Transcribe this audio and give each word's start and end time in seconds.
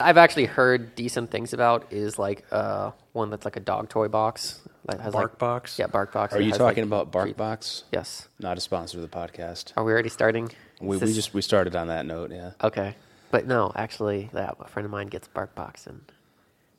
I've 0.00 0.16
actually 0.16 0.46
heard 0.46 0.94
decent 0.94 1.30
things 1.30 1.52
about 1.52 1.92
is 1.92 2.18
like 2.18 2.44
uh 2.50 2.92
one 3.12 3.30
that's 3.30 3.44
like 3.44 3.56
a 3.56 3.60
dog 3.60 3.88
toy 3.88 4.08
box 4.08 4.60
that 4.86 5.00
has 5.00 5.12
Bark 5.12 5.32
like 5.32 5.38
box? 5.38 5.78
yeah 5.78 5.86
BarkBox. 5.86 6.32
Are 6.32 6.40
you 6.40 6.52
talking 6.52 6.88
like, 6.88 7.06
about 7.06 7.12
three- 7.12 7.34
BarkBox? 7.34 7.84
Yes. 7.92 8.28
Not 8.38 8.56
a 8.56 8.60
sponsor 8.60 8.98
of 8.98 9.02
the 9.02 9.08
podcast. 9.08 9.72
Are 9.76 9.84
we 9.84 9.92
already 9.92 10.08
starting? 10.08 10.50
We, 10.80 10.96
we 10.96 11.12
just 11.12 11.34
we 11.34 11.42
started 11.42 11.76
on 11.76 11.88
that 11.88 12.06
note. 12.06 12.30
Yeah. 12.30 12.52
okay, 12.62 12.96
but 13.30 13.46
no, 13.46 13.70
actually, 13.76 14.30
that 14.32 14.56
a 14.60 14.66
friend 14.66 14.86
of 14.86 14.90
mine 14.90 15.08
gets 15.08 15.28
BarkBox 15.28 15.86
and 15.86 16.00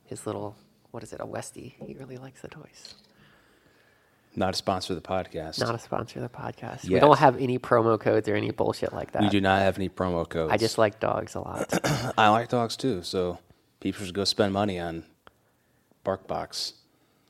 his 0.06 0.26
little 0.26 0.56
what 0.90 1.04
is 1.04 1.14
it 1.14 1.22
a 1.22 1.26
Westie? 1.26 1.74
He 1.86 1.94
really 1.94 2.18
likes 2.18 2.42
the 2.42 2.48
toys. 2.48 2.96
Not 4.36 4.54
a 4.54 4.58
sponsor 4.58 4.94
of 4.94 5.02
the 5.02 5.08
podcast. 5.08 5.60
Not 5.60 5.76
a 5.76 5.80
sponsor 5.80 6.24
of 6.24 6.32
the 6.32 6.38
podcast. 6.38 6.88
We 6.90 7.00
don't 7.00 7.20
have 7.20 7.38
any 7.38 7.60
promo 7.60 8.00
codes 8.00 8.30
or 8.30 8.36
any 8.36 8.52
bullshit 8.52 8.94
like 8.94 9.12
that. 9.12 9.22
we 9.24 9.30
do 9.30 9.42
not 9.42 9.60
have 9.62 9.78
any 9.78 9.90
promo 9.90 10.28
codes. 10.28 10.54
I 10.54 10.58
just 10.58 10.78
like 10.78 11.00
dogs 11.02 11.36
a 11.36 11.40
lot. 11.42 11.68
I 12.18 12.30
like 12.30 12.48
dogs 12.50 12.78
too, 12.78 13.04
so 13.04 13.40
people 13.82 14.06
should 14.06 14.16
go 14.16 14.24
spend 14.24 14.54
money 14.54 14.80
on 14.80 15.04
BarkBox. 16.06 16.74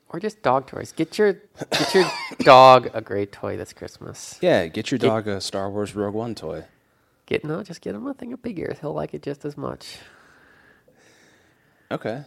or 0.10 0.20
just 0.20 0.44
dog 0.44 0.68
toys. 0.68 0.92
Get 0.92 1.18
your 1.18 1.34
get 1.72 1.94
your 1.96 2.12
dog 2.40 2.90
a 2.94 3.02
great 3.02 3.32
toy 3.32 3.58
this 3.58 3.74
Christmas. 3.74 4.38
Yeah, 4.42 4.68
get 4.68 4.92
your 4.92 4.98
dog 5.00 5.28
a 5.28 5.42
Star 5.42 5.70
Wars 5.72 5.96
Rogue 5.96 6.14
One 6.14 6.36
toy. 6.36 6.66
Get 7.26 7.44
no, 7.44 7.64
just 7.64 7.82
get 7.82 7.96
him 7.96 8.06
a 8.08 8.14
thing 8.14 8.32
of 8.34 8.42
figures. 8.42 8.78
He'll 8.80 8.94
like 8.94 9.14
it 9.16 9.24
just 9.24 9.44
as 9.44 9.58
much. 9.58 9.98
Okay. 11.90 12.24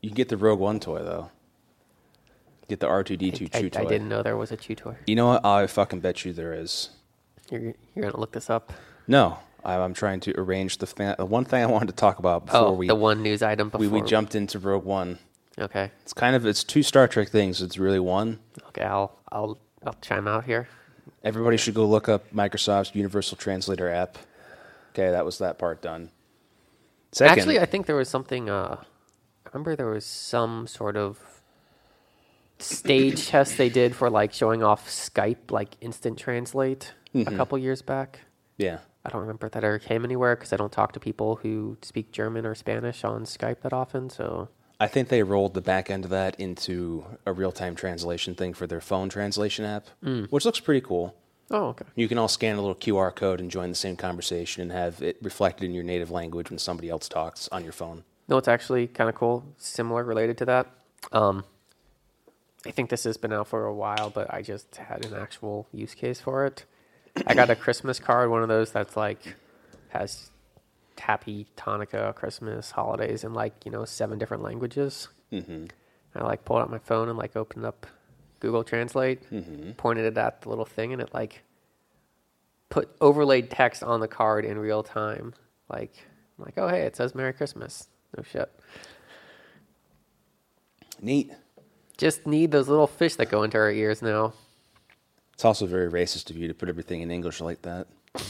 You 0.00 0.10
can 0.10 0.16
get 0.16 0.28
the 0.28 0.36
Rogue 0.36 0.60
One 0.60 0.80
toy 0.80 1.00
though. 1.02 1.30
Get 2.68 2.80
the 2.80 2.88
R 2.88 3.04
two 3.04 3.16
D 3.16 3.30
two 3.30 3.48
I, 3.52 3.60
chew 3.60 3.66
I 3.66 3.68
toy. 3.68 3.88
didn't 3.88 4.08
know 4.08 4.22
there 4.22 4.36
was 4.36 4.50
a 4.52 4.56
chew 4.56 4.74
toy. 4.74 4.96
You 5.06 5.14
know 5.16 5.26
what? 5.28 5.44
I 5.44 5.66
fucking 5.66 6.00
bet 6.00 6.24
you 6.24 6.32
there 6.32 6.52
is. 6.52 6.90
You're 7.50 7.74
you're 7.94 8.02
gonna 8.10 8.18
look 8.18 8.32
this 8.32 8.50
up. 8.50 8.72
No, 9.06 9.38
I, 9.64 9.74
I'm 9.76 9.94
trying 9.94 10.18
to 10.20 10.38
arrange 10.40 10.78
the 10.78 10.86
thing. 10.86 11.14
The 11.16 11.24
one 11.26 11.44
thing 11.44 11.62
I 11.62 11.66
wanted 11.66 11.86
to 11.88 11.94
talk 11.94 12.18
about 12.18 12.46
before 12.46 12.60
Oh, 12.60 12.72
we 12.72 12.88
the 12.88 12.94
one 12.96 13.22
news 13.22 13.40
item 13.42 13.68
before 13.68 13.80
we, 13.80 13.88
we 13.88 14.02
jumped 14.02 14.34
into 14.34 14.58
Rogue 14.58 14.84
One. 14.84 15.18
Okay, 15.58 15.90
It's 16.02 16.12
kind 16.12 16.34
of 16.36 16.44
it's 16.44 16.62
two 16.64 16.82
Star 16.82 17.06
Trek 17.08 17.28
things. 17.30 17.62
It's 17.62 17.78
really 17.78 18.00
one. 18.00 18.40
okay, 18.68 18.82
I'll 18.82 19.16
I'll 19.30 19.58
I'll 19.86 19.96
chime 20.02 20.26
out 20.28 20.44
here. 20.44 20.68
Everybody 21.22 21.56
should 21.56 21.74
go 21.74 21.86
look 21.86 22.08
up 22.08 22.30
Microsoft's 22.34 22.94
Universal 22.94 23.36
Translator 23.38 23.88
app. 23.88 24.18
Okay, 24.92 25.10
that 25.10 25.24
was 25.24 25.38
that 25.38 25.58
part 25.58 25.80
done. 25.82 26.10
Second, 27.12 27.38
Actually, 27.38 27.60
I 27.60 27.64
think 27.66 27.86
there 27.86 27.96
was 27.96 28.08
something. 28.08 28.50
Uh, 28.50 28.76
I 29.46 29.48
remember 29.52 29.76
there 29.76 29.86
was 29.90 30.04
some 30.04 30.66
sort 30.66 30.96
of 30.96 31.35
stage 32.58 33.26
test 33.28 33.58
they 33.58 33.68
did 33.68 33.94
for 33.94 34.08
like 34.10 34.32
showing 34.32 34.62
off 34.62 34.88
Skype, 34.88 35.50
like 35.50 35.76
instant 35.80 36.18
translate, 36.18 36.94
a 37.14 37.24
couple 37.24 37.56
years 37.58 37.82
back. 37.82 38.20
yeah, 38.58 38.78
I 39.04 39.08
don't 39.10 39.20
remember 39.20 39.46
if 39.46 39.52
that 39.52 39.64
ever 39.64 39.78
came 39.78 40.04
anywhere 40.04 40.34
because 40.36 40.52
I 40.52 40.56
don't 40.56 40.72
talk 40.72 40.92
to 40.92 41.00
people 41.00 41.36
who 41.36 41.76
speak 41.82 42.12
German 42.12 42.44
or 42.44 42.54
Spanish 42.54 43.04
on 43.04 43.24
Skype 43.24 43.60
that 43.62 43.72
often. 43.72 44.10
So 44.10 44.48
I 44.80 44.86
think 44.88 45.08
they 45.08 45.22
rolled 45.22 45.54
the 45.54 45.60
back 45.62 45.90
end 45.90 46.04
of 46.04 46.10
that 46.10 46.38
into 46.40 47.04
a 47.24 47.32
real 47.32 47.52
time 47.52 47.74
translation 47.74 48.34
thing 48.34 48.52
for 48.52 48.66
their 48.66 48.80
phone 48.80 49.08
translation 49.08 49.64
app, 49.64 49.86
which 50.30 50.44
looks 50.44 50.60
pretty 50.60 50.80
cool. 50.80 51.14
oh 51.50 51.66
okay. 51.68 51.84
You 51.94 52.08
can 52.08 52.18
all 52.18 52.28
scan 52.28 52.56
a 52.56 52.60
little 52.60 52.74
QR 52.74 53.14
code 53.14 53.40
and 53.40 53.50
join 53.50 53.68
the 53.68 53.76
same 53.76 53.96
conversation 53.96 54.62
and 54.62 54.72
have 54.72 55.00
it 55.02 55.16
reflected 55.22 55.66
in 55.66 55.74
your 55.74 55.84
native 55.84 56.10
language 56.10 56.50
when 56.50 56.58
somebody 56.58 56.88
else 56.90 57.08
talks 57.08 57.48
on 57.52 57.62
your 57.62 57.72
phone. 57.72 58.02
No, 58.28 58.36
it's 58.38 58.48
actually 58.48 58.88
kind 58.88 59.08
of 59.08 59.14
cool, 59.14 59.44
similar 59.56 60.02
related 60.02 60.36
to 60.38 60.44
that. 60.46 60.66
Um, 61.12 61.44
I 62.66 62.70
think 62.72 62.90
this 62.90 63.04
has 63.04 63.16
been 63.16 63.32
out 63.32 63.48
for 63.48 63.64
a 63.64 63.74
while, 63.74 64.10
but 64.10 64.32
I 64.32 64.42
just 64.42 64.76
had 64.76 65.04
an 65.04 65.14
actual 65.14 65.68
use 65.72 65.94
case 65.94 66.20
for 66.20 66.44
it. 66.46 66.64
I 67.26 67.34
got 67.34 67.48
a 67.48 67.56
Christmas 67.64 67.98
card, 67.98 68.30
one 68.30 68.42
of 68.42 68.48
those 68.48 68.72
that's 68.72 68.96
like 68.96 69.36
has 69.88 70.30
Happy 70.98 71.46
Hanukkah, 71.56 72.14
Christmas, 72.14 72.72
holidays, 72.72 73.22
in 73.22 73.34
like 73.34 73.64
you 73.64 73.70
know 73.70 73.84
seven 73.84 74.18
different 74.18 74.42
languages. 74.42 75.08
Mm-hmm. 75.32 75.66
I 76.14 76.24
like 76.24 76.44
pulled 76.44 76.60
out 76.60 76.70
my 76.70 76.78
phone 76.78 77.08
and 77.08 77.18
like 77.18 77.36
opened 77.36 77.64
up 77.64 77.86
Google 78.40 78.64
Translate, 78.64 79.20
pointed 79.76 80.04
it 80.06 80.18
at 80.18 80.42
the 80.42 80.48
little 80.48 80.64
thing, 80.64 80.92
and 80.92 81.00
it 81.00 81.12
like 81.14 81.42
put 82.68 82.88
overlaid 83.00 83.50
text 83.50 83.82
on 83.82 84.00
the 84.00 84.08
card 84.08 84.44
in 84.44 84.58
real 84.58 84.82
time. 84.82 85.34
Like, 85.68 85.92
I'm 86.38 86.44
like, 86.44 86.54
oh 86.56 86.68
hey, 86.68 86.82
it 86.82 86.96
says 86.96 87.14
Merry 87.14 87.32
Christmas. 87.32 87.88
No 88.16 88.22
shit. 88.24 88.50
Neat. 91.00 91.32
Just 91.96 92.26
need 92.26 92.50
those 92.50 92.68
little 92.68 92.86
fish 92.86 93.14
that 93.16 93.30
go 93.30 93.42
into 93.42 93.56
our 93.56 93.70
ears 93.70 94.02
now. 94.02 94.34
It's 95.34 95.44
also 95.44 95.66
very 95.66 95.90
racist 95.90 96.30
of 96.30 96.36
you 96.36 96.48
to 96.48 96.54
put 96.54 96.68
everything 96.68 97.00
in 97.02 97.10
English 97.10 97.40
like 97.40 97.62
that. 97.62 97.86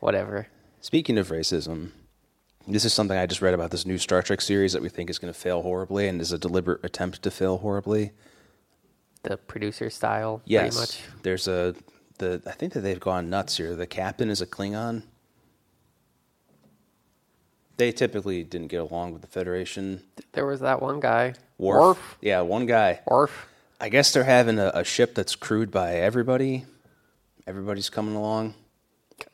Whatever. 0.00 0.46
Speaking 0.80 1.18
of 1.18 1.28
racism, 1.28 1.90
this 2.66 2.84
is 2.84 2.92
something 2.92 3.16
I 3.16 3.26
just 3.26 3.42
read 3.42 3.54
about 3.54 3.70
this 3.70 3.84
new 3.86 3.98
Star 3.98 4.22
Trek 4.22 4.40
series 4.40 4.72
that 4.72 4.82
we 4.82 4.88
think 4.88 5.10
is 5.10 5.18
going 5.18 5.32
to 5.32 5.38
fail 5.38 5.62
horribly 5.62 6.06
and 6.08 6.20
is 6.20 6.32
a 6.32 6.38
deliberate 6.38 6.84
attempt 6.84 7.22
to 7.22 7.30
fail 7.30 7.58
horribly. 7.58 8.12
The 9.22 9.36
producer 9.36 9.90
style, 9.90 10.42
Yes, 10.44 10.76
pretty 10.76 10.80
much. 10.80 11.22
there's 11.22 11.48
a 11.48 11.74
the 12.18 12.40
I 12.46 12.52
think 12.52 12.72
that 12.74 12.80
they've 12.80 13.00
gone 13.00 13.28
nuts 13.30 13.56
here. 13.56 13.74
The 13.74 13.86
captain 13.86 14.30
is 14.30 14.40
a 14.40 14.46
Klingon. 14.46 15.02
They 17.76 17.92
typically 17.92 18.42
didn't 18.44 18.68
get 18.68 18.80
along 18.80 19.12
with 19.12 19.22
the 19.22 19.28
Federation. 19.28 20.02
There 20.32 20.46
was 20.46 20.60
that 20.60 20.82
one 20.82 21.00
guy. 21.00 21.34
Worf, 21.58 21.80
Worf. 21.80 22.18
yeah, 22.20 22.40
one 22.42 22.66
guy. 22.66 23.00
Worf. 23.06 23.46
I 23.80 23.88
guess 23.88 24.12
they're 24.12 24.24
having 24.24 24.58
a, 24.58 24.70
a 24.74 24.84
ship 24.84 25.14
that's 25.14 25.36
crewed 25.36 25.70
by 25.70 25.94
everybody. 25.96 26.64
Everybody's 27.46 27.90
coming 27.90 28.14
along. 28.14 28.54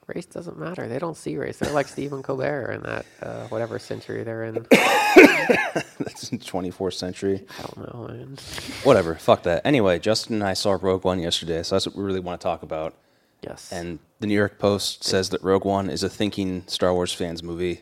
Race 0.07 0.27
doesn't 0.27 0.59
matter. 0.59 0.87
They 0.89 0.99
don't 0.99 1.17
see 1.17 1.37
race. 1.37 1.59
They're 1.59 1.73
like 1.73 1.89
Stephen 1.89 2.23
Colbert 2.23 2.73
in 2.73 2.83
that 2.83 3.07
uh, 3.23 3.47
whatever 3.49 3.79
century 3.79 4.23
they're 4.23 4.45
in. 4.45 4.55
That's 4.71 6.31
in 6.31 6.39
24th 6.39 6.95
century. 6.95 7.47
I 7.59 7.63
don't 7.63 7.95
know. 7.95 8.09
Man. 8.09 8.37
Whatever. 8.83 9.15
Fuck 9.15 9.45
that. 9.45 9.63
Anyway, 9.65 9.99
Justin 9.99 10.37
and 10.37 10.45
I 10.45 10.55
saw 10.55 10.79
Rogue 10.81 11.05
One 11.05 11.21
yesterday, 11.21 11.63
so 11.63 11.75
that's 11.75 11.87
what 11.87 11.97
we 11.97 12.03
really 12.03 12.21
want 12.21 12.41
to 12.41 12.45
talk 12.45 12.63
about. 12.63 12.95
Yes. 13.43 13.73
And 13.73 13.99
the 14.21 14.27
New 14.27 14.35
York 14.35 14.59
Post 14.59 15.05
says 15.05 15.31
that 15.31 15.43
Rogue 15.43 15.65
One 15.65 15.89
is 15.91 16.03
a 16.03 16.09
thinking 16.09 16.65
Star 16.67 16.93
Wars 16.95 17.13
fans 17.13 17.43
movie. 17.43 17.81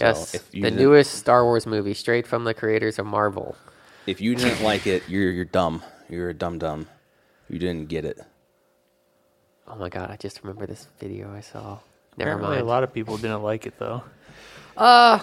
So 0.00 0.06
yes, 0.06 0.34
if 0.34 0.54
you 0.54 0.62
the 0.62 0.70
newest 0.70 1.12
Star 1.12 1.44
Wars 1.44 1.66
movie, 1.66 1.92
straight 1.92 2.26
from 2.26 2.44
the 2.44 2.54
creators 2.54 2.98
of 2.98 3.04
Marvel. 3.04 3.54
If 4.06 4.22
you 4.22 4.34
didn't 4.34 4.62
like 4.70 4.86
it, 4.86 5.02
you're 5.10 5.30
you're 5.30 5.44
dumb. 5.44 5.82
You're 6.08 6.30
a 6.30 6.34
dumb 6.34 6.58
dumb. 6.58 6.88
You 7.50 7.58
didn't 7.58 7.90
get 7.90 8.06
it. 8.06 8.18
Oh 9.68 9.76
my 9.76 9.90
god! 9.90 10.10
I 10.10 10.16
just 10.16 10.42
remember 10.42 10.64
this 10.64 10.88
video 10.98 11.30
I 11.34 11.42
saw. 11.42 11.80
Never 12.16 12.30
Apparently, 12.30 12.56
mind. 12.56 12.60
a 12.62 12.64
lot 12.64 12.82
of 12.82 12.94
people 12.94 13.18
didn't 13.18 13.42
like 13.42 13.66
it 13.66 13.78
though. 13.78 14.02
Uh, 14.74 15.20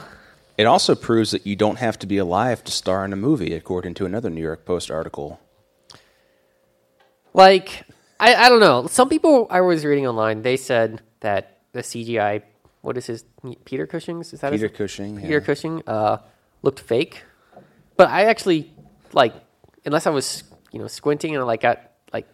it 0.59 0.65
also 0.65 0.93
proves 0.93 1.31
that 1.31 1.47
you 1.47 1.55
don't 1.55 1.79
have 1.79 1.97
to 1.97 2.05
be 2.05 2.17
alive 2.19 2.63
to 2.65 2.71
star 2.71 3.03
in 3.03 3.13
a 3.13 3.15
movie, 3.15 3.55
according 3.55 3.95
to 3.95 4.05
another 4.05 4.29
New 4.29 4.41
York 4.41 4.63
Post 4.63 4.91
article. 4.91 5.39
Like, 7.33 7.83
I, 8.19 8.35
I 8.35 8.49
don't 8.49 8.59
know. 8.59 8.85
Some 8.85 9.09
people 9.09 9.47
I 9.49 9.61
was 9.61 9.83
reading 9.85 10.05
online, 10.05 10.43
they 10.43 10.55
said 10.57 11.01
that 11.21 11.61
the 11.73 11.81
CGI, 11.81 12.43
what 12.87 12.97
is 12.97 13.05
his, 13.05 13.25
Peter 13.65 13.85
Cushing's? 13.85 14.31
Is 14.31 14.39
that 14.39 14.53
Peter 14.53 14.69
his, 14.69 14.77
Cushing. 14.77 15.17
Peter 15.17 15.33
yeah. 15.33 15.39
Cushing, 15.41 15.83
uh, 15.85 16.19
looked 16.61 16.79
fake. 16.79 17.21
But 17.97 18.07
I 18.07 18.23
actually, 18.23 18.71
like, 19.11 19.33
unless 19.83 20.07
I 20.07 20.09
was, 20.09 20.45
you 20.71 20.79
know, 20.79 20.87
squinting 20.87 21.35
and 21.35 21.43
I, 21.43 21.45
like, 21.45 21.59
got, 21.59 21.81
like, 22.13 22.25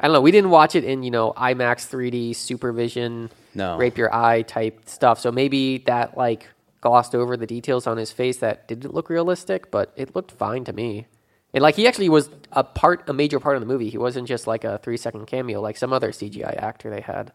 I 0.00 0.06
don't 0.06 0.14
know. 0.14 0.22
We 0.22 0.30
didn't 0.30 0.48
watch 0.48 0.74
it 0.74 0.84
in, 0.84 1.02
you 1.02 1.10
know, 1.10 1.34
IMAX 1.34 1.86
3D, 1.86 2.34
supervision, 2.34 3.28
No. 3.54 3.76
rape 3.76 3.98
your 3.98 4.12
eye 4.14 4.40
type 4.40 4.88
stuff. 4.88 5.20
So 5.20 5.30
maybe 5.30 5.76
that, 5.84 6.16
like, 6.16 6.48
glossed 6.80 7.14
over 7.14 7.36
the 7.36 7.46
details 7.46 7.86
on 7.86 7.98
his 7.98 8.10
face 8.10 8.38
that 8.38 8.68
didn't 8.68 8.94
look 8.94 9.10
realistic, 9.10 9.70
but 9.70 9.92
it 9.96 10.16
looked 10.16 10.32
fine 10.32 10.64
to 10.64 10.72
me. 10.72 11.08
And 11.52 11.60
like 11.60 11.74
he 11.74 11.86
actually 11.86 12.08
was 12.08 12.30
a 12.52 12.64
part, 12.64 13.06
a 13.06 13.12
major 13.12 13.38
part 13.38 13.56
of 13.56 13.60
the 13.60 13.66
movie. 13.66 13.90
He 13.90 13.98
wasn't 13.98 14.28
just 14.28 14.46
like 14.46 14.64
a 14.64 14.78
three 14.78 14.96
second 14.96 15.26
cameo 15.26 15.60
like 15.60 15.76
some 15.76 15.92
other 15.92 16.10
CGI 16.12 16.56
actor 16.56 16.88
they 16.90 17.00
had. 17.00 17.32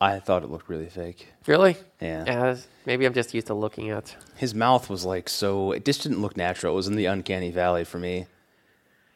I 0.00 0.20
thought 0.20 0.44
it 0.44 0.50
looked 0.50 0.68
really 0.68 0.88
fake. 0.88 1.26
Really? 1.46 1.76
Yeah. 2.00 2.24
that's- 2.24 2.68
maybe 2.86 3.04
I'm 3.04 3.14
just 3.14 3.34
used 3.34 3.48
to 3.48 3.54
looking 3.54 3.90
at. 3.90 4.14
His 4.36 4.54
mouth 4.54 4.88
was 4.88 5.04
like 5.04 5.28
so. 5.28 5.72
It 5.72 5.84
just 5.84 6.02
didn't 6.02 6.22
look 6.22 6.36
natural. 6.36 6.72
It 6.72 6.76
was 6.76 6.86
in 6.86 6.94
the 6.96 7.06
uncanny 7.06 7.50
valley 7.50 7.84
for 7.84 7.98
me. 7.98 8.26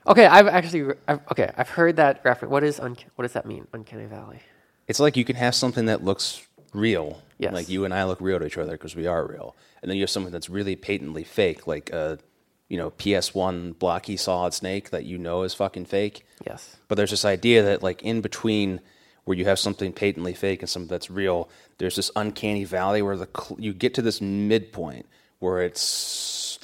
Okay, 0.07 0.27
I've 0.27 0.49
actually 0.49 0.95
I've, 1.07 1.21
okay. 1.31 1.53
I've 1.57 1.69
heard 1.69 1.97
that 1.97 2.21
reference. 2.25 2.51
What 2.51 2.65
is 2.65 2.81
What 2.81 3.23
does 3.23 3.33
that 3.35 3.47
mean? 3.47 3.69
Uncanny 3.73 4.07
Valley. 4.07 4.41
It's 4.89 4.99
like 4.99 5.17
you 5.17 5.25
can 5.25 5.37
have 5.37 5.55
something 5.55 5.87
that 5.87 6.03
looks 6.03 6.45
real, 6.75 7.23
Yes. 7.39 7.53
like 7.53 7.69
you 7.69 7.85
and 7.85 7.95
I 7.95 8.03
look 8.05 8.21
real 8.21 8.41
to 8.41 8.47
each 8.47 8.59
other 8.59 8.73
because 8.73 8.97
we 8.97 9.07
are 9.07 9.25
real, 9.25 9.55
and 9.81 9.89
then 9.89 9.97
you 9.97 10.03
have 10.03 10.11
something 10.11 10.33
that's 10.33 10.51
really 10.51 10.75
patently 10.75 11.23
fake, 11.23 11.69
like 11.69 11.91
a 11.91 12.19
you 12.69 12.77
know 12.79 12.91
PS1 12.91 13.79
blocky 13.79 14.17
solid 14.17 14.55
snake 14.55 14.91
that 14.91 15.05
you 15.05 15.19
know 15.19 15.45
is 15.45 15.55
fucking 15.55 15.85
fake. 15.85 16.27
Yes. 16.45 16.77
But 16.89 16.97
there's 16.97 17.11
this 17.13 17.25
idea 17.25 17.63
that 17.63 17.85
like 17.85 18.03
in 18.03 18.23
between 18.23 18.81
where 19.25 19.37
you 19.37 19.45
have 19.45 19.59
something 19.59 19.93
patently 19.93 20.35
fake 20.35 20.63
and 20.63 20.69
something 20.69 20.89
that's 20.89 21.11
real, 21.11 21.49
there's 21.79 21.97
this 21.97 22.11
uncanny 22.17 22.65
valley 22.65 23.03
where 23.03 23.17
the 23.17 23.29
cl- 23.37 23.61
you 23.61 23.73
get 23.73 23.95
to 23.95 24.03
this 24.03 24.21
midpoint 24.21 25.07
where 25.39 25.63
it 25.63 25.79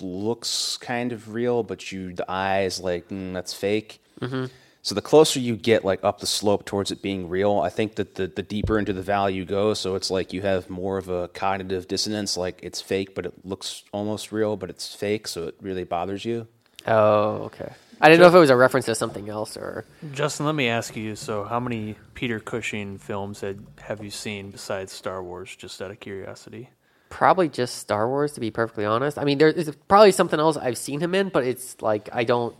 looks 0.00 0.76
kind 0.76 1.12
of 1.12 1.34
real, 1.34 1.62
but 1.62 1.90
you 1.90 2.12
the 2.12 2.30
eyes 2.30 2.80
like 2.80 3.08
mm, 3.08 3.32
that's 3.32 3.52
fake. 3.52 4.00
Mm-hmm. 4.20 4.46
So 4.82 4.94
the 4.94 5.02
closer 5.02 5.40
you 5.40 5.56
get 5.56 5.84
like 5.84 6.02
up 6.02 6.20
the 6.20 6.26
slope 6.26 6.64
towards 6.64 6.90
it 6.90 7.02
being 7.02 7.28
real, 7.28 7.58
I 7.58 7.68
think 7.68 7.96
that 7.96 8.14
the, 8.14 8.26
the 8.26 8.42
deeper 8.42 8.78
into 8.78 8.92
the 8.92 9.02
valley 9.02 9.34
you 9.34 9.44
go, 9.44 9.74
so 9.74 9.96
it's 9.96 10.10
like 10.10 10.32
you 10.32 10.42
have 10.42 10.70
more 10.70 10.96
of 10.96 11.08
a 11.08 11.28
cognitive 11.28 11.88
dissonance, 11.88 12.36
like 12.36 12.60
it's 12.62 12.80
fake, 12.80 13.14
but 13.14 13.26
it 13.26 13.44
looks 13.44 13.82
almost 13.92 14.32
real, 14.32 14.56
but 14.56 14.70
it's 14.70 14.94
fake, 14.94 15.28
so 15.28 15.44
it 15.48 15.56
really 15.60 15.84
bothers 15.84 16.24
you. 16.24 16.46
Oh, 16.86 17.42
okay. 17.46 17.72
I 18.00 18.08
didn't 18.08 18.20
know 18.20 18.28
if 18.28 18.34
it 18.34 18.38
was 18.38 18.50
a 18.50 18.56
reference 18.56 18.86
to 18.86 18.94
something 18.94 19.28
else 19.28 19.56
or. 19.56 19.84
Justin, 20.12 20.46
let 20.46 20.54
me 20.54 20.68
ask 20.68 20.96
you. 20.96 21.16
So, 21.16 21.44
how 21.44 21.60
many 21.60 21.96
Peter 22.14 22.40
Cushing 22.40 22.98
films 22.98 23.40
had, 23.40 23.64
have 23.80 24.02
you 24.02 24.10
seen 24.10 24.50
besides 24.50 24.92
Star 24.92 25.22
Wars? 25.22 25.54
Just 25.54 25.82
out 25.82 25.90
of 25.90 26.00
curiosity. 26.00 26.70
Probably 27.10 27.48
just 27.48 27.76
Star 27.76 28.08
Wars, 28.08 28.32
to 28.34 28.40
be 28.40 28.50
perfectly 28.50 28.84
honest. 28.84 29.18
I 29.18 29.24
mean, 29.24 29.38
there's 29.38 29.70
probably 29.88 30.12
something 30.12 30.38
else 30.38 30.56
I've 30.56 30.78
seen 30.78 31.00
him 31.00 31.14
in, 31.14 31.30
but 31.30 31.44
it's 31.44 31.80
like 31.80 32.08
I 32.12 32.24
don't 32.24 32.54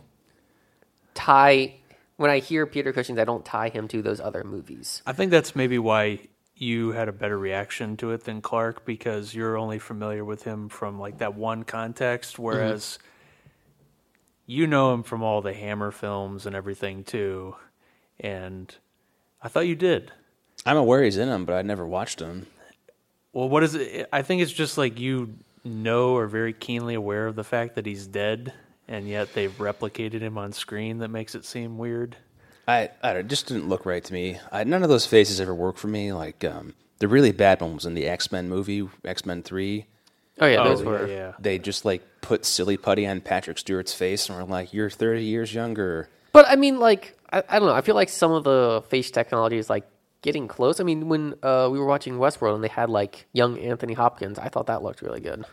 tie. 1.13 1.75
When 2.17 2.29
I 2.29 2.39
hear 2.39 2.65
Peter 2.65 2.91
Cushing, 2.91 3.17
I 3.17 3.23
don't 3.23 3.45
tie 3.45 3.69
him 3.69 3.87
to 3.89 4.01
those 4.01 4.19
other 4.19 4.43
movies. 4.43 5.01
I 5.05 5.13
think 5.13 5.31
that's 5.31 5.55
maybe 5.55 5.79
why 5.79 6.19
you 6.59 6.91
had 6.91 7.07
a 7.07 7.13
better 7.13 7.37
reaction 7.37 7.95
to 7.97 8.11
it 8.11 8.25
than 8.25 8.41
Clark 8.41 8.85
because 8.85 9.33
you're 9.33 9.57
only 9.57 9.79
familiar 9.79 10.25
with 10.25 10.43
him 10.43 10.67
from 10.67 10.99
like 10.99 11.19
that 11.19 11.35
one 11.35 11.63
context, 11.63 12.33
mm-hmm. 12.33 12.43
whereas 12.43 12.99
you 14.49 14.65
know 14.65 14.93
him 14.93 15.03
from 15.03 15.21
all 15.21 15.41
the 15.43 15.53
Hammer 15.53 15.91
films 15.91 16.45
and 16.47 16.55
everything 16.55 17.03
too. 17.03 17.55
And 18.19 18.73
I 19.43 19.47
thought 19.47 19.67
you 19.67 19.75
did. 19.75 20.11
I'm 20.65 20.75
aware 20.77 21.03
he's 21.03 21.17
in 21.17 21.29
them, 21.29 21.45
but 21.45 21.53
I 21.55 21.61
never 21.61 21.85
watched 21.85 22.17
them. 22.19 22.47
Well, 23.31 23.47
what 23.47 23.63
is 23.63 23.75
it? 23.75 24.09
I 24.11 24.23
think 24.23 24.41
it's 24.41 24.51
just 24.51 24.77
like 24.77 24.99
you 24.99 25.35
know 25.63 26.15
or 26.15 26.25
very 26.27 26.51
keenly 26.51 26.95
aware 26.95 27.27
of 27.27 27.35
the 27.35 27.43
fact 27.43 27.75
that 27.75 27.85
he's 27.85 28.07
dead, 28.07 28.51
and 28.87 29.07
yet 29.07 29.33
they've 29.33 29.55
replicated 29.57 30.21
him 30.21 30.37
on 30.37 30.51
screen 30.51 30.97
that 30.97 31.09
makes 31.09 31.35
it 31.35 31.45
seem 31.45 31.77
weird. 31.77 32.17
I, 32.67 32.89
I 33.03 33.13
don't- 33.13 33.25
it 33.25 33.27
just 33.27 33.47
didn't 33.47 33.69
look 33.69 33.85
right 33.85 34.03
to 34.03 34.13
me. 34.13 34.39
I, 34.51 34.63
none 34.63 34.83
of 34.83 34.89
those 34.89 35.05
faces 35.05 35.39
ever 35.39 35.53
worked 35.53 35.79
for 35.79 35.87
me. 35.87 36.11
Like 36.11 36.43
um, 36.43 36.73
the 36.97 37.07
really 37.07 37.31
bad 37.31 37.61
one 37.61 37.75
was 37.75 37.85
in 37.85 37.93
the 37.93 38.07
X 38.07 38.31
Men 38.31 38.49
movie, 38.49 38.89
X 39.05 39.25
Men 39.25 39.43
Three. 39.43 39.85
Oh 40.39 40.47
yeah, 40.47 40.63
those 40.63 40.81
oh, 40.81 40.85
were. 40.85 41.07
yeah, 41.07 41.13
yeah. 41.13 41.31
They 41.39 41.59
just 41.59 41.85
like 41.85 42.03
put 42.21 42.45
silly 42.45 42.77
putty 42.77 43.05
on 43.05 43.21
Patrick 43.21 43.57
Stewart's 43.57 43.93
face, 43.93 44.29
and 44.29 44.37
were 44.37 44.45
like, 44.45 44.73
"You're 44.73 44.89
30 44.89 45.23
years 45.23 45.53
younger." 45.53 46.09
But 46.31 46.47
I 46.47 46.55
mean, 46.55 46.79
like, 46.79 47.17
I, 47.31 47.43
I 47.49 47.59
don't 47.59 47.67
know. 47.67 47.75
I 47.75 47.81
feel 47.81 47.95
like 47.95 48.09
some 48.09 48.31
of 48.31 48.43
the 48.43 48.83
face 48.89 49.11
technology 49.11 49.57
is 49.57 49.69
like 49.69 49.85
getting 50.21 50.47
close. 50.47 50.79
I 50.79 50.83
mean, 50.83 51.09
when 51.09 51.35
uh, 51.43 51.69
we 51.71 51.79
were 51.79 51.85
watching 51.85 52.15
Westworld 52.15 52.55
and 52.55 52.63
they 52.63 52.67
had 52.69 52.89
like 52.89 53.25
young 53.33 53.57
Anthony 53.59 53.93
Hopkins, 53.93 54.37
I 54.39 54.49
thought 54.49 54.67
that 54.67 54.83
looked 54.83 55.01
really 55.01 55.21
good. 55.21 55.45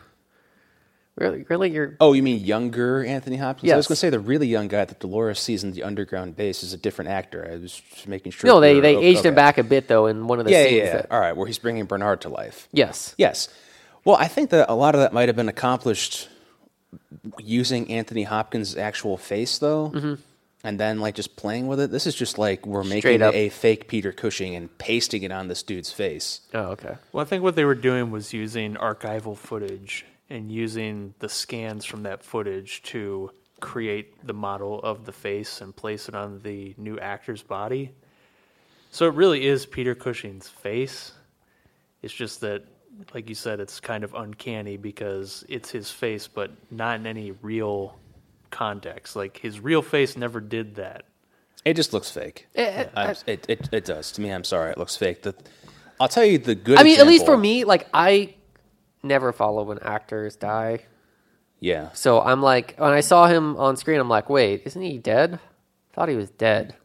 Really, 1.15 1.45
really, 1.49 1.71
you're. 1.71 1.97
Oh, 1.99 2.13
you 2.13 2.21
mean 2.21 2.45
younger 2.45 3.03
Anthony 3.03 3.37
Hopkins? 3.37 3.67
Yeah, 3.67 3.73
I 3.73 3.77
was 3.77 3.87
going 3.87 3.95
to 3.95 3.99
say 3.99 4.11
the 4.11 4.19
really 4.19 4.45
young 4.45 4.67
guy 4.67 4.85
that 4.85 4.99
Dolores 4.99 5.39
sees 5.39 5.63
in 5.63 5.71
the 5.71 5.81
underground 5.81 6.35
base 6.35 6.61
is 6.61 6.73
a 6.73 6.77
different 6.77 7.09
actor. 7.09 7.49
I 7.51 7.57
was 7.57 7.73
just 7.73 8.07
making 8.07 8.33
sure. 8.33 8.47
No, 8.47 8.59
they 8.59 8.79
they 8.79 8.95
oh, 8.95 9.01
aged 9.01 9.25
him 9.25 9.33
back 9.33 9.57
a 9.57 9.63
bit 9.63 9.87
though 9.87 10.05
in 10.05 10.27
one 10.27 10.37
of 10.37 10.45
the 10.45 10.51
Yeah, 10.51 10.63
scenes. 10.65 10.75
yeah, 10.77 10.83
yeah. 10.83 10.93
That, 10.97 11.11
All 11.11 11.19
right, 11.19 11.35
where 11.35 11.47
he's 11.47 11.57
bringing 11.57 11.85
Bernard 11.85 12.21
to 12.21 12.29
life. 12.29 12.67
yes. 12.71 13.15
Yes. 13.17 13.49
Well, 14.07 14.15
I 14.15 14.29
think 14.29 14.51
that 14.51 14.71
a 14.71 14.73
lot 14.73 14.95
of 14.95 15.01
that 15.01 15.11
might 15.11 15.27
have 15.27 15.35
been 15.35 15.49
accomplished 15.49 16.29
using 17.39 17.91
Anthony 17.91 18.23
Hopkins' 18.23 18.77
actual 18.77 19.17
face, 19.17 19.57
though, 19.57 19.91
Mm-hmm. 19.93 20.13
and 20.63 20.79
then 20.79 21.01
like 21.01 21.13
just 21.15 21.35
playing 21.35 21.67
with 21.67 21.81
it. 21.81 21.91
This 21.91 22.07
is 22.07 22.15
just 22.15 22.37
like 22.37 22.65
we're 22.65 22.85
Straight 22.85 23.03
making 23.19 23.21
up. 23.21 23.33
a 23.33 23.49
fake 23.49 23.89
Peter 23.89 24.13
Cushing 24.13 24.55
and 24.55 24.75
pasting 24.77 25.23
it 25.23 25.31
on 25.33 25.49
this 25.49 25.61
dude's 25.61 25.91
face. 25.91 26.39
Oh, 26.53 26.67
okay. 26.75 26.95
Well, 27.11 27.21
I 27.21 27.27
think 27.27 27.43
what 27.43 27.57
they 27.57 27.65
were 27.65 27.75
doing 27.75 28.09
was 28.09 28.31
using 28.31 28.75
archival 28.75 29.35
footage 29.35 30.05
and 30.29 30.49
using 30.49 31.13
the 31.19 31.27
scans 31.27 31.83
from 31.83 32.03
that 32.03 32.23
footage 32.23 32.83
to 32.83 33.31
create 33.59 34.25
the 34.25 34.33
model 34.33 34.79
of 34.83 35.03
the 35.05 35.11
face 35.11 35.59
and 35.59 35.75
place 35.75 36.07
it 36.07 36.15
on 36.15 36.39
the 36.43 36.73
new 36.77 36.97
actor's 36.97 37.43
body. 37.43 37.91
So 38.89 39.05
it 39.07 39.15
really 39.15 39.45
is 39.45 39.65
Peter 39.65 39.95
Cushing's 39.95 40.47
face. 40.47 41.11
It's 42.01 42.13
just 42.13 42.39
that, 42.39 42.63
like 43.13 43.29
you 43.29 43.35
said, 43.35 43.59
it's 43.59 43.79
kind 43.79 44.03
of 44.03 44.13
uncanny 44.13 44.77
because 44.77 45.45
it's 45.49 45.69
his 45.69 45.91
face, 45.91 46.27
but 46.27 46.51
not 46.71 46.99
in 46.99 47.05
any 47.07 47.31
real 47.41 47.97
context. 48.51 49.15
Like 49.15 49.37
his 49.37 49.59
real 49.59 49.81
face 49.81 50.17
never 50.17 50.39
did 50.39 50.75
that. 50.75 51.03
It 51.65 51.75
just 51.75 51.91
looks 51.93 52.09
fake. 52.09 52.47
Eh, 52.55 52.85
I'm- 52.95 53.15
it, 53.25 53.45
it 53.49 53.69
it 53.71 53.85
does 53.85 54.11
to 54.13 54.21
me. 54.21 54.29
I'm 54.31 54.43
sorry, 54.43 54.71
it 54.71 54.77
looks 54.77 54.95
fake. 54.95 55.23
The, 55.23 55.35
I'll 55.99 56.07
tell 56.07 56.23
you 56.25 56.37
the 56.37 56.55
good. 56.55 56.77
I 56.79 56.83
mean, 56.83 56.99
at 56.99 57.07
least 57.07 57.25
for 57.25 57.35
me, 57.37 57.63
like 57.65 57.87
I 57.93 58.35
never 59.03 59.31
follow 59.33 59.63
when 59.63 59.79
actors 59.79 60.35
die. 60.35 60.85
Yeah, 61.59 61.89
So 61.93 62.21
I'm 62.21 62.43
like, 62.43 62.75
when 62.77 62.91
I 62.93 62.99
saw 62.99 63.25
him 63.25 63.57
on 63.57 63.77
screen, 63.77 63.99
I'm 63.99 64.07
like, 64.07 64.29
wait, 64.29 64.61
isn't 64.65 64.81
he 64.81 64.99
dead? 64.99 65.39
Thought 65.93 66.07
he 66.07 66.15
was 66.15 66.29
dead. 66.29 66.75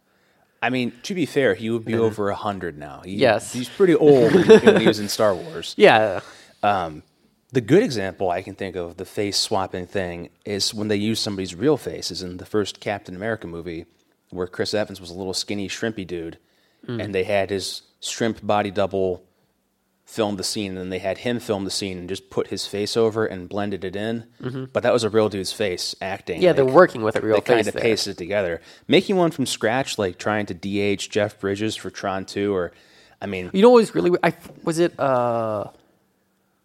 I 0.62 0.70
mean, 0.70 0.92
to 1.02 1.14
be 1.14 1.26
fair, 1.26 1.54
he 1.54 1.70
would 1.70 1.84
be 1.84 1.94
mm-hmm. 1.94 2.02
over 2.02 2.30
a 2.30 2.36
hundred 2.36 2.78
now. 2.78 3.02
He, 3.04 3.16
Yes. 3.16 3.52
he's 3.52 3.68
pretty 3.68 3.96
old 3.96 4.32
when 4.32 4.80
he 4.80 4.86
was 4.86 5.00
in 5.00 5.08
Star 5.08 5.34
Wars. 5.42 5.74
Yeah. 5.76 6.20
Um, 6.62 7.02
the 7.50 7.60
good 7.60 7.82
example 7.82 8.30
I 8.30 8.42
can 8.42 8.54
think 8.54 8.76
of 8.76 8.96
the 8.96 9.04
face 9.04 9.36
swapping 9.36 9.86
thing 9.86 10.30
is 10.46 10.72
when 10.72 10.88
they 10.88 10.96
use 10.96 11.20
somebody's 11.20 11.54
real 11.54 11.76
face, 11.76 12.10
is 12.10 12.22
in 12.22 12.36
the 12.36 12.46
first 12.46 12.80
Captain 12.80 13.16
America 13.16 13.46
movie, 13.46 13.86
where 14.30 14.46
Chris 14.46 14.72
Evans 14.72 15.00
was 15.00 15.10
a 15.10 15.14
little 15.14 15.34
skinny, 15.34 15.68
shrimpy 15.68 16.06
dude, 16.06 16.38
mm. 16.86 17.02
and 17.02 17.14
they 17.14 17.24
had 17.24 17.50
his 17.50 17.82
shrimp 18.00 18.44
body 18.46 18.70
double 18.70 19.24
film 20.12 20.36
the 20.36 20.44
scene, 20.44 20.72
and 20.72 20.78
then 20.78 20.90
they 20.90 20.98
had 20.98 21.18
him 21.18 21.40
film 21.40 21.64
the 21.64 21.70
scene 21.70 21.96
and 21.96 22.06
just 22.08 22.28
put 22.28 22.48
his 22.48 22.66
face 22.66 22.96
over 22.98 23.24
and 23.24 23.48
blended 23.48 23.82
it 23.82 23.96
in. 23.96 24.24
But 24.72 24.82
that 24.82 24.92
was 24.92 25.04
a 25.04 25.08
real 25.10 25.30
dude's 25.30 25.52
face 25.52 25.94
acting. 26.02 26.42
Yeah, 26.42 26.52
they're 26.52 26.66
working 26.66 27.00
with 27.02 27.16
a 27.16 27.20
real 27.22 27.36
they 27.36 27.40
kind 27.40 27.66
of 27.66 27.74
pasted 27.74 28.12
it 28.12 28.18
together. 28.18 28.60
Making 28.86 29.16
one 29.16 29.30
from 29.30 29.46
scratch, 29.46 29.96
like 29.98 30.18
trying 30.18 30.44
to 30.46 30.54
de-age 30.54 31.08
Jeff 31.08 31.40
Bridges 31.40 31.74
for 31.76 31.88
Tron 31.90 32.26
2, 32.26 32.54
or 32.54 32.72
I 33.22 33.26
mean, 33.26 33.48
You 33.54 33.62
know 33.62 33.70
what 33.70 33.76
was 33.80 33.94
really 33.94 34.10
weird? 34.10 34.20
I 34.22 34.34
was 34.64 34.78
it. 34.78 34.98
uh 35.00 35.64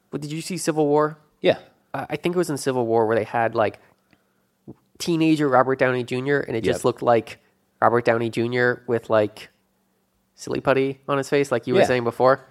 What 0.10 0.22
did 0.22 0.32
you 0.32 0.42
see 0.42 0.58
Civil 0.58 0.86
War? 0.88 1.18
yeah, 1.42 1.60
I 1.94 2.06
I 2.10 2.16
think 2.18 2.36
it 2.36 2.38
was 2.38 2.50
in 2.50 2.58
Civil 2.58 2.86
War 2.86 3.06
where 3.08 3.16
they 3.16 3.24
had 3.24 3.56
like 3.56 3.80
teenager 4.98 5.48
Robert 5.48 5.80
Downey 5.80 6.04
Jr. 6.04 6.38
and 6.48 6.56
it 6.58 6.64
just 6.64 6.80
Yep. 6.80 6.86
looked 6.86 7.02
like 7.02 7.38
Robert 7.82 8.04
Downey 8.06 8.30
Jr. 8.30 8.82
with 8.88 9.10
like 9.10 9.50
silly 10.36 10.60
putty 10.60 11.00
on 11.08 11.18
his 11.18 11.30
face, 11.30 11.52
like 11.52 11.68
you 11.68 11.76
were 11.76 11.86
saying 11.86 12.04
before. 12.04 12.42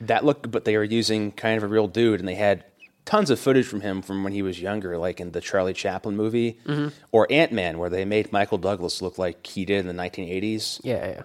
That 0.00 0.24
looked, 0.24 0.50
but 0.50 0.64
they 0.64 0.76
were 0.76 0.84
using 0.84 1.32
kind 1.32 1.56
of 1.56 1.62
a 1.62 1.66
real 1.68 1.88
dude, 1.88 2.20
and 2.20 2.28
they 2.28 2.34
had 2.34 2.64
tons 3.04 3.30
of 3.30 3.38
footage 3.38 3.66
from 3.66 3.80
him 3.82 4.02
from 4.02 4.24
when 4.24 4.32
he 4.32 4.42
was 4.42 4.60
younger, 4.60 4.98
like 4.98 5.20
in 5.20 5.30
the 5.32 5.40
Charlie 5.40 5.72
Chaplin 5.72 6.16
movie 6.16 6.58
Mm-hmm. 6.66 6.88
or 7.12 7.26
Ant 7.30 7.52
Man, 7.52 7.78
where 7.78 7.88
they 7.90 8.04
made 8.04 8.32
Michael 8.32 8.58
Douglas 8.58 9.00
look 9.00 9.16
like 9.18 9.46
he 9.46 9.64
did 9.64 9.86
in 9.86 9.96
the 9.96 10.02
1980s. 10.02 10.80
Yeah, 10.82 11.06
yeah. 11.06 11.22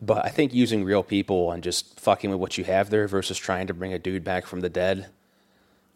But 0.00 0.24
I 0.24 0.28
think 0.30 0.54
using 0.54 0.84
real 0.84 1.02
people 1.02 1.52
and 1.52 1.62
just 1.62 2.00
fucking 2.00 2.30
with 2.30 2.38
what 2.40 2.56
you 2.56 2.64
have 2.64 2.88
there 2.90 3.06
versus 3.06 3.36
trying 3.36 3.66
to 3.66 3.74
bring 3.74 3.92
a 3.92 3.98
dude 3.98 4.24
back 4.24 4.46
from 4.46 4.60
the 4.60 4.68
dead, 4.70 5.08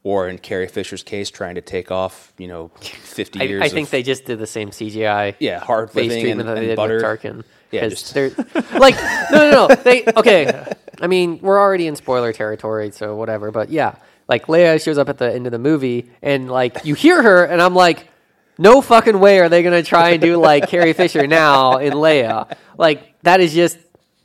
or 0.03 0.29
in 0.29 0.37
Carrie 0.37 0.69
Fisher's 0.69 1.03
case, 1.03 1.31
trying 1.31 1.55
to 1.55 1.63
take 1.63 1.91
off, 1.91 2.33
you 2.37 2.47
know, 2.49 2.69
50 2.81 3.41
I, 3.41 3.45
years. 3.45 3.63
I 3.63 3.69
think 3.71 3.87
of, 3.87 3.91
they 3.93 4.03
just 4.03 4.27
did 4.27 4.39
the 4.39 4.47
same 4.47 4.71
CGI. 4.71 5.37
yeah, 5.39 5.61
hard 5.61 5.91
face 5.91 6.13
treatment 6.13 6.41
and, 6.41 6.49
that 6.51 6.55
they 6.57 6.61
and 6.61 6.69
did 6.69 6.77
butter. 6.77 6.97
with 6.97 7.05
Tarkin. 7.23 7.45
Yeah, 7.71 7.89
just- 7.89 8.13
they're 8.15 8.31
like 8.79 8.95
no, 9.33 9.51
no, 9.51 9.69
no. 9.69 9.75
They 9.75 10.05
okay. 10.17 10.73
I 11.05 11.07
mean, 11.07 11.39
we're 11.43 11.61
already 11.61 11.87
in 11.87 11.97
spoiler 11.97 12.33
territory, 12.33 12.91
so 12.91 13.15
whatever. 13.15 13.51
But 13.51 13.69
yeah, 13.69 13.97
like 14.27 14.47
Leia 14.47 14.83
shows 14.83 14.97
up 14.97 15.11
at 15.11 15.19
the 15.19 15.31
end 15.31 15.45
of 15.47 15.53
the 15.53 15.59
movie, 15.59 16.11
and 16.23 16.51
like 16.51 16.87
you 16.87 16.95
hear 16.95 17.23
her, 17.23 17.45
and 17.45 17.61
I'm 17.61 17.75
like, 17.75 18.09
no 18.57 18.81
fucking 18.81 19.21
way 19.21 19.39
are 19.41 19.51
they 19.51 19.63
gonna 19.63 19.83
try 19.83 20.11
and 20.11 20.23
do 20.23 20.39
like 20.39 20.69
Carrie 20.71 20.95
Fisher 20.95 21.27
now 21.27 21.77
in 21.77 21.93
Leia? 21.93 22.57
Like 22.79 23.21
that 23.23 23.41
is 23.41 23.53
just 23.53 23.77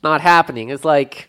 not 0.02 0.22
happening. 0.22 0.70
It's 0.70 0.84
like. 0.84 1.28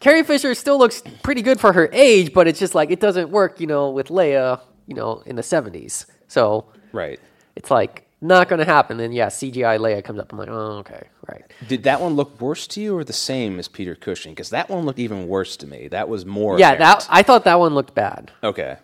Carrie 0.00 0.22
Fisher 0.24 0.54
still 0.54 0.78
looks 0.78 1.02
pretty 1.22 1.42
good 1.42 1.58
for 1.60 1.72
her 1.72 1.88
age, 1.92 2.32
but 2.32 2.46
it's 2.48 2.58
just 2.58 2.74
like 2.74 2.90
it 2.90 3.00
doesn't 3.00 3.30
work, 3.30 3.60
you 3.60 3.66
know, 3.68 3.90
with 3.90 4.08
Leia, 4.08 4.60
you 4.86 4.94
know, 4.94 5.22
in 5.26 5.34
the 5.36 5.42
70s. 5.42 6.06
So 6.28 6.66
Right. 6.92 7.18
it's 7.56 7.70
like 7.70 8.07
not 8.20 8.48
going 8.48 8.58
to 8.58 8.64
happen. 8.64 8.96
Then 8.96 9.12
yeah, 9.12 9.26
CGI 9.28 9.78
Leia 9.78 10.02
comes 10.02 10.18
up. 10.18 10.32
I'm 10.32 10.38
like, 10.38 10.48
oh, 10.48 10.78
okay, 10.78 11.08
right. 11.28 11.44
Did 11.68 11.84
that 11.84 12.00
one 12.00 12.14
look 12.14 12.40
worse 12.40 12.66
to 12.68 12.80
you 12.80 12.96
or 12.96 13.04
the 13.04 13.12
same 13.12 13.58
as 13.58 13.68
Peter 13.68 13.94
Cushing? 13.94 14.32
Because 14.32 14.50
that 14.50 14.68
one 14.68 14.84
looked 14.84 14.98
even 14.98 15.28
worse 15.28 15.56
to 15.58 15.66
me. 15.66 15.88
That 15.88 16.08
was 16.08 16.26
more. 16.26 16.58
Yeah, 16.58 16.72
apparent. 16.72 17.00
that 17.00 17.06
I 17.10 17.22
thought 17.22 17.44
that 17.44 17.58
one 17.58 17.74
looked 17.74 17.94
bad. 17.94 18.30
Okay. 18.42 18.76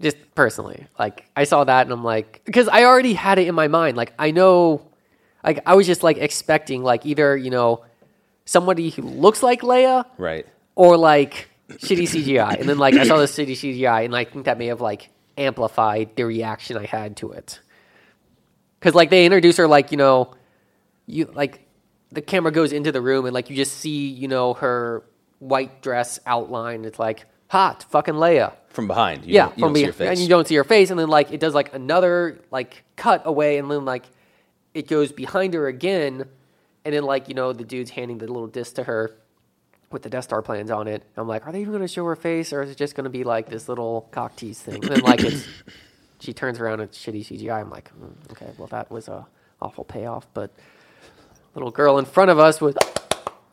Just 0.00 0.16
personally, 0.34 0.86
like 0.98 1.24
I 1.36 1.44
saw 1.44 1.64
that 1.64 1.86
and 1.86 1.92
I'm 1.92 2.04
like, 2.04 2.42
because 2.44 2.68
I 2.68 2.84
already 2.84 3.14
had 3.14 3.38
it 3.38 3.46
in 3.48 3.54
my 3.54 3.68
mind. 3.68 3.96
Like 3.96 4.12
I 4.18 4.32
know, 4.32 4.86
like 5.44 5.60
I 5.66 5.74
was 5.76 5.86
just 5.86 6.02
like 6.02 6.18
expecting 6.18 6.82
like 6.82 7.06
either 7.06 7.36
you 7.36 7.50
know 7.50 7.84
somebody 8.44 8.90
who 8.90 9.02
looks 9.02 9.42
like 9.42 9.62
Leia 9.62 10.04
Right. 10.18 10.46
or 10.74 10.96
like 10.96 11.48
shitty 11.70 12.02
CGI. 12.02 12.60
And 12.60 12.68
then 12.68 12.76
like 12.78 12.94
I 12.94 13.04
saw 13.04 13.16
the 13.18 13.24
shitty 13.24 13.52
CGI, 13.52 14.04
and 14.04 14.14
I 14.14 14.24
think 14.24 14.44
that 14.46 14.58
may 14.58 14.66
have 14.66 14.80
like 14.80 15.10
amplified 15.38 16.16
the 16.16 16.24
reaction 16.24 16.76
I 16.76 16.86
had 16.86 17.16
to 17.18 17.32
it. 17.32 17.60
Because 18.84 18.94
like 18.94 19.08
they 19.08 19.24
introduce 19.24 19.56
her 19.56 19.66
like 19.66 19.92
you 19.92 19.96
know, 19.96 20.34
you 21.06 21.24
like 21.32 21.66
the 22.12 22.20
camera 22.20 22.52
goes 22.52 22.70
into 22.70 22.92
the 22.92 23.00
room 23.00 23.24
and 23.24 23.32
like 23.32 23.48
you 23.48 23.56
just 23.56 23.78
see 23.78 24.08
you 24.08 24.28
know 24.28 24.52
her 24.52 25.02
white 25.38 25.80
dress 25.80 26.18
outline. 26.26 26.84
It's 26.84 26.98
like 26.98 27.24
hot 27.48 27.86
fucking 27.88 28.12
Leia. 28.12 28.52
From 28.68 28.86
behind. 28.86 29.24
You 29.24 29.32
yeah, 29.32 29.48
from 29.48 29.72
don't 29.72 29.74
see 29.76 29.86
behind, 29.86 30.10
and 30.10 30.18
you 30.18 30.28
don't 30.28 30.46
see 30.46 30.56
her 30.56 30.64
face, 30.64 30.90
and 30.90 31.00
then 31.00 31.08
like 31.08 31.32
it 31.32 31.40
does 31.40 31.54
like 31.54 31.72
another 31.72 32.42
like 32.50 32.84
cut 32.96 33.22
away, 33.24 33.56
and 33.56 33.70
then 33.70 33.86
like 33.86 34.04
it 34.74 34.86
goes 34.86 35.12
behind 35.12 35.54
her 35.54 35.66
again, 35.66 36.28
and 36.84 36.94
then 36.94 37.04
like 37.04 37.28
you 37.28 37.34
know 37.34 37.54
the 37.54 37.64
dude's 37.64 37.88
handing 37.88 38.18
the 38.18 38.26
little 38.26 38.48
disc 38.48 38.74
to 38.74 38.84
her 38.84 39.16
with 39.90 40.02
the 40.02 40.10
Death 40.10 40.24
Star 40.24 40.42
plans 40.42 40.70
on 40.70 40.88
it. 40.88 41.02
I'm 41.16 41.26
like, 41.26 41.46
are 41.46 41.52
they 41.52 41.62
even 41.62 41.72
going 41.72 41.80
to 41.80 41.88
show 41.88 42.04
her 42.04 42.16
face, 42.16 42.52
or 42.52 42.60
is 42.60 42.70
it 42.70 42.76
just 42.76 42.94
going 42.96 43.04
to 43.04 43.10
be 43.10 43.24
like 43.24 43.48
this 43.48 43.66
little 43.66 44.10
cock 44.10 44.36
tease 44.36 44.60
thing? 44.60 44.84
And 44.84 44.96
then 44.96 45.00
like 45.00 45.24
it's 45.24 45.48
she 46.24 46.32
turns 46.32 46.58
around 46.58 46.80
and 46.80 46.90
shitty 46.90 47.20
CGI. 47.26 47.60
I'm 47.60 47.70
like, 47.70 47.90
mm, 47.98 48.12
okay, 48.32 48.50
well 48.58 48.68
that 48.68 48.90
was 48.90 49.08
a 49.08 49.26
awful 49.62 49.84
payoff, 49.84 50.26
but 50.34 50.50
little 51.54 51.70
girl 51.70 51.98
in 51.98 52.04
front 52.04 52.30
of 52.30 52.38
us 52.38 52.60
was, 52.60 52.74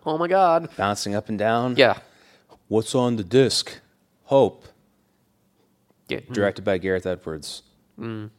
oh 0.06 0.18
my 0.18 0.28
god, 0.28 0.70
Bouncing 0.78 1.14
up 1.16 1.30
and 1.30 1.38
down. 1.38 1.76
yeah, 1.78 2.00
What's 2.68 2.96
on 2.96 3.18
the 3.18 3.24
disc? 3.24 3.80
Hope. 4.24 4.66
yeah. 6.08 6.20
Mm. 6.20 6.34
Directed 6.34 6.64
by 6.64 6.78
Gareth 6.78 7.06
Edwards. 7.06 7.64
Mm. 8.00 8.30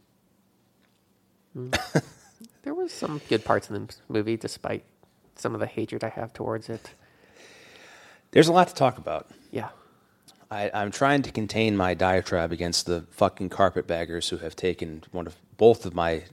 Mm. 1.56 2.02
There 2.64 2.74
was 2.74 2.92
some 2.92 3.20
good 3.28 3.44
parts 3.44 3.68
in 3.70 3.74
the 3.88 3.94
movie, 4.08 4.36
despite 4.36 4.84
some 5.34 5.52
of 5.52 5.58
the 5.58 5.66
hatred 5.66 6.04
I 6.04 6.10
have 6.10 6.32
towards 6.32 6.68
it. 6.68 6.92
There's 8.30 8.46
a 8.46 8.52
lot 8.52 8.68
to 8.68 8.74
talk 8.74 8.98
about. 8.98 9.28
Yeah. 9.50 9.70
I, 10.52 10.70
I'm 10.74 10.90
trying 10.90 11.22
to 11.22 11.32
contain 11.32 11.78
my 11.78 11.94
diatribe 11.94 12.52
against 12.52 12.84
the 12.84 13.06
fucking 13.10 13.48
carpetbaggers 13.48 14.28
who 14.28 14.36
have 14.38 14.54
taken 14.54 15.02
one 15.10 15.26
of 15.26 15.36
both 15.56 15.86
of 15.86 15.94
my 15.94 16.24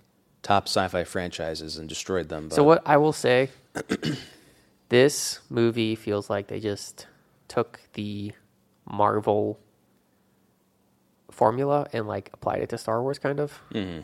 top 0.43 0.67
sci-fi 0.67 1.05
franchises 1.05 1.77
and 1.77 1.87
destroyed 1.87 2.27
them. 2.27 2.51
So 2.51 2.61
what 2.63 2.81
I 2.85 2.97
will 2.97 3.13
say, 3.13 3.49
this 4.89 5.39
movie 5.49 5.95
feels 5.95 6.29
like 6.29 6.47
they 6.47 6.59
just 6.59 7.07
took 7.47 7.79
the 7.93 8.33
Marvel 8.85 9.57
formula 11.31 11.87
and 11.93 12.05
like 12.05 12.29
applied 12.33 12.61
it 12.61 12.69
to 12.69 12.77
Star 12.77 13.01
Wars, 13.01 13.19
kind 13.19 13.39
of. 13.39 13.57
Mm-hmm. 13.73 14.01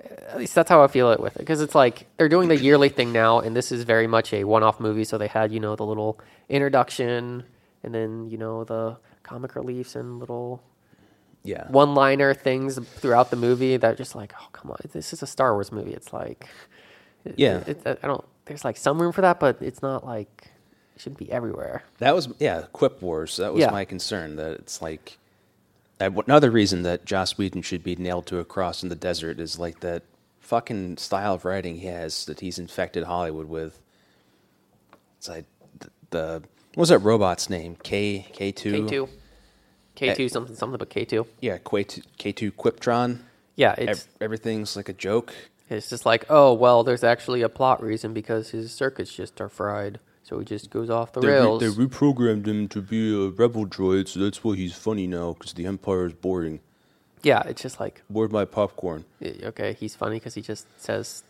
At 0.00 0.38
least 0.38 0.54
that's 0.56 0.68
how 0.68 0.82
I 0.82 0.88
feel 0.88 1.12
it 1.12 1.20
with 1.20 1.36
it, 1.36 1.40
because 1.40 1.60
it's 1.60 1.76
like 1.76 2.06
they're 2.16 2.28
doing 2.28 2.48
the 2.48 2.56
yearly 2.56 2.88
thing 2.88 3.12
now, 3.12 3.38
and 3.38 3.54
this 3.54 3.70
is 3.70 3.84
very 3.84 4.08
much 4.08 4.32
a 4.32 4.42
one-off 4.42 4.80
movie. 4.80 5.04
So 5.04 5.16
they 5.16 5.28
had 5.28 5.52
you 5.52 5.60
know 5.60 5.76
the 5.76 5.86
little 5.86 6.18
introduction, 6.48 7.44
and 7.84 7.94
then 7.94 8.28
you 8.30 8.38
know 8.38 8.64
the 8.64 8.96
comic 9.28 9.54
reliefs 9.54 9.94
and 9.94 10.18
little 10.18 10.62
yeah, 11.44 11.68
one-liner 11.70 12.34
things 12.34 12.78
throughout 13.00 13.30
the 13.30 13.36
movie 13.36 13.76
that 13.76 13.92
are 13.92 13.96
just 13.96 14.14
like, 14.14 14.32
oh 14.40 14.48
come 14.52 14.70
on, 14.70 14.78
this 14.92 15.12
is 15.12 15.22
a 15.22 15.26
Star 15.26 15.52
Wars 15.54 15.70
movie. 15.70 15.92
It's 15.92 16.12
like, 16.12 16.48
it- 17.24 17.34
Yeah. 17.38 17.62
it, 17.66 17.80
I 17.86 18.06
don't. 18.06 18.24
There's 18.46 18.64
like 18.64 18.76
some 18.76 19.00
room 19.00 19.12
for 19.12 19.20
that, 19.20 19.38
but 19.40 19.58
it's 19.60 19.82
not 19.82 20.04
like 20.06 20.50
it 20.94 21.00
shouldn't 21.02 21.18
be 21.18 21.30
everywhere. 21.30 21.84
that 21.98 22.14
was 22.14 22.28
yeah, 22.38 22.62
Quip 22.72 23.00
Wars. 23.02 23.36
That 23.36 23.52
was 23.52 23.60
Yeah. 23.60 23.70
my 23.70 23.84
concern. 23.84 24.36
That 24.36 24.52
it's 24.52 24.80
like 24.82 25.18
another 26.00 26.50
reason 26.50 26.82
that 26.82 27.04
Joss 27.04 27.36
Whedon 27.38 27.62
should 27.62 27.82
be 27.84 27.94
nailed 27.96 28.26
to 28.26 28.38
a 28.38 28.44
cross 28.44 28.82
in 28.82 28.88
the 28.88 28.96
desert 28.96 29.38
is 29.40 29.58
like 29.58 29.80
that 29.80 30.02
fucking 30.40 30.96
style 30.96 31.34
of 31.34 31.44
writing 31.44 31.76
he 31.76 31.86
has 31.88 32.24
that 32.26 32.40
he's 32.40 32.58
infected 32.58 33.04
Hollywood 33.04 33.48
with. 33.48 33.80
It's 35.18 35.28
like 35.28 35.44
the, 35.78 35.90
the 36.10 36.42
what 36.78 36.82
was 36.82 36.88
that 36.90 37.00
robot's 37.00 37.50
name? 37.50 37.76
K 37.82 38.24
K 38.32 38.52
two 38.52 38.70
K 38.70 38.88
two, 38.88 39.08
K 39.96 40.14
two 40.14 40.28
something 40.28 40.54
something, 40.54 40.78
but 40.78 40.88
K 40.88 41.04
two. 41.04 41.26
Yeah, 41.40 41.58
K 41.58 41.82
two 41.82 42.02
K 42.18 42.30
two 42.30 42.52
Quiptron. 42.52 43.18
Yeah, 43.56 43.74
Ev- 43.76 43.88
it's 43.88 44.08
everything's 44.20 44.76
like 44.76 44.88
a 44.88 44.92
joke. 44.92 45.34
it's 45.68 45.90
just 45.90 46.06
like, 46.06 46.24
oh 46.30 46.52
well, 46.54 46.84
there's 46.84 47.02
actually 47.02 47.42
a 47.42 47.48
plot 47.48 47.82
reason 47.82 48.14
because 48.14 48.50
his 48.50 48.70
circuits 48.70 49.12
just 49.12 49.40
are 49.40 49.48
fried, 49.48 49.98
so 50.22 50.38
he 50.38 50.44
just 50.44 50.70
goes 50.70 50.88
off 50.88 51.12
the 51.14 51.20
rails. 51.20 51.60
They 51.60 51.66
reprogrammed 51.66 52.46
him 52.46 52.68
to 52.68 52.80
be 52.80 53.12
a 53.12 53.30
rebel 53.30 53.66
droid, 53.66 54.06
so 54.06 54.20
that's 54.20 54.44
why 54.44 54.54
he's 54.54 54.76
funny 54.76 55.08
now 55.08 55.32
because 55.32 55.54
the 55.54 55.66
Empire 55.66 56.06
is 56.06 56.12
boring. 56.12 56.60
yeah, 57.24 57.42
it's 57.44 57.60
just 57.60 57.80
like, 57.80 58.02
Bored 58.08 58.30
by 58.30 58.44
popcorn. 58.44 59.04
eh, 59.20 59.32
okay, 59.46 59.72
he's 59.72 59.96
funny 59.96 60.20
because 60.20 60.34
he 60.34 60.42
just 60.42 60.68
says 60.80 61.24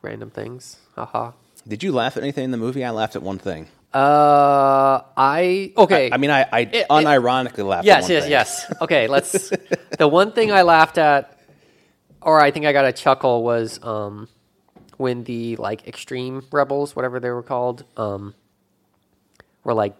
random 0.00 0.30
things. 0.30 0.76
Haha. 0.94 1.32
Did 1.66 1.82
you 1.82 1.90
laugh 1.90 2.16
at 2.16 2.22
anything 2.22 2.44
in 2.44 2.50
the 2.52 2.56
movie? 2.56 2.84
I 2.84 2.90
laughed 2.90 3.16
at 3.16 3.22
one 3.22 3.38
thing. 3.38 3.66
Uh, 3.94 5.02
I 5.16 5.72
okay. 5.76 6.10
I 6.10 6.16
mean, 6.16 6.30
I, 6.30 6.46
I 6.50 6.60
it- 6.60 6.86
unironically 6.88 7.66
laughed. 7.66 7.80
at 7.80 7.84
Yes, 7.86 8.02
one 8.04 8.10
yes, 8.12 8.22
thing. 8.22 8.30
yes. 8.30 8.74
Okay, 8.80 9.06
let's. 9.08 9.50
the 9.98 10.08
one 10.08 10.32
thing 10.32 10.50
I 10.50 10.62
laughed 10.62 10.98
at, 10.98 11.38
or 12.22 12.40
I 12.40 12.50
think 12.50 12.64
I 12.66 12.72
got 12.72 12.84
a 12.86 12.92
chuckle, 12.92 13.42
was 13.42 13.82
um, 13.84 14.28
when 14.96 15.24
the 15.24 15.56
like 15.56 15.86
extreme 15.86 16.44
rebels, 16.50 16.96
whatever 16.96 17.20
they 17.20 17.30
were 17.30 17.42
called, 17.42 17.84
um, 17.96 18.34
were 19.64 19.74
like 19.74 19.94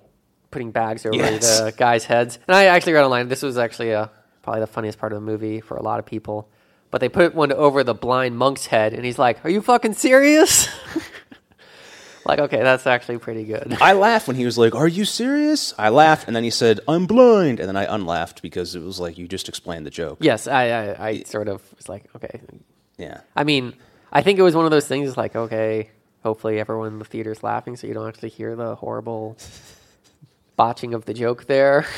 putting 0.51 0.71
bags 0.71 1.05
over 1.07 1.15
Yes. 1.17 1.61
the 1.61 1.73
guys' 1.77 2.05
heads. 2.05 2.39
And 2.47 2.55
I 2.57 2.67
actually 2.67 2.93
read 2.95 3.05
online. 3.05 3.29
This 3.29 3.43
was 3.43 3.59
actually 3.59 3.95
uh 3.95 4.07
probably 4.43 4.61
the 4.61 4.67
funniest 4.67 4.99
part 4.99 5.13
of 5.13 5.17
the 5.17 5.25
movie 5.25 5.61
for 5.61 5.77
a 5.77 5.83
lot 5.83 5.99
of 5.99 6.07
people. 6.07 6.49
But 6.91 7.01
they 7.01 7.09
put 7.09 7.35
one 7.35 7.53
over 7.53 7.85
the 7.85 7.95
blind 7.95 8.37
monk's 8.37 8.67
head, 8.67 8.93
and 8.95 9.05
he's 9.05 9.19
like, 9.19 9.45
"Are 9.45 9.51
you 9.51 9.61
fucking 9.63 9.95
serious?" 9.95 10.69
like, 12.25 12.39
okay, 12.39 12.63
that's 12.63 12.87
actually 12.87 13.19
pretty 13.19 13.45
good. 13.45 13.77
I 13.81 13.93
laughed 13.93 14.27
when 14.29 14.37
he 14.37 14.45
was 14.45 14.57
like, 14.59 14.75
"Are 14.75 14.89
you 14.89 15.05
serious?" 15.05 15.75
I 15.79 15.89
laughed, 15.89 16.27
and 16.27 16.37
then 16.37 16.45
he 16.45 16.51
said, 16.51 16.81
"I'm 16.87 17.07
blind," 17.07 17.59
and 17.61 17.69
then 17.69 17.77
I 17.77 17.93
unlaughed 17.93 18.43
because 18.43 18.75
it 18.75 18.83
was 18.83 19.01
like 19.01 19.19
you 19.19 19.27
just 19.29 19.49
explained 19.49 19.87
the 19.87 19.91
joke. 19.91 20.19
yes, 20.21 20.47
I, 20.47 20.69
I, 20.71 21.09
I 21.09 21.23
sort 21.25 21.49
of 21.49 21.63
was 21.77 21.89
like, 21.89 22.05
okay, 22.17 22.41
Yeah. 22.99 23.21
I 23.35 23.45
mean, 23.45 23.75
I 24.13 24.23
think 24.23 24.39
it 24.39 24.43
was 24.43 24.55
one 24.55 24.65
of 24.65 24.71
those 24.71 24.87
things. 24.87 25.17
Like, 25.17 25.35
okay, 25.37 25.91
hopefully 26.23 26.61
everyone 26.61 26.89
in 26.89 26.99
the 26.99 27.05
theater's 27.05 27.43
laughing, 27.43 27.77
so 27.77 27.87
you 27.87 27.95
don't 27.95 28.09
actually 28.09 28.31
hear 28.31 28.55
the 28.57 28.75
horrible 28.77 29.37
botching 30.57 30.95
of 30.95 31.05
the 31.05 31.15
joke 31.15 31.47
there. 31.47 31.87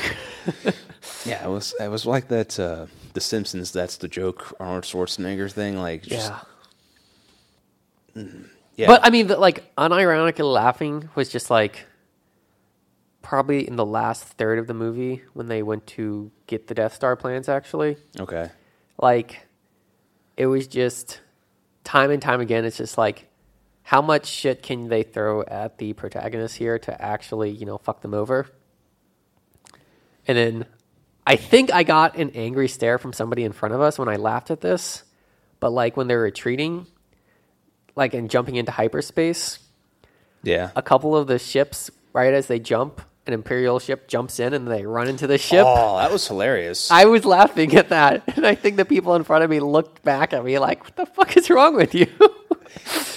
Yeah, 1.23 1.43
it 1.43 1.49
was. 1.49 1.73
It 1.79 1.87
was 1.87 2.05
like 2.05 2.27
that. 2.27 2.59
Uh, 2.59 2.85
the 3.13 3.21
Simpsons. 3.21 3.71
That's 3.71 3.97
the 3.97 4.07
joke. 4.07 4.55
Arnold 4.59 4.83
Schwarzenegger 4.83 5.51
thing. 5.51 5.77
Like, 5.77 6.03
just, 6.03 6.31
yeah. 8.15 8.23
Yeah. 8.75 8.87
But 8.87 9.05
I 9.05 9.09
mean, 9.09 9.27
the, 9.27 9.37
like, 9.37 9.75
unironically 9.75 10.51
laughing 10.51 11.09
was 11.15 11.29
just 11.29 11.49
like 11.49 11.85
probably 13.21 13.67
in 13.67 13.75
the 13.75 13.85
last 13.85 14.23
third 14.23 14.59
of 14.59 14.67
the 14.67 14.73
movie 14.73 15.23
when 15.33 15.47
they 15.47 15.63
went 15.63 15.87
to 15.87 16.31
get 16.47 16.67
the 16.67 16.73
Death 16.73 16.93
Star 16.93 17.15
plans. 17.15 17.49
Actually, 17.49 17.97
okay. 18.19 18.49
like, 19.01 19.47
it 20.37 20.47
was 20.47 20.67
just 20.67 21.21
time 21.83 22.11
and 22.11 22.21
time 22.21 22.41
again. 22.41 22.65
It's 22.65 22.77
just 22.77 22.97
like. 22.97 23.29
How 23.87 24.01
much 24.01 24.25
shit 24.25 24.63
can 24.63 24.87
they 24.87 25.03
throw 25.03 25.43
at 25.43 25.77
the 25.77 25.93
protagonist 25.93 26.55
here 26.57 26.79
to 26.79 26.99
actually, 26.99 27.51
you 27.51 27.67
know, 27.67 27.77
fuck 27.77 28.01
them 28.01 28.15
over? 28.15 28.47
And 30.27 30.35
then 30.35 30.65
I 31.27 31.35
think 31.35 31.71
I 31.71 31.83
got 31.83 32.17
an 32.17 32.31
angry 32.31 32.67
stare 32.67 32.97
from 32.97 33.13
somebody 33.13 33.43
in 33.43 33.51
front 33.51 33.75
of 33.75 33.81
us 33.81 33.99
when 33.99 34.09
I 34.09 34.15
laughed 34.15 34.49
at 34.49 34.59
this. 34.59 35.03
But 35.59 35.69
like 35.69 35.95
when 35.95 36.07
they're 36.07 36.19
retreating, 36.19 36.87
like 37.95 38.13
in 38.13 38.27
jumping 38.27 38.55
into 38.55 38.71
hyperspace, 38.71 39.59
Yeah. 40.43 40.71
a 40.75 40.81
couple 40.81 41.15
of 41.15 41.27
the 41.27 41.39
ships, 41.39 41.89
right 42.13 42.33
as 42.33 42.47
they 42.47 42.59
jump, 42.59 43.01
an 43.27 43.33
Imperial 43.33 43.79
ship 43.79 44.07
jumps 44.07 44.39
in 44.39 44.53
and 44.53 44.67
they 44.67 44.85
run 44.85 45.07
into 45.07 45.25
the 45.27 45.37
ship. 45.39 45.65
Oh, 45.67 45.97
that 45.97 46.11
was 46.11 46.27
hilarious. 46.27 46.91
I 46.91 47.05
was 47.05 47.25
laughing 47.25 47.75
at 47.75 47.89
that. 47.89 48.23
And 48.35 48.45
I 48.45 48.53
think 48.55 48.75
the 48.77 48.85
people 48.85 49.15
in 49.15 49.23
front 49.23 49.43
of 49.43 49.49
me 49.49 49.59
looked 49.59 50.03
back 50.03 50.31
at 50.33 50.43
me 50.45 50.59
like, 50.59 50.83
what 50.83 50.95
the 50.95 51.05
fuck 51.07 51.35
is 51.37 51.49
wrong 51.49 51.75
with 51.75 51.95
you? 51.95 52.07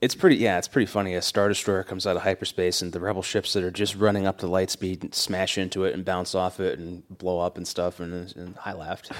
It's 0.00 0.16
pretty, 0.16 0.34
yeah, 0.34 0.58
it's 0.58 0.66
pretty 0.66 0.86
funny. 0.86 1.14
A 1.14 1.22
star 1.22 1.46
destroyer 1.48 1.84
comes 1.84 2.08
out 2.08 2.16
of 2.16 2.22
hyperspace, 2.22 2.82
and 2.82 2.92
the 2.92 2.98
rebel 2.98 3.22
ships 3.22 3.52
that 3.52 3.62
are 3.62 3.70
just 3.70 3.94
running 3.94 4.26
up 4.26 4.38
to 4.38 4.48
light 4.48 4.68
speed 4.68 5.14
smash 5.14 5.56
into 5.58 5.84
it 5.84 5.94
and 5.94 6.04
bounce 6.04 6.34
off 6.34 6.58
it 6.58 6.76
and 6.80 7.04
blow 7.08 7.38
up 7.38 7.56
and 7.56 7.68
stuff. 7.68 8.00
And, 8.00 8.34
and 8.34 8.56
I 8.64 8.72
laughed. 8.72 9.12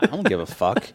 I 0.00 0.06
don't 0.06 0.26
give 0.28 0.40
a 0.40 0.46
fuck. 0.46 0.88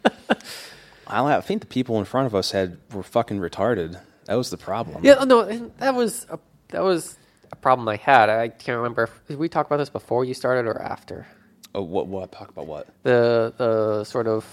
I 1.13 1.41
think 1.41 1.62
the 1.62 1.67
people 1.67 2.00
in 2.00 2.05
front 2.05 2.27
of 2.27 2.36
us 2.36 2.51
had 2.51 2.77
were 2.91 3.03
fucking 3.03 3.39
retarded. 3.39 4.00
That 4.25 4.36
was 4.36 4.50
the 4.50 4.58
problem. 4.58 5.03
yeah, 5.03 5.24
no, 5.25 5.43
that 5.77 5.96
was 5.96 6.25
a, 6.29 6.39
that 6.70 6.84
was 6.84 7.17
a 7.51 7.55
problem 7.55 7.88
I 7.88 7.98
had. 7.98 8.29
I 8.29 8.50
can't 8.50 8.77
remember. 8.77 9.03
If, 9.03 9.27
did 9.27 9.38
we 9.38 9.50
talk 9.50 9.65
about 9.65 9.77
this 9.77 9.89
before 9.89 10.25
you 10.25 10.34
started 10.34 10.65
or 10.65 10.82
after? 10.82 11.27
Oh, 11.75 11.82
what? 11.82 12.08
What? 12.08 12.32
Talk 12.32 12.50
about 12.50 12.67
what? 12.67 12.88
The 13.03 13.53
the 13.58 14.03
sort 14.03 14.27
of 14.27 14.46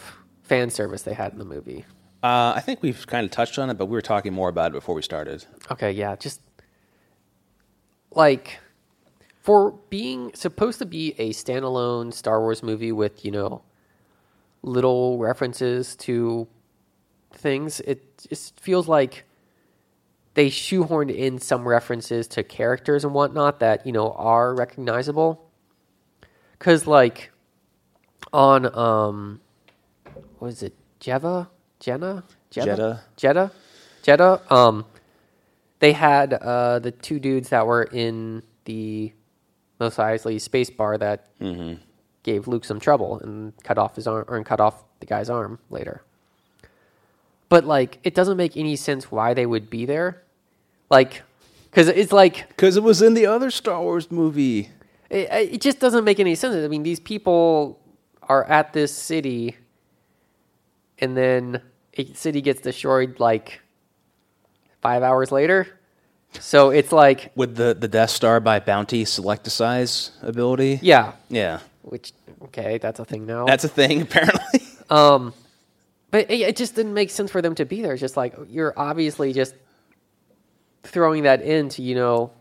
fan 0.43 0.71
service 0.71 1.03
they 1.03 1.15
had 1.15 1.33
in 1.33 1.39
the 1.39 1.45
movie. 1.45 1.85
Uh, 2.23 2.53
I 2.55 2.61
think 2.61 2.83
we've 2.83 3.07
kind 3.07 3.25
of 3.25 3.31
touched 3.31 3.59
on 3.59 3.71
it, 3.71 3.75
but 3.79 3.87
we 3.87 3.93
were 3.93 4.03
talking 4.03 4.33
more 4.33 4.49
about 4.49 4.73
it 4.73 4.75
before 4.75 4.95
we 4.95 5.03
started. 5.03 5.47
Okay, 5.71 5.91
yeah, 5.93 6.17
just 6.17 6.41
like 8.11 8.59
for 9.41 9.73
being 9.89 10.33
supposed 10.35 10.79
to 10.81 10.87
be 10.87 11.15
a 11.19 11.31
standalone 11.31 12.13
Star 12.13 12.41
Wars 12.41 12.63
movie 12.63 12.93
with, 12.93 13.25
you 13.25 13.31
know, 13.31 13.63
little 14.63 15.19
references 15.19 15.97
to 15.97 16.47
things, 17.33 17.81
it 17.81 18.27
just 18.29 18.59
feels 18.61 18.89
like 18.89 19.25
they 20.35 20.49
shoehorned 20.49 21.15
in 21.15 21.39
some 21.39 21.67
references 21.67 22.29
to 22.29 22.43
characters 22.43 23.05
and 23.05 23.15
whatnot 23.15 23.61
that, 23.61 23.87
you 23.87 23.93
know, 23.93 24.13
are 24.13 24.55
recognizable. 24.55 25.51
Cause 26.59 26.87
like 26.87 27.31
on 28.33 28.67
um 28.77 29.41
what 30.39 30.49
is 30.49 30.63
it, 30.63 30.75
Jeva? 31.01 31.49
Jenna? 31.81 32.25
Jedha. 32.53 33.01
Jedha? 33.17 33.51
Jedha. 34.03 34.53
Um 34.53 34.85
they 35.79 35.93
had 35.93 36.35
uh, 36.35 36.79
the 36.79 36.91
two 36.91 37.19
dudes 37.19 37.49
that 37.49 37.67
were 37.67 37.85
in 37.85 38.43
the 38.67 39.13
Mos 39.81 39.97
Eisley 39.97 40.39
space 40.41 40.69
bar 40.69 40.99
that 40.99 41.31
gave 42.23 42.47
Luke 42.49 42.65
some 42.65 42.79
trouble 42.81 43.19
and 43.21 43.53
cut 43.65 43.79
off 43.79 43.97
his 43.97 44.07
arm 44.07 44.25
or 44.29 44.43
cut 44.45 44.61
off 44.61 44.83
the 45.01 45.07
guy's 45.07 45.31
arm 45.31 45.59
later. 45.71 46.03
but 47.49 47.65
like 47.65 47.99
it 48.05 48.15
doesn't 48.15 48.37
make 48.37 48.57
any 48.57 48.77
sense 48.77 49.11
why 49.11 49.35
they 49.35 49.47
would 49.47 49.69
be 49.71 49.87
there. 49.87 50.23
Like, 50.91 51.23
because 51.71 51.89
it's 51.89 52.13
like 52.13 52.49
Because 52.49 52.77
it 52.77 52.83
was 52.83 53.01
in 53.03 53.15
the 53.15 53.27
other 53.27 53.51
Star 53.51 53.81
Wars 53.81 54.11
movie. 54.11 54.71
it, 55.09 55.29
it 55.55 55.61
just 55.61 55.79
doesn't 55.81 56.05
make 56.05 56.21
any 56.21 56.35
sense. 56.35 56.55
I 56.55 56.69
mean, 56.69 56.83
these 56.83 57.01
people 57.01 57.79
are 58.23 58.45
at 58.45 58.73
this 58.73 58.93
city, 58.95 59.57
and 60.99 61.17
then 61.17 61.61
a 61.97 62.05
city 62.15 62.41
gets 62.41 62.61
destroyed 62.61 63.19
like 63.21 63.61
five 64.83 65.03
hours 65.03 65.33
later. 65.33 65.67
So 66.39 66.71
it's 66.71 66.93
like, 66.93 67.33
With 67.35 67.57
the, 67.57 67.75
the 67.75 67.89
Death 67.89 68.11
Star 68.11 68.39
by 68.39 68.61
Bounty 68.61 69.05
Select-a-Size 69.05 70.13
ability. 70.23 70.79
yeah, 70.83 71.13
Yeah. 71.29 71.59
Which 71.83 72.13
okay, 72.45 72.79
that's 72.79 73.01
a 73.01 73.05
thing 73.05 73.27
now. 73.27 73.47
That's 73.47 73.65
a 73.65 73.69
thing, 73.69 74.03
apparently. 74.03 74.61
Um, 74.89 75.35
but 76.11 76.31
it, 76.31 76.41
it 76.41 76.57
just 76.57 76.75
didn't 76.75 76.95
make 76.95 77.11
sense 77.11 77.31
for 77.31 77.43
them 77.43 77.55
to 77.57 77.65
be 77.65 77.83
there. 77.83 77.93
It's 77.93 78.01
just 78.01 78.17
like 78.17 78.35
you're 78.49 78.75
obviously 78.77 79.33
just 79.33 79.55
throwing 80.83 81.25
that 81.25 81.43
in 81.43 81.69
to 81.71 81.83
you 81.83 81.95
know 81.95 82.33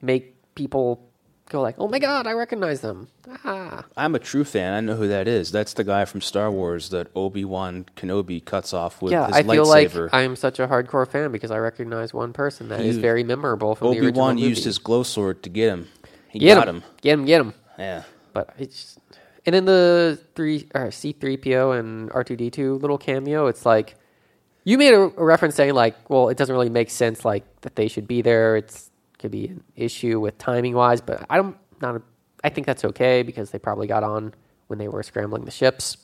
make 0.00 0.34
people 0.54 1.08
go 1.48 1.60
like, 1.60 1.76
"Oh 1.78 1.88
my 1.88 1.98
god, 1.98 2.26
I 2.26 2.32
recognize 2.32 2.80
them." 2.80 3.08
Ah, 3.44 3.84
I'm 3.96 4.14
a 4.14 4.18
true 4.18 4.44
fan. 4.44 4.74
I 4.74 4.80
know 4.80 4.96
who 4.96 5.08
that 5.08 5.28
is. 5.28 5.50
That's 5.50 5.74
the 5.74 5.84
guy 5.84 6.04
from 6.04 6.20
Star 6.20 6.50
Wars 6.50 6.90
that 6.90 7.08
Obi 7.14 7.44
Wan 7.44 7.86
Kenobi 7.96 8.44
cuts 8.44 8.72
off 8.72 9.00
with 9.00 9.12
yeah. 9.12 9.26
his 9.26 9.36
I 9.36 9.42
feel 9.42 9.66
like. 9.66 9.92
I'm 10.12 10.36
such 10.36 10.58
a 10.58 10.66
hardcore 10.66 11.08
fan 11.08 11.32
because 11.32 11.50
I 11.50 11.58
recognize 11.58 12.12
one 12.12 12.32
person 12.32 12.68
that 12.68 12.80
is 12.80 12.96
He- 12.96 13.02
very 13.02 13.24
memorable 13.24 13.74
from 13.74 13.92
the 13.92 13.98
Obi-Wan 13.98 14.38
used 14.38 14.64
his 14.64 14.78
glow 14.78 15.02
sword 15.02 15.42
to 15.44 15.48
get 15.48 15.68
him. 15.68 15.88
He 16.30 16.38
get 16.38 16.56
got 16.56 16.68
him. 16.68 16.76
him. 16.76 16.82
get 17.00 17.12
him, 17.14 17.24
get 17.24 17.40
him. 17.40 17.54
Yeah 17.78 18.02
but 18.32 18.54
it's, 18.58 18.98
and 19.46 19.54
in 19.54 19.64
the 19.64 20.18
three 20.34 20.68
or 20.74 20.90
C 20.90 21.12
three 21.12 21.36
PO 21.36 21.72
and 21.72 22.10
R 22.12 22.24
two 22.24 22.36
D 22.36 22.50
two 22.50 22.76
little 22.76 22.98
cameo, 22.98 23.46
it's 23.46 23.64
like 23.64 23.96
you 24.64 24.76
made 24.78 24.94
a, 24.94 25.00
a, 25.00 25.24
reference 25.24 25.54
saying 25.54 25.74
like, 25.74 26.10
well, 26.10 26.28
it 26.28 26.36
doesn't 26.36 26.52
really 26.52 26.68
make 26.68 26.90
sense 26.90 27.24
like 27.24 27.44
that 27.62 27.76
they 27.76 27.88
should 27.88 28.06
be 28.06 28.22
there. 28.22 28.56
It's 28.56 28.90
could 29.18 29.30
be 29.30 29.46
an 29.46 29.64
issue 29.74 30.20
with 30.20 30.38
timing 30.38 30.74
wise, 30.74 31.00
but 31.00 31.26
I 31.28 31.36
don't 31.36 31.56
not 31.80 31.96
a, 31.96 32.02
I 32.44 32.50
think 32.50 32.66
that's 32.66 32.84
okay 32.84 33.22
because 33.22 33.50
they 33.50 33.58
probably 33.58 33.86
got 33.86 34.04
on 34.04 34.34
when 34.68 34.78
they 34.78 34.88
were 34.88 35.02
scrambling 35.02 35.44
the 35.44 35.50
ships. 35.50 35.96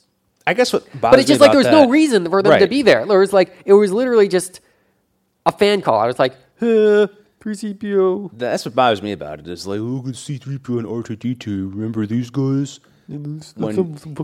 I 0.47 0.55
guess 0.55 0.73
what 0.73 0.87
but 1.01 1.19
it's 1.19 1.29
just 1.29 1.41
like 1.41 1.53
there 1.53 1.59
was 1.59 1.67
that, 1.67 1.73
no 1.73 1.89
reason 1.89 2.29
for 2.29 2.43
them 2.43 2.53
right. 2.53 2.59
to 2.59 2.67
be 2.67 2.83
there. 2.83 3.07
There 3.07 3.19
was 3.19 3.33
like 3.33 3.57
it 3.65 3.73
was 3.73 3.93
literally 3.93 4.29
just 4.29 4.61
a 5.47 5.53
fan 5.53 5.81
call. 5.81 5.99
I 5.99 6.07
was 6.07 6.19
like, 6.19 6.35
huh, 6.61 7.09
3CPO. 7.45 8.31
That's 8.33 8.65
what 8.65 8.75
bothers 8.75 9.03
me 9.03 9.13
about 9.13 9.41
it. 9.41 9.49
It's 9.49 9.67
like, 9.67 9.81
look 9.81 10.07
at 10.07 10.15
C3PO 10.15 10.79
and 10.79 10.87
R2D2. 10.89 11.75
Remember 11.75 12.07
these 12.07 12.31
guys? 12.31 12.81
When, 13.07 13.43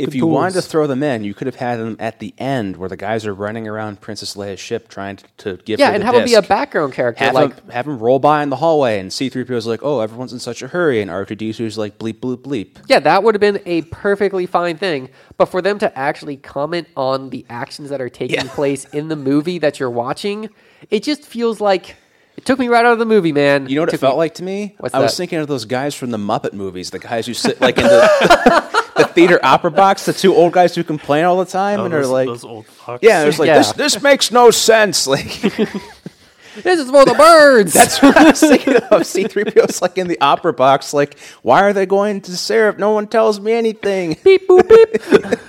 if 0.01 0.15
you 0.15 0.27
wanted 0.27 0.55
to 0.55 0.63
throw 0.63 0.87
them 0.87 1.03
in, 1.03 1.23
you 1.23 1.35
could 1.35 1.47
have 1.47 1.57
had 1.57 1.79
them 1.79 1.97
at 1.99 2.19
the 2.19 2.33
end 2.39 2.79
where 2.79 2.89
the 2.89 2.97
guys 2.97 3.27
are 3.27 3.35
running 3.35 3.69
around 3.69 4.01
Princess 4.01 4.37
Leia's 4.37 4.59
ship 4.59 4.89
trying 4.89 5.17
to, 5.17 5.27
to 5.37 5.57
give 5.65 5.79
yeah, 5.79 5.89
her 5.89 5.95
and 5.95 6.03
have 6.03 6.15
disc. 6.15 6.25
be 6.25 6.33
a 6.33 6.41
background 6.41 6.95
character. 6.95 7.23
Have, 7.23 7.35
like, 7.35 7.71
have 7.71 7.85
them 7.85 7.99
roll 7.99 8.19
by 8.19 8.43
in 8.43 8.49
the 8.49 8.57
hallway, 8.57 8.99
and 8.99 9.11
C3PO 9.11 9.51
is 9.51 9.67
like, 9.67 9.81
oh, 9.83 10.01
everyone's 10.01 10.33
in 10.33 10.39
such 10.39 10.63
a 10.63 10.69
hurry, 10.69 11.03
and 11.03 11.11
R2D2 11.11 11.61
is 11.61 11.77
like, 11.77 11.99
bleep, 11.99 12.21
bleep, 12.21 12.39
bleep. 12.39 12.79
Yeah, 12.89 13.01
that 13.01 13.23
would 13.23 13.35
have 13.35 13.41
been 13.41 13.61
a 13.67 13.83
perfectly 13.83 14.47
fine 14.47 14.79
thing. 14.79 15.11
But 15.37 15.47
for 15.47 15.61
them 15.61 15.79
to 15.81 15.99
actually 15.99 16.39
comment 16.39 16.89
on 16.97 17.29
the 17.29 17.45
actions 17.51 17.91
that 17.91 18.01
are 18.01 18.09
taking 18.09 18.37
yeah. 18.37 18.55
place 18.55 18.87
in 18.87 19.09
the 19.09 19.17
movie 19.17 19.59
that 19.59 19.79
you're 19.79 19.91
watching, 19.91 20.49
it 20.89 21.03
just 21.03 21.23
feels 21.23 21.61
like– 21.61 21.97
it 22.37 22.45
took 22.45 22.59
me 22.59 22.69
right 22.69 22.85
out 22.85 22.93
of 22.93 22.99
the 22.99 23.05
movie, 23.07 23.33
man. 23.33 23.69
You 23.69 23.77
know 23.77 23.83
what 23.83 23.89
it 23.91 23.93
Took 23.93 24.01
felt 24.01 24.15
me- 24.15 24.19
like 24.19 24.35
to 24.35 24.43
me? 24.43 24.75
What's 24.79 24.95
I 24.95 24.99
was 25.01 25.17
thinking 25.17 25.39
of 25.39 25.47
those 25.49 25.65
guys 25.65 25.95
from 25.95 26.11
the 26.11 26.19
Muppet 26.19 26.53
movies, 26.53 26.91
the 26.91 26.99
guys 26.99 27.27
who 27.27 27.35
sit 27.35 27.61
like 27.61 27.77
in 27.79 27.85
the, 27.85 28.93
the 28.97 29.05
theater 29.05 29.39
opera 29.43 29.71
box, 29.71 30.07
the 30.07 30.13
two 30.13 30.35
old 30.35 30.53
guys 30.53 30.75
who 30.75 30.83
complain 30.85 31.25
all 31.25 31.37
the 31.39 31.51
time, 31.51 31.81
Oh, 31.81 31.85
and 31.85 31.95
are 31.95 32.07
like, 32.07 32.27
those 32.27 32.45
old 32.45 32.67
fucks. 32.67 33.01
yeah, 33.03 33.25
it's 33.25 33.39
like 33.39 33.47
Yeah. 33.49 33.59
this. 33.59 33.73
This 33.73 34.03
makes 34.03 34.31
no 34.33 34.51
sense. 34.51 35.07
Like 35.07 35.27
This 36.65 36.81
is 36.81 36.91
for 36.91 37.05
the 37.05 37.15
birds. 37.15 37.73
that's 37.73 38.03
what 38.03 38.17
I 38.17 38.25
was 38.31 38.41
thinking 38.41 38.77
of. 38.77 39.07
C 39.07 39.25
three 39.29 39.45
PO's 39.45 39.81
like 39.81 39.97
in 39.99 40.09
the 40.09 40.21
opera 40.21 40.53
box. 40.53 40.93
Like, 40.93 41.17
why 41.43 41.63
are 41.63 41.73
they 41.73 41.87
going 41.87 42.21
to 42.23 42.37
Sarah 42.37 42.71
if 42.71 42.79
no 42.79 42.91
one 42.91 43.07
tells 43.07 43.39
me 43.39 43.53
anything? 43.53 44.17
beep 44.25 44.49
boop 44.49 44.69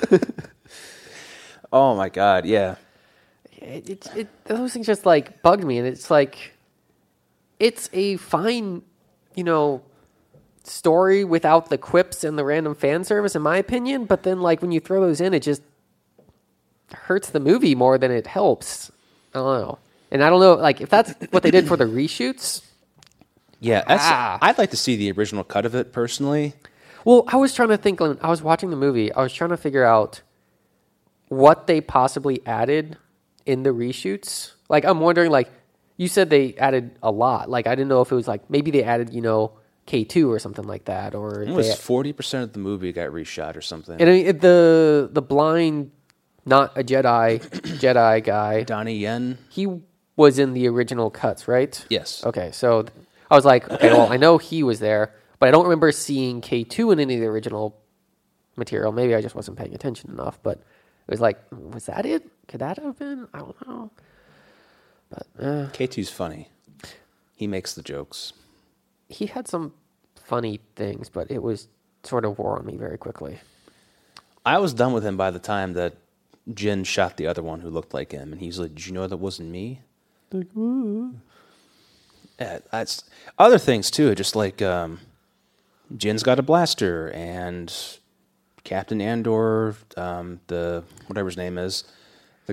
beep. 0.09 0.21
Oh 1.73 1.95
my 1.95 2.10
god, 2.10 2.45
yeah. 2.45 2.75
it, 3.53 3.89
it, 3.89 4.08
it, 4.15 4.27
those 4.45 4.73
things 4.73 4.86
just 4.86 5.06
like 5.06 5.41
bugged 5.41 5.63
me, 5.63 5.77
and 5.77 5.88
it's 5.88 6.12
like 6.12 6.53
it's 7.62 7.89
a 7.93 8.17
fine, 8.17 8.82
you 9.36 9.43
know, 9.43 9.84
story 10.63 11.24
without 11.24 11.69
the 11.69 11.78
quips 11.78 12.24
and 12.24 12.38
the 12.38 12.43
random 12.43 12.74
fan 12.76 13.04
service, 13.04 13.36
in 13.36 13.41
my 13.43 13.58
opinion. 13.58 14.06
But 14.06 14.24
then, 14.24 14.41
like 14.41 14.62
when 14.62 14.71
you 14.71 14.80
throw 14.80 15.00
those 15.02 15.21
in, 15.21 15.34
it 15.34 15.43
just 15.43 15.62
hurts 16.93 17.30
the 17.30 17.39
movie 17.39 17.76
more 17.76 17.97
than 17.97 18.12
it 18.12 18.28
helps. 18.28 18.91
I 19.34 19.39
don't 19.39 19.62
know, 19.62 19.80
and 20.12 20.24
I 20.24 20.30
don't 20.30 20.39
know, 20.41 20.56
like 20.56 20.82
if 20.82 20.89
that's 20.89 21.13
what 21.30 21.43
they 21.43 21.52
did 21.52 21.67
for 21.67 21.78
the 21.78 21.86
reshoots. 22.00 22.63
Yeah, 23.60 23.84
Ah. 23.88 24.39
I'd 24.41 24.58
like 24.58 24.71
to 24.71 24.78
see 24.78 24.95
the 24.95 25.12
original 25.12 25.43
cut 25.43 25.67
of 25.67 25.76
it 25.76 25.93
personally. 25.93 26.54
Well, 27.06 27.26
I 27.28 27.36
was 27.36 27.54
trying 27.54 27.69
to 27.69 27.78
think 27.78 28.00
when 28.00 28.17
I 28.21 28.30
was 28.30 28.41
watching 28.41 28.71
the 28.71 28.76
movie, 28.76 29.13
I 29.13 29.21
was 29.21 29.32
trying 29.32 29.52
to 29.52 29.58
figure 29.58 29.86
out 29.86 30.21
what 31.30 31.67
they 31.67 31.80
possibly 31.80 32.41
added 32.45 32.97
in 33.45 33.62
the 33.62 33.69
reshoots. 33.69 34.54
Like 34.67 34.84
I'm 34.84 35.00
wondering 35.00 35.30
like 35.32 35.50
you 35.97 36.08
said 36.08 36.30
they 36.30 36.56
added 36.56 36.97
a 37.04 37.12
lot. 37.12 37.49
Like 37.49 37.67
I 37.67 37.75
didn't 37.75 37.89
know 37.89 38.01
if 38.01 38.12
it 38.12 38.15
was 38.15 38.27
like 38.27 38.49
maybe 38.49 38.71
they 38.71 38.84
added, 38.84 39.13
you 39.13 39.21
know, 39.21 39.54
K2 39.88 40.30
or 40.30 40.39
something 40.39 40.65
like 40.65 40.86
that 40.86 41.15
or 41.15 41.43
It 41.43 41.49
was 41.49 41.75
forty 41.75 42.13
percent 42.13 42.43
of 42.43 42.54
the 42.54 42.60
movie 42.60 42.91
got 42.93 43.10
reshot 43.12 43.56
or 43.56 43.62
something. 43.62 43.99
and 43.99 44.10
I 44.10 44.13
mean, 44.13 44.38
the 44.39 45.10
the 45.12 45.21
blind 45.21 45.91
not 46.45 46.77
a 46.77 46.84
Jedi 46.84 47.39
Jedi 47.80 48.23
guy. 48.23 48.63
Donnie 48.63 48.95
Yen. 48.95 49.38
He 49.49 49.67
was 50.15 50.39
in 50.39 50.54
the 50.54 50.67
original 50.67 51.10
cuts, 51.10 51.47
right? 51.47 51.84
Yes. 51.89 52.23
Okay, 52.25 52.51
so 52.51 52.86
I 53.30 53.36
was 53.36 53.45
like, 53.45 53.69
okay, 53.69 53.89
well, 53.91 54.12
I 54.12 54.17
know 54.17 54.38
he 54.38 54.62
was 54.63 54.80
there, 54.80 55.13
but 55.39 55.47
I 55.49 55.51
don't 55.51 55.63
remember 55.63 55.91
seeing 55.91 56.41
K2 56.41 56.93
in 56.93 56.99
any 56.99 57.15
of 57.15 57.21
the 57.21 57.27
original 57.27 57.77
material. 58.56 58.91
Maybe 58.91 59.15
I 59.15 59.21
just 59.21 59.36
wasn't 59.36 59.58
paying 59.58 59.73
attention 59.73 60.12
enough, 60.12 60.39
but 60.43 60.58
it 60.58 60.63
was 61.12 61.21
like, 61.21 61.39
was 61.51 61.86
that 61.86 62.06
it? 62.06 62.27
Could 62.47 62.60
that 62.60 62.77
have 62.80 62.99
been? 62.99 63.27
I 63.34 63.39
don't 63.39 63.67
know. 63.67 63.91
But 65.12 65.28
uh, 65.39 65.67
K2's 65.74 66.10
funny. 66.10 66.50
He 67.36 67.45
makes 67.47 67.74
the 67.74 67.82
jokes. 67.84 68.34
he 69.10 69.26
had 69.28 69.47
some 69.47 69.74
funny 70.15 70.60
things, 70.76 71.10
but 71.10 71.30
it 71.30 71.43
was 71.43 71.67
sort 72.04 72.24
of 72.26 72.39
wore 72.39 72.58
on 72.58 72.65
me 72.65 72.78
very 72.78 72.97
quickly. 72.97 73.39
I 74.45 74.58
was 74.58 74.74
done 74.74 74.93
with 74.93 75.04
him 75.06 75.17
by 75.17 75.30
the 75.32 75.39
time 75.39 75.74
that 75.74 75.95
Jyn 76.50 76.86
shot 76.86 77.17
the 77.17 77.28
other 77.28 77.43
one 77.43 77.60
who 77.62 77.69
looked 77.69 77.93
like 77.93 78.12
him, 78.12 78.32
and 78.32 78.41
he's 78.41 78.58
like, 78.60 78.74
"Did 78.76 78.88
you 78.88 78.93
know 78.93 79.06
that 79.08 79.17
wasn't 79.17 79.50
me?" 79.52 79.82
Yeah, 82.39 82.60
that's 82.71 83.04
other 83.38 83.58
things 83.60 83.91
too. 83.91 84.15
Just 84.15 84.36
like 84.36 84.62
um, 84.62 85.00
Jyn's 85.95 86.24
got 86.24 86.39
a 86.39 86.43
blaster, 86.43 87.12
and 87.12 87.71
Captain 88.63 89.02
Andor, 89.02 89.76
um, 89.97 90.39
the 90.47 90.84
whatever 91.08 91.28
his 91.30 91.38
name 91.38 91.58
is, 91.58 91.84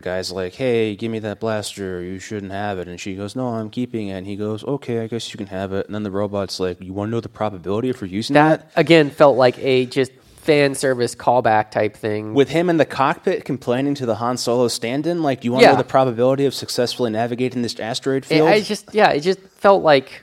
the 0.00 0.08
guy's 0.08 0.30
like, 0.30 0.54
"Hey, 0.54 0.94
give 0.96 1.10
me 1.10 1.18
that 1.20 1.40
blaster. 1.40 2.00
You 2.02 2.18
shouldn't 2.18 2.52
have 2.52 2.78
it." 2.78 2.86
And 2.88 3.00
she 3.00 3.14
goes, 3.16 3.34
"No, 3.34 3.48
I'm 3.48 3.68
keeping 3.70 4.08
it." 4.08 4.12
And 4.12 4.26
he 4.26 4.36
goes, 4.36 4.62
"Okay, 4.64 5.00
I 5.00 5.06
guess 5.08 5.32
you 5.32 5.38
can 5.38 5.48
have 5.48 5.72
it." 5.72 5.86
And 5.86 5.94
then 5.94 6.02
the 6.04 6.10
robot's 6.10 6.60
like, 6.60 6.80
"You 6.80 6.92
want 6.92 7.08
to 7.08 7.10
know 7.12 7.20
the 7.20 7.28
probability 7.28 7.88
of 7.90 7.96
for 7.96 8.06
using 8.06 8.34
that?" 8.34 8.72
That 8.74 8.80
again 8.80 9.10
felt 9.10 9.36
like 9.36 9.58
a 9.58 9.86
just 9.86 10.12
fan 10.36 10.74
service 10.74 11.14
callback 11.14 11.70
type 11.70 11.94
thing. 11.96 12.32
with 12.32 12.48
him 12.48 12.70
in 12.70 12.78
the 12.78 12.86
cockpit 12.86 13.44
complaining 13.44 13.94
to 13.94 14.06
the 14.06 14.14
Han 14.14 14.38
Solo 14.38 14.68
stand-in, 14.68 15.22
like, 15.22 15.42
do 15.42 15.46
you 15.46 15.52
want 15.52 15.62
to 15.62 15.66
Yeah. 15.66 15.72
know 15.72 15.78
the 15.78 15.84
probability 15.84 16.46
of 16.46 16.54
successfully 16.54 17.10
navigating 17.10 17.60
this 17.62 17.78
asteroid 17.78 18.22
It- 18.24 18.28
field? 18.28 18.48
I 18.48 18.60
just 18.62 18.94
yeah, 18.94 19.10
it 19.10 19.20
just 19.20 19.40
felt 19.40 19.82
like 19.82 20.22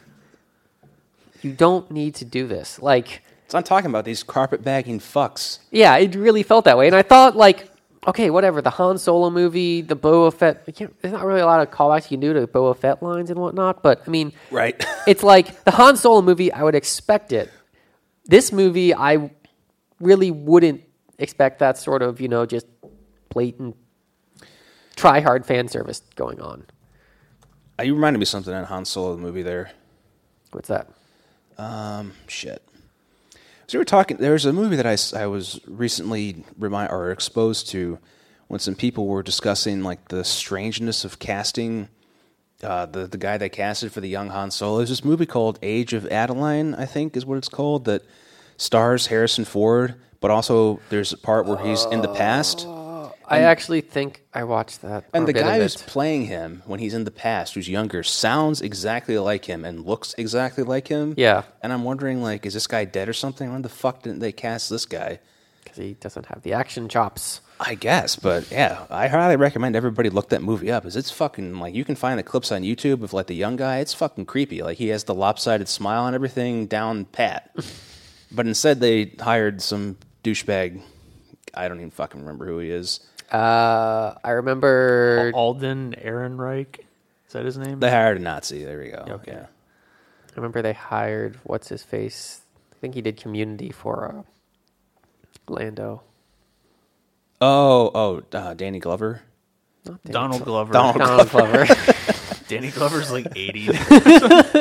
you 1.41 1.51
don't 1.51 1.91
need 1.91 2.15
to 2.15 2.25
do 2.25 2.47
this. 2.47 2.81
Like 2.81 3.21
so 3.47 3.57
I'm 3.59 3.63
talking 3.63 3.89
about 3.91 4.05
these 4.05 4.23
carpet-bagging 4.23 4.99
fucks. 5.01 5.59
yeah, 5.69 5.95
it 5.97 6.15
really 6.15 6.41
felt 6.41 6.65
that 6.65 6.77
way. 6.77 6.88
And 6.88 6.95
I 6.95 7.03
thought 7.03 7.35
like 7.35 7.67
okay, 8.08 8.30
whatever, 8.30 8.62
the 8.62 8.70
Han 8.72 8.98
Solo 8.98 9.30
movie, 9.30 9.82
the 9.82 9.96
Boba 9.96 10.34
Fett, 10.34 10.65
there's 10.65 11.13
not 11.13 11.26
really 11.26 11.41
a 11.41 11.46
lot 11.46 11.62
of 11.62 11.72
callbacks 11.72 12.04
you 12.12 12.18
can 12.18 12.20
do 12.20 12.34
to 12.34 12.48
Boba 12.48 12.78
Fett 12.78 13.02
lines 13.02 13.30
and 13.30 13.39
whatnot, 13.39 13.82
but 13.84 14.02
I 14.06 14.10
mean, 14.10 14.32
Right. 14.52 14.84
it's 15.08 15.24
like 15.24 15.63
the 15.63 15.72
Han 15.72 15.98
Solo 15.98 16.22
movie, 16.22 16.52
I 16.52 16.63
would 16.63 16.76
expect 16.76 17.32
it. 17.32 17.52
This 18.26 18.52
movie, 18.52 18.94
I 18.94 19.32
really 20.00 20.32
wouldn't 20.32 20.82
expect 21.18 21.60
that 21.60 21.78
sort 21.78 22.02
of, 22.02 22.20
you 22.20 22.28
know, 22.28 22.46
just 22.46 22.68
blatant 23.30 23.76
try 24.96 25.20
hard 25.20 25.46
fan 25.46 25.68
service 25.68 26.02
going 26.15 26.39
on. 26.41 26.65
Uh, 27.78 27.84
you 27.84 27.94
reminded 27.94 28.20
me 28.20 28.24
of 28.24 28.30
something 28.30 28.54
in 28.54 28.63
Han 28.63 28.86
Solo 28.86 29.15
the 29.15 29.22
movie 29.22 29.41
there. 29.41 29.72
What's 30.52 30.70
that? 30.70 30.89
Shit. 32.28 32.62
So 33.67 33.78
we 33.78 33.82
were 33.82 33.86
talking. 33.86 34.17
There 34.17 34.34
was 34.34 34.45
a 34.45 34.54
movie 34.54 34.75
that 34.75 34.86
I, 34.86 34.97
I 35.19 35.25
was 35.28 35.60
recently 35.67 36.43
remind 36.58 36.91
or 36.91 37.12
exposed 37.12 37.69
to 37.69 37.97
when 38.47 38.60
some 38.60 38.75
people 38.75 39.08
were 39.08 39.23
discussing 39.23 39.84
like 39.84 40.10
the 40.10 40.23
strangeness 40.23 41.04
of 41.04 41.17
casting 41.17 41.89
uh, 42.63 42.86
the 42.86 43.08
the 43.08 43.17
guy 43.17 43.38
they 43.38 43.49
casted 43.49 43.91
for 43.91 44.01
the 44.01 44.08
young 44.08 44.30
Han 44.30 44.51
Solo. 44.51 44.78
There's 44.78 44.89
this 44.89 45.04
movie 45.04 45.25
called 45.25 45.58
Age 45.63 45.93
of 45.93 46.06
Adaline, 46.08 46.75
I 46.75 46.86
think 46.86 47.17
is 47.17 47.25
what 47.25 47.38
it's 47.38 47.49
called, 47.49 47.86
that 47.86 48.04
stars 48.58 49.08
Harrison 49.08 49.45
Ford, 49.45 49.95
but 50.21 50.32
also 50.32 50.80
there's 50.89 51.12
a 51.12 51.17
part 51.17 51.45
where 51.45 51.58
he's 51.58 51.86
in 51.86 52.01
the 52.01 52.13
past. 52.13 52.67
I 53.27 53.39
actually 53.39 53.81
think 53.81 54.23
I 54.33 54.43
watched 54.43 54.81
that. 54.81 55.05
And 55.13 55.25
the 55.27 55.31
a 55.31 55.33
bit 55.33 55.41
of 55.41 55.47
guy 55.47 55.59
who's 55.59 55.77
playing 55.77 56.25
him 56.25 56.61
when 56.65 56.79
he's 56.79 56.93
in 56.93 57.03
the 57.03 57.11
past, 57.11 57.53
who's 57.55 57.67
younger, 57.69 58.03
sounds 58.03 58.61
exactly 58.61 59.17
like 59.17 59.45
him 59.45 59.65
and 59.65 59.85
looks 59.85 60.13
exactly 60.17 60.63
like 60.63 60.88
him. 60.88 61.13
Yeah. 61.17 61.43
And 61.61 61.73
I'm 61.73 61.83
wondering, 61.83 62.21
like, 62.21 62.45
is 62.45 62.53
this 62.53 62.67
guy 62.67 62.85
dead 62.85 63.09
or 63.09 63.13
something? 63.13 63.51
When 63.51 63.61
the 63.61 63.69
fuck 63.69 64.03
didn't 64.03 64.19
they 64.19 64.31
cast 64.31 64.69
this 64.69 64.85
guy? 64.85 65.19
because 65.75 65.83
he 65.83 65.93
doesn't 65.95 66.27
have 66.27 66.41
the 66.43 66.53
action 66.53 66.88
chops. 66.88 67.41
I 67.57 67.75
guess, 67.75 68.17
but 68.17 68.51
yeah, 68.51 68.85
I 68.89 69.07
highly 69.07 69.38
recommend 69.38 69.77
everybody 69.77 70.09
look 70.09 70.29
that 70.29 70.41
movie 70.41 70.71
up. 70.71 70.85
Is 70.85 70.97
it's 70.97 71.11
fucking 71.11 71.57
like 71.57 71.73
you 71.73 71.85
can 71.85 71.95
find 71.95 72.19
the 72.19 72.23
clips 72.23 72.51
on 72.51 72.63
YouTube 72.63 73.01
of 73.01 73.13
like 73.13 73.27
the 73.27 73.35
young 73.35 73.55
guy. 73.55 73.79
It's 73.79 73.93
fucking 73.93 74.25
creepy. 74.25 74.61
Like 74.61 74.77
he 74.77 74.89
has 74.89 75.05
the 75.05 75.13
lopsided 75.13 75.69
smile 75.69 76.05
and 76.05 76.15
everything 76.15 76.67
down 76.67 77.05
pat. 77.05 77.55
but 78.31 78.45
instead, 78.45 78.81
they 78.81 79.13
hired 79.19 79.61
some 79.61 79.97
douchebag. 80.23 80.81
I 81.53 81.69
don't 81.69 81.77
even 81.77 81.91
fucking 81.91 82.19
remember 82.19 82.45
who 82.45 82.59
he 82.59 82.69
is. 82.69 82.99
Uh, 83.31 84.15
I 84.23 84.31
remember. 84.31 85.31
Alden 85.33 85.95
Ehrenreich. 85.97 86.79
Is 87.27 87.33
that 87.33 87.45
his 87.45 87.57
name? 87.57 87.79
They 87.79 87.89
hired 87.89 88.17
a 88.17 88.19
Nazi. 88.21 88.63
There 88.63 88.79
we 88.79 88.89
go. 88.89 89.05
Okay. 89.15 89.31
Yeah. 89.31 89.45
I 90.31 90.35
remember 90.35 90.61
they 90.61 90.73
hired 90.73 91.39
what's 91.43 91.69
his 91.69 91.83
face. 91.83 92.41
I 92.73 92.75
think 92.79 92.93
he 92.93 93.01
did 93.01 93.17
Community 93.17 93.71
for 93.71 94.25
uh, 95.47 95.51
Lando. 95.51 96.03
Oh, 97.41 97.91
oh, 97.93 98.23
uh, 98.38 98.53
Danny 98.53 98.79
Glover. 98.79 99.21
Not 99.85 100.03
Danny 100.03 100.13
Donald 100.13 100.43
Glover. 100.43 100.73
Donald 100.73 100.97
Donald 100.97 101.29
Glover. 101.29 101.65
Danny 102.47 102.69
Glover's 102.69 103.11
like 103.11 103.27
80. 103.35 103.67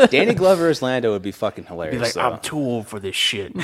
Danny 0.09 0.35
Glover 0.35 0.69
as 0.69 0.81
Lando 0.81 1.13
would 1.13 1.23
be 1.23 1.33
fucking 1.33 1.65
hilarious. 1.65 1.95
He's 1.95 2.17
like, 2.17 2.25
though. 2.25 2.37
I'm 2.37 2.41
too 2.41 2.57
old 2.57 2.89
for 2.89 2.99
this 2.99 3.17
shit. 3.17 3.55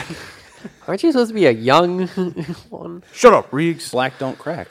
Aren't 0.87 1.03
you 1.03 1.13
supposed 1.13 1.29
to 1.31 1.35
be 1.35 1.47
a 1.47 1.51
young 1.53 2.07
one? 2.71 3.03
Shut 3.13 3.33
up, 3.33 3.53
Reeks. 3.53 3.91
Black 3.91 4.19
don't 4.19 4.39
crack. 4.39 4.69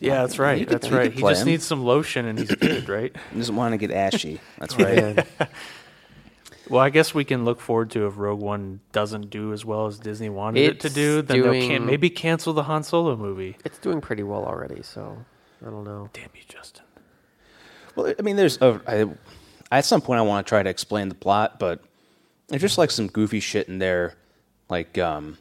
Yeah, 0.00 0.22
that's 0.22 0.38
right. 0.38 0.58
could- 0.66 0.68
that's 0.68 0.88
you 0.90 0.96
right. 0.96 1.12
He 1.12 1.20
play 1.20 1.32
just 1.32 1.42
him. 1.42 1.48
needs 1.48 1.64
some 1.64 1.84
lotion 1.84 2.26
and 2.26 2.38
he's 2.38 2.54
good, 2.54 2.88
right? 2.88 3.14
He 3.32 3.38
doesn't 3.38 3.54
want 3.56 3.72
to 3.72 3.78
get 3.78 3.90
ashy. 3.90 4.40
That's 4.58 4.76
right. 4.78 4.96
Man. 5.16 5.26
Well, 6.70 6.80
I 6.80 6.88
guess 6.88 7.14
we 7.14 7.24
can 7.24 7.44
look 7.44 7.60
forward 7.60 7.90
to 7.90 8.06
if 8.06 8.16
Rogue 8.16 8.40
One 8.40 8.80
doesn't 8.92 9.28
do 9.28 9.52
as 9.52 9.66
well 9.66 9.86
as 9.86 9.98
Disney 9.98 10.30
wanted 10.30 10.60
it 10.62 10.80
to 10.80 10.86
It's 10.86 10.94
do, 10.94 11.20
then 11.20 11.42
they'll 11.42 11.52
can 11.68 11.84
maybe 11.84 12.08
cancel 12.08 12.54
the 12.54 12.62
Han 12.62 12.82
Solo 12.82 13.16
movie. 13.16 13.58
It's 13.66 13.76
doing 13.76 14.00
pretty 14.00 14.22
well 14.22 14.46
already, 14.46 14.82
so 14.82 15.18
I 15.60 15.68
don't 15.68 15.84
know. 15.84 16.08
Damn 16.14 16.30
you, 16.34 16.40
Justin. 16.48 16.84
Well, 17.94 18.14
I 18.18 18.22
mean, 18.22 18.36
there's 18.36 18.60
a, 18.62 18.80
I, 18.88 19.04
at 19.76 19.84
some 19.84 20.00
point 20.00 20.20
I 20.20 20.22
want 20.22 20.46
to 20.46 20.48
try 20.48 20.62
to 20.62 20.70
explain 20.70 21.10
the 21.10 21.14
plot, 21.14 21.58
but 21.58 21.82
there's 22.48 22.62
just 22.62 22.78
like 22.78 22.90
some 22.90 23.08
goofy 23.08 23.40
shit 23.40 23.68
in 23.68 23.78
there, 23.78 24.14
like 24.68 24.98
um, 24.98 25.38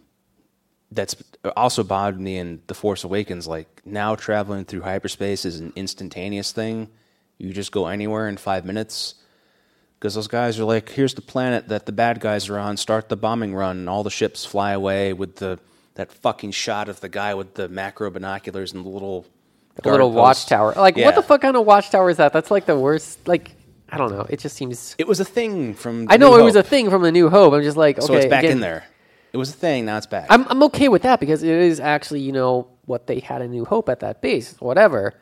that's 0.92 1.16
also 1.56 1.84
bothered 1.84 2.20
me 2.20 2.38
in 2.38 2.62
The 2.68 2.74
Force 2.74 3.04
Awakens. 3.04 3.48
Like 3.48 3.82
now 3.86 4.16
traveling 4.16 4.66
through 4.66 4.82
hyperspace 4.82 5.46
is 5.46 5.60
an 5.60 5.74
instantaneous 5.76 6.52
thing. 6.52 6.90
You 7.38 7.52
just 7.54 7.72
go 7.72 7.88
anywhere 7.88 8.28
in 8.28 8.38
five 8.38 8.66
minutes. 8.66 9.16
Because 10.00 10.16
those 10.16 10.28
guys 10.28 10.60
are 10.60 10.66
like, 10.66 10.90
here's 10.90 11.14
the 11.14 11.22
planet 11.22 11.70
that 11.70 11.86
the 11.86 11.94
bad 11.94 12.20
guys 12.20 12.50
are 12.50 12.60
on. 12.60 12.76
Start 12.76 13.08
the 13.08 13.16
bombing 13.16 13.56
run, 13.56 13.78
and 13.78 13.90
all 13.90 14.04
the 14.04 14.12
ships 14.12 14.44
fly 14.46 14.72
away 14.74 15.14
with 15.14 15.38
the 15.38 15.60
that 15.96 16.12
fucking 16.12 16.52
shot 16.52 16.90
of 16.90 17.00
the 17.00 17.08
guy 17.08 17.34
with 17.36 17.54
the 17.54 17.70
macro 17.70 18.10
binoculars 18.10 18.74
and 18.74 18.84
the 18.84 18.90
little 18.90 19.26
guard 19.82 19.94
little 19.94 20.10
post. 20.10 20.18
watchtower. 20.18 20.74
Like, 20.74 20.98
Yeah. 20.98 21.06
what 21.06 21.16
the 21.16 21.22
fuck 21.22 21.42
kind 21.42 21.56
of 21.56 21.66
watchtower 21.66 22.10
is 22.10 22.18
that? 22.18 22.34
That's 22.34 22.52
like 22.52 22.66
the 22.66 22.78
worst. 22.78 23.26
Like, 23.28 23.52
I 23.90 23.98
don't 23.98 24.12
know. 24.12 24.26
It 24.30 24.40
just 24.40 24.58
seems. 24.58 24.94
It 24.98 25.08
was 25.08 25.22
a 25.22 25.26
thing 25.26 25.74
from. 25.74 26.08
I 26.10 26.18
know 26.18 26.32
New 26.32 26.42
it 26.42 26.44
was 26.44 26.58
a 26.58 26.64
thing 26.64 26.90
from 26.90 27.02
the 27.02 27.12
New 27.12 27.30
Hope. 27.30 27.54
I'm 27.54 27.64
just 27.64 27.78
like, 27.78 27.98
okay, 27.98 28.06
so 28.06 28.14
it's 28.16 28.26
back 28.26 28.44
again, 28.44 28.58
in 28.58 28.60
there. 28.60 28.84
It 29.34 29.38
was 29.38 29.50
a 29.50 29.54
thing. 29.54 29.86
Now 29.86 29.98
it's 29.98 30.06
back. 30.06 30.28
I'm 30.30 30.48
I'm 30.48 30.64
okay 30.64 30.90
with 30.90 31.02
that 31.02 31.20
because 31.20 31.42
it 31.44 31.50
is 31.50 31.80
actually 31.80 32.22
you 32.22 32.32
know 32.32 32.68
what 32.86 33.08
they 33.08 33.20
had 33.20 33.42
a 33.42 33.48
New 33.48 33.66
Hope 33.66 33.90
at 33.90 34.00
that 34.02 34.22
base, 34.22 34.56
whatever. 34.62 35.14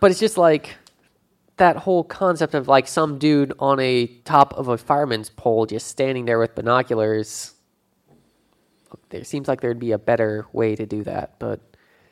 But 0.00 0.10
it's 0.10 0.20
just 0.20 0.36
like 0.36 0.76
that 1.56 1.76
whole 1.76 2.04
concept 2.04 2.54
of 2.54 2.68
like 2.68 2.86
some 2.88 3.18
dude 3.18 3.52
on 3.58 3.78
a 3.80 4.06
top 4.24 4.52
of 4.54 4.68
a 4.68 4.76
fireman's 4.76 5.30
pole 5.30 5.64
just 5.66 5.86
standing 5.86 6.24
there 6.26 6.38
with 6.38 6.54
binoculars. 6.54 7.52
There 9.10 9.24
seems 9.24 9.48
like 9.48 9.60
there'd 9.60 9.78
be 9.78 9.92
a 9.92 9.98
better 9.98 10.46
way 10.52 10.76
to 10.76 10.84
do 10.86 11.02
that, 11.04 11.38
but 11.38 11.60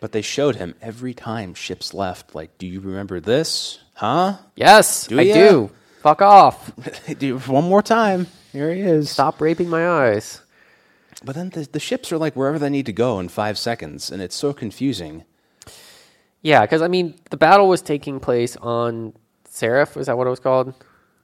but 0.01 0.13
they 0.13 0.23
showed 0.23 0.57
him 0.57 0.75
every 0.81 1.13
time 1.13 1.53
ships 1.53 1.93
left. 1.93 2.35
Like, 2.35 2.57
do 2.57 2.67
you 2.67 2.81
remember 2.81 3.21
this? 3.21 3.81
Huh? 3.95 4.39
yes, 4.57 5.07
Do 5.09 5.19
I 5.19 5.23
ya? 5.25 5.35
do. 5.35 5.71
Fuck 6.03 6.23
off! 6.23 6.73
Do- 7.19 7.39
One 7.41 7.65
more 7.65 7.83
time. 7.83 8.27
Here 8.53 8.73
he 8.73 8.81
is. 8.81 9.11
Stop 9.11 9.39
raping 9.43 9.69
my 9.69 9.87
eyes. 9.87 10.41
But 11.25 11.35
then 11.35 11.51
the, 11.51 11.69
the 11.71 11.81
ships 11.81 12.11
are 12.13 12.19
like 12.19 12.35
wherever 12.35 12.59
they 12.59 12.71
need 12.71 12.87
to 12.87 12.93
go 12.93 13.21
in 13.21 13.29
five 13.29 13.59
seconds, 13.59 14.11
and 14.11 14.23
it's 14.23 14.35
so 14.37 14.53
confusing. 14.53 15.25
Yeah, 16.43 16.63
because 16.63 16.81
I 16.83 16.89
mean, 16.89 17.15
the 17.31 17.37
battle 17.37 17.69
was 17.69 17.83
taking 17.83 18.21
place 18.21 18.57
on 18.57 19.13
Scarif. 19.49 19.97
Is 19.99 20.07
that 20.07 20.17
what 20.17 20.27
it 20.27 20.31
was 20.31 20.41
called? 20.41 20.73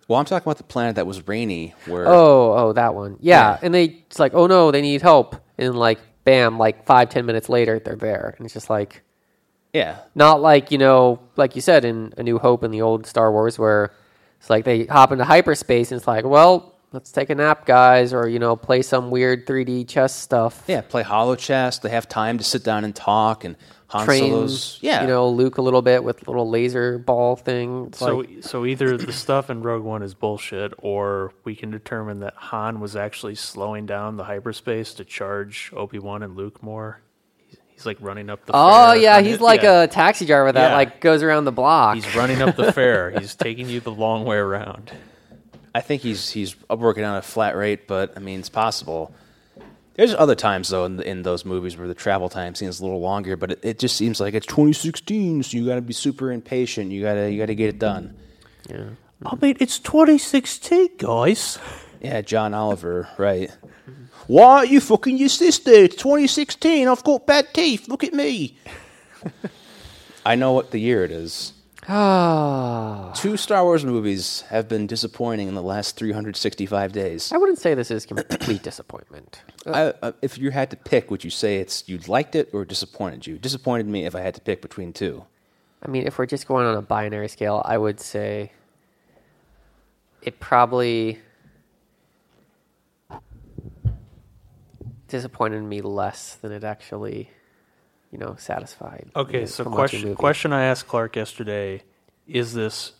Well, 0.09 0.18
I'm 0.20 0.24
talking 0.26 0.46
about 0.46 0.59
the 0.59 0.64
planet 0.64 0.96
that 0.96 1.06
was 1.06 1.26
rainy, 1.26 1.74
where 1.87 2.06
Oh, 2.06 2.52
oh, 2.56 2.72
that 2.74 2.94
one. 2.94 3.16
Yeah. 3.20 3.52
Yeah. 3.52 3.59
and 3.62 3.74
they 3.74 3.85
it's 4.06 4.18
like, 4.18 4.35
oh 4.35 4.46
no, 4.46 4.70
they 4.70 4.82
need 4.82 5.02
help, 5.02 5.37
and 5.59 5.74
like, 5.74 5.98
bam, 6.24 6.59
like 6.59 6.85
five, 6.87 7.09
ten 7.09 7.24
minutes 7.26 7.48
later, 7.48 7.78
they're 7.78 7.96
there, 7.96 8.35
and 8.37 8.44
it's 8.44 8.54
just 8.54 8.68
like, 8.70 9.02
yeah, 9.72 9.98
not 10.14 10.40
like 10.42 10.70
you 10.70 10.78
know, 10.78 11.20
like 11.37 11.56
you 11.56 11.62
said 11.62 11.85
in 11.85 12.12
A 12.18 12.22
New 12.22 12.38
Hope 12.38 12.62
in 12.62 12.70
the 12.70 12.82
old 12.82 13.06
Star 13.06 13.32
Wars, 13.32 13.59
where 13.59 13.92
it's 14.38 14.50
like 14.50 14.64
they 14.64 14.85
hop 14.85 15.11
into 15.11 15.24
hyperspace, 15.24 15.90
and 15.90 15.98
it's 15.98 16.06
like, 16.06 16.24
well, 16.24 16.75
let's 16.96 17.12
take 17.12 17.28
a 17.28 17.35
nap, 17.35 17.66
guys, 17.66 18.14
or 18.14 18.26
you 18.26 18.38
know, 18.38 18.56
play 18.56 18.80
some 18.80 19.11
weird 19.11 19.46
3D 19.46 19.87
chess 19.87 20.14
stuff. 20.16 20.64
yeah, 20.66 20.80
play 20.80 21.02
hollow 21.02 21.37
chess. 21.37 21.78
They 21.78 21.90
have 21.90 22.09
time 22.09 22.38
to 22.38 22.44
sit 22.44 22.64
down 22.64 22.85
and 22.85 22.96
talk, 22.96 23.44
and 23.44 23.54
Han 23.88 24.06
Train, 24.06 24.30
Solo's 24.32 24.78
yeah, 24.80 25.02
you 25.02 25.06
know, 25.06 25.28
Luke 25.28 25.59
a 25.59 25.62
little 25.62 25.82
bit 25.82 26.02
with 26.02 26.26
little 26.26 26.48
laser 26.48 26.98
ball 26.98 27.37
thing. 27.37 27.87
It's 27.88 27.98
So, 27.98 28.16
like, 28.18 28.28
so 28.40 28.64
either 28.64 28.96
the 28.96 29.12
stuff 29.12 29.50
in 29.50 29.62
Rogue 29.62 29.85
One 29.85 30.02
is 30.02 30.14
bullshit, 30.14 30.72
or 30.78 31.32
we 31.44 31.54
can 31.54 31.70
determine 31.70 32.20
that 32.20 32.35
Han 32.37 32.80
was 32.80 32.96
actually 32.96 33.35
slowing 33.35 33.85
down 33.85 34.16
the 34.16 34.24
hyperspace 34.24 34.94
to 34.94 35.04
charge 35.04 35.70
Obi 35.76 35.98
Wan 35.98 36.22
and 36.22 36.35
Luke 36.35 36.62
more. 36.62 37.00
He's, 37.46 37.59
he's 37.68 37.87
like 37.87 37.98
running 38.00 38.30
up 38.30 38.44
the. 38.46 38.52
oh 38.54 38.92
fare 38.92 38.96
yeah, 38.96 39.20
he's 39.20 39.35
it. 39.37 39.40
like 39.42 39.62
Yeah. 39.62 39.82
a 39.82 39.87
taxi 39.87 40.24
driver 40.26 40.50
that 40.50 40.70
Yeah. 40.70 40.76
like 40.76 41.00
goes 41.00 41.22
around 41.22 41.44
the 41.44 41.52
block. 41.52 41.94
He's 41.94 42.16
running 42.16 42.42
up 42.42 42.56
the 42.56 42.72
fare. 42.72 43.11
He's 43.11 43.35
taking 43.37 43.68
you 43.68 43.80
the 43.80 43.92
long 43.92 44.24
way 44.24 44.37
around. 44.38 44.90
I 45.76 45.82
think 45.82 46.00
he's 46.00 46.30
he's 46.30 46.56
working 46.70 47.04
on 47.04 47.16
a 47.16 47.22
flat 47.22 47.54
rate, 47.54 47.86
but 47.86 48.14
I 48.16 48.20
mean 48.20 48.40
it's 48.40 48.48
possible. 48.48 49.14
There's 49.92 50.14
other 50.14 50.34
times 50.34 50.70
though 50.70 50.86
in, 50.86 51.02
in 51.02 51.22
those 51.22 51.44
movies 51.44 51.76
where 51.76 51.86
the 51.86 51.94
travel 51.94 52.30
time 52.30 52.54
seems 52.54 52.80
a 52.80 52.82
little 52.82 53.00
longer, 53.00 53.36
but 53.36 53.50
it, 53.52 53.60
it 53.62 53.78
just 53.78 53.94
seems 53.94 54.18
like 54.18 54.32
it's 54.32 54.46
2016, 54.46 55.42
so 55.42 55.54
you 55.58 55.66
got 55.66 55.74
to 55.74 55.82
be 55.82 55.92
super 55.92 56.32
impatient. 56.32 56.92
You 56.92 57.02
gotta 57.02 57.30
you 57.30 57.38
gotta 57.38 57.54
get 57.54 57.68
it 57.68 57.78
done. 57.78 58.16
yeah. 58.70 58.88
I 59.26 59.34
mean, 59.36 59.58
it's 59.60 59.78
2016, 59.78 60.96
guys. 60.96 61.58
Yeah, 62.00 62.22
John 62.22 62.54
Oliver, 62.54 63.08
right? 63.18 63.50
Why 64.28 64.56
are 64.56 64.66
you 64.66 64.80
fucking 64.80 65.18
your 65.18 65.28
sister? 65.28 65.72
It's 65.72 65.96
2016. 65.96 66.88
I've 66.88 67.04
got 67.04 67.26
bad 67.26 67.52
teeth. 67.52 67.86
Look 67.86 68.02
at 68.02 68.14
me. 68.14 68.56
I 70.26 70.36
know 70.36 70.52
what 70.52 70.70
the 70.70 70.78
year 70.78 71.04
it 71.04 71.10
is. 71.10 71.52
Ah. 71.88 73.12
Two 73.14 73.37
Star 73.37 73.64
Wars 73.64 73.85
movies 73.85 74.42
have 74.49 74.68
been 74.68 74.87
disappointing 74.87 75.46
in 75.46 75.55
the 75.55 75.62
last 75.62 75.96
365 75.96 76.92
days. 76.92 77.33
I 77.33 77.37
wouldn't 77.37 77.59
say 77.59 77.75
this 77.75 77.90
is 77.90 78.07
complete 78.29 78.62
disappointment. 78.62 79.42
I, 79.66 79.94
uh, 80.03 80.12
if 80.20 80.37
you 80.37 80.51
had 80.51 80.70
to 80.70 80.77
pick, 80.77 81.11
would 81.11 81.22
you 81.22 81.31
say 81.31 81.59
it's 81.59 81.88
you 81.88 81.99
liked 82.09 82.35
it 82.35 82.51
or 82.53 82.64
disappointed 82.64 83.27
you? 83.27 83.38
Disappointed 83.38 83.87
me 83.87 84.05
if 84.05 84.14
I 84.14 84.20
had 84.20 84.35
to 84.35 84.40
pick 84.40 84.62
between 84.62 84.92
two. 84.92 85.25
I 85.83 85.88
mean, 85.88 86.07
if 86.07 86.18
we're 86.18 86.27
just 86.27 86.49
going 86.49 86.66
on 86.66 86.75
a 86.77 86.83
binary 86.83 87.29
scale, 87.29 87.62
I 87.64 87.79
would 87.79 88.01
say 88.01 88.51
it 90.22 90.40
probably 90.40 91.20
disappointed 95.09 95.62
me 95.62 95.81
less 95.81 96.35
than 96.35 96.51
it 96.51 96.64
actually, 96.64 97.31
you 98.11 98.19
know, 98.19 98.37
satisfied. 98.38 99.11
Okay, 99.14 99.47
so 99.47 99.64
from 99.64 99.73
watching 99.75 100.01
the 100.01 100.07
question 100.14 100.16
question 100.16 100.53
I 100.53 100.64
asked 100.64 100.88
Clark 100.88 101.16
yesterday: 101.16 101.83
Is 102.27 102.55
this 102.55 102.92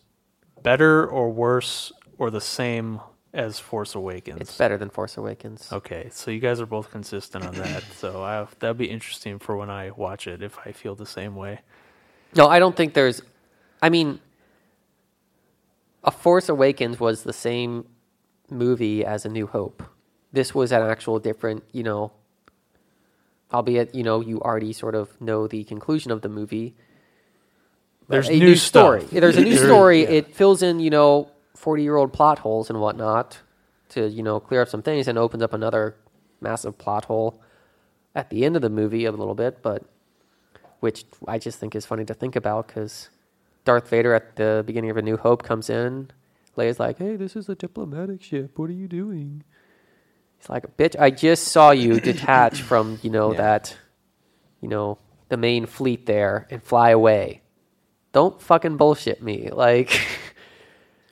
better 0.63 1.07
or 1.07 1.31
worse 1.31 1.93
or 2.19 2.31
the 2.31 2.41
same 2.41 3.01
as 3.33 3.59
Force 3.59 3.95
Awakens? 3.95 4.41
It's 4.41 4.57
better 4.57 4.77
than 4.77 4.91
Force 4.91 5.17
Awakens. 5.17 5.69
Okay, 5.73 6.09
so 6.13 6.31
you 6.31 6.41
guys 6.41 6.61
are 6.61 6.67
both 6.67 6.91
consistent 6.91 7.45
on 7.45 7.55
that. 7.55 7.83
so 7.97 8.23
I, 8.23 8.47
that'd 8.59 8.79
be 8.79 8.91
interesting 8.91 9.39
for 9.39 9.57
when 9.57 9.71
I 9.71 9.91
watch 9.91 10.27
it 10.27 10.43
if 10.43 10.59
I 10.65 10.73
feel 10.73 10.95
the 10.95 11.07
same 11.07 11.37
way. 11.37 11.61
No, 12.35 12.49
I 12.49 12.59
don't 12.59 12.77
think 12.77 12.95
there's. 12.95 13.23
I 13.81 13.89
mean, 13.89 14.21
A 16.05 16.11
Force 16.11 16.49
Awakens 16.49 16.99
was 16.99 17.23
the 17.23 17.33
same 17.33 17.87
movie 18.51 19.05
as 19.05 19.25
A 19.25 19.29
New 19.29 19.47
Hope. 19.47 19.83
This 20.33 20.55
was 20.55 20.73
an 20.73 20.83
actual 20.83 21.19
different, 21.19 21.65
you 21.73 21.83
know, 21.83 22.13
albeit, 23.53 23.95
you 23.95 24.03
know, 24.03 24.21
you 24.21 24.41
already 24.41 24.73
sort 24.73 24.95
of 24.95 25.21
know 25.21 25.47
the 25.47 25.65
conclusion 25.65 26.11
of 26.11 26.23
the 26.23 26.29
movie. 26.29 26.75
There's 28.09 28.29
a 28.29 28.39
new, 28.39 28.55
story. 28.55 29.01
stuff. 29.01 29.11
There's 29.11 29.37
a 29.37 29.43
new 29.43 29.57
story. 29.69 30.03
yeah. 30.03 30.11
It 30.11 30.35
fills 30.35 30.63
in, 30.63 30.81
you 30.81 30.91
know, 30.91 31.31
40 31.55 31.83
year 31.83 31.97
old 31.97 32.13
plot 32.13 32.39
holes 32.41 32.71
and 32.71 32.81
whatnot 32.81 33.39
to, 33.91 34.09
you 34.09 34.23
know, 34.23 34.39
clear 34.41 34.63
up 34.63 34.69
some 34.69 34.83
things 34.83 35.09
and 35.09 35.19
opens 35.19 35.43
up 35.43 35.53
another 35.53 35.97
massive 36.41 36.79
plot 36.79 37.07
hole 37.07 37.41
at 38.15 38.31
the 38.31 38.45
end 38.45 38.57
of 38.57 38.63
the 38.63 38.71
movie 38.71 39.05
a 39.05 39.11
little 39.13 39.35
bit. 39.35 39.63
But 39.63 39.85
which 40.81 41.05
I 41.27 41.39
just 41.39 41.59
think 41.59 41.75
is 41.75 41.87
funny 41.87 42.05
to 42.05 42.15
think 42.15 42.37
about 42.37 42.69
because 42.69 43.09
Darth 43.65 43.89
Vader 43.89 44.15
at 44.15 44.37
the 44.37 44.63
beginning 44.67 44.91
of 44.91 44.97
A 44.97 45.03
New 45.03 45.17
Hope 45.17 45.43
comes 45.43 45.69
in. 45.69 46.11
Leia's 46.57 46.79
like, 46.79 46.99
"Hey, 46.99 47.17
this 47.17 47.35
is 47.37 47.49
a 47.49 47.55
diplomatic 47.55 48.23
ship. 48.23 48.59
What 48.59 48.71
are 48.71 48.75
you 48.75 48.89
doing?" 48.89 49.43
He's 50.39 50.49
like, 50.49 50.77
"Bitch, 50.77 50.97
I 50.99 51.11
just 51.11 51.49
saw 51.49 51.71
you 51.71 52.01
detach 52.13 52.63
from 52.63 52.99
you 53.03 53.11
know 53.11 53.33
Yeah. 53.33 53.39
that, 53.39 53.77
you 54.61 54.69
know, 54.69 54.99
the 55.29 55.37
main 55.37 55.67
fleet 55.67 56.07
there 56.07 56.47
and 56.51 56.63
fly 56.63 56.91
away. 56.91 57.43
Don't 58.13 58.41
fucking 58.41 58.77
bullshit 58.77 59.23
me." 59.23 59.51
Like, 59.53 60.01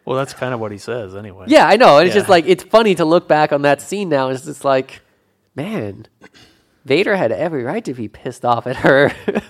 Well, 0.05 0.19
that's 0.19 0.35
kind 0.35 0.53
of 0.53 0.61
what 0.61 0.71
he 0.71 0.77
says 0.79 1.17
anyway. 1.17 1.47
yeah, 1.49 1.67
I 1.67 1.77
know. 1.77 1.97
And 1.99 2.07
it's 2.07 2.15
just 2.15 2.29
like 2.29 2.45
it's 2.47 2.63
funny 2.63 2.95
to 2.97 3.05
look 3.07 3.27
back 3.27 3.53
on 3.53 3.63
that 3.63 3.81
scene 3.81 4.09
now. 4.11 4.29
It's 4.29 4.45
just 4.45 4.63
like, 4.65 5.01
man, 5.55 6.07
Vader 6.85 7.17
had 7.17 7.33
every 7.33 7.63
right 7.65 7.83
to 7.87 7.95
be 7.95 8.09
pissed 8.09 8.45
off 8.45 8.67
at 8.67 8.77
her. 8.77 9.13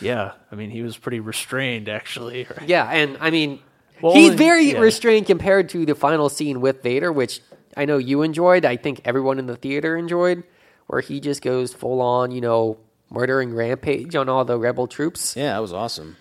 Yeah. 0.00 0.32
I 0.50 0.56
mean, 0.56 0.70
he 0.70 0.82
was 0.82 0.96
pretty 0.96 1.20
restrained, 1.20 1.88
actually. 1.88 2.44
right? 2.50 2.68
Yeah, 2.68 2.90
and 2.90 3.16
I 3.20 3.30
mean, 3.30 3.60
Well, 4.00 4.14
he's 4.14 4.34
very 4.34 4.72
yeah. 4.72 4.80
restrained 4.80 5.26
compared 5.26 5.68
to 5.68 5.86
the 5.86 5.94
final 5.94 6.28
scene 6.28 6.60
with 6.60 6.82
Vader, 6.82 7.12
which 7.12 7.40
I 7.76 7.84
know 7.84 7.98
you 7.98 8.22
enjoyed. 8.22 8.64
I 8.64 8.76
think 8.76 9.00
everyone 9.04 9.38
in 9.38 9.46
the 9.46 9.56
theater 9.56 9.96
enjoyed, 9.96 10.44
where 10.86 11.00
he 11.00 11.20
just 11.20 11.42
goes 11.42 11.72
full 11.72 12.00
on, 12.00 12.30
you 12.30 12.40
know, 12.40 12.78
murdering 13.10 13.54
rampage 13.54 14.14
on 14.16 14.28
all 14.28 14.44
the 14.44 14.58
rebel 14.58 14.86
troops. 14.86 15.36
Yeah, 15.36 15.54
that 15.54 15.60
was 15.60 15.72
awesome. 15.72 16.16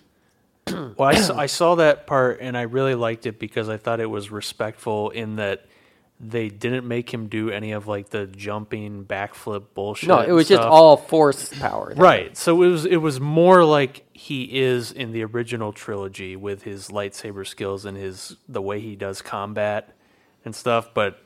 Well, 0.97 1.09
I 1.09 1.15
saw, 1.15 1.37
I 1.37 1.45
saw 1.47 1.75
that 1.75 2.07
part 2.07 2.39
and 2.39 2.57
I 2.57 2.61
really 2.63 2.95
liked 2.95 3.25
it 3.25 3.39
because 3.39 3.67
I 3.67 3.77
thought 3.77 3.99
it 3.99 4.05
was 4.05 4.29
respectful 4.31 5.09
in 5.09 5.37
that 5.37 5.65
they 6.19 6.49
didn't 6.49 6.87
make 6.87 7.11
him 7.11 7.27
do 7.27 7.49
any 7.49 7.71
of 7.71 7.87
like 7.87 8.09
the 8.09 8.27
jumping 8.27 9.03
backflip 9.05 9.65
bullshit. 9.73 10.07
No, 10.07 10.19
it 10.19 10.27
and 10.27 10.35
was 10.35 10.47
just 10.47 10.61
all 10.61 10.95
force 10.97 11.51
power. 11.59 11.93
right. 11.97 12.37
So 12.37 12.61
it 12.61 12.67
was 12.67 12.85
it 12.85 12.97
was 12.97 13.19
more 13.19 13.65
like 13.65 14.05
he 14.13 14.59
is 14.61 14.91
in 14.91 15.11
the 15.11 15.23
original 15.23 15.73
trilogy 15.73 16.35
with 16.35 16.61
his 16.63 16.89
lightsaber 16.89 17.45
skills 17.45 17.85
and 17.85 17.97
his 17.97 18.37
the 18.47 18.61
way 18.61 18.79
he 18.79 18.95
does 18.95 19.21
combat 19.21 19.95
and 20.45 20.55
stuff. 20.55 20.93
But 20.93 21.19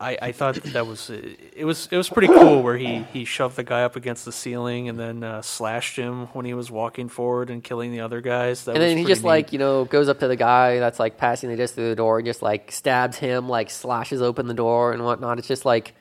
I, 0.00 0.16
I 0.22 0.32
thought 0.32 0.54
that, 0.62 0.86
was 0.86 1.10
it 1.10 1.64
was 1.64 1.88
it 1.90 1.96
was 1.96 2.08
pretty 2.08 2.28
cool 2.28 2.62
where 2.62 2.76
he, 2.76 3.02
he 3.12 3.24
shoved 3.24 3.56
the 3.56 3.64
guy 3.64 3.82
up 3.82 3.96
against 3.96 4.24
the 4.24 4.30
ceiling 4.30 4.88
and 4.88 4.96
then 4.96 5.24
uh, 5.24 5.42
slashed 5.42 5.96
him 5.96 6.26
when 6.28 6.46
he 6.46 6.54
was 6.54 6.70
walking 6.70 7.08
forward 7.08 7.50
and 7.50 7.64
killing 7.64 7.90
the 7.90 8.00
other 8.00 8.20
guys. 8.20 8.64
That 8.64 8.76
and 8.76 8.82
then 8.82 8.96
he 8.96 9.04
just 9.04 9.22
neat. 9.22 9.28
like 9.28 9.52
you 9.52 9.58
know 9.58 9.86
goes 9.86 10.08
up 10.08 10.20
to 10.20 10.28
the 10.28 10.36
guy 10.36 10.78
that's 10.78 11.00
like 11.00 11.16
passing 11.16 11.50
the 11.50 11.56
disc 11.56 11.74
through 11.74 11.88
the 11.88 11.96
door 11.96 12.18
and 12.18 12.26
just 12.26 12.42
like 12.42 12.70
stabs 12.70 13.16
him, 13.18 13.48
like 13.48 13.70
slashes 13.70 14.22
open 14.22 14.46
the 14.46 14.54
door 14.54 14.92
and 14.92 15.04
whatnot. 15.04 15.40
It's 15.40 15.48
just 15.48 15.64
like, 15.64 15.94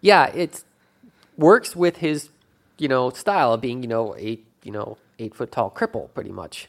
yeah, 0.00 0.26
it 0.26 0.64
works 1.36 1.76
with 1.76 1.98
his 1.98 2.30
you 2.76 2.88
know 2.88 3.10
style 3.10 3.52
of 3.52 3.60
being 3.60 3.84
you 3.84 3.88
know 3.88 4.16
eight 4.18 4.46
you 4.64 4.72
know 4.72 4.98
eight 5.20 5.36
foot 5.36 5.52
tall 5.52 5.70
cripple 5.70 6.12
pretty 6.12 6.32
much 6.32 6.68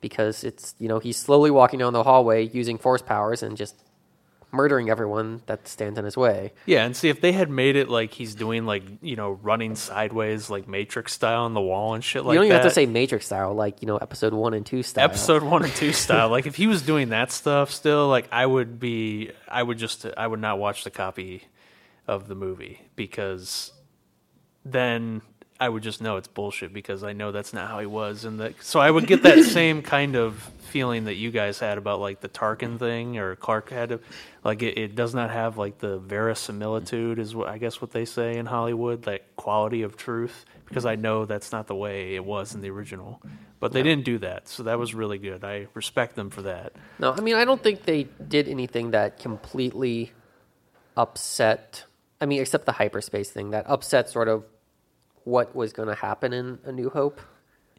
because 0.00 0.44
it's 0.44 0.76
you 0.78 0.86
know 0.86 1.00
he's 1.00 1.16
slowly 1.16 1.50
walking 1.50 1.80
down 1.80 1.92
the 1.92 2.04
hallway 2.04 2.46
using 2.46 2.78
force 2.78 3.02
powers 3.02 3.42
and 3.42 3.56
just 3.56 3.74
murdering 4.50 4.88
everyone 4.88 5.42
that 5.46 5.68
stands 5.68 5.98
in 5.98 6.04
his 6.04 6.16
way. 6.16 6.52
Yeah, 6.66 6.84
and 6.84 6.96
see 6.96 7.08
if 7.08 7.20
they 7.20 7.32
had 7.32 7.50
made 7.50 7.76
it 7.76 7.88
like 7.88 8.12
he's 8.12 8.34
doing 8.34 8.64
like 8.66 8.82
you 9.02 9.16
know 9.16 9.32
running 9.42 9.74
sideways 9.74 10.48
like 10.50 10.66
Matrix 10.66 11.12
style 11.12 11.44
on 11.44 11.54
the 11.54 11.60
wall 11.60 11.94
and 11.94 12.02
shit 12.02 12.24
like 12.24 12.34
you 12.34 12.38
don't 12.38 12.46
even 12.46 12.56
that. 12.56 12.64
have 12.64 12.70
to 12.72 12.74
say 12.74 12.86
Matrix 12.86 13.26
style, 13.26 13.54
like 13.54 13.82
you 13.82 13.86
know 13.86 13.96
episode 13.98 14.32
one 14.32 14.54
and 14.54 14.64
two 14.64 14.82
style. 14.82 15.04
episode 15.04 15.42
one 15.42 15.64
and 15.64 15.74
two 15.74 15.92
style. 15.92 16.28
Like 16.38 16.46
if 16.46 16.56
he 16.56 16.66
was 16.66 16.82
doing 16.82 17.08
that 17.10 17.32
stuff 17.32 17.70
still, 17.70 18.08
like 18.08 18.28
I 18.30 18.44
would 18.44 18.78
be, 18.78 19.32
I 19.48 19.62
would 19.62 19.78
just, 19.78 20.06
I 20.16 20.26
would 20.26 20.40
not 20.40 20.58
watch 20.58 20.84
the 20.84 20.90
copy 20.90 21.44
of 22.06 22.28
the 22.28 22.34
movie 22.34 22.82
because 22.96 23.72
then 24.64 25.22
I 25.60 25.68
would 25.68 25.82
just 25.82 26.00
know 26.00 26.16
it's 26.16 26.28
bullshit 26.28 26.72
because 26.72 27.02
I 27.02 27.12
know 27.12 27.32
that's 27.32 27.52
not 27.52 27.68
how 27.68 27.80
he 27.80 27.86
was, 27.86 28.24
and 28.24 28.38
that 28.38 28.62
so 28.62 28.78
I 28.78 28.90
would 28.90 29.06
get 29.06 29.24
that 29.24 29.44
same 29.44 29.82
kind 29.82 30.14
of 30.14 30.36
feeling 30.68 31.04
that 31.06 31.14
you 31.14 31.30
guys 31.30 31.58
had 31.58 31.78
about 31.78 32.00
like 32.00 32.20
the 32.20 32.28
Tarkin 32.28 32.78
thing 32.78 33.18
or 33.18 33.34
Clark 33.34 33.70
had, 33.70 33.98
like 34.44 34.62
it, 34.62 34.78
it 34.78 34.94
does 34.94 35.14
not 35.14 35.30
have 35.30 35.58
like 35.58 35.78
the 35.78 35.98
verisimilitude 35.98 37.18
is 37.18 37.34
what 37.34 37.48
I 37.48 37.58
guess 37.58 37.80
what 37.80 37.90
they 37.90 38.04
say 38.04 38.36
in 38.36 38.46
Hollywood, 38.46 39.02
that 39.02 39.34
quality 39.34 39.82
of 39.82 39.96
truth, 39.96 40.44
because 40.68 40.86
I 40.86 40.94
know 40.94 41.24
that's 41.24 41.50
not 41.50 41.66
the 41.66 41.74
way 41.74 42.14
it 42.14 42.24
was 42.24 42.54
in 42.54 42.60
the 42.60 42.70
original. 42.70 43.20
But 43.60 43.72
they 43.72 43.82
didn't 43.82 44.04
do 44.04 44.18
that, 44.18 44.46
so 44.46 44.62
that 44.62 44.78
was 44.78 44.94
really 44.94 45.18
good. 45.18 45.42
I 45.42 45.66
respect 45.74 46.14
them 46.14 46.30
for 46.30 46.42
that. 46.42 46.74
No, 47.00 47.12
I 47.12 47.20
mean 47.20 47.34
I 47.34 47.44
don't 47.44 47.60
think 47.60 47.82
they 47.82 48.04
did 48.04 48.46
anything 48.46 48.92
that 48.92 49.18
completely 49.18 50.12
upset. 50.96 51.84
I 52.20 52.26
mean, 52.26 52.40
except 52.40 52.66
the 52.66 52.72
hyperspace 52.72 53.30
thing 53.30 53.50
that 53.50 53.68
upset 53.68 54.08
sort 54.08 54.28
of 54.28 54.44
what 55.28 55.54
was 55.54 55.72
going 55.72 55.88
to 55.88 55.94
happen 55.94 56.32
in 56.32 56.58
A 56.64 56.72
New 56.72 56.88
Hope. 56.90 57.20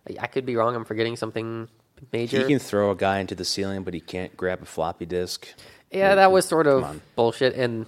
I, 0.09 0.15
I 0.21 0.27
could 0.27 0.45
be 0.45 0.55
wrong. 0.55 0.75
I'm 0.75 0.85
forgetting 0.85 1.15
something 1.15 1.67
major. 2.13 2.39
He 2.39 2.45
can 2.47 2.59
throw 2.59 2.91
a 2.91 2.95
guy 2.95 3.19
into 3.19 3.35
the 3.35 3.45
ceiling, 3.45 3.83
but 3.83 3.93
he 3.93 3.99
can't 3.99 4.35
grab 4.37 4.61
a 4.61 4.65
floppy 4.65 5.05
disk. 5.05 5.47
Yeah, 5.91 6.15
that 6.15 6.31
was 6.31 6.45
sort 6.45 6.67
of 6.67 7.01
bullshit. 7.15 7.55
And 7.55 7.87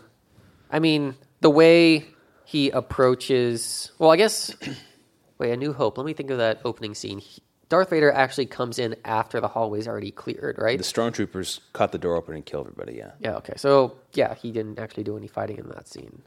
I 0.72 0.80
mean, 0.80 1.16
the 1.42 1.50
way 1.50 2.08
he 2.46 2.70
approaches. 2.72 3.92
Well, 4.00 4.12
I 4.12 4.18
guess. 4.18 4.54
Wait, 5.38 5.52
A 5.52 5.58
New 5.58 5.74
Hope. 5.74 5.98
Let 5.98 6.06
me 6.06 6.14
think 6.14 6.30
of 6.30 6.38
that 6.38 6.62
opening 6.66 6.94
scene. 6.96 7.20
He- 7.20 7.42
Darth 7.70 7.90
Vader 7.90 8.12
actually 8.12 8.48
comes 8.48 8.78
in 8.80 8.98
after 9.06 9.40
the 9.40 9.48
hallway's 9.48 9.88
already 9.88 10.12
cleared, 10.12 10.58
right? 10.60 10.78
The 10.78 10.84
stormtroopers 10.84 11.62
cut 11.72 11.94
the 11.94 11.98
door 11.98 12.18
open 12.18 12.36
and 12.36 12.46
kill 12.46 12.60
everybody. 12.60 12.96
Yeah, 12.98 13.12
Yeah. 13.20 13.38
Okay. 13.38 13.54
So 13.56 13.96
yeah, 14.14 14.34
he 14.36 14.52
didn't 14.52 14.78
actually 14.78 15.04
do 15.04 15.16
any 15.16 15.28
fighting 15.28 15.58
in 15.58 15.70
that 15.70 15.88
scene. 15.88 16.22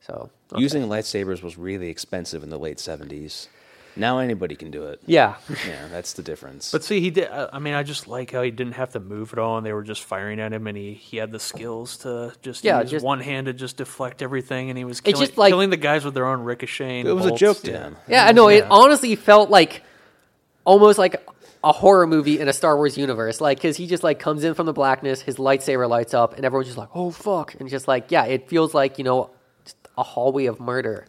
So 0.00 0.30
okay. 0.52 0.62
using 0.62 0.82
lightsabers 0.84 1.42
was 1.42 1.58
really 1.58 1.88
expensive 1.88 2.42
in 2.42 2.50
the 2.50 2.58
late 2.58 2.80
seventies. 2.80 3.48
Now 3.96 4.18
anybody 4.18 4.54
can 4.54 4.70
do 4.70 4.84
it. 4.84 5.00
yeah, 5.06 5.34
Yeah, 5.66 5.88
that's 5.90 6.12
the 6.12 6.22
difference. 6.22 6.70
But 6.70 6.84
see, 6.84 7.00
he 7.00 7.10
did. 7.10 7.28
uh, 7.28 7.48
I 7.52 7.58
mean, 7.58 7.74
I 7.74 7.82
just 7.82 8.06
like 8.06 8.30
how 8.30 8.42
he 8.42 8.52
didn't 8.52 8.74
have 8.74 8.92
to 8.92 9.00
move 9.00 9.32
at 9.32 9.40
all, 9.40 9.56
and 9.56 9.66
they 9.66 9.72
were 9.72 9.82
just 9.82 10.04
firing 10.04 10.38
at 10.38 10.52
him, 10.52 10.68
and 10.68 10.78
he, 10.78 10.94
he 10.94 11.16
had 11.16 11.32
the 11.32 11.40
skills 11.40 11.96
to 11.98 12.32
just 12.40 12.62
Yeah, 12.62 12.80
use 12.82 12.90
just- 12.92 13.04
one 13.04 13.18
hand 13.20 13.46
to 13.46 13.52
just 13.52 13.76
deflect 13.78 14.22
everything, 14.22 14.70
and 14.70 14.78
he 14.78 14.84
was 14.84 15.00
killing, 15.00 15.18
just 15.20 15.36
like- 15.36 15.50
killing 15.50 15.70
the 15.70 15.76
guys 15.76 16.04
with 16.04 16.14
their 16.14 16.26
own 16.26 16.42
ricocheting. 16.44 17.06
it 17.08 17.12
was 17.12 17.26
a 17.26 17.32
joke 17.34 17.58
to 17.62 17.72
Yeah. 17.72 17.78
him. 17.84 17.96
yeah. 18.06 18.24
I 18.26 18.30
know. 18.32 18.46
It 18.48 18.64
honestly 18.70 19.16
felt 19.16 19.50
like 19.50 19.82
almost 20.64 20.96
like 20.98 21.26
a 21.64 21.72
horror 21.72 22.06
movie 22.06 22.38
in 22.38 22.46
a 22.46 22.52
Star 22.52 22.76
Wars 22.76 22.96
universe. 22.96 23.40
Like 23.40 23.58
because 23.58 23.76
he 23.76 23.88
just 23.88 24.04
like 24.04 24.20
comes 24.20 24.44
in 24.44 24.54
from 24.54 24.66
the 24.66 24.72
blackness, 24.72 25.20
his 25.22 25.36
lightsaber 25.38 25.88
lights 25.88 26.14
up, 26.14 26.36
and 26.36 26.44
everyone's 26.44 26.68
just 26.68 26.78
like, 26.78 26.90
"Oh 26.94 27.10
fuck!" 27.10 27.56
And 27.58 27.68
just 27.68 27.88
like 27.88 28.12
yeah, 28.12 28.26
it 28.26 28.48
feels 28.48 28.74
like 28.74 28.96
you 28.98 29.02
know 29.04 29.24
just 29.24 29.37
a 29.98 30.02
hallway 30.02 30.46
of 30.46 30.60
murder. 30.60 31.06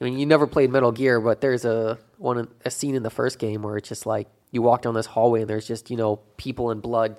I 0.00 0.04
mean, 0.04 0.18
you 0.18 0.26
never 0.26 0.46
played 0.46 0.70
Metal 0.70 0.92
Gear, 0.92 1.20
but 1.20 1.40
there's 1.40 1.64
a 1.64 1.98
one 2.16 2.48
a 2.64 2.70
scene 2.70 2.94
in 2.94 3.02
the 3.02 3.10
first 3.10 3.38
game 3.38 3.62
where 3.62 3.76
it's 3.76 3.88
just 3.88 4.06
like 4.06 4.28
you 4.50 4.62
walk 4.62 4.82
down 4.82 4.94
this 4.94 5.06
hallway 5.06 5.42
and 5.42 5.50
there's 5.50 5.66
just 5.66 5.90
you 5.90 5.96
know 5.96 6.16
people 6.36 6.70
and 6.70 6.80
blood 6.80 7.16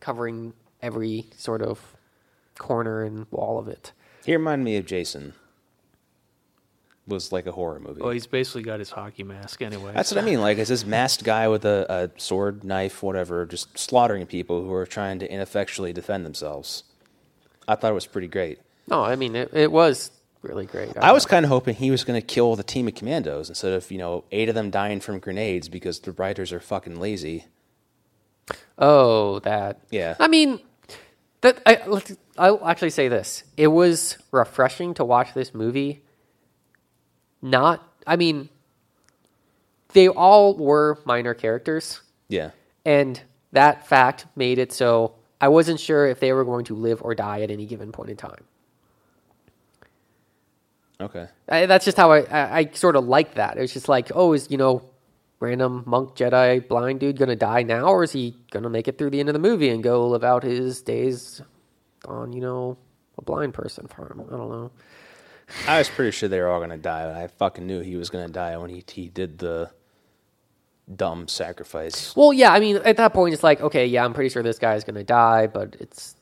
covering 0.00 0.54
every 0.82 1.26
sort 1.36 1.62
of 1.62 1.96
corner 2.58 3.04
and 3.04 3.26
wall 3.30 3.58
of 3.58 3.68
it. 3.68 3.92
He 4.24 4.32
reminded 4.32 4.64
me 4.64 4.76
of 4.76 4.86
Jason. 4.86 5.34
Was 7.08 7.30
like 7.30 7.46
a 7.46 7.52
horror 7.52 7.78
movie. 7.78 8.02
Well, 8.02 8.10
he's 8.10 8.26
basically 8.26 8.64
got 8.64 8.80
his 8.80 8.90
hockey 8.90 9.22
mask 9.22 9.62
anyway. 9.62 9.92
That's 9.94 10.10
what 10.10 10.20
I 10.20 10.26
mean. 10.26 10.40
Like, 10.40 10.58
it's 10.58 10.70
this 10.70 10.84
masked 10.84 11.22
guy 11.22 11.46
with 11.46 11.64
a, 11.64 12.10
a 12.16 12.20
sword, 12.20 12.64
knife, 12.64 13.00
whatever, 13.00 13.46
just 13.46 13.78
slaughtering 13.78 14.26
people 14.26 14.64
who 14.64 14.72
are 14.72 14.84
trying 14.86 15.20
to 15.20 15.32
ineffectually 15.32 15.92
defend 15.92 16.26
themselves. 16.26 16.82
I 17.68 17.76
thought 17.76 17.92
it 17.92 17.94
was 17.94 18.06
pretty 18.06 18.26
great. 18.26 18.58
No, 18.88 19.04
I 19.04 19.16
mean 19.16 19.36
it, 19.36 19.50
it 19.52 19.70
was 19.70 20.10
really 20.48 20.66
great. 20.66 20.96
I 20.96 21.12
was 21.12 21.24
uh, 21.26 21.28
kind 21.28 21.44
of 21.44 21.50
hoping 21.50 21.74
he 21.74 21.90
was 21.90 22.04
going 22.04 22.20
to 22.20 22.26
kill 22.26 22.56
the 22.56 22.62
team 22.62 22.88
of 22.88 22.94
commandos 22.94 23.48
instead 23.48 23.72
of, 23.72 23.90
you 23.90 23.98
know, 23.98 24.24
eight 24.32 24.48
of 24.48 24.54
them 24.54 24.70
dying 24.70 25.00
from 25.00 25.18
grenades 25.18 25.68
because 25.68 26.00
the 26.00 26.12
writers 26.12 26.52
are 26.52 26.60
fucking 26.60 26.98
lazy. 27.00 27.44
Oh, 28.78 29.40
that. 29.40 29.80
Yeah. 29.90 30.14
I 30.20 30.28
mean, 30.28 30.60
that 31.40 31.60
I, 31.66 31.80
I'll 32.38 32.66
actually 32.66 32.90
say 32.90 33.08
this: 33.08 33.44
it 33.56 33.68
was 33.68 34.18
refreshing 34.30 34.94
to 34.94 35.04
watch 35.04 35.34
this 35.34 35.54
movie. 35.54 36.02
Not, 37.42 37.86
I 38.06 38.16
mean, 38.16 38.48
they 39.92 40.08
all 40.08 40.56
were 40.56 40.98
minor 41.04 41.34
characters, 41.34 42.00
Yeah. 42.28 42.50
and 42.84 43.20
that 43.52 43.86
fact 43.86 44.26
made 44.34 44.58
it 44.58 44.72
so 44.72 45.14
I 45.40 45.48
wasn't 45.48 45.78
sure 45.78 46.06
if 46.06 46.18
they 46.18 46.32
were 46.32 46.44
going 46.44 46.64
to 46.66 46.74
live 46.74 47.02
or 47.02 47.14
die 47.14 47.42
at 47.42 47.50
any 47.50 47.66
given 47.66 47.92
point 47.92 48.10
in 48.10 48.16
time. 48.16 48.44
Okay. 51.00 51.26
I, 51.48 51.66
that's 51.66 51.84
just 51.84 51.96
how 51.96 52.12
I, 52.12 52.20
I, 52.20 52.58
I 52.58 52.70
sort 52.72 52.96
of 52.96 53.04
like 53.04 53.34
that. 53.34 53.58
It 53.58 53.60
was 53.60 53.72
just 53.72 53.88
like, 53.88 54.10
oh, 54.14 54.32
is 54.32 54.50
you 54.50 54.56
know, 54.56 54.82
random 55.40 55.82
monk 55.86 56.16
Jedi 56.16 56.66
blind 56.66 57.00
dude 57.00 57.18
gonna 57.18 57.36
die 57.36 57.62
now, 57.62 57.86
or 57.86 58.04
is 58.04 58.12
he 58.12 58.34
gonna 58.50 58.70
make 58.70 58.88
it 58.88 58.98
through 58.98 59.10
the 59.10 59.20
end 59.20 59.28
of 59.28 59.34
the 59.34 59.38
movie 59.38 59.68
and 59.68 59.82
go 59.82 60.08
live 60.08 60.24
out 60.24 60.42
his 60.42 60.82
days 60.82 61.42
on 62.06 62.32
you 62.32 62.40
know 62.40 62.78
a 63.18 63.22
blind 63.22 63.54
person 63.54 63.86
farm? 63.86 64.24
I 64.26 64.36
don't 64.36 64.50
know. 64.50 64.70
I 65.68 65.78
was 65.78 65.88
pretty 65.88 66.10
sure 66.10 66.28
they 66.28 66.40
were 66.40 66.48
all 66.48 66.58
going 66.58 66.70
to 66.70 66.76
die. 66.76 67.22
I 67.22 67.28
fucking 67.28 67.64
knew 67.64 67.80
he 67.80 67.94
was 67.94 68.10
going 68.10 68.26
to 68.26 68.32
die 68.32 68.56
when 68.56 68.68
he, 68.68 68.82
he 68.92 69.08
did 69.08 69.38
the 69.38 69.70
dumb 70.94 71.28
sacrifice. 71.28 72.14
Well, 72.14 72.32
yeah, 72.32 72.52
I 72.52 72.60
mean, 72.60 72.76
at 72.84 72.96
that 72.96 73.12
point, 73.12 73.34
it's 73.34 73.42
like, 73.42 73.60
okay, 73.60 73.86
yeah, 73.86 74.04
I'm 74.04 74.14
pretty 74.14 74.30
sure 74.30 74.42
this 74.42 74.58
guy 74.58 74.74
is 74.74 74.84
gonna 74.84 75.04
die, 75.04 75.46
but 75.46 75.76
it's 75.80 76.14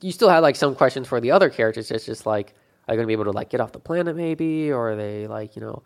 you 0.00 0.12
still 0.12 0.28
had 0.28 0.40
like 0.40 0.54
some 0.54 0.74
questions 0.74 1.08
for 1.08 1.20
the 1.20 1.32
other 1.32 1.50
characters. 1.50 1.90
It's 1.90 2.06
just 2.06 2.24
like, 2.24 2.54
are 2.88 2.94
they 2.94 2.96
gonna 2.96 3.06
be 3.06 3.12
able 3.12 3.24
to 3.24 3.32
like 3.32 3.50
get 3.50 3.60
off 3.60 3.72
the 3.72 3.78
planet, 3.78 4.16
maybe, 4.16 4.70
or 4.72 4.92
are 4.92 4.96
they 4.96 5.26
like, 5.26 5.56
you 5.56 5.62
know, 5.62 5.82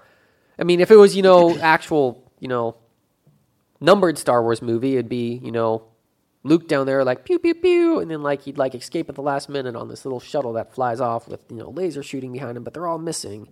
I 0.58 0.64
mean, 0.64 0.80
if 0.80 0.90
it 0.90 0.96
was 0.96 1.14
you 1.16 1.22
know 1.22 1.56
actual 1.58 2.26
you 2.40 2.48
know, 2.48 2.76
numbered 3.80 4.18
Star 4.18 4.42
Wars 4.42 4.60
movie, 4.62 4.94
it'd 4.94 5.08
be, 5.08 5.40
you 5.42 5.50
know, 5.50 5.84
Luke 6.42 6.68
down 6.68 6.86
there 6.86 7.02
like 7.04 7.24
pew 7.24 7.38
pew 7.38 7.54
pew, 7.54 7.98
and 7.98 8.10
then 8.10 8.22
like 8.22 8.42
he'd 8.42 8.56
like 8.58 8.74
escape 8.74 9.08
at 9.08 9.16
the 9.16 9.22
last 9.22 9.48
minute 9.48 9.74
on 9.74 9.88
this 9.88 10.04
little 10.04 10.20
shuttle 10.20 10.52
that 10.52 10.72
flies 10.72 11.00
off 11.00 11.26
with 11.26 11.44
you 11.50 11.56
know 11.56 11.70
laser 11.70 12.02
shooting 12.02 12.32
behind 12.32 12.56
him, 12.56 12.62
but 12.62 12.72
they're 12.72 12.86
all 12.86 12.98
missing. 12.98 13.48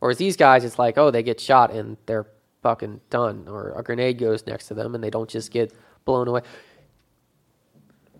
Or 0.00 0.08
Whereas 0.08 0.18
these 0.18 0.36
guys, 0.36 0.64
it's 0.64 0.78
like 0.78 0.96
oh 0.96 1.10
they 1.10 1.24
get 1.24 1.40
shot 1.40 1.72
and 1.72 1.96
they're 2.06 2.26
fucking 2.62 3.00
done, 3.10 3.46
or 3.48 3.72
a 3.76 3.82
grenade 3.82 4.18
goes 4.18 4.46
next 4.46 4.68
to 4.68 4.74
them 4.74 4.94
and 4.94 5.02
they 5.02 5.10
don't 5.10 5.28
just 5.28 5.50
get 5.50 5.72
blown 6.04 6.28
away. 6.28 6.42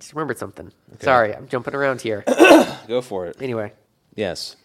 Just 0.01 0.13
remembered 0.13 0.39
something. 0.39 0.73
Sorry, 0.99 1.33
I'm 1.33 1.47
jumping 1.47 1.75
around 1.75 2.01
here. 2.01 2.25
Go 2.89 3.01
for 3.01 3.27
it. 3.27 3.41
anyway, 3.41 3.73
Yes. 4.17 4.57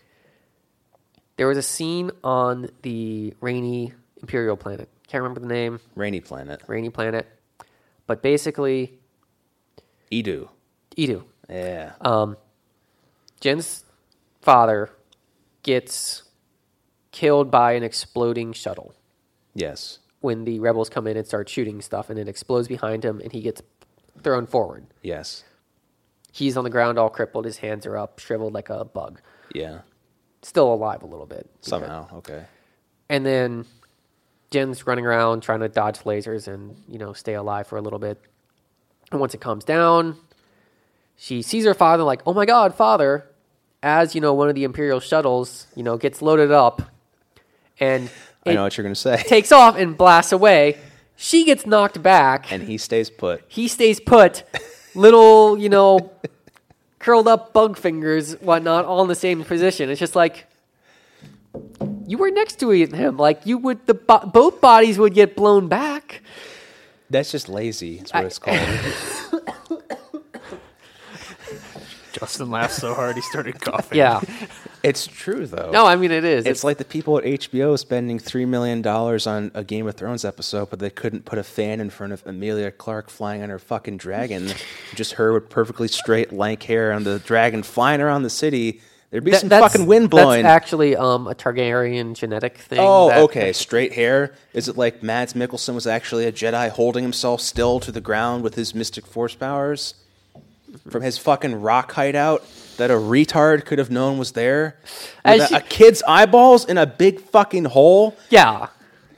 There 1.41 1.47
was 1.47 1.57
a 1.57 1.63
scene 1.63 2.11
on 2.23 2.69
the 2.83 3.33
rainy 3.41 3.93
Imperial 4.21 4.55
planet. 4.55 4.89
Can't 5.07 5.23
remember 5.23 5.39
the 5.39 5.47
name. 5.47 5.79
Rainy 5.95 6.19
planet. 6.19 6.61
Rainy 6.67 6.91
planet. 6.91 7.27
But 8.05 8.21
basically, 8.21 8.99
Eadu. 10.11 10.49
Eadu. 10.95 11.23
Yeah. 11.49 11.93
Um, 12.01 12.37
Jyn's 13.39 13.85
father 14.43 14.91
gets 15.63 16.21
killed 17.09 17.49
by 17.49 17.71
an 17.71 17.81
exploding 17.81 18.53
shuttle 18.53 18.93
yes. 19.55 19.97
when 20.19 20.45
the 20.45 20.59
rebels 20.59 20.89
come 20.89 21.07
in 21.07 21.17
and 21.17 21.25
start 21.25 21.49
shooting 21.49 21.81
stuff, 21.81 22.11
and 22.11 22.19
it 22.19 22.27
explodes 22.27 22.67
behind 22.67 23.03
him, 23.03 23.19
and 23.19 23.31
he 23.31 23.41
gets 23.41 23.63
thrown 24.21 24.45
forward. 24.45 24.85
Yes. 25.01 25.43
He's 26.31 26.55
on 26.55 26.63
the 26.63 26.69
ground, 26.69 26.99
all 26.99 27.09
crippled. 27.09 27.45
His 27.45 27.57
hands 27.57 27.87
are 27.87 27.97
up, 27.97 28.19
shriveled 28.19 28.53
like 28.53 28.69
a 28.69 28.85
bug. 28.85 29.19
Yeah. 29.55 29.79
Still 30.41 30.73
alive 30.73 31.03
a 31.03 31.05
little 31.05 31.25
bit. 31.25 31.49
Somehow. 31.61 32.07
Okay. 32.17 32.45
And 33.09 33.25
then 33.25 33.65
Jyn's 34.49 34.87
running 34.87 35.05
around 35.05 35.41
trying 35.41 35.59
to 35.59 35.69
dodge 35.69 35.99
lasers 35.99 36.47
and, 36.47 36.75
you 36.87 36.97
know, 36.97 37.13
stay 37.13 37.33
alive 37.33 37.67
for 37.67 37.77
a 37.77 37.81
little 37.81 37.99
bit. 37.99 38.19
And 39.11 39.19
once 39.19 39.33
it 39.33 39.41
comes 39.41 39.63
down, 39.63 40.15
she 41.15 41.41
sees 41.41 41.65
her 41.65 41.73
father 41.73 42.03
like, 42.03 42.21
"Oh 42.25 42.33
my 42.33 42.45
god, 42.45 42.73
father." 42.73 43.27
As, 43.83 44.15
you 44.15 44.21
know, 44.21 44.33
one 44.33 44.47
of 44.47 44.55
the 44.55 44.63
Imperial 44.63 44.99
shuttles, 44.99 45.67
you 45.75 45.83
know, 45.83 45.97
gets 45.97 46.21
loaded 46.21 46.51
up 46.51 46.83
and 47.79 48.09
I 48.45 48.53
know 48.53 48.63
what 48.63 48.77
you're 48.77 48.83
going 48.83 48.93
to 48.93 48.99
say. 48.99 49.21
takes 49.27 49.51
off 49.51 49.75
and 49.75 49.97
blasts 49.97 50.31
away. 50.31 50.77
She 51.15 51.43
gets 51.45 51.65
knocked 51.65 52.01
back. 52.01 52.51
and 52.51 52.63
he 52.63 52.77
stays 52.77 53.09
put. 53.09 53.43
he 53.47 53.67
stays 53.67 53.99
put. 53.99 54.43
Little, 54.95 55.57
you 55.57 55.69
know, 55.69 56.11
curled 57.01 57.27
up 57.27 57.51
bug 57.51 57.77
fingers, 57.77 58.33
whatnot, 58.41 58.85
all 58.85 59.01
in 59.01 59.07
the 59.07 59.15
same 59.15 59.43
position. 59.43 59.89
It's 59.89 59.99
just 59.99 60.15
like 60.15 60.45
you 62.07 62.17
were 62.17 62.31
next 62.31 62.59
to 62.59 62.69
him. 62.69 63.17
Like 63.17 63.45
you 63.45 63.57
would, 63.57 63.85
the 63.87 63.95
bo- 63.95 64.25
both 64.25 64.61
bodies 64.61 64.97
would 64.97 65.13
get 65.13 65.35
blown 65.35 65.67
back. 65.67 66.21
That's 67.09 67.31
just 67.31 67.49
lazy. 67.49 67.97
That's 67.97 68.13
what 68.13 68.25
it's 68.25 68.39
called. 68.39 68.59
Justin 72.13 72.51
laughed 72.51 72.73
so 72.73 72.93
hard 72.93 73.15
he 73.15 73.21
started 73.21 73.59
coughing. 73.61 73.97
Yeah. 73.97 74.21
It's 74.83 75.05
true 75.05 75.45
though. 75.45 75.69
No, 75.71 75.85
I 75.85 75.95
mean 75.95 76.11
it 76.11 76.23
is. 76.23 76.45
It's 76.45 76.63
like 76.63 76.77
the 76.77 76.85
people 76.85 77.17
at 77.17 77.23
HBO 77.23 77.77
spending 77.77 78.17
three 78.19 78.45
million 78.45 78.81
dollars 78.81 79.27
on 79.27 79.51
a 79.53 79.63
Game 79.63 79.87
of 79.87 79.95
Thrones 79.95 80.25
episode, 80.25 80.69
but 80.69 80.79
they 80.79 80.89
couldn't 80.89 81.25
put 81.25 81.37
a 81.37 81.43
fan 81.43 81.79
in 81.79 81.89
front 81.89 82.13
of 82.13 82.23
Emilia 82.25 82.71
Clarke 82.71 83.09
flying 83.09 83.43
on 83.43 83.49
her 83.49 83.59
fucking 83.59 83.97
dragon. 83.97 84.51
Just 84.95 85.13
her 85.13 85.33
with 85.33 85.49
perfectly 85.49 85.87
straight, 85.87 86.33
lank 86.33 86.63
hair 86.63 86.91
on 86.93 87.03
the 87.03 87.19
dragon 87.19 87.63
flying 87.63 88.01
around 88.01 88.23
the 88.23 88.29
city. 88.29 88.81
There'd 89.11 89.25
be 89.25 89.33
some 89.33 89.49
fucking 89.49 89.87
wind 89.87 90.09
blowing. 90.09 90.43
That's 90.43 90.63
actually 90.63 90.95
um, 90.95 91.27
a 91.27 91.35
Targaryen 91.35 92.15
genetic 92.15 92.57
thing. 92.57 92.79
oh, 92.81 93.09
that- 93.09 93.19
okay. 93.23 93.51
Straight 93.51 93.91
hair. 93.91 94.33
Is 94.53 94.69
it 94.69 94.77
like 94.77 95.03
Mads 95.03 95.33
Mikkelsen 95.33 95.75
was 95.75 95.85
actually 95.85 96.25
a 96.25 96.31
Jedi 96.31 96.69
holding 96.69 97.03
himself 97.03 97.41
still 97.41 97.81
to 97.81 97.91
the 97.91 97.99
ground 97.99 98.41
with 98.41 98.55
his 98.55 98.73
mystic 98.73 99.05
force 99.05 99.35
powers 99.35 99.95
from 100.89 101.01
his 101.01 101.17
fucking 101.17 101.59
rock 101.61 101.91
hideout 101.91 102.41
that 102.77 102.89
a 102.91 102.95
retard 102.95 103.65
could 103.65 103.79
have 103.79 103.89
known 103.89 104.17
was 104.17 104.31
there? 104.33 104.77
With 105.25 105.51
a, 105.51 105.57
a 105.57 105.61
kid's 105.61 106.01
eyeballs 106.07 106.65
in 106.65 106.77
a 106.77 106.85
big 106.85 107.19
fucking 107.21 107.65
hole. 107.65 108.15
Yeah. 108.29 108.67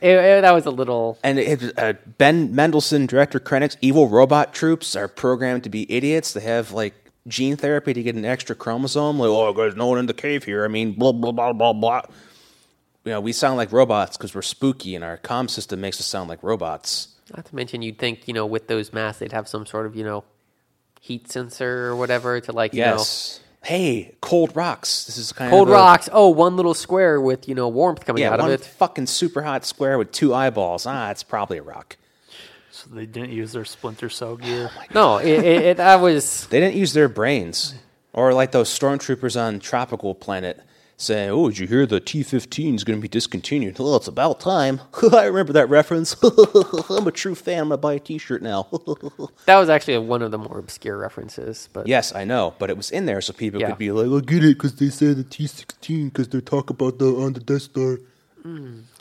It- 0.02 0.08
it- 0.18 0.42
that 0.42 0.54
was 0.54 0.66
a 0.66 0.72
little. 0.72 1.18
And 1.24 1.40
it, 1.40 1.78
uh, 1.80 1.94
Ben 2.18 2.54
Mendelsohn, 2.54 3.06
director 3.06 3.40
Krennic's 3.40 3.78
evil 3.82 4.10
robot 4.10 4.54
troops 4.54 4.96
are 4.96 5.08
programmed 5.08 5.64
to 5.64 5.70
be 5.70 5.90
idiots. 5.92 6.34
They 6.34 6.42
have 6.42 6.72
like 6.74 6.94
gene 7.28 7.56
therapy 7.56 7.94
to 7.94 8.04
get 8.04 8.16
an 8.16 8.26
extra 8.26 8.54
chromosome. 8.56 9.18
Like, 9.20 9.30
oh, 9.30 9.54
there's 9.54 9.76
no 9.78 9.88
one 9.88 10.00
in 10.00 10.08
the 10.08 10.14
cave 10.14 10.44
here. 10.44 10.66
I 10.66 10.68
mean, 10.68 10.92
blah 10.94 11.14
blah 11.14 11.32
blah 11.32 11.54
blah 11.54 11.72
blah. 11.74 12.02
You 13.06 13.12
know, 13.12 13.22
we 13.22 13.32
sound 13.34 13.58
like 13.58 13.72
robots 13.72 14.16
because 14.18 14.34
we're 14.36 14.42
spooky, 14.42 14.96
and 14.96 15.04
our 15.04 15.18
comm 15.18 15.50
system 15.50 15.80
makes 15.82 16.00
us 16.00 16.06
sound 16.06 16.30
like 16.30 16.42
robots. 16.44 17.10
Not 17.36 17.46
to 17.46 17.56
mention, 17.56 17.82
you'd 17.82 17.98
think 17.98 18.28
you 18.28 18.34
know 18.34 18.46
with 18.46 18.68
those 18.68 18.92
masks 18.92 19.20
they'd 19.20 19.32
have 19.32 19.48
some 19.48 19.66
sort 19.66 19.86
of 19.86 19.96
you 19.96 20.04
know 20.04 20.24
heat 21.00 21.30
sensor 21.32 21.88
or 21.88 21.96
whatever 21.96 22.40
to 22.42 22.52
like 22.52 22.74
you 22.74 22.80
Yes. 22.80 23.40
Hey, 23.64 24.16
cold 24.22 24.56
rocks. 24.56 25.06
This 25.06 25.18
is 25.18 25.32
kind 25.32 25.50
know 25.50 25.58
cold 25.58 25.70
of 25.70 25.74
a- 25.74 25.78
rocks. 25.78 26.10
Oh, 26.12 26.30
one 26.30 26.56
little 26.58 26.74
square 26.74 27.20
with 27.22 27.48
you 27.48 27.56
know 27.56 27.68
warmth 27.70 28.06
coming 28.06 28.22
Yeah, 28.24 28.32
out 28.34 28.40
one 28.40 28.50
of 28.52 28.60
it. 28.62 28.66
fucking 28.66 29.08
super 29.08 29.42
hot 29.42 29.66
square 29.66 29.98
with 29.98 30.12
two 30.12 30.34
eyeballs. 30.34 30.86
Ah, 30.86 31.10
it's 31.12 31.24
probably 31.24 31.58
a 31.60 31.64
rock. 31.64 31.98
So 32.72 32.90
they 32.92 33.06
didn't 33.06 33.32
use 33.32 33.54
their 33.54 33.66
Splinter 33.66 34.10
Cell 34.10 34.36
gear. 34.36 34.70
No, 34.94 35.18
it, 35.18 35.28
it, 35.28 35.62
it, 35.64 35.78
that 35.78 36.02
was 36.02 36.48
They 36.48 36.60
didn't 36.60 36.76
use 36.76 36.94
their 36.94 37.08
brains. 37.08 37.74
Or 38.12 38.34
like 38.34 38.52
those 38.52 38.70
stormtroopers 38.70 39.40
on 39.42 39.60
Tropical 39.60 40.14
Planet 40.14 40.60
saying, 40.98 41.30
Oh, 41.32 41.50
did 41.50 41.60
you 41.60 41.68
hear 41.68 41.86
the 41.86 42.00
T 42.00 42.24
15 42.24 42.76
is 42.76 42.84
going 42.84 42.98
to 42.98 43.02
be 43.02 43.08
discontinued? 43.08 43.78
Well, 43.80 43.96
it's 43.96 44.08
about 44.08 44.40
time. 44.40 44.82
I 45.14 45.26
remember 45.26 45.54
that 45.54 45.70
reference. 45.70 46.16
I'm 46.90 47.08
a 47.08 47.12
true 47.12 47.36
fan. 47.36 47.62
I'm 47.64 47.68
going 47.70 47.78
to 47.78 47.82
buy 47.82 47.94
a 47.96 48.00
t 48.00 48.18
shirt 48.18 48.42
now. 48.42 48.68
that 49.46 49.58
was 49.58 49.70
actually 49.70 49.98
one 50.00 50.22
of 50.22 50.32
the 50.32 50.38
more 50.38 50.60
obscure 50.60 50.98
references. 50.98 51.70
But 51.74 51.88
yes, 51.88 52.14
I 52.16 52.24
know, 52.24 52.54
but 52.60 52.70
it 52.70 52.78
was 52.78 52.92
in 52.92 53.06
there 53.06 53.22
so 53.22 53.34
people 53.34 53.60
Yeah. 53.62 53.70
could 53.70 53.78
be 53.78 53.92
like, 53.92 54.08
I 54.08 54.26
get 54.26 54.44
it 54.44 54.58
because 54.58 54.76
they 54.76 54.90
said 54.90 55.18
the 55.18 55.24
T 55.24 55.48
16 55.48 56.10
because 56.10 56.30
they 56.30 56.42
talk 56.42 56.70
about 56.70 57.00
the 57.00 57.08
on 57.08 57.34
the 57.34 57.40
Death 57.40 57.64
Star. 57.64 58.00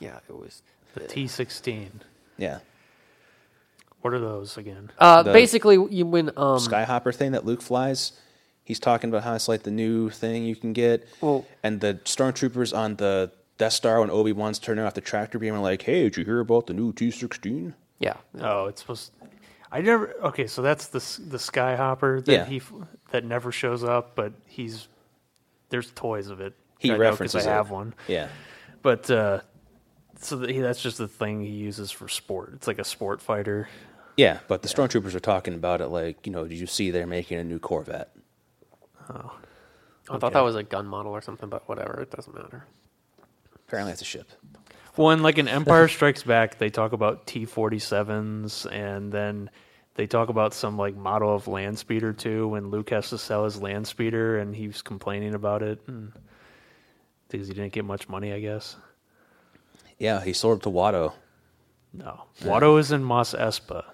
yeah, 0.01 0.19
it 0.29 0.37
was. 0.37 0.63
The 0.95 1.01
T16. 1.01 1.89
Yeah. 2.37 2.59
What 4.03 4.13
are 4.13 4.19
those 4.19 4.57
again? 4.57 4.91
Uh, 4.99 5.23
basically, 5.23 5.75
you 5.91 6.05
when 6.05 6.29
um 6.31 6.59
Skyhopper 6.59 7.15
thing 7.15 7.33
that 7.33 7.45
Luke 7.47 7.63
flies. 7.63 8.13
He's 8.65 8.79
talking 8.79 9.11
about 9.11 9.25
how 9.25 9.35
it's 9.35 9.49
like 9.49 9.65
the 9.65 9.71
new 9.71 10.09
thing 10.11 10.45
you 10.45 10.55
can 10.57 10.73
get. 10.73 11.07
Well- 11.21 11.45
and 11.63 11.81
the 11.81 11.95
stormtroopers 12.05 12.77
on 12.77 12.97
the 12.97 13.33
Death 13.59 13.73
Star 13.75 14.01
when 14.01 14.11
Obi 14.11 14.33
Wan's 14.33 14.59
turning 14.59 14.85
off 14.85 14.95
the 14.95 15.01
tractor 15.01 15.39
beam 15.39 15.55
are 15.55 15.59
like, 15.61 15.83
"Hey, 15.83 16.05
did 16.05 16.17
you 16.17 16.25
hear 16.25 16.41
about 16.41 16.67
the 16.67 16.75
new 16.75 16.93
T 16.93 17.11
sixteen? 17.11 17.75
yeah 17.99 18.15
Oh, 18.41 18.67
it's 18.67 18.81
supposed. 18.81 19.13
I 19.71 19.81
never. 19.81 20.13
Okay, 20.25 20.47
so 20.47 20.63
that's 20.63 20.87
the 20.89 20.99
the 21.29 21.39
Skyhopper 21.39 22.25
that 22.25 22.33
Yeah. 22.33 22.45
he 22.45 22.61
that 23.11 23.25
never 23.25 23.53
shows 23.53 23.83
up, 23.85 24.15
but 24.15 24.33
he's 24.47 24.89
there's 25.71 25.91
toys 25.93 26.29
of 26.29 26.41
it. 26.41 26.55
He 26.79 26.89
I 26.91 26.93
know 26.95 26.99
'cause 26.99 27.11
references 27.13 27.47
I 27.47 27.51
it. 27.51 27.55
have 27.55 27.71
one, 27.71 27.95
Yeah, 28.09 28.29
but 28.83 29.09
uh, 29.11 29.41
so 30.19 30.37
that 30.39 30.51
he, 30.51 30.61
that's 30.61 30.83
just 30.83 30.99
the 30.99 31.07
thing 31.09 31.43
he 31.43 31.51
uses 31.51 31.91
for 31.91 32.09
sport. 32.09 32.53
It's 32.55 32.67
like 32.67 32.79
a 32.79 32.85
sport 32.85 33.21
fighter. 33.23 33.69
yeah. 34.17 34.39
But 34.49 34.63
the 34.63 34.69
stormtroopers 34.69 35.15
are 35.15 35.21
talking 35.21 35.55
about 35.55 35.81
it 35.81 35.89
like, 35.89 36.27
you 36.27 36.33
know, 36.33 36.47
did 36.47 36.59
you 36.59 36.67
see 36.67 36.91
they're 36.91 37.07
making 37.07 37.39
a 37.39 37.45
new 37.45 37.59
Corvette? 37.59 38.11
Oh. 39.11 39.33
I 40.11 40.19
thought 40.19 40.33
that 40.33 40.41
was 40.41 40.57
a 40.57 40.63
gun 40.63 40.87
model 40.87 41.13
or 41.13 41.21
something, 41.21 41.49
but 41.49 41.69
whatever, 41.69 42.01
it 42.01 42.11
doesn't 42.11 42.35
matter. 42.35 42.67
Apparently, 43.69 43.93
it's 43.93 44.03
a 44.03 44.07
ship. 44.07 44.31
Well, 44.97 45.11
in 45.11 45.23
like 45.23 45.39
an 45.39 45.49
Empire 45.49 45.89
Strikes 45.89 46.23
Back, 46.23 46.59
they 46.59 46.69
talk 46.69 46.93
about 46.93 47.27
T 47.27 47.45
forty 47.47 47.79
sevens, 47.79 48.67
and 48.67 49.11
then 49.11 49.49
they 49.95 50.07
talk 50.07 50.29
about 50.29 50.53
some 50.53 50.77
like 50.77 50.97
model 50.97 51.35
of 51.35 51.49
land 51.49 51.79
speeder 51.79 52.13
too. 52.13 52.49
When 52.49 52.71
Luke 52.71 52.91
has 52.91 53.09
to 53.11 53.19
sell 53.19 53.45
his 53.45 53.63
land 53.63 53.87
speeder, 53.87 54.39
and 54.39 54.55
he's 54.55 54.83
complaining 54.83 55.35
about 55.35 55.63
it 55.63 55.81
and, 55.87 56.13
because 57.29 57.49
he 57.49 57.55
didn't 57.55 57.73
get 57.73 57.87
much 57.87 58.09
money, 58.09 58.33
I 58.33 58.41
guess. 58.41 58.77
Yeah, 59.99 60.21
he 60.21 60.33
sold 60.35 60.59
it 60.59 60.63
to 60.65 60.71
Watto. 60.71 61.15
No, 61.95 62.25
Watto 62.43 62.79
is 62.79 62.93
in 62.93 63.05
Mos 63.05 63.35
Espa. 63.35 63.85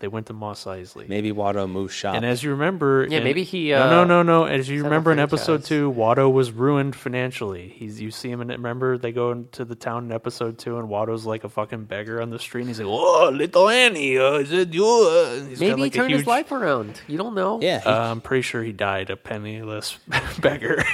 They 0.00 0.06
went 0.06 0.26
to 0.26 0.32
Mos 0.32 0.64
Eisley. 0.64 1.08
Maybe 1.08 1.32
Watto 1.32 1.68
moved 1.68 1.92
shop. 1.92 2.14
And 2.14 2.24
as 2.24 2.44
you 2.44 2.50
remember, 2.52 3.04
Yeah, 3.10 3.18
in- 3.18 3.24
maybe 3.24 3.42
he, 3.42 3.70
no, 3.70 3.82
uh, 3.82 3.90
no, 3.90 4.04
no, 4.04 4.22
no. 4.22 4.44
As 4.44 4.68
you 4.68 4.84
remember 4.84 5.10
in 5.10 5.16
franchise. 5.18 5.40
episode 5.40 5.64
two, 5.64 5.92
Watto 5.92 6.32
was 6.32 6.52
ruined 6.52 6.94
financially. 6.94 7.68
He's 7.68 8.00
you 8.00 8.12
see 8.12 8.30
him 8.30 8.40
in 8.40 8.50
it. 8.50 8.58
Remember 8.58 8.96
they 8.96 9.10
go 9.10 9.32
into 9.32 9.64
the 9.64 9.74
town 9.74 10.04
in 10.04 10.12
episode 10.12 10.56
two, 10.56 10.78
and 10.78 10.88
Watto's 10.88 11.26
like 11.26 11.42
a 11.42 11.48
fucking 11.48 11.86
beggar 11.86 12.22
on 12.22 12.30
the 12.30 12.38
street. 12.38 12.60
and 12.62 12.70
He's 12.70 12.78
like, 12.78 12.86
"Oh, 12.88 13.28
little 13.34 13.68
Annie, 13.68 14.16
uh, 14.18 14.34
is 14.34 14.52
it 14.52 14.72
you?" 14.72 14.84
Uh, 14.86 15.34
and 15.38 15.48
he's 15.48 15.58
got, 15.58 15.66
Maybe 15.66 15.82
like, 15.82 15.92
he 15.94 15.98
a 15.98 16.02
turned 16.02 16.12
his 16.12 16.20
huge- 16.20 16.26
life 16.28 16.52
around. 16.52 17.00
You 17.08 17.18
don't 17.18 17.34
know. 17.34 17.58
yeah, 17.60 17.80
he, 17.80 17.86
Uh, 17.88 18.12
I'm 18.12 18.20
pretty 18.20 18.42
sure 18.42 18.62
he 18.62 18.72
died 18.72 19.10
a 19.10 19.16
penniless 19.16 19.98
beggar. 20.40 20.84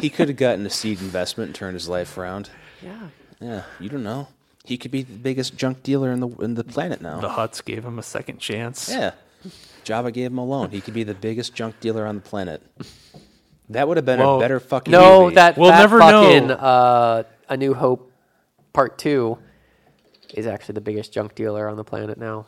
he 0.00 0.08
could 0.08 0.28
have 0.28 0.36
gotten 0.36 0.64
a 0.66 0.70
seed 0.70 1.00
investment 1.00 1.48
and 1.48 1.54
turned 1.56 1.74
his 1.74 1.88
life 1.88 2.16
around. 2.16 2.48
yeah. 2.80 3.08
Yeah, 3.40 3.62
you 3.80 3.88
don't 3.88 4.04
know. 4.04 4.28
He 4.64 4.78
could 4.78 4.90
be 4.90 5.02
the 5.02 5.12
biggest 5.18 5.56
junk 5.56 5.82
dealer 5.82 6.12
in 6.12 6.20
the 6.20 6.28
in 6.28 6.54
the 6.54 6.64
planet 6.64 7.00
now. 7.02 7.20
the 7.20 7.28
Hutts 7.30 7.64
gave 7.64 7.84
him 7.84 7.98
a 7.98 8.02
second 8.02 8.38
chance. 8.38 8.88
Yeah. 8.88 9.12
Jabba 9.84 10.12
gave 10.12 10.30
him 10.30 10.38
a 10.38 10.44
loan. 10.44 10.70
He 10.70 10.80
could 10.80 10.94
be 10.94 11.02
the 11.02 11.14
biggest 11.14 11.52
junk 11.54 11.80
dealer 11.80 12.06
on 12.06 12.14
the 12.14 12.20
planet. 12.20 12.62
That 13.70 13.88
would 13.88 13.96
have 13.96 14.06
been 14.06 14.20
Well, 14.20 14.36
a 14.36 14.40
better 14.40 14.60
fucking 14.60 14.92
No, 14.92 15.24
movie. 15.24 15.34
that 15.36 15.56
We'll 15.58 15.70
that 15.70 15.78
never 15.80 15.98
fucking 15.98 16.46
know. 16.48 16.54
uh, 16.54 17.22
A 17.48 17.56
New 17.56 17.74
Hope 17.74 18.12
Part 18.72 18.98
Two. 18.98 19.38
is 20.32 20.46
actually 20.46 20.74
the 20.74 20.80
biggest 20.80 21.12
junk 21.12 21.34
dealer 21.34 21.68
on 21.68 21.76
the 21.76 21.84
planet 21.84 22.18
now. 22.18 22.46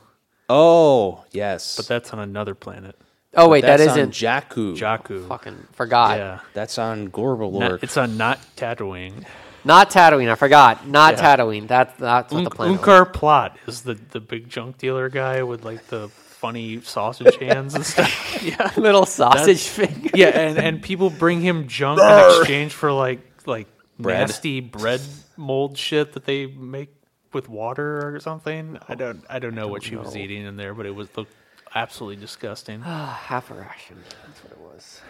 Oh 0.48 1.24
yes, 1.32 1.76
But 1.76 1.88
that's 1.88 2.12
on 2.12 2.18
another 2.20 2.54
planet. 2.54 2.94
Oh 3.36 3.48
wait, 3.48 3.62
that 3.62 3.78
that's 3.78 3.90
on 3.92 3.98
isn't. 3.98 4.12
Jakku. 4.12 4.76
Jakku. 4.76 5.26
fucking 5.26 5.66
forgot. 5.72 6.18
Yeah. 6.18 6.40
That's 6.52 6.78
on 6.78 7.08
Gorbalork. 7.08 7.58
Not, 7.58 7.82
it's 7.82 7.96
on 7.96 8.16
not 8.16 8.38
Tatooine. 8.56 9.24
Not 9.64 9.90
Tatooine. 9.90 10.30
I 10.30 10.34
forgot. 10.34 10.86
Not 10.86 11.16
Yeah. 11.16 11.36
Tatooine. 11.36 11.68
That's 11.68 11.94
that's 11.98 12.32
what 12.32 12.38
Un- 12.38 12.44
the 12.44 12.50
planet. 12.50 12.80
was. 12.80 12.86
Unkar 12.86 13.12
Plutt 13.12 13.56
is 13.66 13.82
the, 13.82 13.94
the 13.94 14.20
big 14.20 14.48
junk 14.48 14.78
dealer 14.78 15.08
guy 15.08 15.42
with 15.42 15.64
like 15.64 15.86
the 15.88 16.08
funny 16.08 16.80
sausage 16.82 17.36
hands 17.36 17.74
and 17.74 17.86
stuff. 17.86 18.42
yeah. 18.42 18.70
Little 18.76 19.06
sausage 19.06 19.62
finger. 19.62 20.10
Yeah, 20.14 20.28
and, 20.28 20.58
and 20.58 20.82
people 20.82 21.08
bring 21.08 21.40
him 21.40 21.68
junk 21.68 22.00
in 22.00 22.38
exchange 22.40 22.72
for 22.72 22.92
like 22.92 23.20
like 23.46 23.66
Bread. 23.98 24.28
nasty 24.28 24.60
bread 24.60 25.00
mold 25.36 25.78
shit 25.78 26.12
that 26.12 26.24
they 26.24 26.46
make 26.46 26.90
with 27.32 27.48
water 27.48 28.14
or 28.14 28.20
something. 28.20 28.76
I 28.88 28.92
oh, 28.92 28.94
don't 28.96 29.24
I 29.30 29.38
don't 29.38 29.54
know 29.54 29.68
what 29.68 29.82
she 29.82 29.96
was 29.96 30.16
eating 30.16 30.44
in 30.44 30.56
there, 30.56 30.74
but 30.74 30.84
it 30.86 30.94
was 30.94 31.08
looked 31.16 31.32
absolutely 31.74 32.20
disgusting. 32.20 32.80
Half 32.82 33.50
a 33.50 33.54
ration. 33.54 34.02
That's 34.26 34.40
what 34.44 34.52
it 34.52 34.58
was. 34.58 35.00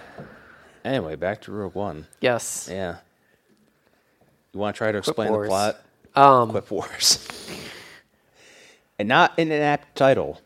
anyway, 0.84 1.16
back 1.16 1.42
to 1.42 1.52
Rogue 1.52 1.74
One. 1.74 2.06
Yes. 2.20 2.68
Yeah. 2.70 2.98
You 4.54 4.60
want 4.60 4.76
to 4.76 4.78
try 4.78 4.92
to 4.92 4.98
explain 4.98 5.28
the 5.28 5.32
Wars. 5.32 5.48
plot? 5.48 5.80
Um, 6.14 6.50
Quip 6.50 6.70
Wars. 6.70 7.28
and 8.98 9.08
not 9.08 9.36
in 9.36 9.50
an 9.50 9.60
apt 9.60 9.96
title. 9.96 10.40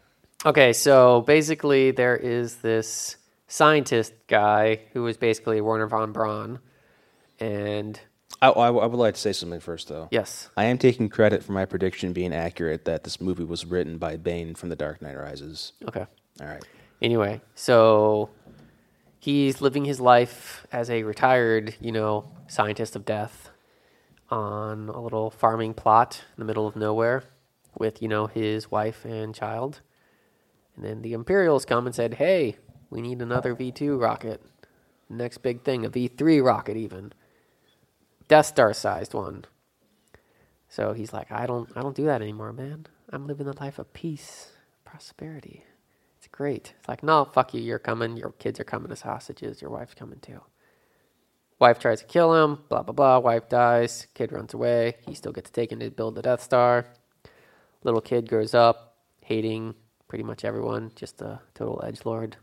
Okay, 0.46 0.72
so 0.72 1.20
basically, 1.22 1.90
there 1.90 2.16
is 2.16 2.56
this 2.56 3.16
scientist 3.48 4.14
guy 4.28 4.80
who 4.92 5.06
is 5.06 5.18
basically 5.18 5.60
Wernher 5.60 5.88
von 5.88 6.12
Braun, 6.12 6.60
and 7.38 8.00
I, 8.40 8.48
I, 8.48 8.68
I 8.68 8.86
would 8.86 8.98
like 8.98 9.14
to 9.14 9.20
say 9.20 9.32
something 9.32 9.60
first, 9.60 9.88
though. 9.88 10.08
yes, 10.10 10.48
I 10.56 10.64
am 10.64 10.78
taking 10.78 11.10
credit 11.10 11.42
for 11.42 11.52
my 11.52 11.66
prediction 11.66 12.14
being 12.14 12.32
accurate 12.32 12.86
that 12.86 13.04
this 13.04 13.20
movie 13.20 13.44
was 13.44 13.66
written 13.66 13.98
by 13.98 14.16
Bane 14.16 14.54
from 14.54 14.70
The 14.70 14.76
Dark 14.76 15.02
Knight 15.02 15.18
Rises. 15.18 15.72
okay. 15.86 16.06
All 16.40 16.46
right. 16.46 16.64
Anyway, 17.02 17.40
so 17.54 18.30
he's 19.18 19.60
living 19.60 19.84
his 19.84 20.00
life 20.00 20.66
as 20.72 20.88
a 20.88 21.02
retired, 21.02 21.74
you 21.80 21.92
know, 21.92 22.30
scientist 22.46 22.96
of 22.96 23.04
death 23.04 23.47
on 24.30 24.88
a 24.88 25.00
little 25.00 25.30
farming 25.30 25.74
plot 25.74 26.24
in 26.36 26.40
the 26.40 26.44
middle 26.44 26.66
of 26.66 26.76
nowhere 26.76 27.24
with, 27.76 28.02
you 28.02 28.08
know, 28.08 28.26
his 28.26 28.70
wife 28.70 29.04
and 29.04 29.34
child. 29.34 29.80
And 30.76 30.84
then 30.84 31.02
the 31.02 31.12
Imperials 31.12 31.64
come 31.64 31.86
and 31.86 31.94
said, 31.94 32.14
"Hey, 32.14 32.56
we 32.90 33.00
need 33.00 33.20
another 33.20 33.54
V2 33.54 34.00
rocket. 34.00 34.42
Next 35.08 35.38
big 35.38 35.62
thing, 35.62 35.84
a 35.84 35.90
V3 35.90 36.40
rocket 36.40 36.76
even. 36.76 37.12
Death 38.28 38.46
Star 38.46 38.72
sized 38.74 39.14
one." 39.14 39.44
So 40.68 40.92
he's 40.92 41.12
like, 41.12 41.32
"I 41.32 41.46
don't 41.46 41.70
I 41.76 41.82
don't 41.82 41.96
do 41.96 42.04
that 42.04 42.22
anymore, 42.22 42.52
man. 42.52 42.86
I'm 43.10 43.26
living 43.26 43.48
a 43.48 43.58
life 43.58 43.78
of 43.78 43.92
peace, 43.92 44.52
prosperity." 44.84 45.64
It's 46.18 46.26
great. 46.26 46.74
It's 46.78 46.88
like, 46.88 47.02
no, 47.04 47.24
fuck 47.24 47.54
you. 47.54 47.60
You're 47.60 47.78
coming. 47.78 48.16
Your 48.16 48.32
kids 48.32 48.58
are 48.58 48.64
coming 48.64 48.90
as 48.90 49.02
hostages. 49.02 49.62
Your 49.62 49.70
wife's 49.70 49.94
coming 49.94 50.18
too. 50.18 50.40
Wife 51.58 51.78
tries 51.78 52.00
to 52.00 52.06
kill 52.06 52.34
him. 52.34 52.60
Blah 52.68 52.82
blah 52.82 52.92
blah. 52.92 53.18
Wife 53.18 53.48
dies. 53.48 54.06
Kid 54.14 54.32
runs 54.32 54.54
away. 54.54 54.96
He 55.06 55.14
still 55.14 55.32
gets 55.32 55.50
taken 55.50 55.80
to 55.80 55.90
build 55.90 56.14
the 56.14 56.22
Death 56.22 56.42
Star. 56.42 56.86
Little 57.82 58.00
kid 58.00 58.28
grows 58.28 58.54
up 58.54 58.96
hating 59.22 59.74
pretty 60.08 60.24
much 60.24 60.44
everyone. 60.44 60.90
Just 60.94 61.20
a 61.20 61.40
total 61.54 61.80
edge 61.84 62.04
lord. 62.04 62.36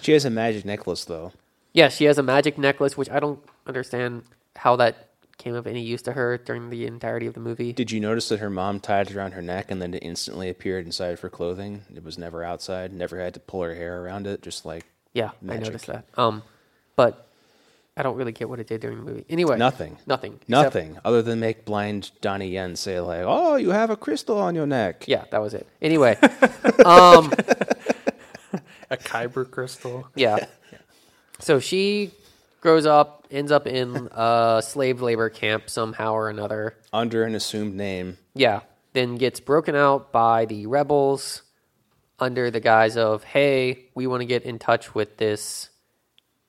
She 0.00 0.12
has 0.12 0.24
a 0.24 0.30
magic 0.30 0.64
necklace, 0.64 1.04
though. 1.04 1.32
Yeah, 1.72 1.88
she 1.88 2.04
has 2.04 2.18
a 2.18 2.22
magic 2.22 2.58
necklace, 2.58 2.96
which 2.96 3.10
I 3.10 3.20
don't 3.20 3.40
understand 3.66 4.24
how 4.56 4.76
that 4.76 5.10
came 5.38 5.54
of 5.54 5.66
any 5.66 5.82
use 5.82 6.02
to 6.02 6.12
her 6.12 6.38
during 6.38 6.70
the 6.70 6.86
entirety 6.86 7.26
of 7.26 7.34
the 7.34 7.40
movie. 7.40 7.72
Did 7.72 7.90
you 7.90 8.00
notice 8.00 8.28
that 8.28 8.40
her 8.40 8.50
mom 8.50 8.80
tied 8.80 9.10
it 9.10 9.16
around 9.16 9.32
her 9.32 9.42
neck 9.42 9.70
and 9.70 9.82
then 9.82 9.94
it 9.94 10.02
instantly 10.02 10.48
appeared 10.48 10.86
inside 10.86 11.12
of 11.12 11.20
her 11.20 11.28
clothing? 11.28 11.82
It 11.94 12.04
was 12.04 12.18
never 12.18 12.44
outside, 12.44 12.92
never 12.92 13.18
had 13.20 13.34
to 13.34 13.40
pull 13.40 13.62
her 13.62 13.74
hair 13.74 14.02
around 14.02 14.26
it, 14.26 14.42
just 14.42 14.64
like 14.64 14.84
Yeah, 15.12 15.30
I 15.48 15.56
noticed 15.56 15.86
that. 15.86 16.04
Um, 16.16 16.42
but 16.96 17.28
I 17.96 18.02
don't 18.02 18.16
really 18.16 18.32
get 18.32 18.48
what 18.48 18.58
it 18.58 18.66
did 18.66 18.80
during 18.80 18.98
the 18.98 19.04
movie. 19.04 19.24
Anyway, 19.28 19.56
Nothing. 19.56 19.98
nothing, 20.06 20.32
except- 20.34 20.48
nothing 20.50 20.98
other 21.04 21.22
than 21.22 21.38
make 21.40 21.64
blind 21.64 22.10
Donnie 22.20 22.48
Yen 22.48 22.74
say, 22.76 22.98
like, 23.00 23.22
oh, 23.24 23.54
you 23.56 23.70
have 23.70 23.90
a 23.90 23.96
crystal 23.96 24.36
on 24.38 24.54
your 24.56 24.66
neck. 24.66 25.04
Yeah, 25.06 25.24
that 25.30 25.40
was 25.40 25.54
it. 25.54 25.68
Anyway, 25.80 26.16
um, 26.84 27.32
A 28.90 28.96
kyber 28.96 29.50
crystal. 29.50 30.08
yeah. 30.14 30.46
So 31.40 31.58
she 31.58 32.10
grows 32.60 32.86
up, 32.86 33.26
ends 33.30 33.50
up 33.50 33.66
in 33.66 34.08
a 34.12 34.62
slave 34.64 35.00
labor 35.02 35.28
camp 35.30 35.68
somehow 35.70 36.12
or 36.12 36.28
another. 36.28 36.76
Under 36.92 37.24
an 37.24 37.34
assumed 37.34 37.74
name. 37.74 38.18
Yeah. 38.34 38.60
Then 38.92 39.16
gets 39.16 39.40
broken 39.40 39.74
out 39.74 40.12
by 40.12 40.44
the 40.44 40.66
rebels 40.66 41.42
under 42.20 42.50
the 42.50 42.60
guise 42.60 42.96
of, 42.96 43.24
hey, 43.24 43.86
we 43.94 44.06
want 44.06 44.20
to 44.20 44.26
get 44.26 44.44
in 44.44 44.58
touch 44.58 44.94
with 44.94 45.16
this, 45.16 45.70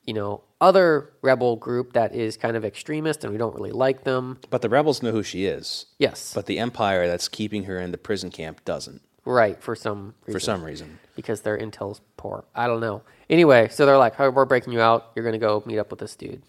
you 0.04 0.14
know, 0.14 0.42
other 0.60 1.12
rebel 1.22 1.56
group 1.56 1.92
that 1.92 2.14
is 2.14 2.36
kind 2.36 2.56
of 2.56 2.64
extremist 2.64 3.24
and 3.24 3.32
we 3.32 3.38
don't 3.38 3.54
really 3.54 3.72
like 3.72 4.04
them. 4.04 4.38
But 4.50 4.62
the 4.62 4.68
rebels 4.68 5.02
know 5.02 5.12
who 5.12 5.22
she 5.22 5.44
is. 5.46 5.86
Yes. 5.98 6.32
But 6.34 6.46
the 6.46 6.58
Empire 6.58 7.06
that's 7.06 7.28
keeping 7.28 7.64
her 7.64 7.78
in 7.78 7.92
the 7.92 7.98
prison 7.98 8.30
camp 8.30 8.64
doesn't, 8.64 9.02
right, 9.24 9.62
for 9.62 9.74
some 9.76 10.14
reason. 10.24 10.32
for 10.32 10.40
some 10.40 10.64
reason. 10.64 10.98
because 11.14 11.42
their 11.42 11.58
intel's 11.58 12.00
poor. 12.16 12.44
I 12.54 12.66
don't 12.66 12.80
know. 12.80 13.02
Anyway, 13.28 13.68
so 13.68 13.84
they're 13.86 13.98
like, 13.98 14.18
oh, 14.18 14.30
we're 14.30 14.44
breaking 14.46 14.72
you 14.72 14.80
out. 14.80 15.10
You're 15.14 15.24
going 15.24 15.38
to 15.38 15.38
go 15.38 15.62
meet 15.66 15.78
up 15.78 15.90
with 15.90 16.00
this 16.00 16.16
dude. 16.16 16.42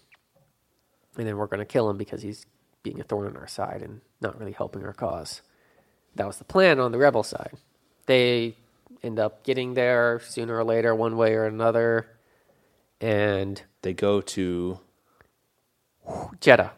And 1.16 1.26
then 1.26 1.36
we're 1.36 1.46
going 1.46 1.58
to 1.58 1.66
kill 1.66 1.90
him 1.90 1.96
because 1.96 2.22
he's 2.22 2.46
being 2.82 3.00
a 3.00 3.04
thorn 3.04 3.26
in 3.26 3.36
our 3.36 3.48
side 3.48 3.82
and 3.82 4.00
not 4.20 4.38
really 4.38 4.52
helping 4.52 4.84
our 4.84 4.92
cause. 4.92 5.42
That 6.14 6.26
was 6.26 6.38
the 6.38 6.44
plan 6.44 6.78
on 6.78 6.92
the 6.92 6.98
rebel 6.98 7.22
side. 7.24 7.54
They 8.06 8.56
end 9.02 9.18
up 9.18 9.42
getting 9.44 9.74
there 9.74 10.20
sooner 10.24 10.56
or 10.56 10.64
later, 10.64 10.94
one 10.94 11.16
way 11.16 11.34
or 11.34 11.44
another. 11.44 12.06
And 13.00 13.62
They 13.82 13.94
go 13.94 14.20
to, 14.20 14.80
Jedha. 16.40 16.70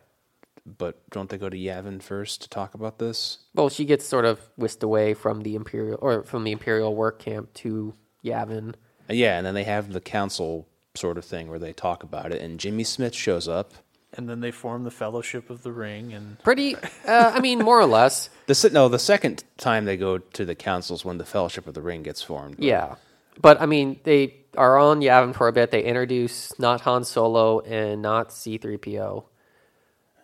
but 0.66 1.08
don't 1.10 1.30
they 1.30 1.38
go 1.38 1.48
to 1.48 1.56
Yavin 1.56 2.02
first 2.02 2.42
to 2.42 2.48
talk 2.48 2.74
about 2.74 2.98
this? 2.98 3.38
Well, 3.54 3.68
she 3.70 3.84
gets 3.84 4.06
sort 4.06 4.24
of 4.24 4.40
whisked 4.56 4.82
away 4.82 5.14
from 5.14 5.42
the 5.42 5.54
imperial 5.54 5.98
or 6.00 6.22
from 6.24 6.44
the 6.44 6.52
imperial 6.52 6.94
work 6.94 7.18
camp 7.18 7.52
to 7.54 7.94
Yavin. 8.24 8.70
Uh, 9.08 9.14
Yeah, 9.14 9.38
and 9.38 9.46
then 9.46 9.54
they 9.54 9.64
have 9.64 9.92
the 9.92 10.00
council 10.00 10.66
sort 10.94 11.16
of 11.18 11.24
thing 11.24 11.48
where 11.48 11.58
they 11.58 11.72
talk 11.72 12.02
about 12.02 12.32
it, 12.32 12.42
and 12.42 12.60
Jimmy 12.60 12.84
Smits 12.84 13.14
shows 13.14 13.48
up. 13.48 13.72
And 14.12 14.28
then 14.28 14.40
they 14.40 14.50
form 14.50 14.82
the 14.82 14.90
Fellowship 14.90 15.50
of 15.50 15.62
the 15.62 15.70
Ring 15.72 16.12
and 16.12 16.38
Pretty, 16.42 16.74
uh, 17.06 17.32
I 17.34 17.38
mean, 17.40 17.60
more 17.60 17.78
or 17.78 17.86
less. 17.86 18.28
The 18.46 18.70
no, 18.72 18.88
the 18.88 18.98
second 18.98 19.44
time 19.56 19.84
they 19.84 19.96
go 19.96 20.18
to 20.18 20.44
the 20.44 20.56
councils 20.56 21.04
when 21.04 21.18
the 21.18 21.24
Fellowship 21.24 21.66
of 21.68 21.74
the 21.74 21.80
Ring 21.80 22.02
gets 22.02 22.20
formed. 22.20 22.56
Yeah. 22.58 22.96
But 23.40 23.60
I 23.60 23.66
mean, 23.66 24.00
they 24.04 24.36
are 24.56 24.76
on 24.78 25.00
Yavin 25.00 25.34
for 25.34 25.48
a 25.48 25.52
bit. 25.52 25.70
They 25.70 25.82
introduce 25.82 26.58
not 26.58 26.80
Han 26.82 27.04
Solo 27.04 27.60
and 27.60 28.02
not 28.02 28.30
C3PO. 28.30 29.24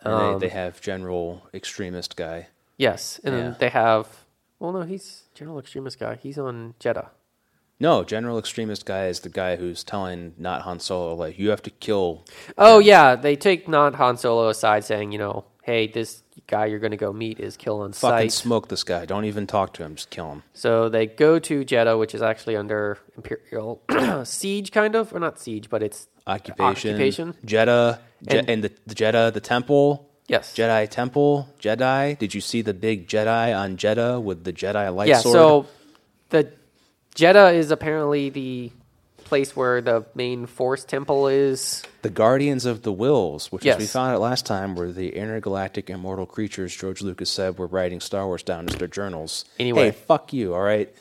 And 0.03 0.15
Um, 0.15 0.39
they, 0.41 0.49
they 0.49 0.53
have 0.55 0.81
General 0.81 1.43
Extremist 1.55 2.17
guy. 2.17 2.49
Yes. 2.77 3.21
And 3.25 3.35
Yeah. 3.35 3.41
then 3.43 3.57
they 3.59 3.69
have, 3.71 4.25
well, 4.59 4.73
no, 4.73 4.83
he's 4.83 5.25
General 5.35 5.59
Extremist 5.59 5.99
guy. 5.99 6.17
He's 6.23 6.39
on 6.39 6.75
Jedha. 6.81 7.09
No, 7.79 8.05
General 8.05 8.39
Extremist 8.39 8.87
guy 8.87 9.07
is 9.07 9.21
the 9.21 9.29
guy 9.29 9.57
who's 9.57 9.85
telling 9.85 10.35
not 10.39 10.63
Han 10.63 10.81
Solo 10.81 11.15
like 11.15 11.39
you 11.39 11.51
have 11.51 11.63
to 11.63 11.71
kill. 11.71 12.25
Oh, 12.59 12.79
yeah. 12.79 13.17
They 13.17 13.37
take 13.37 13.69
not 13.69 13.95
Han 13.97 14.17
Solo 14.17 14.49
aside 14.49 14.85
saying, 14.85 15.13
you 15.13 15.19
know, 15.19 15.45
hey, 15.63 15.87
this 15.87 16.23
guy 16.47 16.67
you're 16.67 16.79
going 16.79 16.91
to 16.93 16.97
go 16.97 17.13
meet 17.13 17.41
is 17.41 17.57
kill 17.57 17.81
on 17.81 17.93
Fucking 17.93 18.31
smoke 18.31 18.69
this 18.69 18.85
guy. 18.85 19.05
Don't 19.05 19.25
even 19.25 19.47
talk 19.47 19.73
to 19.75 19.83
him. 19.85 19.95
Just 19.97 20.11
kill 20.11 20.31
him. 20.33 20.43
So 20.55 20.89
they 20.89 21.07
go 21.07 21.39
to 21.39 21.65
Jedha, 21.65 21.99
which 21.99 22.15
is 22.15 22.23
actually 22.23 22.57
under 22.57 22.99
Imperial 23.17 23.83
siege, 24.25 24.73
kind 24.73 24.95
of. 24.95 25.13
Or 25.13 25.19
not 25.21 25.39
siege, 25.39 25.69
but 25.71 25.83
it's 25.83 26.09
Occupation. 26.27 26.91
Occupation. 26.95 27.35
Jedha. 27.45 27.99
Je- 28.29 28.39
And- 28.39 28.51
and, 28.51 28.65
the, 28.65 28.73
the 28.87 28.95
Jedha, 28.95 29.33
the 29.33 29.41
temple. 29.41 30.09
Yes. 30.29 30.55
Jedi 30.57 30.89
temple. 30.91 31.49
Jedi. 31.61 32.19
Did 32.19 32.35
you 32.35 32.41
see 32.41 32.61
the 32.63 32.75
big 32.75 33.07
Jedi 33.07 33.57
on 33.57 33.77
Jedha 33.77 34.21
with 34.21 34.43
the 34.45 34.53
Jedi 34.53 34.93
light 34.95 35.07
yeah, 35.09 35.19
sword? 35.19 35.35
so 35.35 35.67
the 36.31 36.51
Jedha 37.15 37.55
is 37.55 37.71
apparently 37.71 38.29
the 38.31 38.73
place 39.27 39.55
where 39.55 39.81
the 39.81 40.07
main 40.15 40.47
Force 40.47 40.85
temple 40.85 41.29
is. 41.29 41.83
The 42.03 42.11
Guardians 42.11 42.65
of 42.65 42.83
the 42.83 42.93
Whills, 42.93 43.53
which 43.53 43.67
as 43.67 43.79
we 43.79 43.87
found 43.87 44.15
out 44.15 44.21
last 44.21 44.47
time, 44.47 44.75
were 44.75 44.91
the 44.93 45.15
intergalactic 45.15 45.91
immortal 45.91 46.25
creatures 46.27 46.75
George 46.75 47.03
Lucas 47.03 47.29
said 47.31 47.59
were 47.59 47.67
writing 47.67 48.01
Star 48.01 48.27
Wars 48.27 48.43
down 48.43 48.69
as 48.69 48.77
their 48.77 48.89
journals. 48.89 49.45
Anyway. 49.59 49.87
Hey, 49.87 49.91
fuck 49.91 50.33
you, 50.33 50.55
all 50.55 50.63
right? 50.63 50.93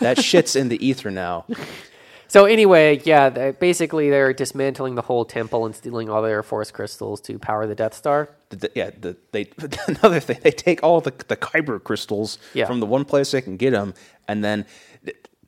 That 0.00 0.18
shit's 0.22 0.56
in 0.56 0.68
the 0.68 0.84
ether 0.84 1.10
now. 1.10 1.44
So 2.26 2.46
anyway, 2.46 3.00
yeah, 3.04 3.28
they, 3.28 3.52
basically 3.52 4.10
they're 4.10 4.32
dismantling 4.32 4.96
the 4.96 5.02
whole 5.02 5.24
temple 5.24 5.66
and 5.66 5.76
stealing 5.76 6.10
all 6.10 6.20
their 6.22 6.42
Force 6.42 6.70
crystals 6.72 7.20
to 7.22 7.38
power 7.38 7.66
the 7.66 7.76
Death 7.76 7.94
Star. 7.94 8.28
The- 8.48 8.72
yeah, 8.74 8.90
the, 8.98 9.16
they 9.30 9.50
another 9.86 10.18
thing 10.18 10.38
they 10.42 10.50
take 10.50 10.82
all 10.82 11.00
the 11.00 11.12
the 11.28 11.36
kyber 11.36 11.82
crystals 11.82 12.38
Yeah. 12.54 12.66
from 12.66 12.80
the 12.80 12.86
one 12.86 13.04
place 13.04 13.30
they 13.32 13.40
can 13.42 13.56
get 13.56 13.70
them, 13.70 13.94
and 14.26 14.42
then 14.42 14.64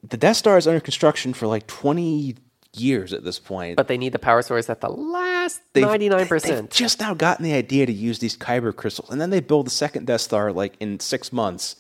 the, 0.09 0.17
Death 0.17 0.37
Star 0.37 0.57
is 0.59 0.67
under 0.67 0.81
construction 0.81 1.33
for 1.35 1.47
like 1.47 1.67
twenty 1.67 2.37
years 2.75 3.13
at 3.13 3.25
this 3.25 3.39
point. 3.39 3.77
But 3.77 3.89
they 3.89 3.97
need 3.97 4.13
the 4.13 4.19
power 4.19 4.43
source 4.43 4.69
at 4.69 4.81
the 4.81 4.91
last 4.91 5.61
ninety 5.75 6.09
nine 6.09 6.19
They've 6.19 6.29
percent. 6.29 6.71
just 6.71 7.01
now 7.01 7.15
gotten 7.15 7.45
the 7.45 7.55
idea 7.55 7.87
to 7.87 7.93
use 7.93 8.19
these 8.19 8.37
kyber 8.37 8.75
crystals, 8.75 9.11
and 9.11 9.21
then 9.21 9.31
they 9.31 9.41
build 9.41 9.67
the 9.67 9.71
second 9.71 10.07
Death 10.07 10.21
Star 10.21 10.53
like 10.53 10.75
in 10.81 11.01
six 11.01 11.33
months. 11.33 11.77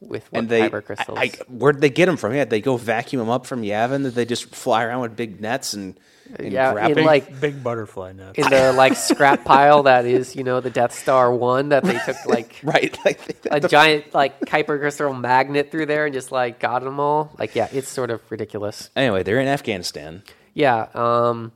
with 0.00 0.30
what 0.32 0.40
and 0.40 0.48
they, 0.48 0.68
kyber 0.68 0.84
crystals. 0.84 1.18
I, 1.18 1.22
I, 1.24 1.30
where 1.48 1.72
did 1.72 1.80
they 1.80 1.90
get 1.90 2.06
them 2.06 2.16
from? 2.16 2.34
Yeah, 2.34 2.44
they 2.44 2.60
go 2.60 2.76
vacuum 2.76 3.20
them 3.20 3.30
up 3.30 3.46
from 3.46 3.62
Yavin. 3.62 4.02
Did 4.02 4.14
they 4.14 4.24
just 4.24 4.54
fly 4.54 4.84
around 4.84 5.00
with 5.02 5.16
big 5.16 5.40
nets 5.40 5.72
and, 5.74 5.98
and 6.38 6.52
Yeah, 6.52 6.72
grab 6.72 6.98
in 6.98 7.04
like- 7.04 7.40
Big 7.40 7.62
butterfly 7.62 8.12
net. 8.12 8.36
in 8.38 8.48
the 8.50 8.72
like 8.72 8.96
scrap 8.96 9.44
pile 9.44 9.84
that 9.84 10.04
is, 10.06 10.34
you 10.36 10.42
know, 10.44 10.60
the 10.60 10.70
Death 10.70 10.92
Star 10.92 11.32
one 11.34 11.68
that 11.70 11.84
they 11.84 11.98
took 12.04 12.16
like 12.26 12.60
right, 12.64 12.96
like 13.04 13.20
a 13.50 13.60
giant 13.60 14.12
like 14.14 14.40
kyber 14.40 14.78
crystal 14.80 15.12
magnet 15.14 15.70
through 15.70 15.86
there 15.86 16.06
and 16.06 16.14
just 16.14 16.32
like 16.32 16.58
got 16.60 16.82
them 16.82 16.98
all. 17.00 17.32
Like, 17.38 17.54
yeah, 17.54 17.68
it's 17.72 17.88
sort 17.88 18.10
of 18.10 18.20
ridiculous. 18.30 18.90
anyway, 18.96 19.22
they're 19.22 19.40
in 19.40 19.48
Afghanistan. 19.48 20.22
Yeah, 20.54 20.88
um, 20.94 21.52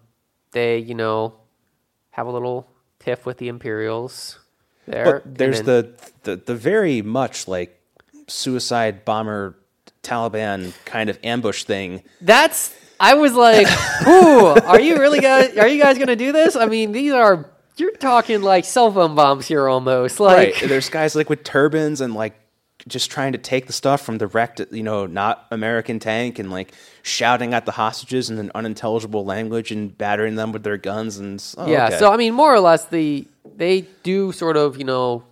they 0.53 0.79
you 0.79 0.95
know 0.95 1.35
have 2.11 2.27
a 2.27 2.31
little 2.31 2.67
tiff 2.99 3.25
with 3.27 3.39
the 3.39 3.49
Imperials 3.49 4.39
there. 4.87 5.05
But 5.25 5.35
there's 5.39 5.63
then- 5.63 5.95
the, 6.25 6.35
the 6.35 6.37
the 6.37 6.55
very 6.55 7.03
much 7.03 7.49
like 7.49 7.81
suicide 8.29 9.05
bomber 9.05 9.57
Taliban 10.03 10.73
kind 10.85 11.11
of 11.11 11.19
ambush 11.25 11.65
thing. 11.65 12.03
that's. 12.21 12.75
I 13.01 13.15
was 13.15 13.33
like, 13.33 13.67
"Ooh, 14.07 14.47
are 14.47 14.79
you 14.79 14.99
really 14.99 15.21
guys? 15.21 15.57
Are 15.57 15.67
you 15.67 15.83
guys 15.83 15.99
gonna 15.99 16.17
do 16.17 16.33
this? 16.33 16.55
I 16.55 16.67
mean, 16.67 16.93
these 16.93 17.13
are 17.13 17.51
you're 17.77 17.93
talking 17.93 18.43
like 18.43 18.65
cell 18.65 18.93
phone 18.93 19.15
bombs 19.15 19.47
here 19.47 19.67
almost. 19.69 20.21
Like, 20.21 20.55
right. 20.55 20.69
There's 20.69 20.91
guys 20.91 21.17
like 21.17 21.31
with 21.31 21.43
turbans 21.43 22.01
and 22.01 22.15
like 22.15 22.35
just 22.87 23.11
trying 23.11 23.33
to 23.33 23.39
take 23.39 23.67
the 23.67 23.73
stuff 23.73 24.03
from 24.03 24.19
the 24.19 24.27
wrecked, 24.27 24.61
you 24.71 24.83
know, 24.83 25.07
not 25.07 25.47
American 25.51 25.99
tank 25.99 26.39
and 26.39 26.51
like 26.51 26.73
shouting 27.03 27.55
at 27.55 27.67
the 27.67 27.73
hostages 27.73 28.31
in 28.31 28.39
an 28.39 28.51
unintelligible 28.55 29.25
language 29.25 29.71
and 29.71 29.97
battering 29.97 30.35
them 30.35 30.53
with 30.53 30.63
their 30.63 30.77
guns 30.77 31.19
and 31.19 31.43
oh, 31.59 31.67
yeah. 31.71 31.89
okay. 31.89 31.99
So 31.99 32.13
I 32.13 32.17
mean, 32.17 32.35
more 32.35 32.55
or 32.55 32.61
less, 32.61 32.85
the 32.87 33.27
they 33.57 33.83
do 34.03 34.33
sort 34.33 34.57
of 34.57 34.79
you 34.79 34.85
know 34.85 35.25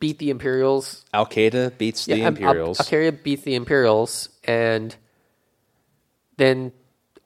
beat 0.00 0.18
the 0.18 0.30
Imperials 0.30 1.04
Al 1.14 1.26
Qaeda 1.26 1.78
beats 1.78 2.06
the 2.06 2.16
Yeah, 2.18 2.26
um, 2.26 2.36
Al- 2.36 2.42
Imperials. 2.42 2.80
Al- 2.80 2.86
Al-Qaeda 2.86 3.22
beats 3.22 3.42
the 3.42 3.54
Imperials, 3.54 4.28
and 4.44 4.94
then 6.36 6.72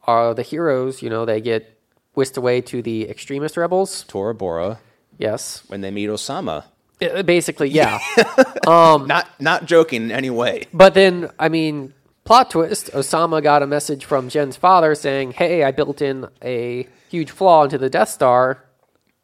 uh, 0.06 0.34
the 0.34 0.42
heroes, 0.42 1.02
you 1.02 1.10
know, 1.10 1.24
they 1.24 1.40
get 1.40 1.78
whisked 2.14 2.36
away 2.36 2.60
to 2.62 2.82
the 2.82 3.08
extremist 3.08 3.56
rebels. 3.56 4.04
Tora 4.04 4.34
Bora 4.34 4.78
Yes, 5.18 5.62
when 5.68 5.82
they 5.82 5.90
meet 5.90 6.08
Osama. 6.08 6.64
Uh, 7.02 7.22
basically, 7.22 7.68
yeah. 7.68 7.98
Not 8.66 9.28
not 9.38 9.66
joking 9.66 10.04
in 10.04 10.10
any 10.10 10.30
way. 10.30 10.64
but 10.72 10.94
then, 10.94 11.30
I 11.38 11.48
mean, 11.50 11.92
plot 12.24 12.50
twist: 12.50 12.90
Osama 12.92 13.42
got 13.42 13.62
a 13.62 13.66
message 13.66 14.04
from 14.06 14.30
Jyn's 14.30 14.56
father 14.56 14.94
saying, 14.94 15.32
"Hey, 15.32 15.62
I 15.62 15.72
built 15.72 16.00
in 16.00 16.26
a 16.42 16.88
huge 17.10 17.30
flaw 17.30 17.64
into 17.64 17.76
the 17.76 17.90
Death 17.90 18.08
Star. 18.08 18.64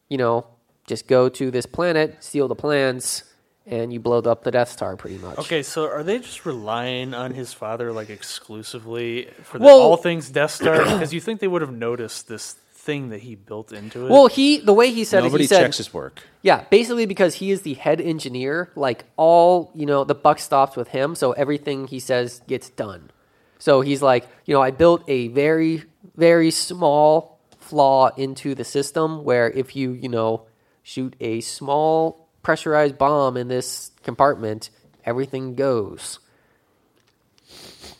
You 0.08 0.18
know, 0.18 0.46
just 0.86 1.06
go 1.08 1.28
to 1.30 1.50
this 1.50 1.64
planet, 1.66 2.22
steal 2.22 2.46
the 2.48 2.54
plans." 2.54 3.24
And 3.68 3.92
you 3.92 3.98
blow 3.98 4.18
up 4.20 4.44
the 4.44 4.52
Death 4.52 4.70
Star, 4.70 4.96
pretty 4.96 5.18
much. 5.18 5.38
Okay, 5.38 5.62
so 5.64 5.88
are 5.88 6.04
they 6.04 6.18
just 6.20 6.46
relying 6.46 7.14
on 7.14 7.34
his 7.34 7.52
father 7.52 7.92
like 7.92 8.10
exclusively 8.10 9.28
for 9.42 9.58
the, 9.58 9.64
Well- 9.64 9.80
all 9.80 9.96
things 9.96 10.30
Death 10.30 10.52
Star? 10.52 10.84
Because 10.84 11.12
you 11.12 11.20
think 11.20 11.40
they 11.40 11.48
would 11.48 11.62
have 11.62 11.72
noticed 11.72 12.28
this 12.28 12.52
thing 12.86 13.08
that 13.08 13.20
he 13.22 13.34
built 13.34 13.72
into 13.72 14.06
it? 14.06 14.10
Well, 14.10 14.28
he 14.28 14.58
the 14.58 14.72
way 14.72 14.92
he 14.92 15.04
said 15.04 15.24
it, 15.24 15.26
Nobody 15.26 15.44
he 15.44 15.48
said, 15.48 15.62
checks 15.62 15.78
his 15.78 15.92
work. 15.92 16.22
Yeah, 16.42 16.64
basically 16.70 17.06
because 17.06 17.34
he 17.34 17.50
is 17.50 17.62
the 17.62 17.74
head 17.74 18.00
engineer, 18.00 18.70
like 18.76 19.04
all, 19.16 19.72
you 19.74 19.84
know, 19.84 20.04
the 20.04 20.14
buck 20.14 20.38
stops 20.38 20.76
with 20.76 20.88
him, 20.88 21.16
so 21.16 21.32
everything 21.32 21.88
he 21.88 21.98
says 21.98 22.40
gets 22.46 22.70
done. 22.70 23.10
So 23.58 23.80
he's 23.80 24.00
like, 24.02 24.28
you 24.44 24.54
know, 24.54 24.62
I 24.62 24.70
built 24.70 25.02
a 25.08 25.28
very 25.28 25.82
very 26.16 26.50
small 26.52 27.40
flaw 27.58 28.10
into 28.16 28.54
the 28.54 28.64
system 28.64 29.24
where 29.24 29.50
if 29.50 29.74
you, 29.74 29.90
you 29.90 30.08
know, 30.08 30.46
shoot 30.82 31.16
a 31.20 31.40
small 31.40 32.25
pressurized 32.46 32.96
bomb 32.96 33.36
in 33.36 33.48
this 33.48 33.90
compartment, 34.04 34.70
everything 35.04 35.56
goes. 35.56 36.20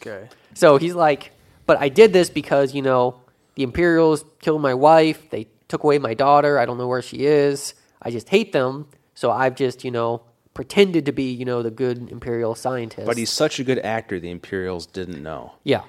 okay. 0.01 0.28
So 0.55 0.76
he's 0.76 0.94
like, 0.94 1.32
but 1.66 1.80
I 1.80 1.88
did 1.88 2.12
this 2.12 2.30
because, 2.30 2.72
you 2.72 2.80
know, 2.80 3.20
the 3.57 3.64
Imperials 3.64 4.24
killed 4.40 4.62
my 4.62 4.72
wife. 4.72 5.30
They 5.30 5.49
took 5.66 5.82
away 5.82 5.99
my 5.99 6.14
daughter. 6.14 6.61
I 6.61 6.64
don't 6.64 6.78
know 6.78 6.86
where 6.86 7.03
she 7.03 7.26
is. 7.26 7.74
I 8.01 8.12
just 8.12 8.28
hate 8.28 8.53
them. 8.53 8.86
So 9.14 9.32
I've 9.32 9.57
just, 9.57 9.82
you 9.82 9.90
know, 9.90 10.22
pretended 10.55 11.07
to 11.07 11.12
be, 11.12 11.32
you 11.32 11.44
know, 11.44 11.64
the 11.64 11.72
good 11.72 12.09
Imperial 12.09 12.55
scientist. 12.55 13.05
But 13.05 13.16
he's 13.16 13.32
such 13.32 13.59
a 13.59 13.64
good 13.64 13.80
actor, 13.80 14.20
the 14.20 14.30
Imperials 14.30 14.86
didn't 14.86 15.20
know. 15.20 15.55
Yeah. 15.64 15.82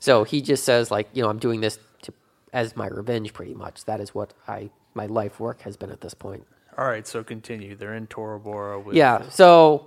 So 0.00 0.24
he 0.24 0.42
just 0.42 0.64
says, 0.64 0.90
like, 0.90 1.08
you 1.12 1.22
know, 1.22 1.28
I'm 1.28 1.38
doing 1.38 1.60
this 1.60 1.78
to, 2.02 2.12
as 2.52 2.74
my 2.74 2.88
revenge, 2.88 3.32
pretty 3.32 3.54
much. 3.54 3.84
That 3.84 4.00
is 4.00 4.16
what 4.16 4.34
I 4.48 4.70
my 4.94 5.06
life 5.06 5.38
work 5.38 5.60
has 5.60 5.76
been 5.76 5.92
at 5.92 6.00
this 6.00 6.14
point. 6.14 6.44
All 6.78 6.86
right, 6.86 7.06
so 7.06 7.24
continue. 7.24 7.74
They're 7.74 7.94
in 7.94 8.06
Tora 8.06 8.38
Bora 8.38 8.78
with 8.78 8.96
Yeah. 8.96 9.28
So 9.30 9.86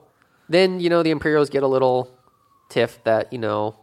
then, 0.50 0.80
you 0.80 0.90
know, 0.90 1.04
the 1.04 1.12
Imperials 1.12 1.50
get 1.50 1.64
a 1.64 1.68
little 1.68 2.10
tiff 2.70 3.04
that, 3.04 3.32
you 3.32 3.40
know, 3.40 3.76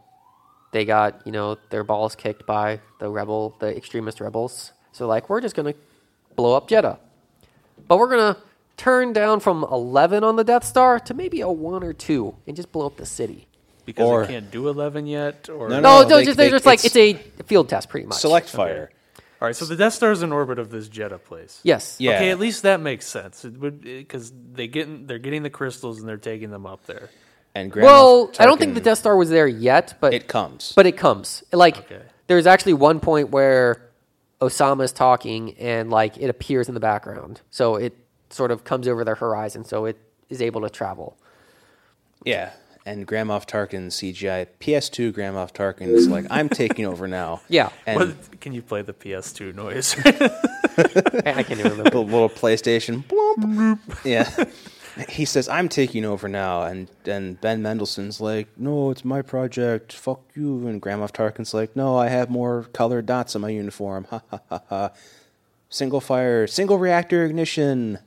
they 0.72 0.84
got, 0.84 1.20
you 1.24 1.32
know, 1.32 1.56
their 1.70 1.84
balls 1.84 2.14
kicked 2.16 2.46
by 2.46 2.80
the 2.98 3.08
rebel, 3.08 3.54
the 3.60 3.74
extremist 3.76 4.20
rebels. 4.20 4.72
So, 4.92 5.06
like, 5.06 5.28
we're 5.30 5.40
just 5.40 5.54
going 5.54 5.72
to 5.72 5.78
blow 6.34 6.54
up 6.56 6.68
Jedha. 6.68 6.98
But 7.86 7.98
we're 7.98 8.08
going 8.10 8.34
to 8.34 8.40
turn 8.76 9.12
down 9.12 9.40
from 9.40 9.64
11 9.70 10.24
on 10.24 10.36
the 10.36 10.44
Death 10.44 10.64
Star 10.64 10.98
to 11.00 11.14
maybe 11.14 11.40
a 11.40 11.48
1 11.48 11.84
or 11.84 11.92
2 11.92 12.34
and 12.46 12.56
just 12.56 12.72
blow 12.72 12.86
up 12.86 12.96
the 12.96 13.06
city. 13.06 13.46
because 13.84 14.04
Or- 14.08 14.26
they 14.26 14.32
can't 14.32 14.50
do 14.50 14.68
eleven 14.68 15.06
yet. 15.06 15.48
Or 15.48 15.68
No, 15.68 15.76
No, 15.78 15.80
no, 15.80 16.08
no, 16.08 16.16
they- 16.16 16.24
just, 16.24 16.36
they're 16.36 16.46
they- 16.46 16.50
just 16.50 16.66
like, 16.66 16.84
it's- 16.84 16.96
it's 16.96 17.40
a 17.40 17.44
field 17.44 17.68
test, 17.68 17.88
pretty 17.88 18.04
much. 18.06 18.18
Select 18.18 18.48
fire. 18.48 18.90
All 19.40 19.46
right, 19.46 19.54
so 19.56 19.66
the 19.66 19.76
Death 19.76 19.92
Star 19.92 20.12
is 20.12 20.22
in 20.22 20.32
orbit 20.32 20.58
of 20.58 20.70
this 20.70 20.88
Jedha 20.88 21.22
place. 21.22 21.60
Yes. 21.62 21.96
Yeah. 21.98 22.12
Okay, 22.16 22.30
at 22.30 22.38
least 22.38 22.62
that 22.62 22.80
makes 22.80 23.06
sense. 23.06 23.44
It 23.44 23.58
would 23.58 23.82
because 23.82 24.32
they 24.52 24.66
get 24.66 25.06
they're 25.06 25.18
getting 25.18 25.42
the 25.42 25.50
crystals 25.50 25.98
and 26.00 26.08
they're 26.08 26.16
taking 26.16 26.50
them 26.50 26.64
up 26.66 26.86
there. 26.86 27.10
And 27.54 27.70
Grand 27.70 27.84
Well, 27.86 28.28
Moff 28.28 28.40
I 28.40 28.46
don't 28.46 28.58
think 28.58 28.74
the 28.74 28.80
Tarkin- 28.80 28.84
Death 28.84 28.98
Star 28.98 29.16
was 29.16 29.28
there 29.30 29.46
yet, 29.46 29.94
but 30.00 30.14
It 30.14 30.26
comes. 30.28 30.72
But 30.74 30.86
it 30.86 30.96
comes. 30.96 31.42
Like 31.52 31.78
Okay. 31.78 32.02
there's 32.28 32.46
actually 32.46 32.74
one 32.74 32.98
point 33.00 33.30
where 33.30 33.82
Osama 34.40 34.84
is 34.84 34.92
talking 34.92 35.54
and 35.58 35.90
like 35.90 36.16
it 36.18 36.28
appears 36.30 36.68
in 36.68 36.74
the 36.74 36.80
background. 36.80 37.40
So 37.50 37.76
it 37.76 37.94
sort 38.30 38.50
of 38.50 38.64
comes 38.64 38.88
over 38.88 39.04
their 39.04 39.14
horizon 39.14 39.64
so 39.64 39.84
it 39.84 39.98
is 40.28 40.40
able 40.42 40.62
to 40.62 40.70
travel. 40.70 41.16
Yeah, 42.24 42.50
and 42.86 43.06
Grand 43.06 43.28
Moff 43.28 43.46
Tarkin 43.46 43.88
CGI 43.88 44.46
PS2 44.60 45.12
Grand 45.12 45.36
Moff 45.36 45.52
Tarkin 45.52 45.88
is 45.88 46.08
like, 46.08 46.24
I'm 46.30 46.48
taking 46.48 46.86
over 46.86 47.06
now. 47.06 47.42
Yeah. 47.48 47.70
and 47.86 47.98
What, 47.98 48.40
can 48.40 48.52
you 48.54 48.62
play 48.62 48.80
the 48.82 48.94
PS2 48.94 49.54
noise? 49.54 49.94
I, 50.04 51.32
I 51.38 51.42
can't 51.42 51.58
even 51.60 51.72
remember. 51.72 51.90
the 51.90 51.98
little 52.00 52.28
PlayStation. 52.30 53.04
Bloop. 53.04 53.78
yeah. 54.04 54.30
He 55.10 55.26
says, 55.26 55.46
"I'm 55.46 55.68
taking 55.68 56.06
over 56.06 56.26
now," 56.26 56.62
and 56.62 56.88
and 57.04 57.38
Ben 57.38 57.60
Mendelsohn's 57.62 58.18
like, 58.18 58.48
"No, 58.56 58.90
it's 58.90 59.04
my 59.04 59.20
project. 59.20 59.92
Fuck 59.92 60.22
you." 60.34 60.66
And 60.66 60.80
Grand 60.80 61.02
Moff 61.02 61.12
Tarkin's 61.12 61.52
like, 61.52 61.76
"No, 61.76 61.98
I 61.98 62.08
have 62.08 62.30
more 62.30 62.62
colored 62.72 63.04
dots 63.04 63.36
on 63.36 63.42
my 63.42 63.50
uniform. 63.50 64.06
Ha 64.08 64.22
ha 64.30 64.40
ha 64.48 64.60
ha. 64.70 64.90
Single 65.68 66.00
fire, 66.00 66.46
single 66.46 66.78
reactor 66.78 67.26
ignition." 67.26 67.98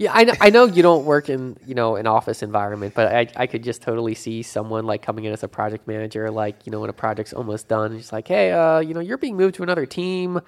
Yeah, 0.00 0.12
I 0.14 0.24
know, 0.24 0.32
I 0.40 0.48
know 0.48 0.64
you 0.64 0.82
don't 0.82 1.04
work 1.04 1.28
in, 1.28 1.58
you 1.66 1.74
know, 1.74 1.96
an 1.96 2.06
office 2.06 2.42
environment, 2.42 2.94
but 2.94 3.14
I, 3.14 3.28
I 3.36 3.46
could 3.46 3.62
just 3.62 3.82
totally 3.82 4.14
see 4.14 4.42
someone 4.42 4.86
like 4.86 5.02
coming 5.02 5.26
in 5.26 5.32
as 5.34 5.42
a 5.42 5.48
project 5.48 5.86
manager, 5.86 6.30
like, 6.30 6.64
you 6.64 6.72
know, 6.72 6.80
when 6.80 6.88
a 6.88 6.94
project's 6.94 7.34
almost 7.34 7.68
done, 7.68 7.98
just 7.98 8.10
like, 8.10 8.26
hey, 8.26 8.50
uh, 8.50 8.78
you 8.78 8.94
know, 8.94 9.00
you're 9.00 9.18
being 9.18 9.36
moved 9.36 9.56
to 9.56 9.62
another 9.62 9.84
team. 9.84 10.38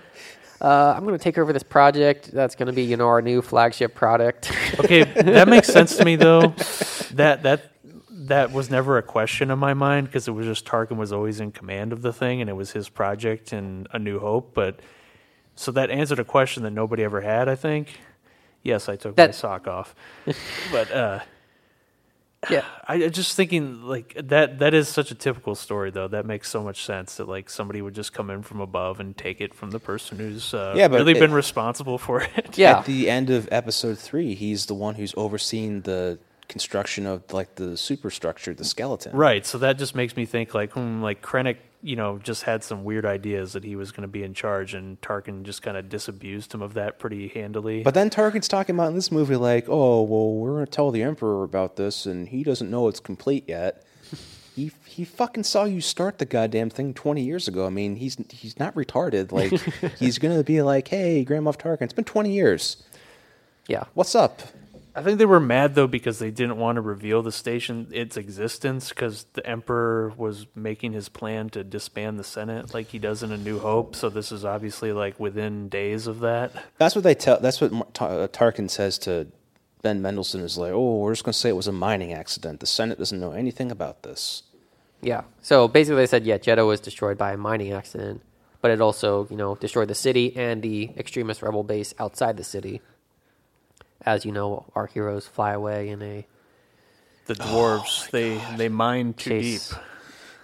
Uh, 0.58 0.94
I'm 0.96 1.04
going 1.04 1.18
to 1.18 1.22
take 1.22 1.36
over 1.36 1.52
this 1.52 1.62
project. 1.62 2.32
That's 2.32 2.54
going 2.54 2.68
to 2.68 2.72
be, 2.72 2.82
you 2.82 2.96
know, 2.96 3.08
our 3.08 3.20
new 3.20 3.42
flagship 3.42 3.94
product. 3.94 4.50
okay, 4.80 5.04
that 5.04 5.46
makes 5.48 5.68
sense 5.68 5.98
to 5.98 6.04
me 6.06 6.16
though. 6.16 6.54
That 7.12 7.42
that 7.42 7.72
that 8.08 8.52
was 8.52 8.70
never 8.70 8.96
a 8.96 9.02
question 9.02 9.50
in 9.50 9.58
my 9.58 9.74
mind 9.74 10.06
because 10.06 10.28
it 10.28 10.32
was 10.32 10.46
just 10.46 10.64
Tarkin 10.64 10.96
was 10.96 11.12
always 11.12 11.40
in 11.40 11.52
command 11.52 11.92
of 11.92 12.00
the 12.00 12.14
thing 12.14 12.40
and 12.40 12.48
it 12.48 12.54
was 12.54 12.70
his 12.70 12.88
project 12.88 13.52
and 13.52 13.86
A 13.92 13.98
New 13.98 14.18
Hope. 14.18 14.54
But 14.54 14.80
so 15.56 15.70
that 15.72 15.90
answered 15.90 16.20
a 16.20 16.24
question 16.24 16.62
that 16.62 16.70
nobody 16.70 17.04
ever 17.04 17.20
had. 17.20 17.50
I 17.50 17.54
think. 17.54 17.98
Yes, 18.62 18.88
I 18.88 18.96
took 18.96 19.16
my 19.16 19.26
That- 19.26 19.34
sock 19.34 19.66
off, 19.66 19.94
but 20.72 20.90
uh, 20.92 21.20
yeah. 22.50 22.64
I 22.86 22.94
I 23.04 23.08
just 23.08 23.36
thinking 23.36 23.82
like 23.82 24.14
that 24.16 24.58
that 24.58 24.74
is 24.74 24.88
such 24.88 25.10
a 25.10 25.14
typical 25.14 25.54
story 25.54 25.90
though. 25.90 26.08
That 26.08 26.26
makes 26.26 26.48
so 26.50 26.62
much 26.62 26.84
sense 26.84 27.16
that 27.16 27.28
like 27.28 27.48
somebody 27.48 27.80
would 27.82 27.94
just 27.94 28.12
come 28.12 28.30
in 28.30 28.42
from 28.42 28.60
above 28.60 28.98
and 29.00 29.16
take 29.16 29.40
it 29.40 29.54
from 29.54 29.70
the 29.70 29.78
person 29.78 30.18
who's 30.18 30.52
uh, 30.54 30.74
Yeah, 30.76 30.88
but 30.88 30.98
really 30.98 31.12
it- 31.12 31.20
been 31.20 31.32
responsible 31.32 31.98
for 31.98 32.20
it. 32.36 32.56
Yeah. 32.58 32.78
At 32.78 32.84
the 32.86 33.08
end 33.08 33.30
of 33.30 33.48
episode 33.52 33.98
three, 33.98 34.34
he's 34.34 34.66
the 34.66 34.74
one 34.74 34.96
who's 34.96 35.14
overseeing 35.16 35.82
the 35.82 36.18
construction 36.48 37.06
of 37.06 37.32
like 37.32 37.54
the 37.54 37.76
superstructure, 37.76 38.52
the 38.54 38.64
skeleton. 38.64 39.16
Right. 39.16 39.46
So 39.46 39.58
that 39.58 39.78
just 39.78 39.94
makes 39.94 40.16
me 40.16 40.26
think 40.26 40.52
like, 40.54 40.72
hmm, 40.72 41.00
like 41.00 41.22
Krennic, 41.22 41.56
you 41.82 41.96
know, 41.96 42.18
just 42.18 42.44
had 42.44 42.62
some 42.62 42.84
weird 42.84 43.04
ideas 43.04 43.52
that 43.54 43.64
he 43.64 43.74
was 43.74 43.90
going 43.90 44.02
to 44.02 44.08
be 44.08 44.22
in 44.22 44.34
charge, 44.34 44.72
and 44.72 45.00
Tarkin 45.00 45.42
just 45.42 45.62
kind 45.62 45.76
of 45.76 45.88
disabused 45.88 46.54
him 46.54 46.62
of 46.62 46.74
that 46.74 46.98
pretty 47.00 47.28
handily. 47.28 47.82
But 47.82 47.94
then 47.94 48.08
Tarkin's 48.08 48.48
talking 48.48 48.76
about 48.76 48.88
in 48.88 48.94
this 48.94 49.10
movie, 49.10 49.36
like, 49.36 49.66
oh, 49.68 50.02
well, 50.02 50.32
we're 50.34 50.52
going 50.52 50.66
to 50.66 50.70
tell 50.70 50.92
the 50.92 51.02
Emperor 51.02 51.42
about 51.42 51.76
this, 51.76 52.06
and 52.06 52.28
he 52.28 52.44
doesn't 52.44 52.70
know 52.70 52.86
it's 52.86 53.00
complete 53.00 53.44
yet. 53.48 53.84
he 54.54 54.70
he 54.86 55.04
fucking 55.04 55.42
saw 55.42 55.64
you 55.64 55.80
start 55.80 56.18
the 56.18 56.24
goddamn 56.24 56.70
thing 56.70 56.94
20 56.94 57.22
years 57.22 57.48
ago. 57.48 57.66
I 57.66 57.70
mean, 57.70 57.96
he's 57.96 58.16
he's 58.30 58.58
not 58.60 58.74
retarded. 58.76 59.32
Like, 59.32 59.50
he's 59.98 60.18
going 60.18 60.36
to 60.36 60.44
be 60.44 60.62
like, 60.62 60.86
hey, 60.86 61.24
Grand 61.24 61.44
Moff 61.44 61.58
Tarkin, 61.58 61.82
it's 61.82 61.92
been 61.92 62.04
20 62.04 62.32
years. 62.32 62.84
Yeah. 63.66 63.84
What's 63.94 64.14
up? 64.14 64.42
I 64.94 65.02
think 65.02 65.18
they 65.18 65.24
were 65.24 65.40
mad 65.40 65.74
though 65.74 65.86
because 65.86 66.18
they 66.18 66.30
didn't 66.30 66.58
want 66.58 66.76
to 66.76 66.82
reveal 66.82 67.22
the 67.22 67.32
station 67.32 67.88
its 67.92 68.16
existence 68.16 68.90
because 68.90 69.26
the 69.32 69.46
emperor 69.46 70.12
was 70.16 70.46
making 70.54 70.92
his 70.92 71.08
plan 71.08 71.48
to 71.50 71.64
disband 71.64 72.18
the 72.18 72.24
Senate 72.24 72.74
like 72.74 72.88
he 72.88 72.98
does 72.98 73.22
in 73.22 73.32
A 73.32 73.38
New 73.38 73.58
Hope. 73.58 73.96
So 73.96 74.10
this 74.10 74.30
is 74.30 74.44
obviously 74.44 74.92
like 74.92 75.18
within 75.18 75.68
days 75.68 76.06
of 76.06 76.20
that. 76.20 76.52
That's 76.76 76.94
what 76.94 77.04
they 77.04 77.14
tell. 77.14 77.40
That's 77.40 77.60
what 77.60 77.72
Mar- 77.72 77.86
uh, 78.00 78.28
Tarkin 78.28 78.68
says 78.68 78.98
to 78.98 79.28
Ben 79.80 80.02
Mendelsohn. 80.02 80.42
Is 80.42 80.58
like, 80.58 80.72
oh, 80.72 80.98
we're 80.98 81.12
just 81.12 81.24
going 81.24 81.32
to 81.32 81.38
say 81.38 81.48
it 81.48 81.56
was 81.56 81.68
a 81.68 81.72
mining 81.72 82.12
accident. 82.12 82.60
The 82.60 82.66
Senate 82.66 82.98
doesn't 82.98 83.18
know 83.18 83.32
anything 83.32 83.70
about 83.70 84.02
this. 84.02 84.42
Yeah. 85.00 85.22
So 85.40 85.68
basically, 85.68 86.02
they 86.02 86.06
said, 86.06 86.24
yeah, 86.24 86.38
Jedha 86.38 86.66
was 86.66 86.80
destroyed 86.80 87.16
by 87.16 87.32
a 87.32 87.36
mining 87.36 87.72
accident, 87.72 88.22
but 88.60 88.70
it 88.70 88.80
also, 88.80 89.26
you 89.30 89.36
know, 89.36 89.56
destroyed 89.56 89.88
the 89.88 89.94
city 89.94 90.36
and 90.36 90.62
the 90.62 90.90
extremist 90.96 91.42
rebel 91.42 91.64
base 91.64 91.94
outside 91.98 92.36
the 92.36 92.44
city. 92.44 92.80
As 94.04 94.24
you 94.24 94.32
know, 94.32 94.66
our 94.74 94.86
heroes 94.86 95.26
fly 95.26 95.52
away 95.52 95.88
in 95.88 96.02
a 96.02 96.26
The 97.26 97.34
dwarves 97.34 98.04
oh 98.06 98.08
they 98.10 98.40
they 98.56 98.68
mine 98.68 99.14
too 99.14 99.30
chase. 99.30 99.68
deep. 99.70 99.78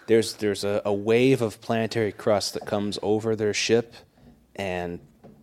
There's 0.07 0.35
there's 0.35 0.65
a, 0.65 0.81
a 0.85 0.93
wave 0.93 1.43
of 1.43 1.61
planetary 1.61 2.13
crust 2.13 2.55
that 2.55 2.65
comes 2.67 2.99
over 3.03 3.37
their 3.37 3.53
ship, 3.53 3.95
and 4.57 5.01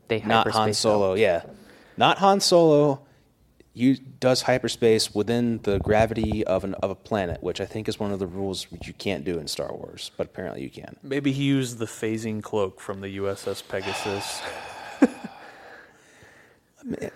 They 0.07 0.19
not 0.21 0.47
Han 0.47 0.53
hyperspace 0.53 0.77
Solo. 0.79 1.13
Yeah, 1.15 1.43
not 1.97 2.17
Han 2.19 2.39
Solo. 2.39 3.01
You 3.77 3.97
does 3.97 4.43
hyperspace 4.43 5.13
within 5.13 5.59
the 5.63 5.79
gravity 5.79 6.45
of 6.45 6.63
an 6.63 6.75
of 6.75 6.89
a 6.89 6.95
planet, 6.95 7.43
which 7.43 7.59
I 7.59 7.65
think 7.65 7.89
is 7.89 7.99
one 7.99 8.13
of 8.13 8.19
the 8.19 8.25
rules 8.27 8.65
you 8.85 8.93
can't 8.93 9.25
do 9.25 9.37
in 9.37 9.47
Star 9.47 9.71
Wars, 9.73 10.11
but 10.15 10.27
apparently 10.27 10.63
you 10.63 10.69
can. 10.69 10.95
Maybe 11.03 11.33
he 11.33 11.43
used 11.43 11.77
the 11.77 11.85
phasing 11.85 12.41
cloak 12.41 12.79
from 12.79 13.01
the 13.01 13.17
USS 13.17 13.67
Pegasus. 13.67 14.41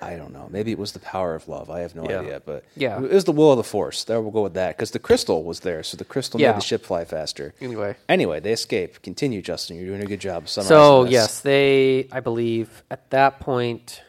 I 0.01 0.15
don't 0.15 0.33
know. 0.33 0.47
Maybe 0.49 0.71
it 0.71 0.79
was 0.79 0.93
the 0.93 0.99
power 0.99 1.35
of 1.35 1.47
love. 1.47 1.69
I 1.69 1.81
have 1.81 1.93
no 1.95 2.03
Yeah. 2.09 2.21
idea, 2.21 2.41
but 2.43 2.63
Yeah. 2.75 2.97
it 3.03 3.11
was 3.11 3.25
the 3.25 3.31
will 3.31 3.51
of 3.51 3.57
the 3.57 3.63
Force. 3.63 4.03
There 4.03 4.19
we'll 4.19 4.31
go 4.31 4.41
with 4.41 4.55
that 4.55 4.75
because 4.75 4.91
the 4.91 4.99
crystal 4.99 5.43
was 5.43 5.59
there, 5.59 5.83
so 5.83 5.95
the 5.95 6.05
crystal 6.05 6.39
Yeah. 6.41 6.51
made 6.51 6.57
the 6.57 6.65
ship 6.65 6.83
fly 6.83 7.05
faster. 7.05 7.53
Anyway. 7.61 7.95
Anyway, 8.07 8.39
they 8.39 8.51
escape. 8.51 9.01
Continue, 9.03 9.41
Justin. 9.43 9.77
You're 9.77 9.85
doing 9.87 10.01
a 10.01 10.07
good 10.07 10.19
job. 10.19 10.49
So 10.49 11.03
this. 11.03 11.11
yes, 11.13 11.39
they 11.41 12.07
I 12.11 12.19
believe 12.19 12.83
at 12.89 13.09
that 13.11 13.39
point 13.39 14.01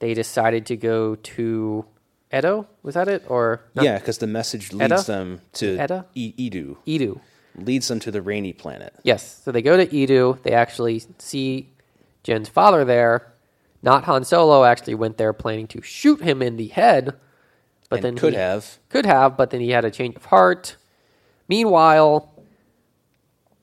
they 0.00 0.14
decided 0.14 0.66
to 0.66 0.76
go 0.76 1.14
to 1.14 1.84
Edo. 2.36 2.66
Was 2.82 2.94
that 2.94 3.06
it 3.06 3.24
or 3.28 3.60
not? 3.74 3.84
yeah, 3.84 3.98
because 3.98 4.18
the 4.18 4.26
message 4.26 4.72
leads 4.72 4.92
Edda? 4.92 5.02
them 5.02 5.40
to 5.54 5.76
Edda? 5.78 6.06
E- 6.14 6.34
Eadu, 6.50 6.76
Eadu? 6.86 7.20
leads 7.56 7.86
them 7.88 8.00
to 8.00 8.10
the 8.10 8.22
rainy 8.22 8.52
planet. 8.52 8.94
Yes. 9.04 9.40
So 9.44 9.52
they 9.52 9.62
go 9.62 9.76
to 9.76 9.86
Eadu. 9.86 10.42
They 10.42 10.52
actually 10.52 11.02
see 11.18 11.68
Jyn's 12.24 12.48
father 12.48 12.84
there. 12.84 13.26
Not 13.82 14.04
Han 14.04 14.24
Solo 14.24 14.64
actually 14.64 14.94
went 14.94 15.16
there 15.16 15.32
planning 15.32 15.66
to 15.68 15.80
shoot 15.82 16.20
him 16.20 16.42
in 16.42 16.56
the 16.56 16.68
head, 16.68 17.16
but 17.88 17.96
and 17.96 18.04
then 18.04 18.16
could 18.16 18.32
he- 18.34 18.38
have. 18.38 18.78
could 18.88 19.06
have, 19.06 19.36
but 19.36 19.50
then 19.50 19.60
he 19.60 19.70
had 19.70 19.84
a 19.84 19.90
change 19.90 20.16
of 20.16 20.26
heart. 20.26 20.76
Meanwhile, 21.48 22.32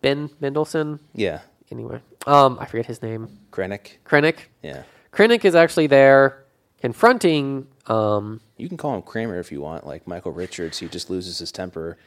Ben 0.02 0.30
Mendelsohn. 0.40 1.00
Yeah, 1.14 1.42
Anyway, 1.72 2.00
um, 2.26 2.58
I 2.60 2.66
forget 2.66 2.86
his 2.86 3.02
name. 3.02 3.40
Krennic. 3.52 3.98
Krennic. 4.06 4.38
Yeah, 4.64 4.84
Krennic 5.12 5.44
is 5.46 5.54
actually 5.56 5.88
there 5.88 6.46
confronting. 6.82 7.68
Um, 7.88 8.40
you 8.58 8.68
can 8.70 8.78
call 8.78 8.96
him 8.96 9.02
Kramer 9.02 9.38
if 9.40 9.52
you 9.52 9.60
want, 9.62 9.86
like 9.86 10.08
Michael 10.08 10.32
Richards. 10.32 10.80
He 10.80 10.88
just 10.88 11.10
loses 11.10 11.40
his 11.40 11.52
temper. 11.52 11.98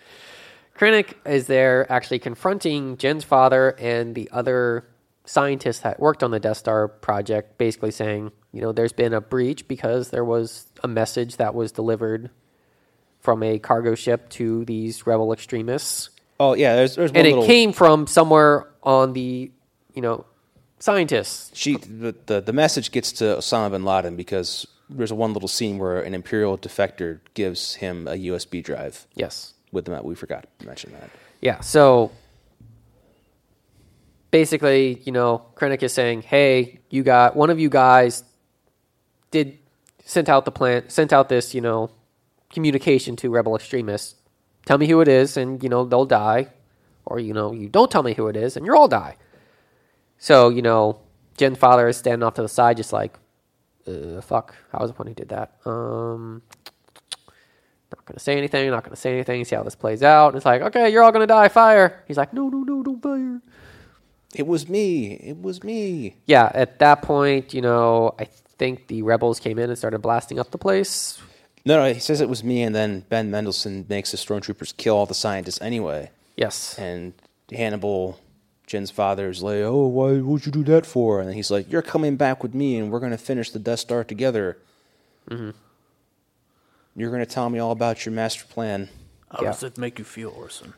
Krennic 0.79 1.15
is 1.27 1.47
there 1.47 1.91
actually 1.93 2.19
confronting 2.21 2.97
Jyn's 2.97 3.23
father 3.25 3.71
and 3.79 4.15
the 4.15 4.31
other 4.33 4.87
scientists 5.31 5.81
that 5.81 6.01
worked 6.01 6.23
on 6.25 6.33
the 6.33 6.41
Death 6.41 6.57
Star 6.57 6.89
project, 6.89 7.57
basically 7.57 7.93
saying, 7.93 8.33
you 8.53 8.61
know, 8.61 8.73
there's 8.73 8.93
been 8.93 9.15
a 9.15 9.21
breach 9.21 9.69
because 9.69 10.11
there 10.11 10.25
was 10.25 10.67
a 10.83 10.89
message 10.89 11.37
that 11.37 11.55
was 11.55 11.71
delivered 11.71 12.31
from 13.21 13.43
a 13.43 13.59
cargo 13.59 13.95
ship 13.95 14.29
to 14.31 14.65
these 14.65 15.07
rebel 15.07 15.33
extremists. 15.33 16.11
Oh 16.41 16.55
yeah, 16.55 16.75
there's 16.75 16.97
there's 16.97 17.13
one 17.13 17.19
and 17.19 17.27
it 17.29 17.31
little. 17.31 17.47
came 17.47 17.73
from 17.73 18.07
somewhere 18.09 18.67
on 18.83 19.13
the, 19.13 19.51
you 19.95 20.03
know, 20.03 20.25
scientists. 20.81 21.51
She 21.55 21.77
the, 21.77 22.15
the 22.27 22.41
the 22.41 22.53
message 22.53 22.91
gets 22.91 23.13
to 23.13 23.25
Osama 23.37 23.71
bin 23.71 23.85
Laden 23.85 24.17
because 24.17 24.67
there's 24.89 25.13
a 25.13 25.15
one 25.15 25.33
little 25.33 25.49
scene 25.49 25.79
where 25.79 26.01
an 26.01 26.15
Imperial 26.15 26.59
defector 26.59 27.21
gives 27.35 27.75
him 27.77 28.09
a 28.09 28.13
USB 28.15 28.65
drive 28.65 29.07
Yes. 29.15 29.55
with 29.71 29.85
them. 29.85 30.03
We 30.03 30.17
forgot 30.17 30.49
to 30.59 30.67
mention 30.67 30.91
that. 30.93 31.11
Yeah. 31.41 31.61
So 31.61 32.11
basically, 34.31 35.01
you 35.05 35.13
know, 35.13 35.47
Krennic 35.55 35.83
is 35.83 35.93
saying, 35.93 36.23
"Hey, 36.23 36.81
you 36.91 37.03
got 37.03 37.37
one 37.37 37.51
of 37.51 37.59
you 37.59 37.69
guys 37.69 38.25
did 39.31 39.59
sent 40.05 40.29
out 40.29 40.45
the 40.45 40.51
plant, 40.51 40.91
sent 40.91 41.13
out 41.13 41.29
this, 41.29 41.55
you 41.55 41.61
know, 41.61 41.91
communication 42.53 43.17
to 43.17 43.31
rebel 43.31 43.55
extremists. 43.55 44.17
Tell 44.67 44.79
me 44.79 44.87
who 44.87 45.01
it 45.01 45.09
is, 45.09 45.37
and 45.37 45.63
you 45.63 45.69
know 45.69 45.85
they'll 45.85 46.05
die, 46.07 46.49
or 47.07 47.19
you 47.19 47.33
know 47.33 47.53
you 47.53 47.69
don't 47.69 47.91
tell 47.91 48.03
me 48.03 48.15
who 48.15 48.29
it 48.29 48.37
is, 48.37 48.57
and 48.57 48.67
you'll 48.67 48.77
all 48.77 48.89
die." 48.89 49.17
So 50.19 50.49
you 50.49 50.63
know, 50.63 51.01
Jyn's 51.37 51.59
father 51.59 51.89
is 51.89 51.97
standing 51.97 52.23
off 52.25 52.35
to 52.35 52.43
the 52.43 52.49
side, 52.49 52.77
just 52.77 52.93
like, 52.93 53.19
"Fuck, 54.23 54.55
I 54.73 54.83
was 54.83 54.91
the 54.91 54.97
one 54.97 55.09
who 55.09 55.15
did 55.15 55.29
that." 55.31 55.55
Um. 55.65 56.43
Not 57.93 58.05
gonna 58.05 58.21
say 58.21 58.39
anything. 58.39 58.71
Not 58.71 58.85
gonna 58.85 58.95
say 58.95 59.13
anything. 59.13 59.45
See 59.45 59.57
how 59.57 59.65
this 59.65 59.75
plays 59.75 60.03
out. 60.05 60.29
And 60.29 60.37
it's 60.37 60.47
like, 60.47 60.63
okay, 60.63 60.91
you're 60.91 61.03
all 61.03 61.11
gonna 61.11 61.27
die. 61.27 61.49
Fire. 61.49 62.05
He's 62.07 62.17
like, 62.17 62.33
no, 62.33 62.49
no, 62.49 62.59
no, 62.59 62.85
don't 62.85 63.03
fire. 63.03 63.41
It 64.35 64.47
was 64.47 64.69
me. 64.69 65.13
It 65.15 65.41
was 65.43 65.65
me. 65.65 66.17
Yeah. 66.27 66.51
At 66.55 66.79
that 66.79 67.03
point, 67.03 67.53
you 67.53 67.61
know, 67.61 68.15
I 68.19 68.25
think 68.25 68.87
the 68.87 69.03
rebels 69.03 69.41
came 69.41 69.59
in 69.59 69.69
and 69.71 69.79
started 69.79 69.99
blasting 70.01 70.39
up 70.39 70.51
the 70.51 70.59
place. 70.59 71.21
No, 71.65 71.77
no, 71.83 71.93
he 71.93 72.01
says 72.01 72.21
it 72.21 72.29
was 72.29 72.43
me, 72.43 72.63
and 72.63 72.75
then 72.75 73.05
Ben 73.11 73.31
Mendelsohn 73.31 73.85
makes 73.89 74.13
the 74.13 74.17
stormtroopers 74.17 74.75
kill 74.77 74.97
all 74.97 75.05
the 75.07 75.15
scientists 75.15 75.61
anyway. 75.61 76.11
Yes. 76.37 76.79
And 76.79 77.13
Hannibal, 77.53 78.19
Jyn's 78.67 78.91
father, 78.91 79.29
is 79.29 79.43
like, 79.43 79.57
"Oh, 79.57 79.87
why 79.89 80.13
would 80.21 80.47
you 80.47 80.53
do 80.53 80.65
that 80.65 80.87
for?" 80.87 81.21
And 81.21 81.29
then 81.29 81.35
he's 81.37 81.51
like, 81.51 81.71
"You're 81.71 81.83
coming 81.83 82.17
back 82.17 82.43
with 82.43 82.55
me, 82.55 82.79
and 82.79 82.91
we're 82.91 83.01
going 83.01 83.13
to 83.13 83.19
finish 83.19 83.51
the 83.51 83.59
Death 83.59 83.81
Star 83.81 84.05
together. 84.05 84.57
Mm-hmm. 85.29 85.51
You're 86.97 87.11
going 87.11 87.25
to 87.25 87.31
tell 87.31 87.51
me 87.51 87.59
all 87.59 87.73
about 87.73 88.07
your 88.07 88.15
master 88.15 88.45
plan." 88.47 88.89
How 89.31 89.43
Yeah. 89.43 89.51
does 89.53 89.63
it 89.63 89.77
make 89.77 89.99
you 89.99 90.05
feel, 90.05 90.31
Orson? 90.31 90.73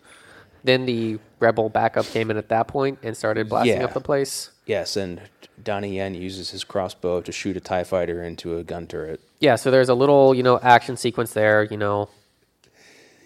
Then 0.65 0.87
the 0.87 1.19
rebel 1.41 1.69
backup 1.69 2.07
came 2.07 2.31
in 2.31 2.37
at 2.37 2.49
that 2.51 2.69
point 2.69 2.99
and 3.03 3.17
started 3.17 3.49
blasting 3.49 3.79
Yeah. 3.79 3.85
up 3.85 3.95
the 3.95 4.01
place. 4.01 4.51
Yes, 4.65 4.97
and 4.97 5.21
Donnie 5.63 5.97
Yen 5.97 6.15
uses 6.15 6.51
his 6.51 6.63
crossbow 6.63 7.21
to 7.21 7.33
shoot 7.33 7.57
a 7.57 7.61
Tie 7.61 7.83
Fighter 7.85 8.23
into 8.23 8.57
a 8.57 8.63
gun 8.63 8.87
turret. 8.87 9.21
Yeah. 9.41 9.57
So 9.57 9.71
there's 9.73 9.89
a 9.89 9.95
little, 9.95 10.35
you 10.35 10.43
know, 10.45 10.61
action 10.61 10.97
sequence 10.97 11.33
there. 11.33 11.65
You 11.65 11.77
know, 11.77 12.09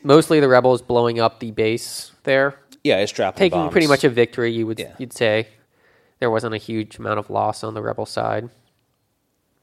mostly 0.02 0.40
the 0.40 0.48
rebels 0.48 0.80
blowing 0.82 1.20
up 1.20 1.40
the 1.40 1.50
base 1.50 2.12
there, 2.24 2.58
Yeah, 2.84 2.98
it's 2.98 3.12
dropping 3.12 3.38
taking 3.38 3.58
bombs. 3.58 3.72
pretty 3.72 3.86
much 3.86 4.02
a 4.04 4.08
victory. 4.08 4.50
You 4.52 4.66
would 4.66 4.78
Yeah. 4.78 4.94
you'd 4.98 5.12
say 5.12 5.48
there 6.20 6.30
wasn't 6.30 6.54
a 6.54 6.58
huge 6.58 6.98
amount 6.98 7.18
of 7.18 7.28
loss 7.28 7.62
on 7.62 7.74
the 7.74 7.82
rebel 7.82 8.06
side, 8.06 8.48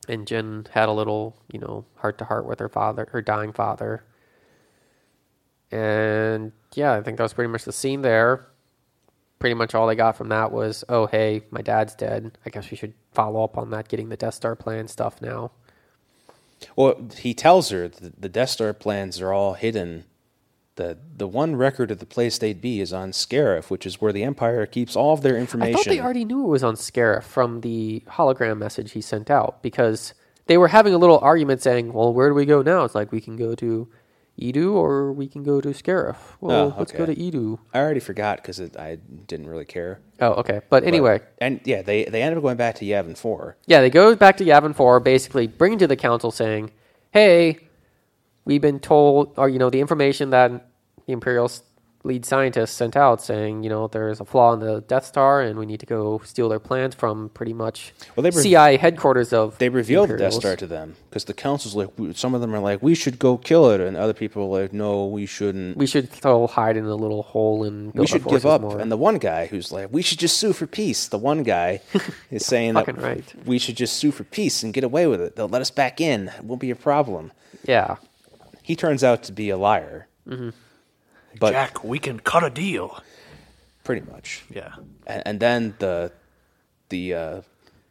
and 0.08 0.28
Jyn 0.28 0.68
had 0.70 0.90
a 0.90 0.92
little 0.92 1.36
you 1.52 1.60
know 1.60 1.86
heart 1.98 2.18
to 2.20 2.26
heart 2.26 2.46
with 2.46 2.60
her 2.60 2.70
father, 2.70 3.08
her 3.12 3.22
dying 3.22 3.52
father, 3.52 4.04
and 5.74 6.52
yeah, 6.76 6.94
I 6.94 7.02
think 7.02 7.18
that 7.18 7.24
was 7.24 7.34
pretty 7.34 7.52
much 7.52 7.66
the 7.66 7.72
scene 7.72 8.02
there. 8.04 8.46
Pretty 9.40 9.56
much 9.56 9.74
all 9.76 9.88
they 9.88 9.96
got 9.96 10.16
from 10.16 10.30
that 10.30 10.52
was, 10.52 10.84
oh 10.88 11.08
hey, 11.08 11.42
my 11.52 11.62
dad's 11.62 11.96
dead. 11.96 12.38
I 12.46 12.50
guess 12.50 12.70
we 12.70 12.78
should 12.78 12.94
follow 13.12 13.44
up 13.44 13.58
on 13.58 13.72
that, 13.72 13.88
getting 13.90 14.10
the 14.10 14.16
Death 14.18 14.36
Star 14.36 14.56
plan 14.56 14.88
stuff 14.88 15.22
now. 15.22 15.52
Well, 16.76 17.10
he 17.18 17.34
tells 17.34 17.70
her 17.72 17.88
that 17.88 18.22
the 18.22 18.30
Death 18.30 18.52
Star 18.52 18.72
plans 18.74 19.20
are 19.20 19.34
all 19.34 19.54
hidden. 19.54 20.06
The 20.76 20.98
the 21.18 21.28
one 21.28 21.56
record 21.56 21.92
of 21.92 22.00
the 22.00 22.06
place 22.06 22.38
they'd 22.38 22.62
be 22.62 22.80
is 22.80 22.94
on 22.94 23.12
Scarif, 23.12 23.70
which 23.70 23.86
is 23.86 24.00
where 24.00 24.14
the 24.14 24.24
Empire 24.24 24.66
keeps 24.66 24.96
all 24.96 25.14
of 25.14 25.22
their 25.22 25.36
I 25.38 25.40
information. 25.40 25.76
thought 25.76 25.86
they 25.90 26.00
already 26.00 26.26
knew 26.26 26.46
it 26.46 26.50
was 26.50 26.64
on 26.64 26.76
Scarif 26.76 27.24
from 27.24 27.62
the 27.62 28.04
hologram 28.08 28.58
message 28.60 28.92
he 28.92 29.02
sent 29.02 29.30
out 29.30 29.62
because 29.62 30.14
they 30.46 30.58
were 30.58 30.70
having 30.70 30.94
a 30.94 30.98
little 30.98 31.20
argument 31.20 31.62
saying, 31.62 31.94
"Well, 31.94 32.14
where 32.14 32.30
do 32.30 32.36
we 32.36 32.46
go 32.46 32.62
now?" 32.62 32.86
It's 32.86 32.96
like 32.96 33.12
we 33.12 33.22
can 33.22 33.36
go 33.36 33.56
to 33.56 33.88
Eadu 34.40 34.74
or 34.74 35.14
we 35.14 35.28
can 35.28 35.44
go 35.44 35.62
to 35.62 35.70
Scarif. 35.70 36.16
Well, 36.42 36.74
Oh, 36.74 36.80
let's 36.80 36.92
go 36.92 37.06
to 37.06 37.12
okay. 37.12 37.22
Eadu. 37.32 37.60
I 37.74 37.80
already 37.80 38.00
forgot 38.00 38.38
because 38.38 38.60
I 38.78 38.98
didn't 39.28 39.48
really 39.48 39.66
care. 39.66 40.00
Oh, 40.20 40.32
okay. 40.42 40.62
But 40.70 40.84
anyway, 40.84 41.20
But- 41.20 41.34
and 41.40 41.62
yeah, 41.66 41.82
they 41.84 42.06
they 42.06 42.22
ended 42.24 42.38
up 42.38 42.44
going 42.44 42.58
back 42.58 42.76
to 42.76 42.86
Yavin 42.86 43.16
Four. 43.18 43.58
yeah, 43.68 43.82
they 43.82 43.90
go 43.92 44.16
back 44.16 44.38
to 44.38 44.44
Yavin 44.46 44.74
Four, 44.76 45.00
basically 45.00 45.46
bringing 45.48 45.78
to 45.80 45.88
the 45.88 45.96
council 45.96 46.32
saying, 46.32 46.72
"Hey, 47.12 47.60
we've 48.46 48.62
been 48.62 48.80
told, 48.80 49.34
or 49.38 49.50
you 49.50 49.60
know, 49.60 49.70
the 49.70 49.80
information 49.80 50.32
that 50.32 50.52
the 51.06 51.14
Imperials 51.14 51.62
lead 52.06 52.26
scientists 52.26 52.72
sent 52.74 52.98
out 52.98 53.22
saying, 53.22 53.64
you 53.64 53.70
know, 53.70 53.88
there's 53.88 54.20
a 54.20 54.26
flaw 54.26 54.52
in 54.54 54.60
the 54.60 54.82
Death 54.82 55.06
Star 55.06 55.42
and 55.42 55.58
we 55.58 55.66
need 55.66 55.80
to 55.80 55.86
go 55.86 56.20
steal 56.26 56.50
their 56.50 56.60
plans 56.60 56.94
from 56.94 57.30
pretty 57.30 57.54
much 57.54 57.94
Well, 58.16 58.24
they 58.24 58.30
were- 58.30 58.42
CIA 58.42 58.76
headquarters 58.76 59.32
of 59.32 59.58
They 59.58 59.70
revealed 59.70 60.10
the 60.10 60.18
Death 60.18 60.34
Star 60.34 60.58
to 60.58 60.68
them 60.68 60.96
because 61.10 61.24
the 61.26 61.34
council's 61.34 61.76
like, 61.76 61.90
some 62.16 62.36
of 62.36 62.42
them 62.42 62.54
are 62.54 62.60
like, 62.60 62.84
we 62.84 62.94
should 62.94 63.20
go 63.20 63.38
kill 63.38 63.70
it, 63.72 63.80
and 63.80 63.96
other 63.96 64.14
people 64.14 64.44
are 64.54 64.62
like, 64.64 64.74
no, 64.74 65.06
we 65.06 65.26
shouldn't. 65.26 65.78
We 65.78 65.86
should 65.88 66.12
still 66.14 66.48
hide 66.48 66.76
in 66.76 66.84
a 66.86 66.96
little 66.96 67.24
hole 67.24 67.64
and 67.64 67.94
We 67.94 68.06
should 68.06 68.26
give 68.26 68.46
up. 68.46 68.60
More. 68.62 68.80
And 68.80 68.92
the 68.92 68.98
one 68.98 69.18
guy 69.18 69.46
who's 69.46 69.72
like, 69.72 69.88
we 69.94 70.02
should 70.02 70.20
just 70.20 70.36
sue 70.38 70.52
for 70.52 70.68
peace. 70.68 71.08
The 71.08 71.18
one 71.18 71.44
guy 71.44 71.80
is 72.32 72.46
saying 72.46 72.74
that 72.74 72.98
right. 73.02 73.34
we 73.46 73.58
should 73.60 73.78
just 73.78 73.96
sue 73.96 74.12
for 74.12 74.26
peace 74.26 74.62
and 74.62 74.74
get 74.74 74.84
away 74.84 75.08
with 75.08 75.22
it. 75.22 75.36
They'll 75.38 75.48
let 75.48 75.62
us 75.62 75.72
back 75.72 76.02
in. 76.02 76.28
It 76.28 76.44
won't 76.44 76.60
be 76.60 76.70
a 76.72 76.76
problem. 76.76 77.32
yeah, 77.64 77.96
He 78.62 78.76
turns 78.76 79.04
out 79.06 79.24
to 79.24 79.32
be 79.32 79.50
a 79.50 79.58
liar. 79.58 80.08
Mm-hmm. 80.28 80.50
But 81.40 81.52
Jack, 81.52 81.84
we 81.84 82.00
can 82.00 82.20
cut 82.20 82.44
a 82.44 82.50
deal. 82.50 83.02
pretty 83.84 84.02
much. 84.10 84.44
Yeah. 84.50 84.76
And, 85.08 85.24
and 85.26 85.40
then 85.40 85.76
the 85.80 86.12
the 86.90 87.14
uh, 87.14 87.42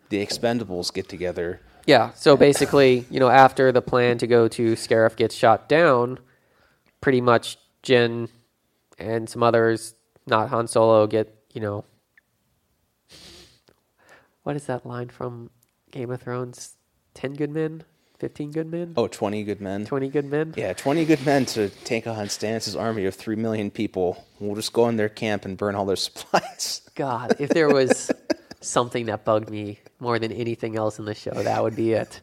the 0.08 0.24
Expendables 0.24 0.92
get 0.92 1.08
together. 1.08 1.60
yeah. 1.86 2.12
So 2.14 2.36
basically, 2.36 3.04
you 3.10 3.20
know, 3.20 3.28
after 3.28 3.72
the 3.72 3.82
plan 3.82 4.18
to 4.18 4.26
go 4.26 4.48
to 4.48 4.72
Scarif 4.72 5.16
gets 5.16 5.34
shot 5.34 5.68
down, 5.68 6.18
pretty 7.00 7.20
much 7.20 7.58
Jyn 7.82 8.28
and 8.98 9.28
some 9.28 9.42
others, 9.42 9.94
not 10.26 10.48
Han 10.50 10.66
Solo, 10.68 11.06
get 11.06 11.34
you 11.52 11.60
know. 11.60 11.84
What 14.44 14.56
is 14.56 14.66
that 14.66 14.84
line 14.86 15.08
from 15.08 15.50
Game 15.90 16.10
of 16.10 16.22
Thrones? 16.22 16.76
Ten 17.14 17.34
good 17.34 17.50
men, 17.50 17.84
fifteen 18.22 18.52
good 18.52 18.70
men, 18.70 18.94
Oh, 18.96 19.08
20 19.08 19.42
good 19.42 19.60
men. 19.60 19.84
twenty 19.84 20.08
good 20.08 20.24
men. 20.26 20.54
Yeah, 20.56 20.72
20 20.74 21.04
good 21.04 21.26
men 21.26 21.44
to 21.46 21.70
take 21.84 22.06
on 22.06 22.26
Stannis' 22.28 22.78
army 22.80 23.04
of 23.06 23.16
3 23.16 23.34
million 23.34 23.68
people. 23.68 24.24
We'll 24.38 24.54
just 24.54 24.72
go 24.72 24.88
in 24.88 24.96
their 24.96 25.08
camp 25.08 25.44
and 25.44 25.56
burn 25.58 25.74
all 25.74 25.84
their 25.84 25.96
supplies. 26.08 26.82
God, 26.94 27.34
if 27.40 27.50
there 27.50 27.68
was 27.68 28.12
something 28.60 29.06
that 29.06 29.24
bugged 29.24 29.50
me 29.50 29.80
more 29.98 30.20
than 30.20 30.30
anything 30.30 30.76
else 30.76 31.00
in 31.00 31.04
the 31.04 31.14
show, 31.16 31.32
that 31.32 31.62
would 31.64 31.74
be 31.74 31.94
it. 31.94 32.20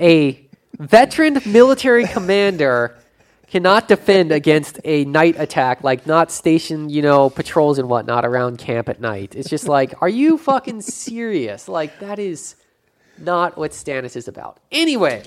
A 0.00 0.44
veteran 0.80 1.38
military 1.46 2.04
commander 2.08 2.96
cannot 3.46 3.86
defend 3.86 4.32
against 4.32 4.80
a 4.84 5.04
night 5.04 5.38
attack, 5.38 5.84
like 5.84 6.04
not 6.04 6.32
station, 6.32 6.88
you 6.88 7.00
know, 7.02 7.30
patrols 7.30 7.78
and 7.78 7.88
whatnot 7.88 8.24
around 8.24 8.58
camp 8.58 8.88
at 8.88 9.00
night. 9.00 9.36
It's 9.36 9.48
just 9.48 9.68
like, 9.68 9.94
are 10.02 10.08
you 10.08 10.36
fucking 10.36 10.80
serious? 10.80 11.68
Like, 11.68 12.00
that 12.00 12.18
is 12.18 12.56
not 13.22 13.56
what 13.56 13.70
Stannis 13.70 14.16
is 14.16 14.28
about. 14.28 14.60
Anyway, 14.70 15.22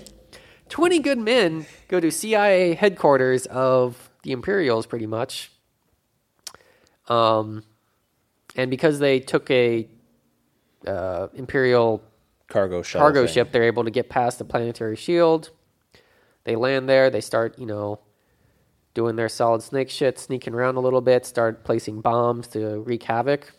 20 0.70 1.00
good 1.00 1.18
men 1.18 1.66
go 1.88 2.00
to 2.00 2.12
CIA 2.12 2.74
headquarters 2.74 3.46
of 3.48 4.10
the 4.24 4.32
Imperials, 4.32 4.86
pretty 4.86 5.08
much. 5.08 5.52
Um, 7.08 7.64
and 8.56 8.72
because 8.72 9.00
they 9.00 9.20
took 9.20 9.50
a 9.52 9.88
uh, 10.88 11.28
Imperial 11.34 12.04
Cargo 12.48 12.84
cargo 12.84 13.26
thing. 13.26 13.34
ship, 13.34 13.52
they're 13.52 13.64
able 13.64 13.84
to 13.84 13.91
get 13.91 14.10
past 14.10 14.39
the 14.39 14.46
planetary 14.46 14.96
shield. 14.96 15.50
They 16.43 16.56
land 16.56 16.88
there. 16.88 17.10
They 17.10 17.22
start, 17.22 17.58
you 17.58 17.66
know, 17.66 18.00
doing 18.93 19.16
their 19.16 19.30
solid 19.30 19.62
snake 19.62 19.89
shit, 19.89 20.18
sneaking 20.20 20.54
around 20.54 20.76
a 20.76 20.80
little 20.80 21.02
bit, 21.02 21.26
start 21.26 21.64
placing 21.64 22.02
bombs 22.02 22.48
to 22.50 22.80
wreak 22.80 23.04
havoc. 23.04 23.54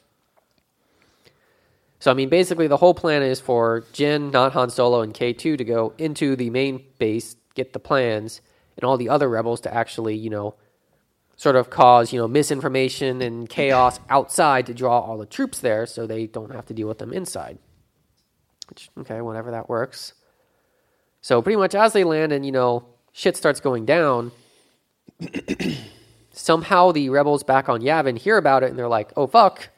So, 1.98 2.10
I 2.10 2.14
mean, 2.14 2.28
basically, 2.28 2.66
the 2.66 2.76
whole 2.76 2.94
plan 2.94 3.22
is 3.22 3.40
for 3.40 3.82
Jyn, 3.92 4.32
not 4.32 4.52
Han 4.52 4.70
Solo, 4.70 5.00
and 5.00 5.14
K2 5.14 5.58
to 5.58 5.64
go 5.64 5.94
into 5.96 6.36
the 6.36 6.50
main 6.50 6.84
base, 6.98 7.36
get 7.54 7.72
the 7.72 7.78
plans, 7.78 8.42
and 8.76 8.84
all 8.84 8.96
the 8.96 9.08
other 9.08 9.28
rebels 9.28 9.60
to 9.62 9.74
actually, 9.74 10.14
you 10.16 10.28
know, 10.28 10.54
sort 11.36 11.56
of 11.56 11.70
cause, 11.70 12.12
you 12.12 12.18
know, 12.18 12.28
misinformation 12.28 13.22
and 13.22 13.48
chaos 13.48 13.98
outside 14.10 14.66
to 14.66 14.74
draw 14.74 15.00
all 15.00 15.18
the 15.18 15.26
troops 15.26 15.58
there 15.58 15.86
so 15.86 16.06
they 16.06 16.26
don't 16.26 16.52
have 16.52 16.66
to 16.66 16.74
deal 16.74 16.88
with 16.88 16.98
them 16.98 17.12
inside. 17.12 17.58
Which, 18.68 18.90
okay, 18.98 19.20
whatever 19.20 19.50
that 19.52 19.68
works. 19.68 20.14
So 21.20 21.40
pretty 21.40 21.56
much 21.56 21.74
as 21.74 21.92
they 21.92 22.04
land 22.04 22.32
and, 22.32 22.44
you 22.44 22.52
know, 22.52 22.86
shit 23.12 23.36
starts 23.36 23.60
going 23.60 23.86
down, 23.86 24.32
somehow 26.32 26.92
the 26.92 27.08
rebels 27.08 27.42
back 27.42 27.68
on 27.68 27.80
Yavin 27.80 28.18
hear 28.18 28.36
about 28.36 28.62
it 28.62 28.70
and 28.70 28.78
they're 28.78 28.88
like, 28.88 29.12
oh 29.16 29.26
fuck, 29.26 29.70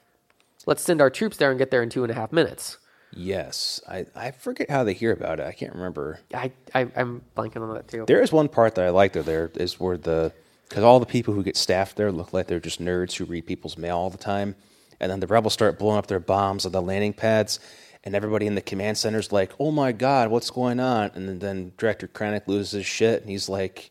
let's 0.69 0.83
send 0.83 1.01
our 1.01 1.09
troops 1.09 1.39
there 1.39 1.51
and 1.51 1.59
get 1.59 1.71
there 1.71 1.83
in 1.83 1.89
two 1.89 2.05
and 2.05 2.12
a 2.12 2.14
half 2.14 2.31
minutes. 2.31 2.77
Yes. 3.11 3.81
I, 3.89 4.05
I 4.14 4.33
forget 4.33 4.71
how 4.71 4.85
they 4.85 4.93
hear 4.93 5.12
about 5.12 5.41
it. 5.41 5.47
I 5.47 5.53
can't 5.53 5.73
remember. 5.73 6.21
I, 6.35 6.53
I 6.75 6.87
I'm 6.95 7.23
blanking 7.35 7.62
on 7.62 7.75
that 7.75 7.89
too. 7.89 8.05
There 8.07 8.21
is 8.21 8.31
one 8.31 8.49
part 8.49 8.75
that 8.75 8.85
I 8.85 8.91
like 8.91 9.14
though. 9.14 9.23
There 9.23 9.51
is 9.55 9.81
where 9.81 9.97
the 9.97 10.33
because 10.69 10.85
all 10.85 11.01
the 11.01 11.07
people 11.07 11.33
who 11.33 11.43
get 11.43 11.57
staffed 11.57 11.97
there 11.97 12.12
look 12.12 12.35
like 12.35 12.47
they're 12.47 12.61
just 12.61 12.83
nerds 12.83 13.14
who 13.14 13.25
read 13.25 13.47
people's 13.47 13.79
mail 13.79 13.97
all 13.97 14.11
the 14.11 14.19
time, 14.19 14.55
and 15.01 15.11
then 15.11 15.21
the 15.21 15.27
rebels 15.27 15.55
start 15.55 15.79
blowing 15.79 15.97
up 15.97 16.07
their 16.07 16.21
bombs 16.21 16.66
on 16.66 16.73
the 16.73 16.83
landing 16.83 17.14
pads, 17.14 17.59
and 18.05 18.14
everybody 18.14 18.47
in 18.47 18.55
the 18.55 18.61
command 18.61 18.99
center's 18.99 19.33
like, 19.33 19.53
"Oh 19.59 19.71
my 19.71 19.93
god, 19.93 20.31
what's 20.31 20.51
going 20.51 20.79
on?" 20.79 21.11
And 21.14 21.27
then, 21.27 21.39
then 21.39 21.73
Director 21.79 22.07
Krennic 22.07 22.47
loses 22.47 22.73
his 22.73 22.87
shit, 22.87 23.23
and 23.23 23.31
he's 23.31 23.49
like, 23.49 23.91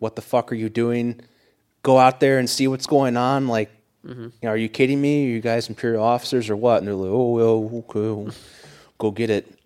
"What 0.00 0.16
the 0.16 0.22
fuck 0.22 0.50
are 0.50 0.56
you 0.56 0.68
doing? 0.68 1.20
Go 1.84 1.98
out 1.98 2.18
there 2.18 2.40
and 2.40 2.50
see 2.50 2.66
what's 2.66 2.88
going 2.88 3.16
on." 3.16 3.46
Like, 3.46 3.70
you 4.04 4.32
know, 4.42 4.50
are 4.50 4.56
you 4.56 4.68
kidding 4.68 5.00
me? 5.00 5.26
Are 5.26 5.28
you 5.28 5.40
guys 5.40 5.68
Imperial 5.68 6.02
officers 6.02 6.48
or 6.48 6.56
what? 6.56 6.78
And 6.78 6.88
they're 6.88 6.94
like, 6.94 7.10
"Oh 7.10 7.32
well, 7.32 7.84
okay, 7.88 8.36
go 8.98 9.10
get 9.10 9.30
it." 9.30 9.60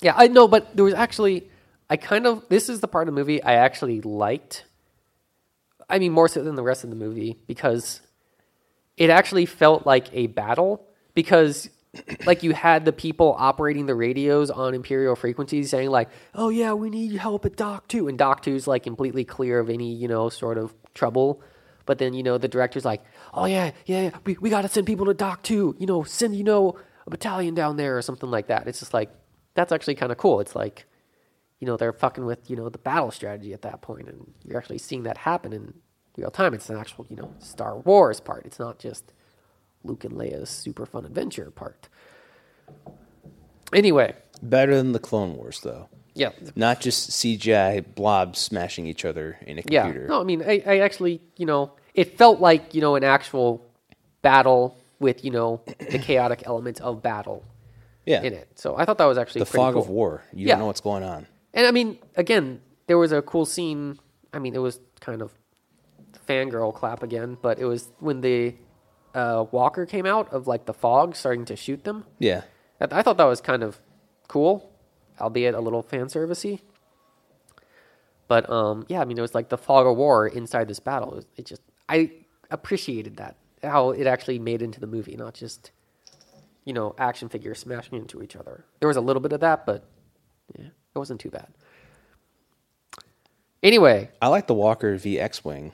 Yeah, 0.00 0.14
I 0.16 0.28
know, 0.28 0.48
but 0.48 0.74
there 0.74 0.84
was 0.84 0.94
actually, 0.94 1.48
I 1.88 1.96
kind 1.96 2.26
of, 2.26 2.48
this 2.48 2.68
is 2.68 2.80
the 2.80 2.88
part 2.88 3.08
of 3.08 3.14
the 3.14 3.20
movie 3.20 3.42
I 3.42 3.54
actually 3.54 4.00
liked. 4.00 4.64
I 5.88 5.98
mean, 5.98 6.12
more 6.12 6.28
so 6.28 6.42
than 6.42 6.54
the 6.54 6.62
rest 6.62 6.84
of 6.84 6.90
the 6.90 6.96
movie 6.96 7.38
because 7.46 8.00
it 8.96 9.10
actually 9.10 9.46
felt 9.46 9.86
like 9.86 10.08
a 10.12 10.28
battle 10.28 10.86
because, 11.14 11.68
like, 12.26 12.42
you 12.42 12.52
had 12.52 12.84
the 12.84 12.92
people 12.92 13.34
operating 13.38 13.86
the 13.86 13.94
radios 13.94 14.50
on 14.50 14.72
Imperial 14.72 15.16
frequencies 15.16 15.68
saying, 15.70 15.90
like, 15.90 16.08
oh, 16.34 16.48
yeah, 16.48 16.72
we 16.72 16.88
need 16.88 17.16
help 17.16 17.44
at 17.44 17.56
Dock 17.56 17.88
2. 17.88 18.08
And 18.08 18.16
Dock 18.16 18.42
2's, 18.44 18.66
like, 18.66 18.84
completely 18.84 19.24
clear 19.24 19.58
of 19.58 19.68
any, 19.68 19.92
you 19.92 20.08
know, 20.08 20.28
sort 20.28 20.56
of 20.56 20.72
trouble. 20.94 21.42
But 21.90 21.98
then, 21.98 22.14
you 22.14 22.22
know, 22.22 22.38
the 22.38 22.46
director's 22.46 22.84
like, 22.84 23.02
oh, 23.34 23.46
yeah, 23.46 23.72
yeah, 23.84 24.02
yeah 24.02 24.10
we, 24.24 24.36
we 24.40 24.48
got 24.48 24.62
to 24.62 24.68
send 24.68 24.86
people 24.86 25.06
to 25.06 25.12
Dock 25.12 25.42
2. 25.42 25.74
You 25.76 25.86
know, 25.88 26.04
send, 26.04 26.36
you 26.36 26.44
know, 26.44 26.76
a 27.04 27.10
battalion 27.10 27.52
down 27.52 27.78
there 27.78 27.98
or 27.98 28.02
something 28.02 28.30
like 28.30 28.46
that. 28.46 28.68
It's 28.68 28.78
just 28.78 28.94
like, 28.94 29.10
that's 29.54 29.72
actually 29.72 29.96
kind 29.96 30.12
of 30.12 30.18
cool. 30.18 30.38
It's 30.38 30.54
like, 30.54 30.86
you 31.58 31.66
know, 31.66 31.76
they're 31.76 31.92
fucking 31.92 32.24
with, 32.24 32.48
you 32.48 32.54
know, 32.54 32.68
the 32.68 32.78
battle 32.78 33.10
strategy 33.10 33.52
at 33.52 33.62
that 33.62 33.82
point, 33.82 34.06
and 34.08 34.32
you're 34.44 34.56
actually 34.56 34.78
seeing 34.78 35.02
that 35.02 35.16
happen 35.18 35.52
in 35.52 35.74
real 36.16 36.30
time. 36.30 36.54
It's 36.54 36.70
an 36.70 36.76
actual, 36.76 37.06
you 37.10 37.16
know, 37.16 37.34
Star 37.40 37.76
Wars 37.78 38.20
part. 38.20 38.46
It's 38.46 38.60
not 38.60 38.78
just 38.78 39.12
Luke 39.82 40.04
and 40.04 40.14
Leia's 40.14 40.48
super 40.48 40.86
fun 40.86 41.04
adventure 41.04 41.50
part. 41.50 41.88
Anyway, 43.72 44.14
Better 44.42 44.76
than 44.76 44.92
the 44.92 45.00
Clone 45.00 45.34
Wars 45.36 45.58
though. 45.64 45.88
yeah, 46.14 46.30
Not 46.54 46.80
just 46.80 47.10
CGI 47.10 47.84
blobs 47.96 48.38
smashing 48.38 48.86
each 48.86 49.04
other 49.04 49.38
in 49.42 49.58
a 49.58 49.62
computer. 49.62 50.02
yeah. 50.02 50.06
No, 50.06 50.20
I 50.20 50.24
mean, 50.24 50.42
I, 50.42 50.62
I 50.66 50.78
actually, 50.78 51.20
you 51.36 51.46
know, 51.46 51.72
it 51.94 52.16
felt 52.18 52.40
like, 52.40 52.74
you 52.74 52.80
know, 52.80 52.96
an 52.96 53.04
actual 53.04 53.64
battle 54.22 54.76
with, 54.98 55.24
you 55.24 55.30
know, 55.30 55.62
the 55.90 55.98
chaotic 55.98 56.42
elements 56.46 56.80
of 56.80 57.02
battle 57.02 57.44
yeah. 58.06 58.22
in 58.22 58.32
it. 58.34 58.48
So 58.54 58.76
I 58.76 58.84
thought 58.84 58.98
that 58.98 59.06
was 59.06 59.18
actually 59.18 59.40
The 59.40 59.46
pretty 59.46 59.56
fog 59.64 59.74
cool. 59.74 59.82
of 59.82 59.88
war. 59.88 60.22
You 60.32 60.46
Yeah. 60.46 60.54
don't 60.54 60.60
know 60.60 60.66
what's 60.66 60.80
going 60.80 61.02
on. 61.02 61.26
And 61.54 61.66
I 61.66 61.70
mean, 61.70 61.98
again, 62.16 62.60
there 62.86 62.98
was 62.98 63.12
a 63.12 63.22
cool 63.22 63.46
scene. 63.46 63.98
I 64.32 64.38
mean, 64.38 64.54
it 64.54 64.58
was 64.58 64.78
kind 65.00 65.22
of 65.22 65.32
fangirl 66.28 66.74
clap 66.74 67.02
again, 67.02 67.38
but 67.40 67.58
it 67.58 67.64
was 67.64 67.88
when 67.98 68.20
the 68.20 68.54
uh, 69.14 69.46
Walker 69.50 69.86
came 69.86 70.06
out 70.06 70.32
of 70.32 70.46
like 70.46 70.66
the 70.66 70.74
fog, 70.74 71.16
starting 71.16 71.44
to 71.46 71.56
shoot 71.56 71.84
them. 71.84 72.04
Yeah. 72.18 72.42
I, 72.80 72.86
I 72.98 73.02
thought 73.02 73.16
that 73.16 73.24
was 73.24 73.40
kind 73.40 73.62
of 73.64 73.80
cool, 74.28 74.70
albeit 75.20 75.54
a 75.54 75.60
little 75.60 75.82
fan 75.82 76.06
servicey. 76.06 76.60
But 78.28 78.48
um, 78.48 78.86
yeah, 78.88 79.00
I 79.00 79.04
mean, 79.06 79.18
it 79.18 79.22
was 79.22 79.34
like 79.34 79.48
the 79.48 79.58
fog 79.58 79.86
of 79.86 79.96
war 79.96 80.28
inside 80.28 80.68
this 80.68 80.78
battle. 80.78 81.20
It 81.36 81.46
just 81.46 81.62
I 81.90 82.12
appreciated 82.50 83.16
that 83.16 83.36
how 83.62 83.90
it 83.90 84.06
actually 84.06 84.38
made 84.38 84.62
into 84.62 84.80
the 84.80 84.86
movie, 84.86 85.16
not 85.16 85.34
just 85.34 85.72
you 86.64 86.72
know 86.72 86.94
action 86.98 87.28
figures 87.28 87.58
smashing 87.58 87.98
into 87.98 88.22
each 88.22 88.36
other. 88.36 88.64
There 88.78 88.88
was 88.88 88.96
a 88.96 89.00
little 89.02 89.20
bit 89.20 89.32
of 89.32 89.40
that, 89.40 89.66
but 89.66 89.84
yeah, 90.56 90.66
it 90.66 90.98
wasn't 90.98 91.20
too 91.20 91.30
bad. 91.30 91.48
Anyway, 93.62 94.10
I 94.22 94.28
like 94.28 94.46
the 94.46 94.54
Walker 94.54 94.96
v 94.96 95.18
X 95.20 95.44
Wing, 95.44 95.72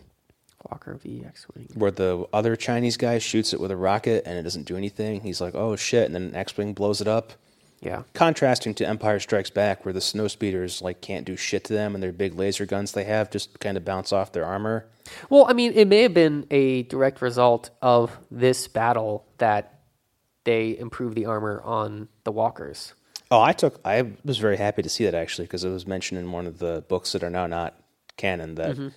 Walker 0.70 0.94
v 0.94 1.22
X 1.24 1.46
Wing. 1.54 1.68
where 1.74 1.90
the 1.92 2.26
other 2.32 2.56
Chinese 2.56 2.96
guy 2.96 3.18
shoots 3.18 3.52
it 3.52 3.60
with 3.60 3.70
a 3.70 3.76
rocket 3.76 4.24
and 4.26 4.36
it 4.38 4.42
doesn't 4.42 4.64
do 4.64 4.76
anything. 4.76 5.20
He's 5.20 5.40
like, 5.40 5.54
oh 5.54 5.76
shit. 5.76 6.06
And 6.06 6.14
then 6.14 6.22
an 6.22 6.34
X 6.34 6.56
Wing 6.56 6.72
blows 6.72 7.00
it 7.00 7.08
up. 7.08 7.34
Yeah, 7.82 8.02
Contrasting 8.14 8.72
to 8.76 8.88
Empire 8.88 9.20
Strikes 9.20 9.50
Back, 9.50 9.84
where 9.84 9.92
the 9.92 10.00
snow 10.00 10.28
speeders 10.28 10.80
like 10.80 11.02
can't 11.02 11.26
do 11.26 11.36
shit 11.36 11.62
to 11.64 11.74
them 11.74 11.94
and 11.94 12.02
their 12.02 12.10
big 12.10 12.34
laser 12.34 12.64
guns 12.64 12.92
they 12.92 13.04
have 13.04 13.30
just 13.30 13.60
kind 13.60 13.76
of 13.76 13.84
bounce 13.84 14.12
off 14.14 14.32
their 14.32 14.46
armor. 14.46 14.86
Well, 15.30 15.46
I 15.48 15.52
mean, 15.52 15.72
it 15.72 15.86
may 15.86 16.02
have 16.02 16.14
been 16.14 16.46
a 16.50 16.82
direct 16.84 17.22
result 17.22 17.70
of 17.82 18.16
this 18.30 18.68
battle 18.68 19.24
that 19.38 19.80
they 20.44 20.78
improved 20.78 21.16
the 21.16 21.26
armor 21.26 21.60
on 21.62 22.08
the 22.24 22.32
walkers. 22.32 22.94
Oh, 23.30 23.40
I 23.40 23.52
took. 23.52 23.80
I 23.84 24.12
was 24.24 24.38
very 24.38 24.56
happy 24.56 24.82
to 24.82 24.88
see 24.88 25.04
that 25.04 25.14
actually 25.14 25.46
because 25.46 25.64
it 25.64 25.70
was 25.70 25.86
mentioned 25.86 26.20
in 26.20 26.30
one 26.30 26.46
of 26.46 26.58
the 26.58 26.84
books 26.88 27.12
that 27.12 27.24
are 27.24 27.30
now 27.30 27.46
not 27.46 27.74
canon 28.16 28.54
that 28.54 28.76
mm-hmm. 28.76 28.88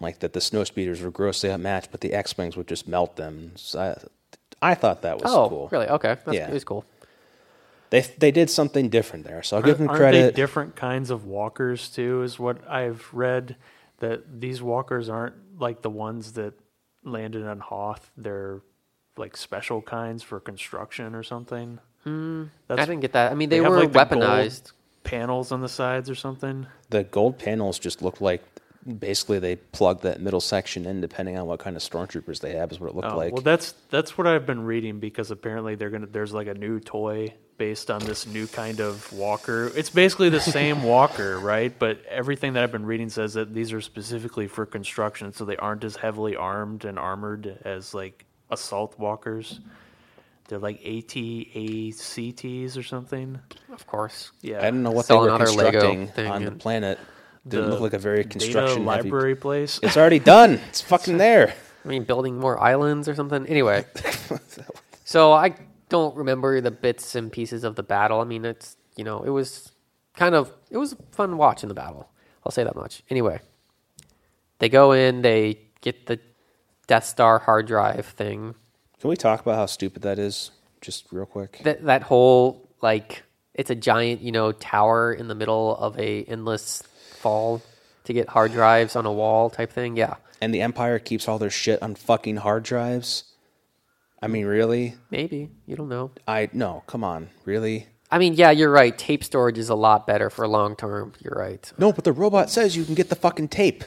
like 0.00 0.18
that 0.18 0.32
the 0.32 0.40
snow 0.40 0.64
speeders 0.64 1.00
were 1.00 1.10
grossly 1.10 1.50
outmatched, 1.50 1.90
but 1.92 2.00
the 2.00 2.12
X 2.12 2.36
wings 2.36 2.56
would 2.56 2.66
just 2.66 2.88
melt 2.88 3.16
them. 3.16 3.52
So 3.54 3.80
I, 4.60 4.70
I 4.72 4.74
thought 4.74 5.02
that 5.02 5.22
was 5.22 5.32
oh, 5.32 5.48
cool. 5.48 5.68
really? 5.70 5.86
Okay, 5.86 6.16
that's, 6.24 6.36
Yeah. 6.36 6.48
it 6.48 6.54
was 6.54 6.64
cool. 6.64 6.84
They 7.90 8.00
they 8.18 8.32
did 8.32 8.50
something 8.50 8.88
different 8.88 9.24
there, 9.24 9.42
so 9.44 9.56
I'll 9.56 9.62
give 9.62 9.78
them 9.78 9.88
Aren't 9.88 10.00
credit. 10.00 10.34
they 10.34 10.42
different 10.42 10.74
kinds 10.74 11.10
of 11.10 11.24
walkers 11.24 11.88
too? 11.88 12.22
Is 12.22 12.38
what 12.38 12.68
I've 12.68 13.08
read 13.12 13.56
that 14.00 14.40
these 14.40 14.60
walkers 14.60 15.08
aren't 15.08 15.36
like 15.58 15.82
the 15.82 15.90
ones 15.90 16.32
that 16.32 16.54
landed 17.04 17.46
on 17.46 17.60
Hoth. 17.60 18.10
They're 18.16 18.60
like 19.16 19.36
special 19.36 19.82
kinds 19.82 20.22
for 20.22 20.40
construction 20.40 21.14
or 21.14 21.22
something. 21.22 21.78
Hmm. 22.04 22.44
I 22.70 22.76
didn't 22.76 23.00
get 23.00 23.12
that. 23.12 23.32
I 23.32 23.34
mean, 23.34 23.48
they, 23.48 23.56
have, 23.56 23.70
were 23.70 23.80
like, 23.80 23.92
the 23.92 24.04
gold 24.04 24.22
weaponized. 24.22 24.72
panels 25.04 25.52
on 25.52 25.60
the 25.60 25.68
sides 25.68 26.08
or 26.08 26.14
something. 26.14 26.66
the 26.90 27.02
gold 27.04 27.38
panels 27.38 27.78
just 27.78 28.02
looked 28.02 28.20
like 28.20 28.42
basically 28.98 29.38
they 29.38 29.56
plug 29.56 30.02
that 30.02 30.20
middle 30.20 30.40
section 30.40 30.86
in, 30.86 31.00
depending 31.00 31.36
on 31.36 31.46
what 31.46 31.58
kind 31.60 31.76
of 31.76 31.82
stormtroopers 31.82 32.40
they 32.40 32.54
have, 32.56 32.70
is 32.72 32.80
what 32.80 32.90
it 32.90 32.96
looked 32.96 33.08
Oh, 33.08 33.16
like. 33.16 33.32
well, 33.32 33.42
that's 33.42 33.72
that's 33.90 34.16
what 34.18 34.26
I've 34.26 34.46
been 34.46 34.64
reading 34.64 35.00
because 35.00 35.30
apparently 35.30 35.74
they're 35.74 35.90
gonna 35.90 36.06
there's 36.06 36.32
like 36.32 36.46
a 36.46 36.54
new 36.54 36.80
toy 36.80 37.34
based 37.58 37.90
on 37.90 38.00
this 38.04 38.26
new 38.26 38.46
kind 38.46 38.80
of 38.80 39.12
walker. 39.12 39.72
It's 39.74 39.90
basically 39.90 40.28
the 40.28 40.40
same 40.40 40.82
walker, 40.84 41.38
right? 41.38 41.76
But 41.76 42.04
everything 42.08 42.52
that 42.52 42.62
I've 42.62 42.70
been 42.72 42.86
reading 42.86 43.08
says 43.08 43.34
that 43.34 43.52
these 43.52 43.72
are 43.72 43.80
specifically 43.80 44.46
for 44.46 44.64
construction, 44.64 45.32
so 45.32 45.44
they 45.44 45.56
aren't 45.56 45.82
as 45.84 45.96
heavily 45.96 46.36
armed 46.36 46.84
and 46.84 46.98
armored 46.98 47.58
as 47.64 47.94
like 47.94 48.24
assault 48.50 48.98
walkers. 48.98 49.60
They're 50.48 50.58
like 50.58 50.80
AT-ACTs 50.86 52.76
or 52.78 52.82
something. 52.82 53.38
Of 53.70 53.86
course. 53.86 54.30
Yeah, 54.40 54.58
I 54.60 54.70
don't 54.70 54.82
know 54.82 54.90
what 54.90 55.06
they 55.06 55.14
Saw 55.14 55.20
were 55.20 55.28
another 55.28 55.50
Lego 55.50 55.80
constructing 55.94 56.26
on 56.26 56.44
the 56.44 56.52
planet. 56.52 56.98
Didn't 57.48 57.66
The 57.66 57.70
look 57.72 57.80
like 57.80 57.92
a 57.94 57.98
very 57.98 58.24
construction 58.24 58.84
heavy. 58.86 59.10
library 59.10 59.34
place. 59.36 59.80
It's 59.82 59.96
already 59.96 60.18
done. 60.18 60.60
It's 60.68 60.80
fucking 60.92 61.16
there. 61.18 61.54
I 61.84 61.88
mean, 61.88 62.04
building 62.04 62.38
more 62.38 62.60
islands 62.60 63.08
or 63.08 63.14
something. 63.14 63.46
Anyway, 63.46 63.84
so 65.04 65.32
I 65.32 65.54
don't 65.88 66.14
remember 66.16 66.60
the 66.60 66.70
bits 66.70 67.14
and 67.14 67.32
pieces 67.32 67.64
of 67.64 67.76
the 67.76 67.82
battle. 67.82 68.20
I 68.20 68.24
mean, 68.24 68.44
it's 68.44 68.76
you 68.96 69.04
know, 69.04 69.22
it 69.22 69.30
was 69.30 69.70
kind 70.16 70.34
of 70.34 70.52
it 70.70 70.76
was 70.76 70.96
fun 71.12 71.36
watching 71.38 71.68
the 71.68 71.74
battle. 71.74 72.10
I'll 72.44 72.52
say 72.52 72.64
that 72.64 72.76
much. 72.76 73.02
Anyway, 73.10 73.40
they 74.58 74.68
go 74.68 74.92
in, 74.92 75.22
they 75.22 75.60
get 75.80 76.06
the 76.06 76.18
Death 76.86 77.04
Star 77.04 77.38
hard 77.38 77.66
drive 77.66 78.06
thing. 78.06 78.54
Can 79.00 79.10
we 79.10 79.16
talk 79.16 79.40
about 79.40 79.54
how 79.56 79.66
stupid 79.66 80.02
that 80.02 80.18
is, 80.18 80.50
just 80.80 81.06
real 81.12 81.26
quick? 81.26 81.60
That 81.64 81.84
that 81.84 82.02
whole 82.02 82.68
like 82.82 83.22
it's 83.54 83.70
a 83.70 83.74
giant 83.74 84.20
you 84.20 84.32
know 84.32 84.52
tower 84.52 85.12
in 85.12 85.28
the 85.28 85.34
middle 85.34 85.76
of 85.76 85.98
a 85.98 86.24
endless 86.24 86.82
fall 87.18 87.62
to 88.04 88.12
get 88.12 88.30
hard 88.30 88.52
drives 88.52 88.96
on 88.96 89.04
a 89.06 89.12
wall 89.12 89.50
type 89.50 89.72
thing. 89.72 89.96
Yeah, 89.96 90.14
And 90.40 90.54
the 90.54 90.62
Empire 90.62 90.98
keeps 90.98 91.28
all 91.28 91.38
their 91.38 91.50
shit 91.50 91.82
on 91.82 91.94
fucking 91.94 92.36
hard 92.36 92.62
drives. 92.62 93.24
I 94.22 94.26
mean, 94.26 94.46
really? 94.46 94.94
maybe 95.10 95.50
you 95.66 95.76
don't 95.76 95.88
know. 95.88 96.10
I 96.26 96.48
no, 96.52 96.82
come 96.86 97.04
on, 97.04 97.28
really? 97.44 97.86
I 98.10 98.18
mean, 98.18 98.34
yeah, 98.34 98.50
you're 98.50 98.70
right. 98.70 98.96
Tape 98.96 99.22
storage 99.22 99.58
is 99.58 99.68
a 99.68 99.74
lot 99.74 100.06
better 100.06 100.30
for 100.30 100.48
long 100.48 100.74
term. 100.76 101.12
You're 101.22 101.36
right. 101.36 101.70
No, 101.76 101.92
but 101.92 102.04
the 102.04 102.12
robot 102.12 102.48
says 102.50 102.76
you 102.76 102.84
can 102.84 102.94
get 102.94 103.10
the 103.10 103.14
fucking 103.16 103.48
tape. 103.48 103.84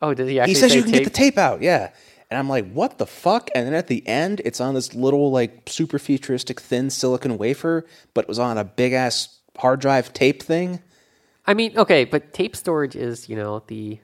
Oh, 0.00 0.14
did 0.14 0.28
he 0.28 0.38
actually 0.38 0.54
He 0.54 0.60
says 0.60 0.70
say 0.70 0.76
you 0.78 0.82
can 0.84 0.92
tape? 0.92 1.02
get 1.04 1.12
the 1.12 1.18
tape 1.18 1.36
out, 1.38 1.60
yeah. 1.60 1.90
And 2.30 2.38
I'm 2.38 2.48
like, 2.48 2.70
what 2.72 2.98
the 2.98 3.06
fuck? 3.06 3.50
And 3.54 3.66
then 3.66 3.74
at 3.74 3.88
the 3.88 4.06
end, 4.06 4.40
it's 4.44 4.60
on 4.60 4.74
this 4.74 4.94
little 4.94 5.30
like 5.30 5.62
super 5.66 5.98
futuristic 5.98 6.60
thin 6.60 6.88
silicon 6.90 7.36
wafer, 7.36 7.84
but 8.14 8.22
it 8.24 8.28
was 8.28 8.38
on 8.38 8.56
a 8.56 8.64
big 8.64 8.92
ass 8.92 9.40
hard 9.58 9.80
drive 9.80 10.12
tape 10.12 10.42
thing. 10.42 10.80
I 11.46 11.54
mean, 11.54 11.76
okay, 11.76 12.04
but 12.04 12.32
tape 12.32 12.56
storage 12.56 12.96
is, 12.96 13.28
you 13.28 13.36
know, 13.36 13.62
the 13.66 13.98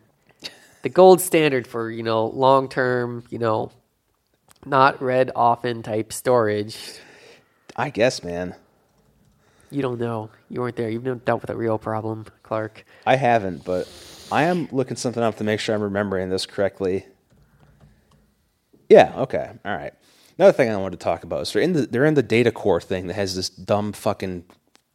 the 0.82 0.88
gold 0.88 1.20
standard 1.20 1.66
for, 1.66 1.90
you 1.90 2.02
know, 2.02 2.26
long 2.26 2.68
term, 2.68 3.24
you 3.30 3.38
know, 3.38 3.70
not 4.64 5.00
read 5.02 5.30
often 5.34 5.82
type 5.82 6.12
storage. 6.12 6.98
I 7.76 7.90
guess, 7.90 8.22
man. 8.22 8.54
You 9.70 9.82
don't 9.82 10.00
know. 10.00 10.30
You 10.48 10.60
weren't 10.60 10.76
there. 10.76 10.90
You've 10.90 11.04
never 11.04 11.18
dealt 11.18 11.42
with 11.42 11.50
a 11.50 11.56
real 11.56 11.78
problem, 11.78 12.26
Clark. 12.42 12.84
I 13.06 13.16
haven't, 13.16 13.64
but 13.64 13.88
I 14.32 14.44
am 14.44 14.68
looking 14.72 14.96
something 14.96 15.22
up 15.22 15.36
to 15.36 15.44
make 15.44 15.60
sure 15.60 15.74
I'm 15.74 15.82
remembering 15.82 16.28
this 16.28 16.44
correctly. 16.44 17.06
Yeah, 18.88 19.12
okay. 19.16 19.50
All 19.64 19.76
right. 19.76 19.94
Another 20.38 20.52
thing 20.52 20.70
I 20.70 20.76
wanted 20.76 20.98
to 20.98 21.04
talk 21.04 21.22
about 21.22 21.42
is 21.42 21.52
they're 21.52 21.62
in 21.62 21.72
the 21.74 21.86
they're 21.86 22.06
in 22.06 22.14
the 22.14 22.22
data 22.22 22.50
core 22.50 22.80
thing 22.80 23.06
that 23.06 23.14
has 23.14 23.36
this 23.36 23.48
dumb 23.48 23.92
fucking 23.92 24.44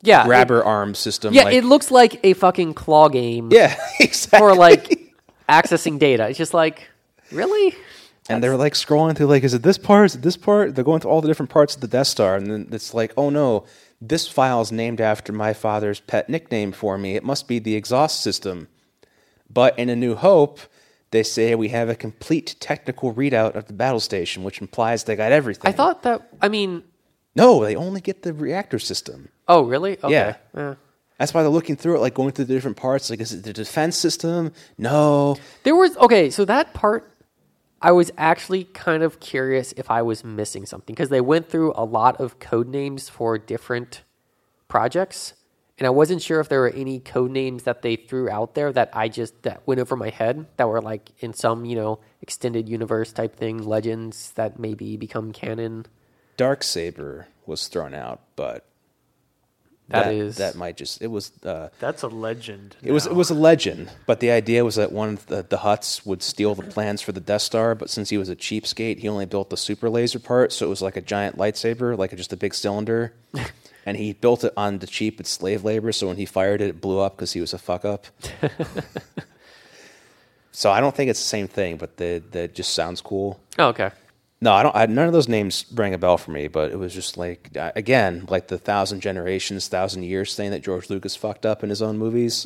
Yeah. 0.05 0.25
grabber 0.25 0.63
arm 0.63 0.95
system. 0.95 1.33
Yeah, 1.33 1.43
like- 1.43 1.53
it 1.55 1.63
looks 1.63 1.91
like 1.91 2.19
a 2.23 2.33
fucking 2.33 2.73
claw 2.73 3.09
game 3.09 3.49
yeah, 3.51 3.75
exactly. 3.99 4.39
for 4.39 4.55
like 4.55 5.13
accessing 5.49 5.99
data. 5.99 6.27
It's 6.29 6.37
just 6.37 6.53
like, 6.53 6.87
really? 7.31 7.75
and 8.29 8.43
they're 8.43 8.57
like 8.57 8.73
scrolling 8.73 9.15
through 9.15 9.27
like, 9.27 9.43
is 9.43 9.53
it 9.53 9.61
this 9.61 9.77
part? 9.77 10.07
Is 10.07 10.15
it 10.15 10.21
this 10.21 10.37
part? 10.37 10.75
They're 10.75 10.83
going 10.83 11.01
through 11.01 11.11
all 11.11 11.21
the 11.21 11.27
different 11.27 11.51
parts 11.51 11.75
of 11.75 11.81
the 11.81 11.87
Death 11.87 12.07
Star, 12.07 12.35
and 12.35 12.47
then 12.47 12.69
it's 12.71 12.93
like, 12.93 13.13
oh 13.17 13.29
no, 13.29 13.65
this 14.01 14.27
file 14.27 14.61
is 14.61 14.71
named 14.71 14.99
after 14.99 15.31
my 15.31 15.53
father's 15.53 15.99
pet 15.99 16.29
nickname 16.29 16.71
for 16.71 16.97
me. 16.97 17.15
It 17.15 17.23
must 17.23 17.47
be 17.47 17.59
the 17.59 17.75
exhaust 17.75 18.21
system. 18.21 18.67
But 19.49 19.77
in 19.77 19.89
A 19.89 19.95
New 19.95 20.15
Hope, 20.15 20.59
they 21.11 21.23
say 21.23 21.55
we 21.55 21.69
have 21.69 21.87
a 21.87 21.95
complete 21.95 22.55
technical 22.59 23.13
readout 23.13 23.55
of 23.55 23.67
the 23.67 23.73
battle 23.73 23.99
station, 23.99 24.43
which 24.43 24.59
implies 24.59 25.03
they 25.03 25.15
got 25.15 25.31
everything. 25.31 25.69
I 25.69 25.71
thought 25.71 26.03
that, 26.03 26.29
I 26.41 26.49
mean, 26.49 26.83
no, 27.35 27.63
they 27.63 27.75
only 27.75 28.01
get 28.01 28.23
the 28.23 28.33
reactor 28.33 28.79
system. 28.79 29.29
oh, 29.47 29.63
really? 29.63 29.97
Okay. 29.97 30.11
Yeah. 30.11 30.35
Yeah. 30.55 30.75
That's 31.17 31.33
why 31.33 31.43
they're 31.43 31.51
looking 31.51 31.77
through 31.77 31.97
it, 31.97 31.99
like 31.99 32.13
going 32.13 32.31
through 32.33 32.45
the 32.45 32.53
different 32.53 32.75
parts. 32.75 33.09
Like, 33.09 33.21
is 33.21 33.31
it 33.31 33.43
the 33.43 33.53
defense 33.53 33.95
system? 33.95 34.51
No. 34.77 35.37
There 35.63 35.75
was 35.75 35.95
okay, 35.97 36.29
so 36.29 36.43
that 36.45 36.73
part 36.73 37.09
I 37.81 37.91
was 37.91 38.11
actually 38.17 38.63
kind 38.65 39.03
of 39.03 39.19
curious 39.19 39.73
if 39.77 39.91
I 39.91 40.01
was 40.01 40.23
missing 40.23 40.65
something 40.65 40.93
because 40.93 41.09
they 41.09 41.21
went 41.21 41.49
through 41.49 41.73
a 41.75 41.85
lot 41.85 42.19
of 42.19 42.39
code 42.39 42.67
names 42.67 43.09
for 43.09 43.37
different 43.37 44.01
projects, 44.67 45.35
and 45.77 45.85
I 45.85 45.89
wasn't 45.91 46.21
sure 46.21 46.39
if 46.39 46.49
there 46.49 46.61
were 46.61 46.69
any 46.69 46.99
code 46.99 47.31
names 47.31 47.63
that 47.63 47.81
they 47.81 47.95
threw 47.95 48.29
out 48.29 48.55
there 48.55 48.73
that 48.73 48.89
I 48.93 49.07
just 49.07 49.43
that 49.43 49.65
went 49.67 49.79
over 49.79 49.95
my 49.95 50.09
head 50.09 50.47
that 50.57 50.67
were 50.67 50.81
like 50.81 51.11
in 51.19 51.33
some 51.33 51.63
you 51.63 51.75
know 51.75 51.99
extended 52.21 52.67
universe 52.67 53.13
type 53.13 53.35
thing, 53.35 53.59
legends 53.59 54.31
that 54.33 54.57
maybe 54.59 54.97
become 54.97 55.31
canon. 55.31 55.85
Dark 56.37 56.63
Saber 56.63 57.27
was 57.45 57.67
thrown 57.67 57.93
out, 57.93 58.21
but 58.35 58.65
That 59.89 60.05
that 60.05 60.13
is- 60.13 60.37
that 60.37 60.55
might 60.55 60.77
just 60.77 61.01
it 61.01 61.07
was 61.07 61.31
uh, 61.45 61.69
That's 61.79 62.01
a 62.03 62.07
legend. 62.07 62.75
it 62.83 62.91
was 62.91 63.05
it 63.05 63.13
was 63.15 63.29
a 63.29 63.35
legend. 63.35 63.91
But 64.07 64.19
the 64.19 64.31
idea 64.31 64.63
was 64.65 64.75
that 64.75 64.91
one 64.91 65.09
of 65.13 65.25
the, 65.27 65.43
the 65.43 65.57
Hutts 65.57 66.05
would 66.05 66.23
steal 66.23 66.55
the 66.55 66.63
plans 66.63 67.01
for 67.01 67.11
the 67.11 67.19
Death 67.19 67.43
Star, 67.43 67.75
but 67.75 67.89
since 67.89 68.09
he 68.09 68.17
was 68.17 68.29
a 68.29 68.35
cheapskate, 68.35 68.99
he 68.99 69.07
only 69.07 69.25
built 69.25 69.49
the 69.49 69.57
super 69.57 69.89
laser 69.89 70.19
part, 70.19 70.51
so 70.51 70.65
it 70.65 70.69
was 70.69 70.81
like 70.81 70.97
a 70.97 71.01
giant 71.01 71.37
lightsaber, 71.37 71.97
like 71.97 72.15
just 72.15 72.33
a 72.33 72.37
big 72.37 72.53
cylinder. 72.55 73.13
and 73.85 73.97
he 73.97 74.13
built 74.13 74.43
it 74.43 74.53
on 74.57 74.79
the 74.79 74.87
cheap 74.87 75.19
with 75.19 75.27
slave 75.27 75.63
labor, 75.63 75.91
so 75.91 76.07
when 76.07 76.17
he 76.17 76.25
fired 76.25 76.61
it, 76.61 76.69
it 76.69 76.81
blew 76.81 76.99
up 76.99 77.15
because 77.15 77.33
he 77.33 77.41
was 77.41 77.53
a 77.53 77.59
fuck 77.59 77.85
up. 77.85 78.07
so 80.51 80.71
I 80.71 80.79
don't 80.79 80.95
think 80.95 81.11
it's 81.11 81.19
the 81.19 81.27
same 81.27 81.47
thing, 81.47 81.77
but 81.77 81.97
the 81.97 82.23
that 82.31 82.55
just 82.55 82.73
sounds 82.73 83.01
cool. 83.01 83.39
Oh, 83.59 83.67
okay. 83.67 83.91
No, 84.41 84.51
I 84.53 84.63
don't. 84.63 84.75
I, 84.75 84.85
none 84.85 85.07
of 85.07 85.13
those 85.13 85.29
names 85.29 85.65
rang 85.73 85.93
a 85.93 85.97
bell 85.97 86.17
for 86.17 86.31
me, 86.31 86.47
but 86.47 86.71
it 86.71 86.77
was 86.77 86.93
just 86.93 87.17
like 87.17 87.49
again, 87.75 88.25
like 88.29 88.47
the 88.47 88.57
thousand 88.57 88.99
generations, 88.99 89.67
thousand 89.67 90.03
years 90.03 90.35
thing 90.35 90.51
that 90.51 90.61
George 90.61 90.89
Lucas 90.89 91.15
fucked 91.15 91.45
up 91.45 91.63
in 91.63 91.69
his 91.69 91.81
own 91.81 91.97
movies. 91.97 92.45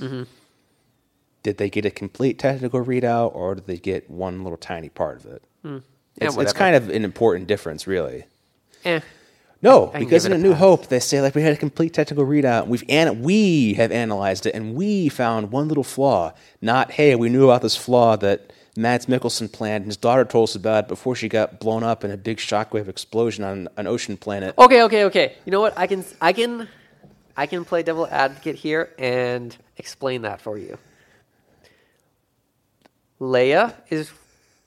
Did 1.42 1.58
they 1.58 1.70
get 1.70 1.86
a 1.86 1.90
complete 1.92 2.38
technical 2.38 2.84
readout, 2.84 3.34
or 3.34 3.56
did 3.56 3.66
they 3.66 3.78
get 3.78 4.10
one 4.10 4.44
little 4.44 4.58
tiny 4.58 4.90
part 4.90 5.18
of 5.24 5.26
it? 5.26 5.44
Yeah, 5.64 5.80
It's, 6.18 6.38
it's 6.38 6.54
kind 6.54 6.76
of 6.76 6.90
an 6.90 7.04
important 7.06 7.48
difference, 7.48 7.88
really. 7.88 8.26
Eh. 8.86 9.00
No, 9.62 9.92
I 9.94 10.00
because 10.00 10.26
in 10.26 10.32
A 10.32 10.36
a 10.36 10.38
New. 10.38 10.54
Hope, 10.54 10.88
they 10.88 11.00
say 11.00 11.22
like 11.22 11.36
we 11.36 11.42
had 11.42 11.54
a 11.54 11.58
complete 11.58 11.94
technical 11.94 12.26
readout. 12.26 12.68
We've 12.68 12.84
an- 12.88 13.24
we 13.24 13.74
have 13.74 13.92
analyzed 13.92 14.46
it, 14.46 14.54
and 14.56 14.76
we 14.76 15.10
found 15.10 15.52
one 15.52 15.68
little 15.68 15.84
flaw. 15.84 16.34
Not 16.62 16.92
hey, 16.92 17.16
we 17.16 17.30
knew 17.30 17.46
about 17.46 17.62
this 17.62 17.76
flaw 17.76 18.16
that 18.18 18.54
Mads 18.80 19.08
Mikkelsen 19.08 19.52
planned, 19.52 19.84
and 19.84 19.88
his 19.88 19.98
daughter 19.98 20.24
told 20.24 20.50
us 20.50 20.56
about 20.56 20.86
it 20.86 20.88
before 20.88 21.14
she 21.14 21.28
got 21.28 21.60
blown 21.60 21.84
up 21.84 22.06
in 22.06 22.12
a 22.12 22.18
big 22.18 22.38
shockwave 22.38 22.88
explosion 22.88 23.44
on 23.44 23.68
an 23.76 23.88
ocean 23.88 24.16
planet. 24.16 24.56
Okay, 24.58 24.84
okay, 24.84 25.04
okay. 25.04 25.36
You 25.46 25.52
know 25.52 25.60
what? 25.60 25.78
I 25.78 25.86
can 25.86 26.06
I 26.22 26.32
can 26.32 26.70
I 27.36 27.46
can 27.46 27.66
play 27.66 27.84
devil 27.84 28.08
advocate 28.10 28.56
here 28.56 28.94
and 28.98 29.56
explain 29.78 30.22
that 30.22 30.40
for 30.40 30.58
you. 30.58 30.78
Leia 33.20 33.76
is 33.90 34.12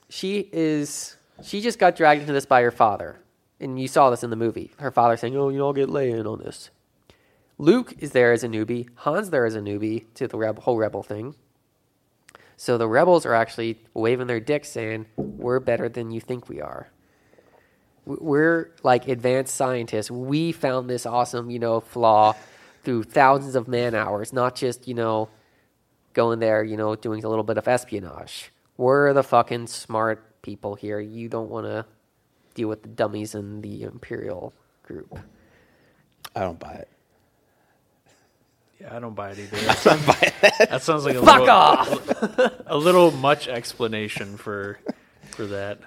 she 0.09 0.47
is 0.51 1.17
she 1.41 1.59
just 1.59 1.79
got 1.79 1.95
dragged 1.95 2.21
into 2.21 2.33
this 2.33 2.45
by 2.45 2.61
her 2.61 2.71
father. 2.71 3.17
And 3.59 3.79
you 3.79 3.87
saw 3.87 4.09
this 4.09 4.23
in 4.23 4.29
the 4.29 4.35
movie. 4.35 4.71
Her 4.77 4.91
father 4.91 5.17
saying, 5.17 5.35
"Oh, 5.35 5.49
you 5.49 5.63
I'll 5.63 5.73
get 5.73 5.89
Leia 5.89 6.19
in 6.19 6.27
on 6.27 6.39
this." 6.39 6.69
Luke 7.57 7.95
is 7.99 8.11
there 8.11 8.31
as 8.31 8.43
a 8.43 8.47
newbie. 8.47 8.89
Han's 8.97 9.29
there 9.31 9.45
as 9.45 9.55
a 9.55 9.59
newbie 9.59 10.05
to 10.15 10.27
the 10.27 10.37
rebel, 10.37 10.61
whole 10.63 10.77
rebel 10.77 11.01
thing. 11.01 11.35
So 12.57 12.77
the 12.77 12.87
rebels 12.87 13.25
are 13.25 13.33
actually 13.33 13.79
waving 13.93 14.27
their 14.27 14.39
dicks 14.39 14.69
saying, 14.69 15.07
"We're 15.15 15.59
better 15.59 15.89
than 15.89 16.11
you 16.11 16.19
think 16.21 16.49
we 16.49 16.61
are." 16.61 16.89
we're 18.05 18.71
like 18.83 19.07
advanced 19.07 19.55
scientists. 19.55 20.11
We 20.11 20.51
found 20.51 20.89
this 20.89 21.05
awesome, 21.05 21.49
you 21.49 21.59
know, 21.59 21.79
flaw 21.79 22.35
through 22.83 23.03
thousands 23.03 23.55
of 23.55 23.67
man 23.67 23.95
hours, 23.95 24.33
not 24.33 24.55
just, 24.55 24.87
you 24.87 24.93
know, 24.93 25.29
going 26.13 26.39
there, 26.39 26.63
you 26.63 26.77
know, 26.77 26.95
doing 26.95 27.23
a 27.23 27.29
little 27.29 27.43
bit 27.43 27.57
of 27.57 27.67
espionage. 27.67 28.51
we're 28.75 29.13
the 29.13 29.23
fucking 29.23 29.67
smart 29.67 30.41
people 30.41 30.75
here. 30.75 30.99
You 30.99 31.29
don't 31.29 31.49
want 31.49 31.67
to 31.67 31.85
deal 32.55 32.67
with 32.67 32.81
the 32.81 32.89
dummies 32.89 33.35
in 33.35 33.61
the 33.61 33.83
Imperial 33.83 34.51
group. 34.81 35.19
I 36.35 36.41
don't 36.41 36.59
buy 36.59 36.73
it. 36.73 36.89
Yeah, 38.83 38.95
I 38.95 38.99
don't 38.99 39.15
buy 39.15 39.31
it 39.31 39.39
either. 39.39 39.57
That 39.65 39.77
sounds, 39.77 40.05
that 40.69 40.81
sounds 40.83 41.05
like 41.05 41.15
a 41.15 41.23
Fuck 41.25 41.39
little, 41.39 41.49
off! 41.49 42.63
a 42.67 42.77
little 42.77 43.11
much 43.11 43.47
explanation 43.47 44.37
for 44.37 44.77
for 45.31 45.45
that. 45.47 45.79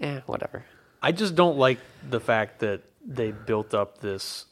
yeah, 0.00 0.20
whatever. 0.26 0.64
I 1.00 1.12
just 1.12 1.34
don't 1.36 1.56
like 1.56 1.78
the 2.08 2.18
fact 2.20 2.58
that 2.60 2.82
they 3.04 3.30
built 3.30 3.72
up 3.72 3.98
this 3.98 4.46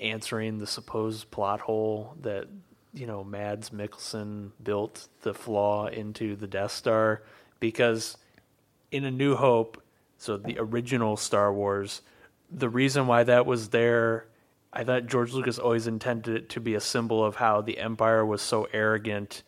answering 0.00 0.58
the 0.58 0.66
supposed 0.66 1.30
plot 1.30 1.60
hole 1.60 2.14
that 2.22 2.46
you 2.94 3.06
know 3.06 3.24
Mads 3.24 3.70
Mikkelsen 3.70 4.52
built 4.62 5.08
the 5.22 5.34
flaw 5.34 5.86
into 5.86 6.36
the 6.36 6.46
Death 6.46 6.70
Star 6.72 7.22
because 7.58 8.16
in 8.92 9.04
A 9.04 9.10
New 9.10 9.34
Hope, 9.34 9.82
so 10.18 10.36
the 10.36 10.56
original 10.58 11.16
Star 11.16 11.52
Wars, 11.52 12.02
the 12.50 12.68
reason 12.68 13.08
why 13.08 13.24
that 13.24 13.44
was 13.44 13.70
there, 13.70 14.26
I 14.76 14.84
thought 14.84 15.06
George 15.06 15.32
Lucas 15.32 15.58
always 15.58 15.86
intended 15.86 16.36
it 16.36 16.48
to 16.50 16.60
be 16.60 16.74
a 16.74 16.80
symbol 16.80 17.24
of 17.24 17.36
how 17.36 17.62
the 17.62 17.78
Empire 17.78 18.26
was 18.26 18.42
so 18.42 18.68
arrogant 18.74 19.42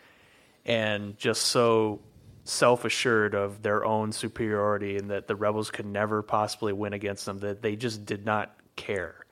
and 0.65 1.19
just 1.19 1.43
so 1.43 2.01
self 2.45 2.87
assured 2.87 3.35
of 3.35 3.61
their 3.63 3.85
own 3.85 4.11
superiority 4.11 4.97
and 4.97 5.11
that 5.11 5.27
the 5.29 5.37
rebels 5.37 5.71
could 5.71 5.85
never 5.85 6.23
possibly 6.23 6.73
win 6.73 6.95
against 6.95 7.27
them, 7.27 7.41
that 7.41 7.61
they 7.61 7.77
just 7.77 8.07
did 8.07 8.25
not 8.25 8.57
care 8.75 9.27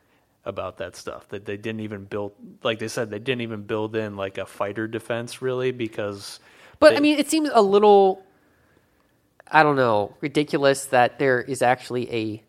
about 0.44 0.76
that 0.76 0.96
stuff. 0.96 1.26
That 1.30 1.46
they 1.46 1.56
didn't 1.56 1.80
even 1.80 2.04
build, 2.04 2.32
like 2.62 2.78
they 2.78 2.88
said, 2.88 3.08
they 3.08 3.18
didn't 3.18 3.40
even 3.40 3.62
build 3.62 3.96
in 3.96 4.16
like 4.16 4.36
a 4.36 4.44
fighter 4.44 4.86
defense 4.86 5.40
really 5.40 5.72
because. 5.72 6.40
But 6.78 6.90
they- 6.90 6.96
I 6.96 7.00
mean, 7.00 7.18
it 7.18 7.30
seems 7.30 7.48
a 7.54 7.62
little, 7.62 8.22
I 9.50 9.62
don't 9.62 9.76
know, 9.76 10.14
ridiculous 10.20 10.84
that 10.86 11.18
there 11.18 11.40
is 11.40 11.62
actually 11.62 12.12
a 12.12 12.42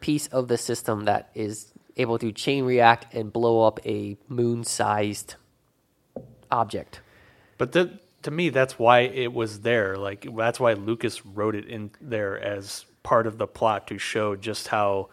piece 0.00 0.26
of 0.26 0.48
the 0.48 0.58
system 0.58 1.06
that 1.06 1.30
is 1.34 1.71
able 1.96 2.18
to 2.18 2.32
chain 2.32 2.64
react 2.64 3.12
and 3.14 3.32
blow 3.32 3.66
up 3.66 3.80
a 3.86 4.16
moon-sized 4.28 5.34
object. 6.50 7.00
But 7.58 7.72
that, 7.72 8.22
to 8.22 8.30
me, 8.30 8.48
that's 8.50 8.78
why 8.78 9.00
it 9.00 9.32
was 9.32 9.60
there. 9.60 9.96
Like 9.96 10.26
that's 10.36 10.58
why 10.60 10.72
Lucas 10.74 11.24
wrote 11.24 11.54
it 11.54 11.66
in 11.66 11.90
there 12.00 12.38
as 12.38 12.84
part 13.02 13.26
of 13.26 13.38
the 13.38 13.46
plot 13.46 13.86
to 13.88 13.98
show 13.98 14.36
just 14.36 14.68
how. 14.68 15.08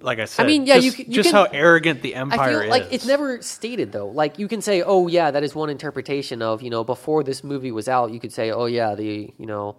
Like 0.00 0.20
I 0.20 0.26
said, 0.26 0.44
I 0.44 0.46
mean, 0.46 0.64
yeah, 0.64 0.74
just, 0.76 0.84
you 0.84 0.90
c- 0.92 1.04
you 1.08 1.14
just 1.14 1.30
can- 1.30 1.46
how 1.46 1.50
arrogant 1.52 2.02
the 2.02 2.14
I 2.14 2.20
empire 2.20 2.60
feel 2.60 2.70
like 2.70 2.82
is. 2.84 2.92
it's 2.92 3.06
never 3.06 3.42
stated 3.42 3.90
though. 3.90 4.06
Like 4.06 4.38
you 4.38 4.46
can 4.46 4.60
say, 4.62 4.80
"Oh 4.82 5.08
yeah, 5.08 5.32
that 5.32 5.42
is 5.42 5.56
one 5.56 5.70
interpretation 5.70 6.40
of 6.40 6.62
you 6.62 6.70
know 6.70 6.84
before 6.84 7.24
this 7.24 7.42
movie 7.42 7.72
was 7.72 7.88
out." 7.88 8.12
You 8.12 8.20
could 8.20 8.32
say, 8.32 8.52
"Oh 8.52 8.66
yeah, 8.66 8.94
the 8.94 9.32
you 9.36 9.46
know 9.46 9.74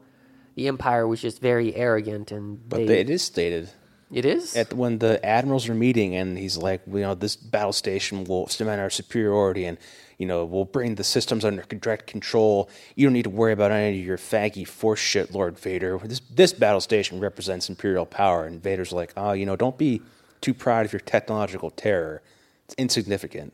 the 0.55 0.67
Empire 0.67 1.07
was 1.07 1.21
just 1.21 1.39
very 1.39 1.73
arrogant 1.73 2.33
and 2.33 2.67
But 2.67 2.79
they, 2.79 2.85
they, 2.85 2.99
it 2.99 3.09
is 3.09 3.21
stated 3.21 3.69
it 4.11 4.25
is 4.25 4.55
at 4.55 4.73
when 4.73 4.99
the 4.99 5.23
admirals 5.25 5.69
are 5.69 5.75
meeting, 5.75 6.15
and 6.15 6.37
he's 6.37 6.57
like, 6.57 6.81
you 6.87 7.01
know, 7.01 7.15
this 7.15 7.35
battle 7.35 7.73
station 7.73 8.23
will 8.23 8.47
cement 8.47 8.81
our 8.81 8.89
superiority, 8.89 9.65
and 9.65 9.77
you 10.17 10.25
know, 10.25 10.43
we'll 10.43 10.65
bring 10.65 10.95
the 10.95 11.03
systems 11.03 11.45
under 11.45 11.63
direct 11.63 12.05
control. 12.05 12.69
You 12.95 13.05
don't 13.05 13.13
need 13.13 13.23
to 13.23 13.29
worry 13.29 13.53
about 13.53 13.71
any 13.71 13.99
of 13.99 14.05
your 14.05 14.17
faggy 14.17 14.67
force 14.67 14.99
shit, 14.99 15.31
Lord 15.31 15.57
Vader. 15.57 15.97
This 16.03 16.19
this 16.31 16.53
battle 16.53 16.81
station 16.81 17.19
represents 17.19 17.69
imperial 17.69 18.05
power, 18.05 18.45
and 18.45 18.61
Vader's 18.61 18.91
like, 18.91 19.13
oh, 19.15 19.31
you 19.31 19.45
know, 19.45 19.55
don't 19.55 19.77
be 19.77 20.01
too 20.41 20.53
proud 20.53 20.85
of 20.85 20.93
your 20.93 20.99
technological 20.99 21.69
terror. 21.69 22.21
It's 22.65 22.75
insignificant. 22.75 23.53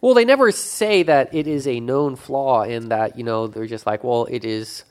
Well, 0.00 0.14
they 0.14 0.24
never 0.24 0.52
say 0.52 1.02
that 1.04 1.34
it 1.34 1.46
is 1.46 1.66
a 1.66 1.80
known 1.80 2.16
flaw 2.16 2.62
in 2.62 2.90
that, 2.90 3.16
you 3.16 3.24
know, 3.24 3.46
they're 3.46 3.66
just 3.66 3.86
like, 3.86 4.04
well, 4.04 4.26
it 4.30 4.44
is, 4.44 4.84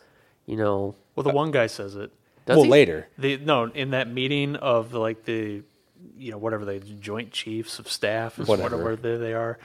you 0.46 0.56
know, 0.58 0.96
well, 1.16 1.24
the 1.24 1.30
one 1.30 1.52
guy 1.52 1.68
says 1.68 1.96
it. 1.96 2.12
Does 2.46 2.58
well, 2.58 2.66
he? 2.66 2.70
later. 2.72 3.08
The 3.18 3.38
no, 3.38 3.66
in 3.66 3.92
that 3.92 4.08
meeting 4.10 4.56
of 4.56 4.92
the, 4.92 5.00
like 5.00 5.26
the, 5.26 5.64
you 6.18 6.32
know, 6.32 6.38
whatever 6.38 6.66
the 6.66 6.80
joint 6.80 7.32
chiefs 7.32 7.80
of 7.80 7.90
staff, 7.90 8.40
is 8.40 8.48
Whatever. 8.48 8.78
whatever, 8.78 8.96
they, 8.96 9.18
they 9.18 9.34
are. 9.34 9.58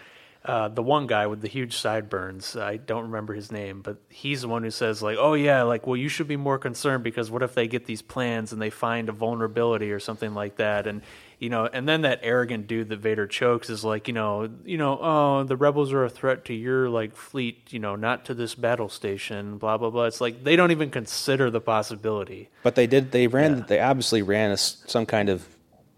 Uh, 0.42 0.68
the 0.68 0.82
one 0.82 1.06
guy 1.06 1.26
with 1.26 1.42
the 1.42 1.48
huge 1.48 1.76
sideburns, 1.76 2.56
I 2.56 2.78
don't 2.78 3.02
remember 3.04 3.34
his 3.34 3.52
name, 3.52 3.82
but 3.82 3.98
he's 4.08 4.40
the 4.40 4.48
one 4.48 4.62
who 4.62 4.70
says 4.70 5.02
like, 5.02 5.18
"Oh 5.20 5.34
yeah, 5.34 5.64
like 5.64 5.86
well, 5.86 5.98
you 5.98 6.08
should 6.08 6.28
be 6.28 6.38
more 6.38 6.58
concerned 6.58 7.04
because 7.04 7.30
what 7.30 7.42
if 7.42 7.54
they 7.54 7.68
get 7.68 7.84
these 7.84 8.00
plans 8.00 8.50
and 8.50 8.62
they 8.62 8.70
find 8.70 9.10
a 9.10 9.12
vulnerability 9.12 9.92
or 9.92 10.00
something 10.00 10.32
like 10.32 10.56
that?" 10.56 10.86
And 10.86 11.02
you 11.40 11.48
know, 11.48 11.66
and 11.66 11.88
then 11.88 12.02
that 12.02 12.20
arrogant 12.22 12.66
dude 12.66 12.90
that 12.90 12.98
Vader 12.98 13.26
chokes 13.26 13.70
is 13.70 13.82
like, 13.82 14.08
you 14.08 14.14
know, 14.14 14.50
you 14.62 14.76
know, 14.76 14.98
oh, 15.00 15.42
the 15.42 15.56
rebels 15.56 15.90
are 15.90 16.04
a 16.04 16.10
threat 16.10 16.44
to 16.44 16.54
your 16.54 16.90
like 16.90 17.16
fleet, 17.16 17.72
you 17.72 17.78
know, 17.78 17.96
not 17.96 18.26
to 18.26 18.34
this 18.34 18.54
battle 18.54 18.90
station, 18.90 19.56
blah 19.56 19.78
blah 19.78 19.88
blah. 19.88 20.04
It's 20.04 20.20
like 20.20 20.44
they 20.44 20.54
don't 20.54 20.70
even 20.70 20.90
consider 20.90 21.50
the 21.50 21.60
possibility. 21.60 22.50
But 22.62 22.74
they 22.74 22.86
did. 22.86 23.12
They 23.12 23.26
ran. 23.26 23.56
Yeah. 23.56 23.64
They 23.66 23.80
obviously 23.80 24.20
ran 24.20 24.50
a 24.50 24.58
some 24.58 25.06
kind 25.06 25.30
of 25.30 25.46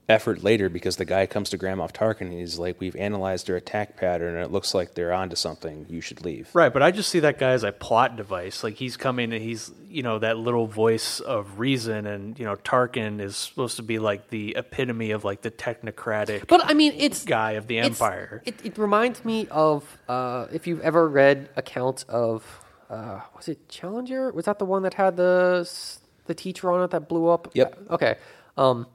effort 0.09 0.43
later 0.43 0.69
because 0.69 0.97
the 0.97 1.05
guy 1.05 1.25
comes 1.27 1.49
to 1.51 1.57
Grand 1.57 1.81
Moff 1.81 1.93
Tarkin 1.93 2.23
and 2.23 2.33
he's 2.33 2.59
like, 2.59 2.79
"We've 2.81 2.97
analyzed 2.97 3.47
their 3.47 3.57
attack 3.57 3.97
pattern 3.97 4.35
and 4.35 4.45
it 4.45 4.51
looks 4.51 4.75
like 4.75 4.95
they're 4.95 5.13
onto 5.13 5.37
something. 5.37 5.87
You 5.89 6.01
should 6.01 6.25
leave." 6.25 6.51
Right, 6.55 6.73
but 6.73 6.83
I 6.83 6.91
just 6.91 7.09
see 7.09 7.21
that 7.21 7.39
guy 7.39 7.51
as 7.53 7.63
a 7.63 7.73
plot 7.73 8.17
device. 8.17 8.63
Like 8.65 8.75
he's 8.75 8.97
coming 8.97 9.33
and 9.33 9.43
he's, 9.43 9.71
you 9.89 10.03
know, 10.03 10.19
that 10.19 10.37
little 10.39 10.67
voice 10.67 11.21
of 11.21 11.59
reason 11.61 12.07
and, 12.07 12.39
you 12.39 12.45
know, 12.45 12.57
Tarkin 12.57 13.21
is 13.21 13.37
supposed 13.37 13.77
to 13.77 13.83
be 13.83 13.99
like 14.01 14.29
the 14.31 14.57
epitome 14.57 15.13
of 15.13 15.25
like 15.25 15.43
the 15.43 15.51
technocratic 15.51 16.47
But 16.49 16.63
I 16.65 16.75
mean, 16.75 16.93
it's 16.97 17.25
guy 17.25 17.53
of 17.53 17.67
the 17.69 17.79
it's- 17.79 17.93
empire. 18.01 18.43
It, 18.45 18.57
it 18.65 18.79
reminds 18.79 19.25
me 19.25 19.47
of 19.51 19.99
uh, 20.09 20.47
if 20.53 20.67
you've 20.67 20.81
ever 20.81 21.09
read 21.09 21.49
accounts 21.57 22.03
of 22.05 22.61
uh, 22.91 23.21
was 23.37 23.49
it 23.49 23.69
Challenger? 23.69 24.31
Was 24.33 24.45
that 24.45 24.59
the 24.59 24.67
one 24.67 24.83
that 24.83 24.95
had 24.95 25.17
the 25.17 25.67
the 26.27 26.35
teacher 26.35 26.71
on 26.71 26.83
it 26.85 26.91
that 26.91 27.09
blew 27.09 27.29
up? 27.29 27.49
Yep. 27.55 27.79
Okay. 27.91 28.17
Um, 28.59 28.87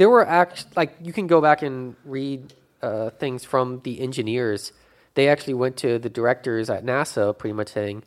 there 0.00 0.08
were 0.08 0.26
act 0.26 0.64
like 0.76 0.96
you 1.02 1.12
can 1.12 1.26
go 1.26 1.42
back 1.42 1.60
and 1.60 1.94
read 2.06 2.54
uh, 2.80 3.10
things 3.10 3.44
from 3.44 3.82
the 3.84 4.00
engineers. 4.00 4.72
They 5.12 5.28
actually 5.28 5.52
went 5.52 5.76
to 5.78 5.98
the 5.98 6.08
directors 6.08 6.70
at 6.70 6.86
NASA, 6.86 7.36
pretty 7.36 7.52
much 7.52 7.68
saying, 7.68 8.04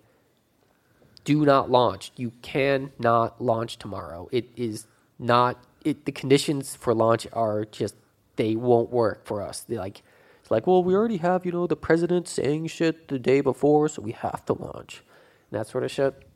"Do 1.24 1.46
not 1.46 1.70
launch. 1.70 2.12
You 2.16 2.32
cannot 2.42 3.40
launch 3.40 3.78
tomorrow. 3.78 4.28
It 4.32 4.50
is 4.56 4.88
not. 5.20 5.64
It 5.86 6.06
the 6.06 6.12
conditions 6.12 6.76
for 6.76 6.96
launch 6.96 7.28
are 7.32 7.64
just 7.64 7.94
they 8.38 8.56
won't 8.56 8.90
work 8.90 9.28
for 9.28 9.44
us. 9.44 9.60
They're 9.60 9.78
like 9.78 10.02
it's 10.42 10.50
like, 10.50 10.66
well, 10.66 10.84
we 10.84 10.96
already 10.96 11.18
have 11.18 11.46
you 11.46 11.52
know 11.52 11.68
the 11.68 11.76
president 11.76 12.28
saying 12.28 12.66
shit 12.68 13.08
the 13.08 13.20
day 13.20 13.42
before, 13.42 13.88
so 13.88 14.02
we 14.02 14.14
have 14.14 14.44
to 14.46 14.54
launch, 14.54 15.04
and 15.52 15.60
that 15.60 15.68
sort 15.68 15.84
of 15.84 15.92
shit. 15.92 16.28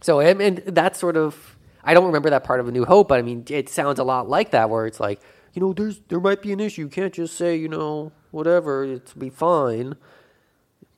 So 0.00 0.20
and, 0.20 0.40
and 0.40 0.56
that 0.74 0.96
sort 0.96 1.18
of 1.18 1.55
I 1.86 1.94
don't 1.94 2.06
remember 2.06 2.30
that 2.30 2.44
part 2.44 2.60
of 2.60 2.68
A 2.68 2.72
New 2.72 2.84
Hope, 2.84 3.08
but 3.08 3.18
I 3.18 3.22
mean 3.22 3.44
it 3.48 3.68
sounds 3.68 3.98
a 3.98 4.04
lot 4.04 4.28
like 4.28 4.50
that, 4.50 4.68
where 4.68 4.86
it's 4.86 5.00
like 5.00 5.20
you 5.54 5.62
know 5.62 5.72
there's 5.72 6.00
there 6.08 6.20
might 6.20 6.42
be 6.42 6.52
an 6.52 6.60
issue. 6.60 6.82
You 6.82 6.88
can't 6.88 7.14
just 7.14 7.36
say 7.36 7.56
you 7.56 7.68
know 7.68 8.12
whatever 8.32 8.84
it's 8.84 9.14
be 9.14 9.30
fine, 9.30 9.94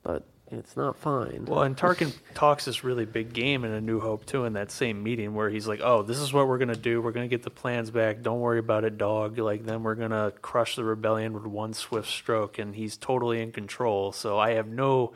but 0.03 0.25
it's 0.51 0.75
not 0.75 0.97
fine. 0.97 1.45
Well, 1.45 1.61
and 1.61 1.77
Tarkin 1.77 2.13
talks 2.33 2.65
this 2.65 2.83
really 2.83 3.05
big 3.05 3.33
game 3.33 3.63
in 3.63 3.71
A 3.71 3.79
New 3.79 3.99
Hope 3.99 4.25
too 4.25 4.45
in 4.45 4.53
that 4.53 4.71
same 4.71 5.03
meeting 5.03 5.35
where 5.35 5.49
he's 5.49 5.67
like, 5.67 5.79
"Oh, 5.83 6.01
this 6.01 6.17
is 6.17 6.33
what 6.33 6.47
we're 6.47 6.57
gonna 6.57 6.75
do. 6.75 7.01
We're 7.01 7.11
gonna 7.11 7.27
get 7.27 7.43
the 7.43 7.51
plans 7.51 7.91
back. 7.91 8.23
Don't 8.23 8.39
worry 8.39 8.59
about 8.59 8.83
it, 8.83 8.97
dog. 8.97 9.37
Like 9.37 9.65
then 9.65 9.83
we're 9.83 9.95
gonna 9.95 10.33
crush 10.41 10.75
the 10.75 10.83
rebellion 10.83 11.33
with 11.33 11.45
one 11.45 11.73
swift 11.73 12.09
stroke." 12.09 12.57
And 12.57 12.75
he's 12.75 12.97
totally 12.97 13.41
in 13.41 13.51
control. 13.51 14.11
So 14.11 14.39
I 14.39 14.53
have 14.53 14.67
no 14.67 15.13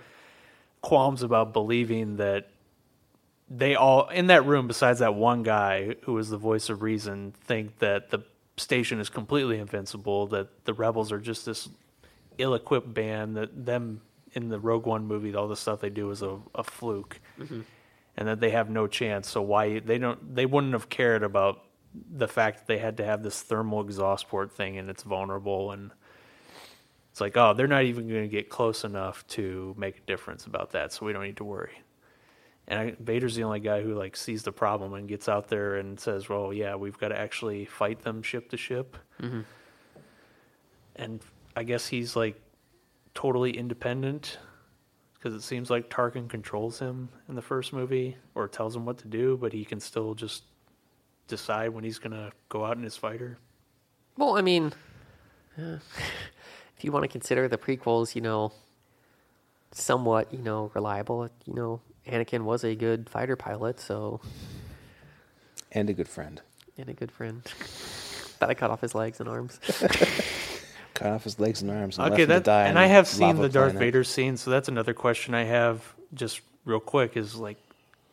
qualms 0.82 1.24
about 1.24 1.52
believing 1.52 2.18
that 2.18 2.50
they 3.50 3.76
all 3.76 4.10
in 4.10 4.28
that 4.28 4.46
room, 4.46 4.68
besides 4.68 5.00
that 5.00 5.16
one 5.16 5.44
guy 5.44 5.96
who 6.04 6.18
is 6.18 6.30
the 6.30 6.38
voice 6.38 6.70
of 6.70 6.82
reason, 6.82 7.34
think 7.46 7.80
that 7.80 8.10
the 8.10 8.24
station 8.58 9.00
is 9.00 9.10
completely 9.10 9.60
invincible. 9.60 10.28
That 10.28 10.66
the 10.66 10.74
rebels 10.74 11.12
are 11.12 11.20
just 11.20 11.46
this 11.46 11.70
ill-equipped 12.38 12.94
band. 12.94 13.36
That 13.38 13.66
them 13.66 14.02
in 14.34 14.50
the 14.50 14.60
Rogue 14.60 14.86
One 14.86 15.06
movie, 15.06 15.36
all 15.36 15.48
the 15.48 15.56
stuff 15.56 15.82
they 15.82 15.90
do 15.90 16.10
is 16.12 16.22
a, 16.22 16.40
a 16.56 16.64
fluke, 16.64 17.20
mm-hmm. 17.40 17.62
and 18.18 18.28
that 18.28 18.40
they 18.40 18.52
have 18.52 18.70
no 18.70 18.88
chance. 18.88 19.30
So 19.30 19.42
why 19.42 19.80
they 19.80 19.98
don't? 19.98 20.36
They 20.36 20.46
wouldn't 20.46 20.74
have 20.74 20.90
cared 20.90 21.24
about 21.24 21.64
the 21.94 22.28
fact 22.28 22.60
that 22.60 22.68
they 22.68 22.80
had 22.80 22.98
to 22.98 23.06
have 23.06 23.24
this 23.24 23.42
thermal 23.42 23.82
exhaust 23.82 24.28
port 24.28 24.52
thing 24.52 24.78
and 24.78 24.90
it's 24.90 25.04
vulnerable 25.04 25.72
and. 25.72 25.92
It's 27.12 27.22
like, 27.22 27.38
oh, 27.38 27.54
they're 27.54 27.68
not 27.68 27.84
even 27.84 28.08
going 28.08 28.24
to 28.24 28.28
get 28.28 28.50
close 28.50 28.84
enough 28.84 29.24
to 29.28 29.76
make 29.78 30.00
a 30.00 30.02
difference 30.08 30.48
about 30.48 30.72
that, 30.72 30.92
so 30.92 31.06
we 31.06 31.14
don't 31.14 31.22
need 31.22 31.38
to 31.38 31.44
worry. 31.44 31.80
And 32.68 32.80
I, 32.80 32.96
Vader's 33.00 33.36
the 33.36 33.44
only 33.44 33.60
guy 33.60 33.82
who 33.82 33.94
like 33.94 34.16
sees 34.16 34.44
the 34.44 34.52
problem 34.52 34.94
and 34.94 35.08
gets 35.08 35.28
out 35.28 35.50
there 35.50 35.76
and 35.76 36.00
says, 36.00 36.30
"Well, 36.30 36.54
yeah, 36.54 36.76
we've 36.76 36.98
got 36.98 37.10
to 37.10 37.20
actually 37.20 37.66
fight 37.66 38.02
them 38.02 38.22
ship 38.22 38.50
to 38.52 38.58
ship." 38.58 38.98
Mm-hmm. 39.22 39.42
And 40.96 41.22
I 41.56 41.64
guess 41.64 41.88
he's 41.88 42.16
like 42.16 42.40
totally 43.14 43.52
independent 43.52 44.38
because 45.14 45.34
it 45.34 45.42
seems 45.42 45.70
like 45.70 45.90
Tarkin 45.90 46.30
controls 46.30 46.80
him 46.80 47.10
in 47.30 47.36
the 47.36 47.42
first 47.42 47.74
movie 47.74 48.18
or 48.36 48.48
tells 48.48 48.76
him 48.76 48.86
what 48.86 48.98
to 49.00 49.08
do, 49.08 49.38
but 49.38 49.54
he 49.54 49.64
can 49.66 49.80
still 49.80 50.14
just 50.14 50.44
decide 51.28 51.70
when 51.70 51.84
he's 51.84 52.00
gonna 52.00 52.32
go 52.50 52.66
out 52.66 52.78
in 52.78 52.84
his 52.84 52.98
fighter. 52.98 53.38
Well, 54.18 54.38
I 54.38 54.42
mean, 54.42 54.74
if 55.58 55.82
you 56.82 56.92
want 56.92 57.04
to 57.04 57.08
consider 57.08 57.48
the 57.48 57.58
prequels, 57.58 58.16
you 58.16 58.22
know, 58.22 58.52
somewhat, 59.72 60.34
you 60.34 60.42
know, 60.42 60.72
reliable. 60.74 61.30
You 61.46 61.54
know, 61.54 61.82
Anakin 62.08 62.44
was 62.44 62.64
a 62.64 62.76
good 62.76 63.10
fighter 63.10 63.36
pilot, 63.36 63.80
so 63.80 64.22
And 65.72 65.90
a 65.90 65.94
good 65.94 66.08
friend. 66.10 66.42
and 66.78 66.90
a 66.90 66.94
good 66.94 67.12
friend. 67.12 67.42
That 68.40 68.50
I 68.50 68.56
cut 68.56 68.72
off 68.72 68.82
his 68.82 68.94
legs 68.94 69.22
and 69.22 69.30
arms. 69.30 69.58
Cut 70.96 71.08
off 71.14 71.24
his 71.24 71.40
legs 71.40 71.62
and 71.62 71.72
arms. 71.72 71.98
And 71.98 72.08
Okay, 72.08 72.12
left 72.12 72.20
him 72.20 72.28
to 72.28 72.34
that 72.34 72.44
die 72.44 72.66
and 72.68 72.78
I 72.78 72.88
have 72.88 73.08
seen 73.08 73.38
the 73.38 73.48
Darth 73.48 73.72
planet. 73.72 73.80
Vader 73.80 74.04
scene, 74.04 74.36
so 74.36 74.52
that's 74.52 74.68
another 74.68 74.94
question 74.94 75.34
I 75.34 75.44
have. 75.46 75.82
Just 76.14 76.42
real 76.66 76.82
quick 76.82 77.16
is 77.16 77.36
like, 77.36 77.56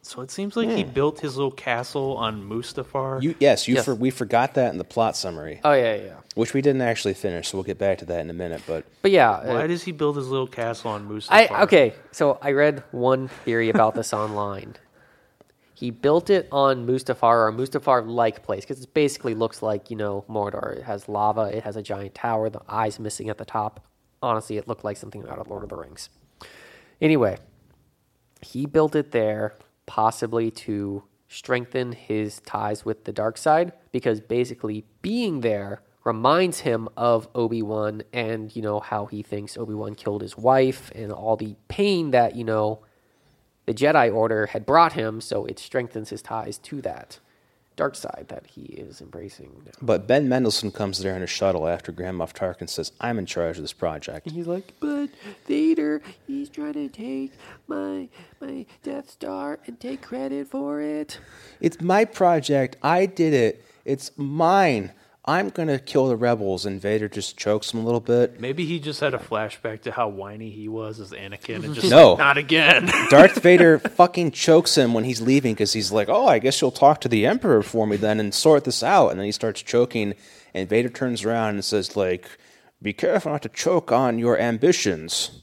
so 0.03 0.23
it 0.23 0.31
seems 0.31 0.57
like 0.57 0.71
he 0.71 0.83
built 0.83 1.21
his 1.21 1.37
little 1.37 1.51
castle 1.51 2.17
on 2.17 2.43
Mustafar. 2.49 3.23
You, 3.23 3.35
yes, 3.39 3.69
you 3.69 3.75
Yes. 3.75 3.85
For, 3.85 3.95
we 3.95 4.11
forgot 4.11 4.55
that 4.55 4.73
in 4.73 4.79
the 4.79 4.85
plot 4.85 5.17
summary, 5.17 5.61
Oh 5.63 5.73
yeah, 5.73 5.95
yeah. 5.95 6.15
which 6.35 6.55
we 6.55 6.63
didn't 6.63 6.83
actually 6.83 7.15
finish. 7.15 7.49
So 7.49 7.59
we'll 7.59 7.65
get 7.65 7.79
back 7.79 7.99
to 7.99 8.07
that 8.07 8.21
in 8.21 8.31
a 8.31 8.35
minute. 8.35 8.63
But 8.67 8.87
But 9.03 9.11
yeah, 9.11 9.31
uh, 9.31 9.55
Why 9.55 9.67
does 9.67 9.83
he 9.83 9.93
build 9.93 10.17
his 10.17 10.29
little 10.29 10.47
castle 10.47 10.91
on 10.91 11.09
Mustafar? 11.09 11.51
I 11.51 11.63
okay. 11.63 11.95
So 12.13 12.39
I 12.41 12.53
read 12.53 12.83
one 12.93 13.29
theory 13.29 13.69
about 13.69 13.95
this 13.95 14.13
online. 14.15 14.77
He 15.75 15.91
built 15.91 16.29
it 16.29 16.49
on 16.51 16.87
Mustafar 16.87 17.23
or 17.23 17.49
a 17.49 17.53
Mustafar-like 17.53 18.43
place 18.43 18.65
because 18.65 18.83
it 18.83 18.93
basically 18.93 19.35
looks 19.35 19.63
like 19.63 19.91
you 19.91 19.97
know 19.97 20.25
Mordor. 20.29 20.77
It 20.77 20.85
has 20.85 21.09
lava. 21.09 21.43
It 21.43 21.65
has 21.65 21.77
a 21.77 21.83
giant 21.83 22.15
tower. 22.15 22.49
The 22.49 22.63
eyes 22.69 22.99
missing 22.99 23.29
at 23.29 23.39
the 23.39 23.45
top. 23.45 23.85
Honestly, 24.23 24.57
it 24.57 24.67
looked 24.67 24.85
like 24.85 24.97
something 24.97 25.27
out 25.29 25.39
of 25.39 25.49
Lord 25.49 25.63
of 25.63 25.69
the 25.69 25.77
Rings. 25.77 26.11
Anyway, 27.01 27.39
he 28.43 28.67
built 28.67 28.95
it 28.95 29.13
there 29.13 29.55
possibly 29.87 30.51
to 30.51 31.05
strengthen 31.29 31.93
his 31.93 32.41
ties 32.41 32.85
with 32.85 33.05
the 33.05 33.13
dark 33.13 33.39
side 33.39 33.73
because 33.93 34.21
basically 34.21 34.85
being 35.01 35.41
there 35.41 35.83
reminds 36.05 36.61
him 36.61 36.89
of 36.97 37.29
Obi-Wan 37.35 38.03
and 38.13 38.55
you 38.57 38.63
know 38.63 38.81
how 38.81 39.07
he 39.07 39.23
thinks 39.23 39.57
Obi-Wan 39.57 39.95
killed 39.95 40.23
his 40.23 40.37
wife 40.37 40.91
and 40.95 41.13
all 41.13 41.37
the 41.37 41.57
pain 41.69 42.11
that 42.11 42.35
you 42.35 42.45
know 42.45 42.81
the 43.67 43.75
Jedi 43.75 44.13
order 44.13 44.47
had 44.47 44.67
brought 44.67 44.95
him 44.95 45.21
so 45.21 45.45
it 45.45 45.59
strengthens 45.59 46.11
his 46.11 46.23
ties 46.23 46.59
to 46.59 46.81
that 46.83 47.21
dark 47.81 47.95
side 47.97 48.27
that 48.29 48.47
he 48.47 48.63
is 48.63 49.01
embracing 49.01 49.51
now. 49.65 49.73
but 49.81 50.07
Ben 50.07 50.29
Mendelsohn 50.29 50.71
comes 50.71 50.99
there 50.99 51.17
in 51.17 51.23
a 51.23 51.27
shuttle 51.27 51.67
after 51.67 51.91
Grand 51.93 52.19
Moff 52.19 52.35
Tarkin 52.35 52.69
says, 52.69 52.93
"I'm 53.01 53.19
in 53.19 53.25
charge 53.25 53.57
of 53.57 53.63
this 53.63 53.73
project." 53.73 54.31
He's 54.31 54.47
like, 54.47 54.75
but 54.81 55.09
Vader, 55.47 56.03
he's 56.27 56.49
trying 56.51 56.75
to 56.75 56.89
take 56.89 57.33
my 57.67 58.09
my 58.41 58.67
Death 58.83 59.11
Star 59.11 59.59
and 59.67 59.81
take 59.81 60.03
credit 60.03 60.49
for 60.49 60.81
it. 60.81 61.19
It's 61.61 61.81
my 61.81 62.05
project. 62.05 62.77
I 62.83 63.07
did 63.07 63.33
it. 63.33 63.65
It's 63.85 64.11
mine. 64.17 64.93
I'm 65.25 65.51
gonna 65.51 65.79
kill 65.79 66.09
the 66.09 66.17
rebels. 66.17 66.65
And 66.65 66.81
Vader 66.81 67.09
just 67.09 67.37
chokes 67.37 67.73
him 67.73 67.81
a 67.81 67.85
little 67.85 68.01
bit. 68.01 68.41
Maybe 68.41 68.65
he 68.65 68.81
just 68.81 69.01
had 69.01 69.13
a 69.15 69.19
flashback 69.19 69.83
to 69.83 69.93
how 69.93 70.09
whiny 70.09 70.51
he 70.51 70.67
was 70.69 70.99
as 70.99 71.11
Anakin, 71.13 71.65
and 71.65 71.75
just 71.75 71.91
No. 71.91 72.17
not 72.17 72.39
again. 72.39 72.87
Darth 73.11 73.43
Vader 73.43 73.79
fucking 73.79 74.31
chokes 74.33 74.77
him 74.79 74.95
when 74.95 75.05
he's 75.05 75.21
leaving 75.21 75.53
because 75.55 75.73
he's 75.75 75.93
like, 75.93 76.09
"Oh, 76.09 76.27
I 76.27 76.39
guess 76.39 76.61
you'll 76.61 76.71
talk 76.71 77.01
to 77.03 77.09
the 77.09 77.27
Emperor 77.27 77.63
for 77.63 77.87
me 77.87 77.97
then 77.97 78.19
and 78.19 78.33
sort 78.35 78.65
this 78.65 78.83
out." 78.83 79.11
And 79.11 79.19
then 79.21 79.27
he 79.27 79.33
starts 79.33 79.63
choking, 79.63 80.15
and 80.55 80.69
Vader 80.69 80.89
turns 80.89 81.23
around 81.25 81.55
and 81.55 81.65
says, 81.65 81.97
"Like, 81.97 82.27
be 82.83 82.93
careful 82.95 83.33
not 83.33 83.43
to 83.43 83.49
choke 83.51 83.93
on 83.93 84.19
your 84.19 84.39
ambitions." 84.39 85.43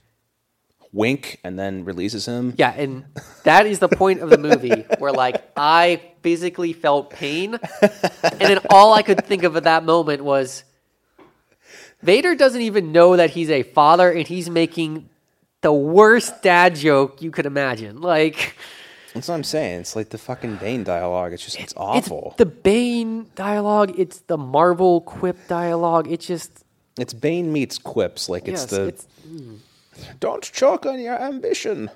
Wink, 0.98 1.40
and 1.44 1.58
then 1.58 1.86
releases 1.86 2.26
him. 2.26 2.56
Yeah, 2.58 2.74
and 2.76 3.06
that 3.44 3.68
is 3.68 3.78
the 3.78 3.88
point 3.88 4.22
of 4.22 4.32
the 4.32 4.38
movie 4.38 4.86
where 4.98 5.14
like 5.14 5.42
I 5.56 6.02
physically 6.24 6.74
felt 6.74 7.12
pain, 7.12 7.60
and 7.82 8.40
then 8.40 8.60
all 8.72 8.94
I 8.94 9.04
could 9.04 9.24
think 9.26 9.44
of 9.44 9.56
at 9.56 9.64
that 9.64 9.86
moment 9.86 10.24
was 10.24 10.64
Vader 12.02 12.36
doesn't 12.36 12.62
even 12.62 12.92
know 12.92 13.16
that 13.16 13.30
he's 13.30 13.52
a 13.52 13.62
father, 13.62 14.12
and 14.12 14.28
he's 14.28 14.50
making 14.50 15.08
the 15.62 15.72
worst 15.72 16.42
dad 16.42 16.76
joke 16.76 17.22
you 17.22 17.30
could 17.30 17.46
imagine. 17.46 18.02
Like 18.02 18.58
That's 19.14 19.28
what 19.28 19.36
I'm 19.36 19.44
saying. 19.44 19.82
It's 19.82 19.96
like 19.96 20.10
the 20.10 20.18
fucking 20.18 20.56
Bane 20.56 20.84
dialogue. 20.84 21.34
It's 21.34 21.44
just 21.44 21.58
it's 21.58 21.66
it's 21.66 21.74
awful. 21.78 22.34
the 22.38 22.46
Bane 22.46 23.28
dialogue, 23.36 23.94
it's 24.00 24.20
the 24.22 24.38
Marvel 24.38 25.02
quip 25.02 25.48
dialogue. 25.48 26.10
It's 26.10 26.26
just 26.26 26.64
It's 26.98 27.14
Bane 27.14 27.54
meets 27.54 27.78
quips. 27.78 28.30
Like 28.30 28.48
it's 28.48 28.62
yes, 28.62 28.70
the 28.72 28.88
it's 28.88 29.08
mm. 29.28 29.60
Don't 30.20 30.44
choke 30.44 30.86
on 30.86 31.00
your 31.00 31.20
ambition 31.22 31.90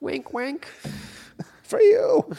wink 0.00 0.32
wink. 0.32 0.66
for 1.62 1.80
you. 1.80 2.30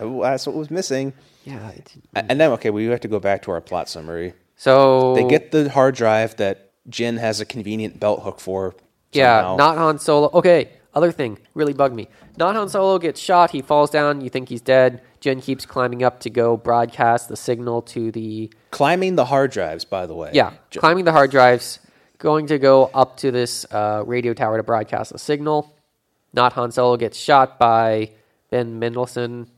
Oh, 0.00 0.22
That's 0.22 0.46
what 0.46 0.56
was 0.56 0.70
missing. 0.70 1.12
Yeah. 1.44 1.72
And 2.14 2.40
then 2.40 2.50
okay, 2.52 2.70
we 2.70 2.86
have 2.86 3.00
to 3.00 3.08
go 3.08 3.20
back 3.20 3.42
to 3.42 3.50
our 3.50 3.60
plot 3.60 3.88
summary. 3.88 4.32
so 4.56 5.14
They 5.14 5.24
get 5.26 5.50
the 5.50 5.68
hard 5.68 5.94
drive 5.94 6.36
that 6.36 6.70
Jyn 6.88 7.18
has 7.18 7.40
a 7.40 7.44
convenient 7.44 8.00
belt 8.00 8.22
hook 8.22 8.40
for. 8.40 8.74
Yeah, 9.12 9.54
not 9.56 9.76
Han 9.76 9.98
Solo. 9.98 10.30
Okay, 10.34 10.70
other 10.94 11.12
thing 11.12 11.38
really 11.54 11.72
bugged 11.72 11.94
me. 11.94 12.08
Not 12.36 12.56
Han 12.56 12.68
Solo 12.68 12.98
gets 12.98 13.20
shot. 13.20 13.50
He 13.50 13.62
falls 13.62 13.90
down. 13.90 14.20
You 14.20 14.30
think 14.30 14.48
he's 14.48 14.60
dead. 14.60 15.02
Jyn 15.20 15.42
keeps 15.42 15.64
climbing 15.66 16.02
up 16.02 16.20
to 16.20 16.30
go 16.30 16.56
broadcast 16.56 17.28
the 17.28 17.36
signal 17.36 17.82
to 17.82 18.10
the 18.10 18.52
climbing 18.70 19.14
the 19.16 19.26
hard 19.26 19.50
drives. 19.52 19.84
By 19.84 20.06
the 20.06 20.14
way, 20.14 20.30
yeah, 20.32 20.54
J- 20.70 20.80
climbing 20.80 21.04
the 21.04 21.12
hard 21.12 21.30
drives, 21.30 21.78
going 22.18 22.46
to 22.48 22.58
go 22.58 22.90
up 22.94 23.16
to 23.18 23.30
this 23.30 23.66
uh, 23.70 24.02
radio 24.06 24.34
tower 24.34 24.56
to 24.56 24.62
broadcast 24.62 25.12
the 25.12 25.18
signal. 25.18 25.74
Not 26.32 26.52
Han 26.54 26.72
Solo 26.72 26.96
gets 26.96 27.16
shot 27.18 27.58
by 27.58 28.10
Ben 28.50 28.78
Mendelsohn. 28.78 29.48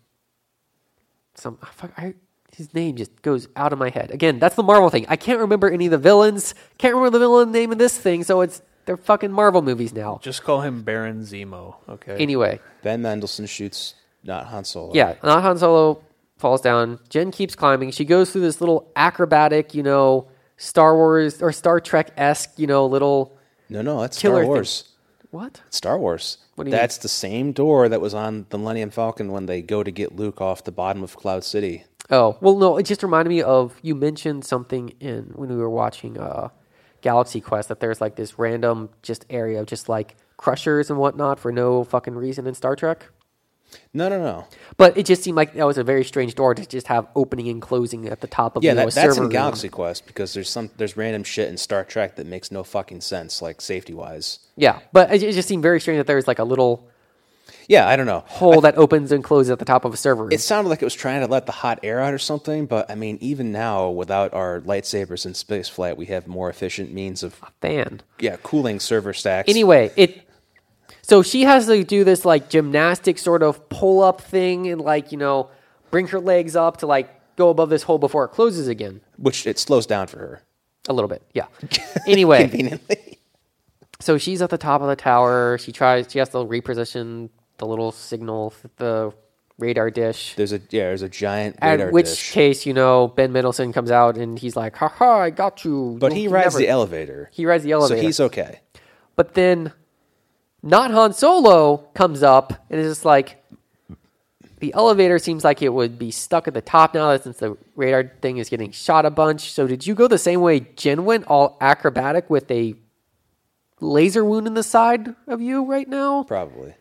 Some 1.34 1.58
fuck, 1.58 1.92
I, 1.96 2.14
his 2.54 2.72
name 2.74 2.96
just 2.96 3.22
goes 3.22 3.48
out 3.56 3.72
of 3.72 3.78
my 3.78 3.90
head. 3.90 4.10
Again, 4.10 4.38
that's 4.38 4.56
the 4.56 4.62
Marvel 4.62 4.90
thing. 4.90 5.06
I 5.08 5.16
can't 5.16 5.40
remember 5.40 5.70
any 5.70 5.86
of 5.86 5.90
the 5.90 5.98
villains. 5.98 6.54
Can't 6.78 6.94
remember 6.94 7.18
the 7.18 7.24
villain 7.24 7.52
name 7.52 7.72
of 7.72 7.78
this 7.78 7.96
thing. 7.98 8.24
So 8.24 8.40
it's 8.40 8.62
they're 8.86 8.96
fucking 8.96 9.32
Marvel 9.32 9.62
movies 9.62 9.92
now. 9.92 10.20
just 10.22 10.42
call 10.44 10.60
him 10.60 10.82
Baron 10.82 11.22
Zemo. 11.22 11.76
Okay. 11.88 12.16
Anyway, 12.16 12.60
Ben 12.82 13.02
Mendelsohn 13.02 13.46
shoots 13.46 13.94
not 14.22 14.46
Han 14.46 14.64
Solo. 14.64 14.94
yeah, 14.94 15.14
not 15.22 15.42
Han 15.42 15.58
Solo 15.58 16.02
falls 16.38 16.60
down. 16.60 16.98
Jyn 17.10 17.32
keeps 17.32 17.54
climbing. 17.54 17.90
She 17.90 18.04
goes 18.04 18.30
through 18.30 18.42
this 18.42 18.60
little 18.60 18.90
acrobatic, 18.96 19.74
you 19.74 19.82
know, 19.82 20.28
Star 20.56 20.96
Wars 20.96 21.42
or 21.42 21.52
Star 21.52 21.80
Trek 21.80 22.10
esque, 22.16 22.58
you 22.58 22.66
know, 22.66 22.86
little 22.86 23.36
no, 23.68 23.82
no, 23.82 24.00
that's 24.00 24.18
Killer 24.18 24.36
Star 24.36 24.42
thing. 24.42 24.48
Wars. 24.48 24.84
what? 25.30 25.62
Star 25.70 25.98
Wars. 25.98 26.38
What 26.54 26.64
do 26.64 26.70
you 26.70 26.76
That's 26.76 26.98
the 26.98 27.08
same 27.08 27.52
door 27.52 27.88
that 27.88 28.00
was 28.00 28.14
on 28.14 28.46
the 28.48 28.58
Millennium 28.58 28.90
Falcon 28.90 29.30
when 29.30 29.46
they 29.46 29.60
go 29.60 29.82
to 29.82 29.90
get 29.90 30.16
Luke 30.16 30.40
off 30.40 30.64
the 30.64 30.72
bottom 30.72 31.02
of 31.02 31.16
Cloud 31.16 31.44
City. 31.44 31.84
Oh, 32.10 32.38
well, 32.40 32.56
no, 32.56 32.76
it 32.76 32.84
just 32.84 33.02
reminded 33.02 33.30
me 33.30 33.42
of 33.42 33.76
you 33.82 33.94
mentioned 33.94 34.44
something 34.44 34.90
in 35.00 35.32
when 35.34 35.48
we 35.48 35.56
were 35.56 35.68
watching 35.68 36.18
uh, 36.18 36.48
Galaxy 37.02 37.40
Quest 37.40 37.68
that 37.68 37.80
there's 37.80 38.00
like 38.00 38.16
this 38.16 38.38
random 38.38 38.90
just 39.02 39.26
area 39.28 39.60
of 39.60 39.66
just 39.66 39.88
like 39.88 40.16
crushers 40.36 40.88
and 40.88 40.98
whatnot 40.98 41.38
for 41.38 41.50
no 41.52 41.84
fucking 41.84 42.14
reason 42.14 42.46
in 42.46 42.54
Star 42.54 42.76
Trek. 42.76 43.06
No, 43.92 44.08
no, 44.08 44.18
no. 44.22 44.44
But 44.76 44.96
it 44.96 45.06
just 45.06 45.22
seemed 45.22 45.36
like 45.36 45.54
that 45.54 45.66
was 45.66 45.78
a 45.78 45.84
very 45.84 46.04
strange 46.04 46.34
door 46.34 46.54
to 46.54 46.66
just 46.66 46.86
have 46.88 47.06
opening 47.14 47.48
and 47.48 47.60
closing 47.60 48.06
at 48.08 48.20
the 48.20 48.26
top 48.26 48.56
of 48.56 48.62
Yeah, 48.62 48.72
you 48.72 48.76
know, 48.76 48.84
that, 48.86 48.94
that's 48.94 49.16
in 49.16 49.22
room. 49.24 49.32
Galaxy 49.32 49.68
Quest 49.68 50.06
because 50.06 50.34
there's 50.34 50.48
some 50.50 50.70
there's 50.76 50.96
random 50.96 51.24
shit 51.24 51.48
in 51.48 51.56
Star 51.56 51.84
Trek 51.84 52.16
that 52.16 52.26
makes 52.26 52.50
no 52.52 52.62
fucking 52.62 53.00
sense, 53.00 53.40
like 53.42 53.60
safety 53.60 53.94
wise. 53.94 54.38
Yeah, 54.56 54.80
but 54.92 55.12
it 55.12 55.22
it 55.22 55.32
just 55.32 55.48
seemed 55.48 55.62
very 55.62 55.80
strange 55.80 55.98
that 55.98 56.06
there 56.06 56.16
was 56.16 56.26
like 56.28 56.38
a 56.38 56.44
little 56.44 56.88
Yeah, 57.68 57.88
I 57.88 57.96
don't 57.96 58.06
know. 58.06 58.22
hole 58.26 58.60
that 58.62 58.76
opens 58.76 59.12
and 59.12 59.24
closes 59.24 59.50
at 59.50 59.58
the 59.58 59.64
top 59.64 59.84
of 59.84 59.92
a 59.94 59.96
server. 59.96 60.28
It 60.30 60.40
sounded 60.40 60.68
like 60.70 60.82
it 60.82 60.86
was 60.86 60.94
trying 60.94 61.20
to 61.22 61.26
let 61.26 61.46
the 61.46 61.52
hot 61.52 61.80
air 61.82 62.00
out 62.00 62.12
or 62.14 62.18
something, 62.18 62.66
but 62.66 62.90
I 62.90 62.94
mean, 62.94 63.18
even 63.20 63.50
now, 63.50 63.88
without 63.90 64.34
our 64.34 64.60
lightsabers 64.60 65.26
in 65.26 65.34
space 65.34 65.68
flight, 65.68 65.96
we 65.96 66.06
have 66.06 66.26
more 66.26 66.48
efficient 66.50 66.92
means 66.92 67.22
of 67.22 67.40
fan. 67.60 68.02
yeah 68.20 68.36
cooling 68.42 68.78
server 68.80 69.12
stacks. 69.14 69.48
Anyway, 69.48 69.90
it. 69.96 70.22
So 71.08 71.22
she 71.22 71.42
has 71.42 71.66
to 71.66 71.84
do 71.84 72.02
this 72.02 72.24
like 72.24 72.48
gymnastic 72.48 73.18
sort 73.18 73.44
of 73.44 73.68
pull 73.68 74.02
up 74.02 74.20
thing 74.20 74.66
and 74.66 74.80
like 74.80 75.12
you 75.12 75.18
know 75.18 75.50
bring 75.92 76.08
her 76.08 76.18
legs 76.18 76.56
up 76.56 76.78
to 76.78 76.86
like 76.86 77.08
go 77.36 77.48
above 77.50 77.70
this 77.70 77.84
hole 77.84 77.98
before 77.98 78.24
it 78.24 78.30
closes 78.30 78.66
again 78.66 79.00
which 79.16 79.46
it 79.46 79.56
slows 79.58 79.86
down 79.86 80.08
for 80.08 80.18
her 80.18 80.42
a 80.88 80.92
little 80.92 81.08
bit. 81.08 81.22
Yeah. 81.32 81.46
Anyway, 82.08 82.40
conveniently. 82.48 83.18
so 84.00 84.18
she's 84.18 84.42
at 84.42 84.50
the 84.50 84.58
top 84.58 84.80
of 84.82 84.88
the 84.88 84.96
tower. 84.96 85.58
She 85.58 85.70
tries. 85.72 86.06
She 86.10 86.18
has 86.18 86.28
to 86.30 86.38
reposition 86.38 87.28
the 87.58 87.66
little 87.66 87.92
signal, 87.92 88.52
the 88.76 89.12
radar 89.58 89.90
dish. 89.90 90.34
There's 90.36 90.52
a 90.52 90.58
yeah, 90.70 90.84
there's 90.84 91.02
a 91.02 91.08
giant 91.08 91.56
At 91.60 91.78
radar 91.78 91.90
which 91.92 92.06
dish, 92.06 92.32
case, 92.32 92.66
you 92.66 92.72
know, 92.74 93.08
Ben 93.08 93.32
Mendelsohn 93.32 93.72
comes 93.72 93.90
out 93.90 94.16
and 94.16 94.38
he's 94.38 94.54
like, 94.56 94.76
"Ha 94.76 94.88
ha, 94.88 95.18
I 95.20 95.30
got 95.30 95.64
you." 95.64 95.96
but 96.00 96.12
You- 96.12 96.18
he 96.18 96.28
rides 96.28 96.46
never- 96.54 96.58
the 96.58 96.68
elevator. 96.68 97.30
He 97.32 97.46
rides 97.46 97.62
the 97.64 97.72
elevator. 97.72 98.00
so 98.00 98.06
he's 98.06 98.20
okay. 98.20 98.60
But 99.16 99.34
then, 99.34 99.72
not 100.66 100.90
Han 100.90 101.12
Solo 101.12 101.78
comes 101.94 102.22
up 102.22 102.66
and 102.68 102.80
is 102.80 102.90
just 102.90 103.04
like, 103.04 103.42
the 104.58 104.74
elevator 104.74 105.18
seems 105.18 105.44
like 105.44 105.62
it 105.62 105.68
would 105.68 105.98
be 105.98 106.10
stuck 106.10 106.48
at 106.48 106.54
the 106.54 106.60
top 106.60 106.94
now 106.94 107.16
since 107.18 107.38
the 107.38 107.56
radar 107.76 108.10
thing 108.20 108.38
is 108.38 108.48
getting 108.48 108.72
shot 108.72 109.06
a 109.06 109.10
bunch. 109.10 109.52
So 109.52 109.66
did 109.66 109.86
you 109.86 109.94
go 109.94 110.08
the 110.08 110.18
same 110.18 110.40
way 110.40 110.60
Jyn 110.60 111.00
went, 111.04 111.26
all 111.26 111.56
acrobatic 111.60 112.28
with 112.30 112.50
a 112.50 112.74
laser 113.80 114.24
wound 114.24 114.46
in 114.46 114.54
the 114.54 114.62
side 114.62 115.14
of 115.26 115.40
you 115.40 115.64
right 115.64 115.88
now? 115.88 116.24
Probably 116.24 116.74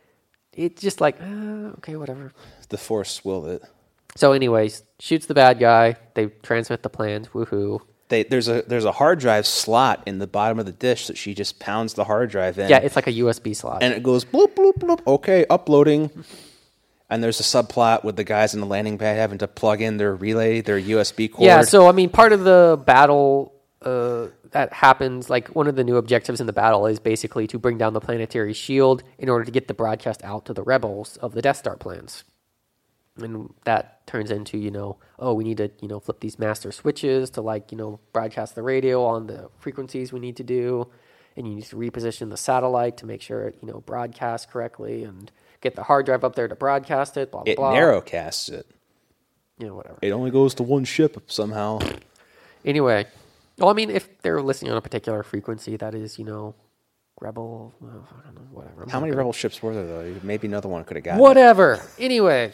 It's 0.54 0.82
just 0.82 1.02
like, 1.02 1.22
uh, 1.22 1.76
okay, 1.78 1.96
whatever. 1.96 2.32
the 2.70 2.78
Force 2.78 3.24
will 3.24 3.46
it. 3.46 3.62
So, 4.16 4.32
anyways, 4.32 4.84
shoots 5.00 5.26
the 5.26 5.34
bad 5.34 5.60
guy. 5.60 5.98
They 6.14 6.28
transmit 6.28 6.84
the 6.84 6.90
plans. 6.90 7.28
Woohoo! 7.30 7.82
They, 8.10 8.24
there's 8.24 8.48
a 8.48 8.62
there's 8.68 8.86
a 8.86 8.92
hard 8.92 9.20
drive 9.20 9.48
slot 9.48 10.04
in 10.06 10.20
the 10.20 10.28
bottom 10.28 10.60
of 10.60 10.66
the 10.68 10.72
dish 10.72 11.08
that 11.08 11.18
she 11.18 11.34
just 11.34 11.60
pounds 11.60 11.96
the 11.96 12.04
hard 12.04 12.30
drive 12.30 12.60
in. 12.60 12.70
Yeah, 12.70 12.78
it's 12.78 12.96
like 12.96 13.08
a 13.08 13.14
USB 13.14 13.56
slot. 13.56 13.82
and 13.82 13.94
it 13.94 14.04
goes 14.04 14.24
bloop 14.26 14.54
bloop 14.56 14.74
bloop. 14.78 15.06
Okay, 15.08 15.46
uploading. 15.50 16.12
And 17.10 17.24
there's 17.24 17.40
a 17.40 17.44
subplot 17.44 18.04
with 18.04 18.16
the 18.16 18.24
guys 18.24 18.54
in 18.56 18.62
the 18.62 18.66
landing 18.66 18.98
pad 18.98 19.18
having 19.18 19.38
to 19.40 19.48
plug 19.48 19.80
in 19.82 19.98
their 19.98 20.16
relay, 20.16 20.62
their 20.62 20.80
USB 20.80 21.32
cord. 21.32 21.46
Yeah, 21.46 21.62
so 21.62 21.88
I 21.88 21.92
mean, 21.92 22.10
part 22.10 22.32
of 22.34 22.44
the 22.44 22.82
battle 22.84 23.54
uh, 23.84 24.28
that 24.52 24.74
happens, 24.74 25.30
like 25.30 25.50
one 25.50 25.68
of 25.68 25.76
the 25.76 25.84
new 25.84 25.98
objectives 25.98 26.40
in 26.42 26.48
the 26.48 26.54
battle, 26.54 26.88
is 26.88 27.00
basically 27.00 27.46
to 27.48 27.60
bring 27.60 27.78
down 27.78 27.94
the 27.94 28.02
planetary 28.02 28.54
shield 28.54 29.04
in 29.20 29.30
order 29.30 29.46
to 29.46 29.52
get 29.52 29.68
the 29.68 29.74
broadcast 29.74 30.24
out 30.24 30.46
to 30.46 30.54
the 30.54 30.64
rebels 30.64 31.18
of 31.18 31.34
the 31.34 31.42
Death 31.42 31.58
Star 31.58 31.76
plans. 31.76 32.24
And 33.18 33.54
that 33.64 34.06
turns 34.08 34.30
into, 34.30 34.58
you 34.58 34.72
know, 34.72 34.98
oh, 35.20 35.34
we 35.34 35.44
need 35.46 35.58
to, 35.58 35.72
you 35.82 35.88
know, 35.88 36.00
flip 36.02 36.20
these 36.20 36.38
master 36.38 36.72
switches 36.72 37.30
to 37.32 37.42
like, 37.42 37.72
you 37.72 37.78
know, 37.78 38.00
broadcast 38.12 38.56
the 38.56 38.62
radio 38.62 39.06
on 39.06 39.28
the 39.28 39.50
frequencies 39.60 40.12
we 40.12 40.20
need 40.20 40.36
to 40.38 40.44
do, 40.44 40.88
and 41.38 41.48
you 41.48 41.56
need 41.56 41.64
to 41.66 41.78
reposition 41.78 42.30
the 42.30 42.36
satellite 42.38 42.98
to 42.98 43.06
make 43.06 43.22
sure 43.22 43.48
it, 43.48 43.58
you 43.62 43.68
know, 43.72 43.80
broadcasts 43.82 44.46
correctly 44.52 45.04
and 45.06 45.32
get 45.62 45.76
the 45.76 45.84
hard 45.84 46.06
drive 46.06 46.26
up 46.26 46.36
there 46.36 46.48
to 46.50 46.56
broadcast 46.56 47.16
it. 47.16 47.32
Blah 47.32 47.44
blah 47.44 47.52
it 47.54 47.56
blah. 47.56 47.74
narrowcasts 47.74 48.52
it. 48.52 48.68
you 49.60 49.68
know, 49.68 49.76
whatever. 49.76 49.98
It 50.02 50.12
only 50.12 50.30
goes 50.32 50.54
to 50.56 50.64
one 50.64 50.84
ship 50.84 51.18
somehow. 51.28 51.80
Anyway, 52.66 53.06
well, 53.58 53.70
I 53.70 53.74
mean, 53.74 53.90
if 53.92 54.22
they're 54.24 54.42
listening 54.42 54.72
on 54.72 54.78
a 54.78 54.82
particular 54.82 55.24
frequency, 55.24 55.78
that 55.78 55.96
is, 55.96 56.20
you 56.20 56.26
know, 56.26 56.54
rebel, 57.22 57.74
uh, 57.82 57.88
I 57.88 58.26
don't 58.26 58.36
know, 58.36 58.42
whatever. 58.52 58.84
I'm 58.84 58.90
How 58.90 59.00
many 59.00 59.12
gonna- 59.12 59.20
rebel 59.20 59.32
ships 59.34 59.64
were 59.64 59.74
there 59.74 59.86
though? 59.86 60.16
Maybe 60.24 60.48
another 60.48 60.68
one 60.68 60.84
could 60.84 60.98
have 60.98 61.04
got. 61.06 61.18
it. 61.18 61.22
Whatever. 61.22 61.80
Anyway, 61.98 62.52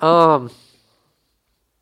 um, 0.00 0.50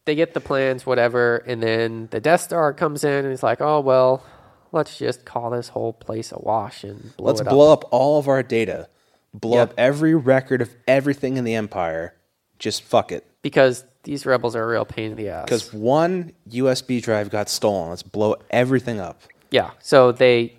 they 0.05 0.15
get 0.15 0.35
the 0.35 0.41
plans, 0.41 0.85
whatever, 0.85 1.37
and 1.39 1.63
then 1.63 2.09
the 2.11 2.21
Death 2.21 2.41
Star 2.43 2.73
comes 2.73 3.05
in 3.05 3.25
and 3.25 3.33
it's 3.33 3.43
like, 3.43 3.61
oh 3.61 3.81
well, 3.81 4.25
let's 4.73 4.99
just 4.99 5.25
call 5.25 5.51
this 5.51 5.69
whole 5.69 5.93
place 5.93 6.33
a 6.33 6.39
wash 6.39 6.83
and 6.85 7.17
blow 7.17 7.27
Let's 7.29 7.41
it 7.41 7.45
blow 7.49 7.73
up. 7.73 7.85
up 7.85 7.89
all 7.93 8.19
of 8.19 8.29
our 8.29 8.43
data. 8.43 8.89
Blow 9.35 9.59
Yep. 9.59 9.69
up 9.71 9.75
every 9.79 10.15
record 10.15 10.61
of 10.61 10.75
everything 10.87 11.37
in 11.37 11.45
the 11.45 11.55
Empire. 11.55 12.15
Just 12.59 12.83
fuck 12.83 13.11
it. 13.13 13.27
because 13.43 13.85
these 14.05 14.27
rebels 14.27 14.57
are 14.57 14.63
a 14.65 14.67
real 14.67 14.85
pain 14.85 15.13
in 15.13 15.17
the 15.17 15.29
ass. 15.29 15.45
Because 15.45 15.73
one 15.73 16.33
USB 16.51 17.01
drive 17.01 17.31
got 17.31 17.49
stolen. 17.49 17.91
Let's 17.91 18.03
blow 18.03 18.35
everything 18.51 18.99
up. 19.01 19.21
Yeah. 19.53 19.71
So 19.81 20.11
they 20.13 20.55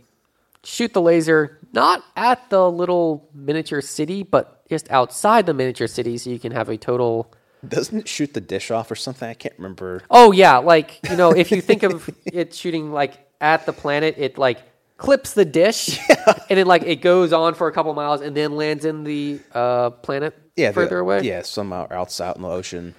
shoot 0.63 0.93
the 0.93 1.01
laser 1.01 1.59
not 1.73 2.03
at 2.15 2.49
the 2.49 2.69
little 2.71 3.29
miniature 3.33 3.81
city, 3.81 4.23
but 4.23 4.67
just 4.69 4.89
outside 4.91 5.45
the 5.45 5.53
miniature 5.53 5.87
city, 5.87 6.17
so 6.17 6.29
you 6.29 6.39
can 6.39 6.51
have 6.51 6.69
a 6.69 6.77
total. 6.77 7.33
Doesn't 7.67 7.99
it 8.01 8.07
shoot 8.07 8.33
the 8.33 8.41
dish 8.41 8.71
off 8.71 8.91
or 8.91 8.95
something? 8.95 9.27
I 9.29 9.33
can't 9.33 9.55
remember. 9.57 10.03
Oh 10.09 10.31
yeah, 10.31 10.57
like 10.57 10.99
you 11.09 11.15
know, 11.17 11.31
if 11.31 11.51
you 11.51 11.61
think 11.61 11.83
of 11.83 12.09
it 12.25 12.53
shooting 12.53 12.91
like 12.91 13.13
at 13.41 13.65
the 13.65 13.73
planet, 13.73 14.15
it 14.17 14.37
like 14.37 14.59
clips 14.97 15.33
the 15.33 15.45
dish, 15.45 15.99
and 16.49 16.57
then 16.57 16.67
like 16.67 16.83
it 16.83 16.97
goes 16.97 17.33
on 17.33 17.55
for 17.55 17.67
a 17.67 17.71
couple 17.71 17.93
miles, 17.93 18.21
and 18.21 18.35
then 18.37 18.55
lands 18.55 18.85
in 18.85 19.03
the 19.03 19.39
uh, 19.53 19.89
planet 19.89 20.37
Yeah, 20.55 20.69
the- 20.69 20.73
further 20.75 20.99
away. 20.99 21.21
Yeah, 21.21 21.41
somehow 21.41 21.87
out 21.91 22.35
in 22.35 22.41
the 22.41 22.49
ocean. 22.49 22.95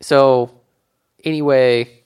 So, 0.00 0.52
anyway, 1.24 2.02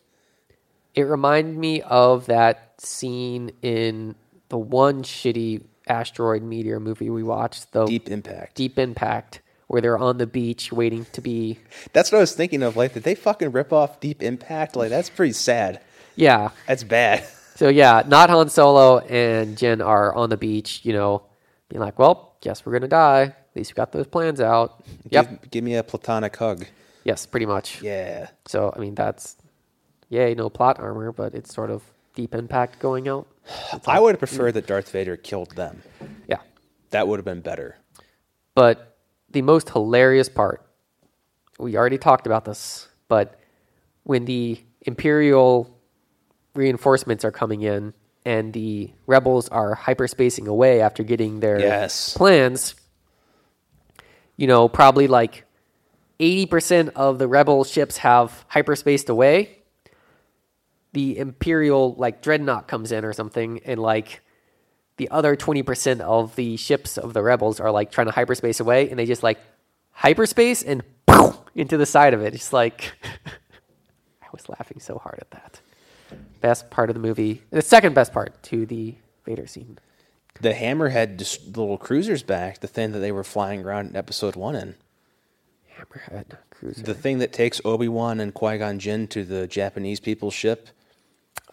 it 0.94 1.02
reminded 1.02 1.56
me 1.56 1.82
of 1.82 2.26
that 2.26 2.74
scene 2.78 3.52
in 3.62 4.14
the 4.48 4.58
one 4.58 5.02
shitty 5.02 5.62
asteroid 5.92 6.42
meteor 6.42 6.80
movie 6.80 7.10
we 7.10 7.22
watched, 7.22 7.72
the 7.72 7.84
Deep 7.84 8.08
Impact. 8.08 8.56
Deep 8.56 8.78
Impact, 8.78 9.40
where 9.68 9.80
they're 9.80 9.98
on 9.98 10.18
the 10.18 10.26
beach 10.26 10.72
waiting 10.72 11.06
to 11.12 11.20
be. 11.20 11.58
That's 11.92 12.10
what 12.10 12.18
I 12.18 12.22
was 12.22 12.34
thinking 12.34 12.62
of. 12.62 12.76
Like, 12.76 12.94
did 12.94 13.02
they 13.04 13.14
fucking 13.14 13.52
rip 13.52 13.72
off 13.72 14.00
Deep 14.00 14.22
Impact? 14.22 14.74
Like, 14.74 14.90
that's 14.90 15.10
pretty 15.10 15.34
sad. 15.34 15.80
Yeah. 16.16 16.50
That's 16.66 16.84
bad. 16.84 17.24
So 17.54 17.68
yeah, 17.68 18.02
not 18.06 18.30
Han 18.30 18.48
Solo 18.48 19.00
and 19.00 19.56
Jyn 19.56 19.84
are 19.84 20.14
on 20.14 20.30
the 20.30 20.38
beach, 20.38 20.80
you 20.84 20.94
know, 20.94 21.22
being 21.68 21.80
like, 21.80 21.98
"Well, 21.98 22.34
guess 22.40 22.64
we're 22.64 22.72
gonna 22.72 22.88
die. 22.88 23.22
At 23.24 23.50
least 23.54 23.72
we 23.72 23.74
got 23.74 23.92
those 23.92 24.06
plans 24.06 24.40
out." 24.40 24.82
Yep. 25.10 25.28
Give, 25.28 25.50
give 25.50 25.64
me 25.64 25.74
a 25.76 25.82
platonic 25.84 26.34
hug. 26.34 26.64
Yes, 27.04 27.26
pretty 27.26 27.46
much. 27.46 27.82
Yeah. 27.82 28.28
So 28.46 28.72
I 28.74 28.80
mean, 28.80 28.94
that's 28.94 29.36
yay, 30.08 30.34
no 30.34 30.48
plot 30.48 30.80
armor, 30.80 31.12
but 31.12 31.34
it's 31.34 31.54
sort 31.54 31.70
of 31.70 31.82
Deep 32.14 32.34
Impact 32.34 32.78
going 32.78 33.08
out. 33.08 33.26
I 33.86 34.00
would 34.00 34.14
have 34.14 34.18
preferred 34.18 34.50
mm. 34.50 34.54
that 34.54 34.66
Darth 34.66 34.90
Vader 34.90 35.16
killed 35.16 35.52
them. 35.56 35.82
Yeah. 36.28 36.38
That 36.90 37.08
would 37.08 37.18
have 37.18 37.24
been 37.24 37.40
better. 37.40 37.76
But 38.54 38.98
the 39.30 39.42
most 39.42 39.70
hilarious 39.70 40.28
part, 40.28 40.64
we 41.58 41.76
already 41.76 41.98
talked 41.98 42.26
about 42.26 42.44
this, 42.44 42.88
but 43.08 43.38
when 44.04 44.24
the 44.24 44.60
Imperial 44.82 45.78
reinforcements 46.54 47.24
are 47.24 47.30
coming 47.30 47.62
in 47.62 47.94
and 48.24 48.52
the 48.52 48.90
rebels 49.06 49.48
are 49.48 49.76
hyperspacing 49.76 50.46
away 50.46 50.80
after 50.80 51.02
getting 51.02 51.40
their 51.40 51.58
Yes. 51.58 52.16
plans, 52.16 52.74
you 54.36 54.46
know, 54.46 54.68
probably 54.68 55.06
like 55.06 55.44
80% 56.20 56.90
of 56.94 57.18
the 57.18 57.26
rebel 57.26 57.64
ships 57.64 57.98
have 57.98 58.44
hyperspaced 58.52 59.08
away. 59.08 59.61
The 60.92 61.18
Imperial, 61.18 61.94
like, 61.94 62.22
dreadnought 62.22 62.68
comes 62.68 62.92
in 62.92 63.04
or 63.04 63.12
something, 63.12 63.60
and 63.64 63.80
like, 63.80 64.20
the 64.96 65.10
other 65.10 65.36
20% 65.36 66.00
of 66.00 66.36
the 66.36 66.56
ships 66.56 66.98
of 66.98 67.12
the 67.12 67.22
rebels 67.22 67.60
are 67.60 67.70
like 67.70 67.90
trying 67.90 68.06
to 68.06 68.12
hyperspace 68.12 68.60
away 68.60 68.88
and 68.88 68.98
they 68.98 69.06
just 69.06 69.22
like 69.22 69.40
hyperspace 69.90 70.62
and 70.62 70.82
into 71.54 71.76
the 71.76 71.86
side 71.86 72.14
of 72.14 72.22
it. 72.22 72.34
It's 72.34 72.52
like 72.52 72.92
I 74.22 74.26
was 74.32 74.48
laughing 74.48 74.80
so 74.80 74.98
hard 74.98 75.18
at 75.20 75.30
that. 75.32 75.60
Best 76.40 76.70
part 76.70 76.90
of 76.90 76.94
the 76.94 77.00
movie, 77.00 77.42
the 77.50 77.62
second 77.62 77.94
best 77.94 78.12
part 78.12 78.42
to 78.44 78.66
the 78.66 78.94
Vader 79.24 79.46
scene. 79.46 79.78
The 80.40 80.52
Hammerhead 80.52 81.18
just 81.18 81.56
little 81.56 81.78
cruisers 81.78 82.22
back, 82.22 82.60
the 82.60 82.66
thing 82.66 82.92
that 82.92 82.98
they 82.98 83.12
were 83.12 83.24
flying 83.24 83.64
around 83.64 83.90
in 83.90 83.96
episode 83.96 84.34
one 84.34 84.56
in. 84.56 84.74
Hammerhead 85.76 86.38
cruiser. 86.50 86.82
The 86.82 86.94
thing 86.94 87.18
that 87.18 87.32
takes 87.32 87.60
Obi 87.64 87.88
Wan 87.88 88.18
and 88.20 88.34
Qui 88.34 88.58
Gon 88.58 88.78
Jinn 88.78 89.06
to 89.08 89.24
the 89.24 89.46
Japanese 89.46 90.00
people's 90.00 90.34
ship. 90.34 90.68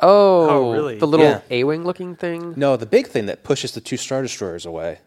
Oh, 0.01 0.49
Oh, 0.49 0.71
really? 0.73 0.97
The 0.97 1.07
little 1.07 1.26
Yeah. 1.26 1.41
A-wing 1.49 1.84
looking 1.84 2.15
thing. 2.15 2.53
No, 2.55 2.77
the 2.77 2.85
big 2.85 3.07
thing 3.07 3.26
that 3.27 3.43
pushes 3.43 3.73
the 3.73 3.81
two 3.81 3.97
Star 3.97 4.21
Destroyers 4.21 4.65
away. 4.65 4.99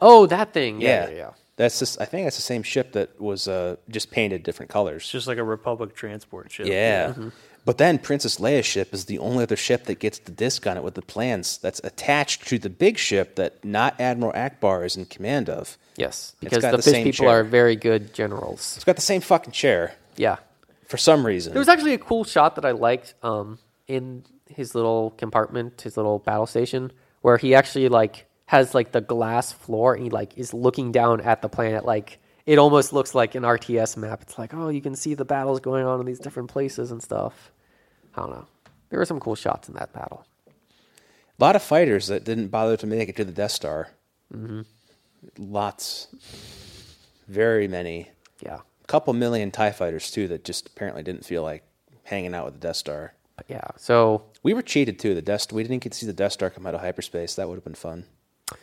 Oh, 0.00 0.26
that 0.26 0.52
thing. 0.52 0.80
Yeah, 0.80 1.08
yeah, 1.08 1.14
yeah. 1.16 1.30
That's 1.56 1.78
just, 1.78 2.00
I 2.00 2.06
think 2.06 2.26
that's 2.26 2.36
the 2.36 2.42
same 2.42 2.62
ship 2.62 2.92
that 2.92 3.20
was 3.20 3.46
uh, 3.46 3.76
just 3.90 4.10
painted 4.10 4.42
different 4.42 4.70
colors. 4.70 5.02
It's 5.02 5.10
just 5.10 5.26
like 5.26 5.38
a 5.38 5.44
Republic 5.44 5.94
transport 5.94 6.50
ship. 6.50 6.66
Yeah. 6.66 7.10
Mm-hmm. 7.10 7.28
But 7.64 7.78
then 7.78 7.98
Princess 7.98 8.38
Leia's 8.40 8.66
ship 8.66 8.92
is 8.92 9.04
the 9.04 9.18
only 9.20 9.44
other 9.44 9.54
ship 9.54 9.84
that 9.84 10.00
gets 10.00 10.18
the 10.18 10.32
disc 10.32 10.66
on 10.66 10.76
it 10.76 10.82
with 10.82 10.94
the 10.94 11.02
plans 11.02 11.58
that's 11.58 11.80
attached 11.84 12.48
to 12.48 12.58
the 12.58 12.70
big 12.70 12.98
ship 12.98 13.36
that 13.36 13.64
not 13.64 14.00
Admiral 14.00 14.32
Ackbar 14.32 14.84
is 14.84 14.96
in 14.96 15.04
command 15.04 15.48
of. 15.48 15.78
Yes, 15.96 16.34
because 16.40 16.62
got 16.62 16.72
the 16.72 16.78
the 16.78 16.82
fish 16.82 16.92
same 16.92 17.04
people 17.04 17.26
chair. 17.26 17.40
are 17.40 17.44
very 17.44 17.76
good 17.76 18.12
generals. 18.14 18.72
It's 18.76 18.84
got 18.84 18.96
the 18.96 19.02
same 19.02 19.20
fucking 19.20 19.52
chair 19.52 19.94
Yeah. 20.16 20.36
for 20.88 20.96
some 20.96 21.24
reason. 21.24 21.52
There 21.52 21.60
was 21.60 21.68
actually 21.68 21.94
a 21.94 21.98
cool 21.98 22.24
shot 22.24 22.56
that 22.56 22.64
I 22.64 22.72
liked 22.72 23.14
um, 23.22 23.58
in 23.92 24.24
his 24.48 24.74
little 24.74 25.10
compartment, 25.12 25.80
his 25.80 25.96
little 25.96 26.18
battle 26.18 26.46
station, 26.46 26.92
where 27.20 27.36
he 27.36 27.54
actually 27.54 27.88
like 27.88 28.26
has 28.46 28.74
like 28.74 28.92
the 28.92 29.00
glass 29.00 29.52
floor 29.52 29.94
and 29.94 30.04
he 30.04 30.10
like 30.10 30.36
is 30.36 30.52
looking 30.52 30.92
down 30.92 31.20
at 31.20 31.42
the 31.42 31.48
planet. 31.48 31.84
Like 31.84 32.18
it 32.46 32.58
almost 32.58 32.92
looks 32.92 33.14
like 33.14 33.34
an 33.34 33.42
RTS 33.44 33.96
map. 33.96 34.22
It's 34.22 34.38
like 34.38 34.52
oh, 34.54 34.68
you 34.68 34.80
can 34.82 34.94
see 34.94 35.14
the 35.14 35.24
battles 35.24 35.60
going 35.60 35.84
on 35.84 36.00
in 36.00 36.06
these 36.06 36.18
different 36.18 36.50
places 36.50 36.90
and 36.90 37.02
stuff. 37.02 37.52
I 38.16 38.20
don't 38.20 38.30
know. 38.30 38.46
There 38.90 38.98
were 38.98 39.06
some 39.06 39.20
cool 39.20 39.36
shots 39.36 39.68
in 39.68 39.74
that 39.74 39.92
battle. 39.92 40.26
A 41.38 41.44
lot 41.44 41.56
of 41.56 41.62
fighters 41.62 42.08
that 42.08 42.24
didn't 42.24 42.48
bother 42.48 42.76
to 42.76 42.86
make 42.86 43.08
it 43.08 43.16
to 43.16 43.24
the 43.24 43.32
Death 43.32 43.52
Star. 43.52 43.88
Mm-hmm. 44.34 44.62
Lots. 45.38 46.08
Very 47.26 47.68
many. 47.68 48.10
Yeah, 48.44 48.58
A 48.82 48.86
couple 48.86 49.14
million 49.14 49.50
TIE 49.50 49.72
fighters, 49.72 50.10
too, 50.10 50.28
that 50.28 50.44
just 50.44 50.66
apparently 50.66 51.02
didn't 51.02 51.24
feel 51.24 51.42
like 51.42 51.64
hanging 52.04 52.34
out 52.34 52.44
with 52.44 52.54
the 52.54 52.60
Death 52.60 52.76
Star. 52.76 53.14
But 53.46 53.54
yeah. 53.54 53.68
So 53.76 54.24
We 54.42 54.54
were 54.54 54.62
cheated, 54.62 54.98
too. 54.98 55.14
The 55.14 55.22
Death, 55.22 55.52
we 55.52 55.62
didn't 55.62 55.82
get 55.82 55.92
to 55.92 55.98
see 55.98 56.06
the 56.06 56.12
Death 56.12 56.32
Star 56.32 56.50
come 56.50 56.66
out 56.66 56.74
of 56.74 56.80
hyperspace. 56.80 57.34
That 57.36 57.48
would 57.48 57.54
have 57.56 57.64
been 57.64 57.74
fun. 57.74 58.04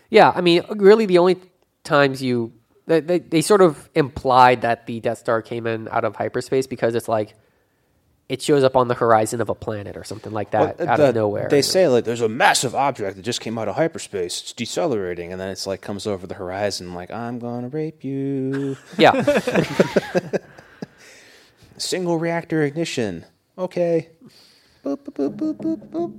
Yeah, 0.10 0.32
I 0.36 0.42
mean, 0.42 0.64
really, 0.70 1.06
the 1.06 1.18
only 1.18 1.38
times 1.84 2.22
you 2.22 2.54
they, 2.86 3.00
they, 3.00 3.20
they 3.20 3.42
sort 3.42 3.62
of 3.62 3.90
implied 3.96 4.62
that 4.62 4.86
the 4.88 5.00
Death 5.00 5.20
Star 5.20 5.42
came 5.42 5.68
in 5.68 5.88
out 5.90 6.04
of 6.06 6.16
hyperspace 6.16 6.66
because 6.68 6.96
it's 6.96 7.08
like 7.08 7.36
it 8.28 8.42
shows 8.44 8.64
up 8.64 8.76
on 8.76 8.88
the 8.88 8.94
horizon 8.94 9.42
of 9.42 9.50
a 9.50 9.56
planet 9.56 9.98
or 9.98 10.04
something 10.04 10.32
like 10.32 10.52
that 10.52 10.78
Well, 10.80 10.90
out 10.90 10.98
the- 10.98 11.10
of 11.10 11.16
nowhere. 11.16 11.48
They 11.50 11.62
say 11.64 11.88
like 11.88 12.04
there's 12.06 12.22
a 12.22 12.30
massive 12.30 12.76
object 12.76 13.16
that 13.16 13.24
just 13.24 13.42
came 13.42 13.58
out 13.58 13.68
of 13.68 13.76
hyperspace. 13.76 14.42
It's 14.42 14.54
decelerating, 14.54 15.32
and 15.32 15.40
then 15.42 15.50
it's 15.50 15.66
like 15.66 15.82
comes 15.82 16.06
over 16.06 16.28
the 16.28 16.36
horizon, 16.36 16.94
like 16.94 17.10
I'm 17.12 17.40
gonna 17.40 17.70
rape 17.70 18.04
you. 18.04 18.78
yeah, 18.98 19.14
Single 21.78 22.18
reactor 22.18 22.62
ignition. 22.64 23.26
Okay. 23.58 24.10
Boop 24.84 24.98
boop 25.00 25.14
boop 25.14 25.36
boop 25.36 25.56
boop 25.58 25.90
boop. 25.90 26.18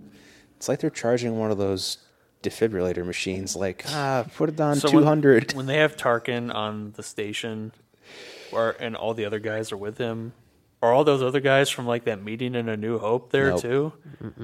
It's 0.57 0.69
like 0.69 0.81
they're 0.81 0.91
charging 0.91 1.39
one 1.39 1.51
of 1.51 1.59
those 1.59 1.99
defibrillator 2.43 3.05
machines. 3.05 3.57
Like 3.57 3.85
ah, 3.89 4.25
put 4.37 4.49
it 4.51 4.61
on 4.61 4.77
So 4.77 4.89
two 4.89 4.97
when- 5.05 5.07
When, 5.55 5.67
they 5.67 5.79
have 5.79 5.97
Tarkin 5.97 6.55
on 6.55 6.93
the 6.97 7.03
station, 7.03 7.73
or 8.53 8.77
and 8.81 8.97
all 8.97 9.15
the 9.15 9.25
other 9.25 9.39
guys 9.39 9.73
are 9.73 9.77
with 9.79 9.97
him, 9.99 10.33
Are 10.83 10.93
all 10.93 11.05
those 11.05 11.23
other 11.23 11.41
guys 11.41 11.69
from 11.69 11.87
like 11.87 12.05
that 12.05 12.23
meeting 12.23 12.55
in 12.55 12.69
A 12.71 12.77
New 12.77 12.99
Hope 12.99 13.31
there 13.33 13.51
Nope. 13.51 13.61
too, 13.63 13.93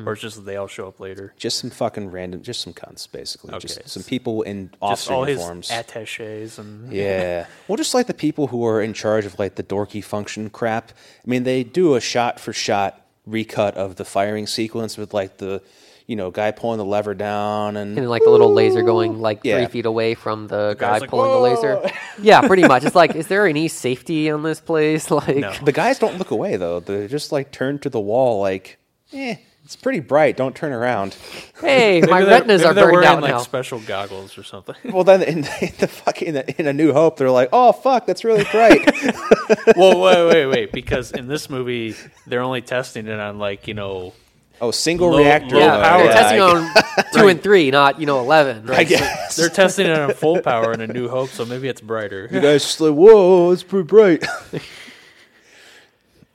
or 0.04 0.12
it's 0.12 0.20
just 0.22 0.44
they 0.44 0.56
all 0.56 0.66
show 0.66 0.86
up 0.88 1.00
later? 1.00 1.32
Just 1.38 1.58
some 1.58 1.70
fucking 1.70 2.10
random, 2.10 2.42
just 2.42 2.60
some 2.60 2.74
cunts, 2.74 3.10
basically. 3.10 3.50
Okay. 3.54 3.60
Just 3.60 3.88
some 3.88 4.02
people 4.02 4.42
in 4.42 4.68
Just 4.68 4.82
officer 4.82 5.12
all 5.14 5.24
his 5.24 5.38
uniforms. 5.38 5.70
attaches 5.70 6.58
and 6.58 6.92
Yeah. 7.02 7.46
Well, 7.68 7.76
just 7.76 7.94
like 7.94 8.06
the 8.06 8.12
people 8.14 8.48
who 8.48 8.66
are 8.66 8.82
in 8.82 8.92
charge 8.92 9.24
of 9.24 9.38
like 9.38 9.54
the 9.54 9.62
dorky 9.62 10.04
function 10.04 10.50
crap. 10.50 10.92
I 10.92 11.28
mean, 11.30 11.44
they 11.44 11.64
do 11.64 11.94
a 11.94 12.00
shot 12.00 12.38
for 12.38 12.52
shot 12.52 13.00
recut 13.26 13.76
of 13.76 13.96
the 13.96 14.04
firing 14.04 14.46
sequence 14.46 14.96
with 14.96 15.12
like 15.12 15.38
the, 15.38 15.60
you 16.06 16.14
know, 16.16 16.30
guy 16.30 16.52
pulling 16.52 16.78
the 16.78 16.84
lever 16.84 17.12
down 17.14 17.76
and 17.76 17.98
And 17.98 18.08
like 18.08 18.22
the 18.22 18.30
little 18.30 18.52
laser 18.52 18.82
going 18.82 19.20
like 19.20 19.40
Yeah. 19.42 19.56
three 19.58 19.66
feet 19.66 19.86
away 19.86 20.14
from 20.14 20.46
the, 20.46 20.74
guy 20.78 20.98
like, 20.98 21.10
pulling 21.10 21.30
the 21.32 21.38
laser. 21.38 21.90
Yeah, 22.22 22.40
pretty 22.42 22.62
much. 22.66 22.84
It's 22.84 22.94
like, 22.96 23.14
is 23.14 23.26
there 23.26 23.46
any 23.46 23.68
safety 23.68 24.30
on 24.30 24.42
this 24.42 24.60
place? 24.60 25.10
Like, 25.10 25.36
No. 25.36 25.52
the 25.64 25.72
guys 25.72 25.98
don't 25.98 26.16
look 26.18 26.30
away 26.30 26.56
though. 26.56 26.80
They 26.80 27.08
just 27.08 27.32
like 27.32 27.50
turn 27.50 27.78
to 27.80 27.90
the 27.90 28.00
wall 28.00 28.40
like, 28.40 28.78
eh, 29.12 29.36
it's 29.66 29.74
pretty 29.74 29.98
bright. 29.98 30.36
Don't 30.36 30.54
turn 30.54 30.72
around. 30.72 31.16
hey, 31.60 32.00
my 32.00 32.20
retinas 32.20 32.60
maybe 32.60 32.64
are 32.70 32.72
they're 32.72 32.84
burned 32.84 32.92
wearing 32.92 33.08
out 33.08 33.20
like 33.20 33.32
now. 33.32 33.38
special 33.38 33.80
goggles 33.80 34.38
or 34.38 34.44
something. 34.44 34.76
Well, 34.84 35.02
then 35.02 35.24
in, 35.24 35.38
in 35.38 35.72
the 35.80 35.88
fucking 35.88 36.36
in 36.36 36.68
a 36.68 36.72
New 36.72 36.92
Hope, 36.92 37.16
they're 37.16 37.32
like, 37.32 37.48
oh 37.52 37.72
fuck, 37.72 38.06
that's 38.06 38.22
really 38.22 38.44
bright. 38.44 38.88
well, 39.76 40.00
wait, 40.00 40.28
wait, 40.28 40.46
wait, 40.46 40.72
because 40.72 41.10
in 41.10 41.26
this 41.26 41.50
movie 41.50 41.96
they're 42.28 42.42
only 42.42 42.62
testing 42.62 43.08
it 43.08 43.18
on 43.18 43.40
like 43.40 43.66
you 43.66 43.74
know 43.74 44.12
oh, 44.60 44.70
single 44.70 45.10
Low- 45.10 45.18
reactor. 45.18 45.56
low 45.56 45.62
yeah, 45.66 45.82
power. 45.82 46.02
they're 46.04 46.12
testing 46.12 46.40
on 46.40 47.04
two 47.12 47.26
and 47.26 47.42
three, 47.42 47.72
not 47.72 47.98
you 47.98 48.06
know 48.06 48.20
eleven. 48.20 48.70
I 48.70 48.84
guess. 48.84 49.34
they're 49.34 49.48
testing 49.48 49.88
it 49.88 49.98
on 49.98 50.14
full 50.14 50.40
power 50.42 50.72
in 50.74 50.80
A 50.80 50.86
New 50.86 51.08
Hope, 51.08 51.30
so 51.30 51.44
maybe 51.44 51.66
it's 51.66 51.80
brighter. 51.80 52.28
You 52.30 52.40
guys 52.40 52.62
just 52.62 52.80
like, 52.80 52.94
whoa, 52.94 53.50
it's 53.50 53.64
pretty 53.64 53.86
bright. 53.88 54.24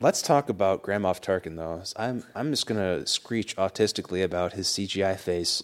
Let's 0.02 0.24
talk 0.24 0.50
about 0.50 0.82
Grand 0.82 1.04
Moff 1.04 1.22
Tarkin, 1.22 1.56
though. 1.58 1.84
I'm 1.96 2.24
I'm 2.36 2.50
just 2.50 2.66
gonna 2.66 3.06
screech 3.06 3.56
autistically 3.56 4.24
about 4.24 4.54
his 4.54 4.68
CGI 4.68 5.18
face. 5.18 5.62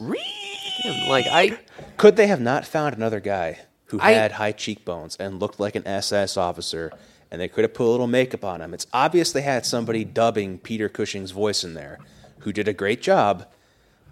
Like 1.09 1.25
I, 1.25 1.57
Could 1.97 2.15
they 2.17 2.27
have 2.27 2.39
not 2.39 2.65
found 2.65 2.95
another 2.95 3.19
guy 3.19 3.59
who 3.85 3.99
I- 3.99 4.11
had 4.11 4.33
high 4.33 4.51
cheekbones 4.51 5.15
and 5.15 5.39
looked 5.39 5.59
like 5.59 5.75
an 5.75 5.87
SS 5.87 6.37
officer, 6.37 6.91
and 7.31 7.41
they 7.41 7.47
could 7.47 7.63
have 7.63 7.73
put 7.73 7.87
a 7.87 7.89
little 7.89 8.05
makeup 8.07 8.45
on 8.45 8.61
him? 8.61 8.73
It's 8.75 8.85
obvious 8.93 9.31
they 9.31 9.41
had 9.41 9.65
somebody 9.65 10.05
dubbing 10.05 10.59
Peter 10.59 10.87
Cushing's 10.87 11.31
voice 11.31 11.63
in 11.63 11.73
there, 11.73 11.97
who 12.39 12.53
did 12.53 12.67
a 12.67 12.73
great 12.73 13.01
job, 13.01 13.47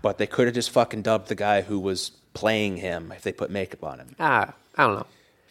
but 0.02 0.18
they 0.18 0.26
could 0.28 0.48
have 0.48 0.56
just 0.56 0.72
fucking 0.72 1.04
dubbed 1.04 1.28
the 1.28 1.36
guy 1.36 1.62
who 1.62 1.80
was 1.80 2.10
playing 2.34 2.78
him 2.78 3.12
if 3.16 3.22
they 3.22 3.32
put 3.32 3.52
makeup 3.52 3.84
on 3.84 4.00
him. 4.00 4.16
ah, 4.20 4.54
I 4.76 4.88
don't 4.88 4.96
know. 4.96 5.06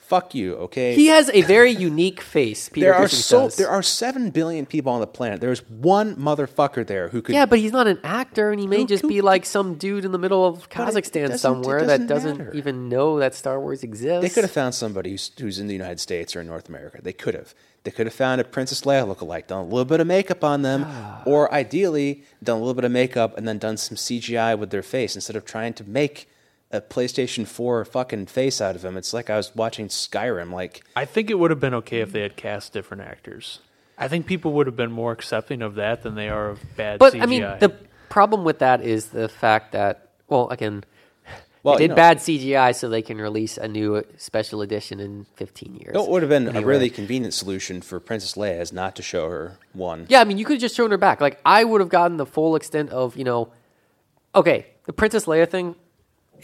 Fuck 0.06 0.34
you, 0.34 0.54
okay? 0.56 0.94
He 0.94 1.06
has 1.06 1.30
a 1.30 1.40
very 1.42 1.70
unique 1.70 2.20
face. 2.20 2.68
Peter 2.68 2.86
there 2.88 2.94
are 2.94 3.02
Cushing 3.04 3.18
so 3.20 3.40
does. 3.44 3.56
there 3.56 3.70
are 3.70 3.82
seven 3.82 4.28
billion 4.30 4.66
people 4.66 4.92
on 4.92 5.00
the 5.00 5.06
planet. 5.06 5.40
There's 5.40 5.66
one 5.68 6.14
motherfucker 6.16 6.86
there 6.86 7.08
who 7.08 7.22
could. 7.22 7.34
Yeah, 7.34 7.46
but 7.46 7.58
he's 7.58 7.72
not 7.72 7.86
an 7.86 7.98
actor, 8.04 8.50
and 8.50 8.60
he 8.60 8.66
may 8.66 8.80
Who- 8.82 8.86
just 8.86 9.00
who- 9.02 9.08
be 9.08 9.22
like 9.22 9.46
some 9.46 9.76
dude 9.76 10.04
in 10.04 10.12
the 10.12 10.18
middle 10.18 10.44
of 10.44 10.68
But 10.74 10.88
it 10.88 10.94
Kazakhstan 10.94 11.12
doesn't- 11.22 11.32
it 11.36 11.38
somewhere 11.38 11.78
doesn't 11.80 12.06
that 12.06 12.14
doesn't 12.14 12.36
matter. 12.38 12.52
even 12.54 12.88
know 12.90 13.18
that 13.18 13.34
Star 13.34 13.58
Wars 13.58 13.82
exists. 13.82 14.20
They 14.22 14.28
could 14.28 14.44
have 14.44 14.50
found 14.50 14.74
somebody 14.74 15.12
who's, 15.12 15.30
who's 15.40 15.58
in 15.58 15.68
the 15.68 15.72
United 15.74 16.00
States 16.00 16.36
or 16.36 16.42
in 16.42 16.46
North 16.48 16.68
America. 16.68 16.98
They 17.02 17.14
could 17.14 17.32
have. 17.34 17.54
They 17.84 17.90
could 17.90 18.06
have 18.06 18.14
found 18.14 18.40
a 18.42 18.44
Princess 18.44 18.82
Leia 18.82 19.06
lookalike, 19.06 19.46
done 19.46 19.60
a 19.60 19.64
little 19.64 19.84
bit 19.86 20.00
of 20.00 20.06
makeup 20.06 20.44
on 20.44 20.60
them, 20.62 20.84
ah. 20.86 21.22
or 21.24 21.52
ideally 21.52 22.24
done 22.42 22.56
a 22.56 22.60
little 22.60 22.74
bit 22.74 22.84
of 22.84 22.92
makeup 22.92 23.36
and 23.38 23.48
then 23.48 23.56
done 23.58 23.78
some 23.78 23.96
CGI 23.96 24.54
with 24.58 24.68
their 24.70 24.82
face 24.82 25.14
instead 25.14 25.34
of 25.36 25.44
trying 25.46 25.72
to 25.74 25.84
make 25.84 26.28
a 26.74 26.80
PlayStation 26.80 27.46
4 27.46 27.84
fucking 27.84 28.26
face 28.26 28.60
out 28.60 28.74
of 28.74 28.84
him. 28.84 28.96
It's 28.96 29.14
like 29.14 29.30
I 29.30 29.36
was 29.36 29.54
watching 29.54 29.88
Skyrim. 29.88 30.52
Like, 30.52 30.82
I 30.96 31.04
think 31.04 31.30
it 31.30 31.38
would 31.38 31.50
have 31.50 31.60
been 31.60 31.74
okay 31.74 32.00
if 32.00 32.10
they 32.12 32.22
had 32.22 32.36
cast 32.36 32.72
different 32.72 33.04
actors. 33.04 33.60
I 33.96 34.08
think 34.08 34.26
people 34.26 34.52
would 34.54 34.66
have 34.66 34.76
been 34.76 34.90
more 34.90 35.12
accepting 35.12 35.62
of 35.62 35.76
that 35.76 36.02
than 36.02 36.16
they 36.16 36.28
are 36.28 36.48
of 36.50 36.60
bad 36.76 36.98
But 36.98 37.14
CGI. 37.14 37.22
I 37.22 37.26
mean, 37.26 37.42
the 37.60 37.72
problem 38.08 38.42
with 38.42 38.58
that 38.58 38.80
is 38.80 39.10
the 39.10 39.28
fact 39.28 39.72
that, 39.72 40.08
well, 40.26 40.48
again, 40.48 40.84
well, 41.62 41.76
they 41.76 41.84
you 41.84 41.88
did 41.88 41.92
know, 41.92 41.96
bad 41.96 42.18
CGI 42.18 42.74
so 42.74 42.88
they 42.88 43.02
can 43.02 43.18
release 43.18 43.56
a 43.56 43.68
new 43.68 44.04
special 44.18 44.62
edition 44.62 44.98
in 44.98 45.26
15 45.36 45.76
years. 45.76 45.94
It 45.94 46.08
would 46.08 46.22
have 46.22 46.28
been 46.28 46.56
a 46.56 46.60
really 46.60 46.90
convenient 46.90 47.34
solution 47.34 47.80
for 47.82 48.00
Princess 48.00 48.34
Leia 48.34 48.60
is 48.60 48.72
not 48.72 48.96
to 48.96 49.02
show 49.02 49.30
her 49.30 49.58
one. 49.72 50.06
Yeah, 50.08 50.20
I 50.20 50.24
mean, 50.24 50.38
you 50.38 50.44
could 50.44 50.54
have 50.54 50.60
just 50.60 50.74
shown 50.74 50.90
her 50.90 50.98
back. 50.98 51.20
Like, 51.20 51.40
I 51.46 51.62
would 51.62 51.80
have 51.80 51.88
gotten 51.88 52.16
the 52.16 52.26
full 52.26 52.56
extent 52.56 52.90
of, 52.90 53.16
you 53.16 53.24
know, 53.24 53.52
okay, 54.34 54.66
the 54.86 54.92
Princess 54.92 55.26
Leia 55.26 55.48
thing 55.48 55.76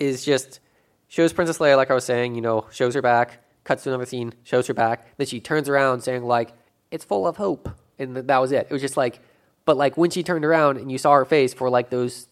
is 0.00 0.24
just 0.24 0.58
shows 1.06 1.32
Princess 1.32 1.58
Leia, 1.58 1.76
like 1.76 1.90
I 1.90 1.94
was 1.94 2.04
saying, 2.04 2.34
you 2.34 2.40
know, 2.40 2.66
shows 2.72 2.94
her 2.94 3.02
back, 3.02 3.44
cuts 3.64 3.84
to 3.84 3.90
another 3.90 4.06
scene, 4.06 4.32
shows 4.42 4.66
her 4.66 4.74
back, 4.74 5.06
then 5.16 5.26
she 5.26 5.40
turns 5.40 5.68
around 5.68 6.00
saying, 6.00 6.24
like, 6.24 6.52
it's 6.90 7.04
full 7.04 7.26
of 7.26 7.36
hope. 7.36 7.68
And 7.98 8.16
that 8.16 8.38
was 8.38 8.50
it. 8.50 8.66
It 8.68 8.72
was 8.72 8.82
just 8.82 8.96
like, 8.96 9.20
but 9.64 9.76
like 9.76 9.96
when 9.96 10.10
she 10.10 10.22
turned 10.22 10.44
around 10.44 10.78
and 10.78 10.90
you 10.90 10.98
saw 10.98 11.14
her 11.14 11.24
face 11.24 11.52
for 11.52 11.68
like 11.68 11.90
those 11.90 12.26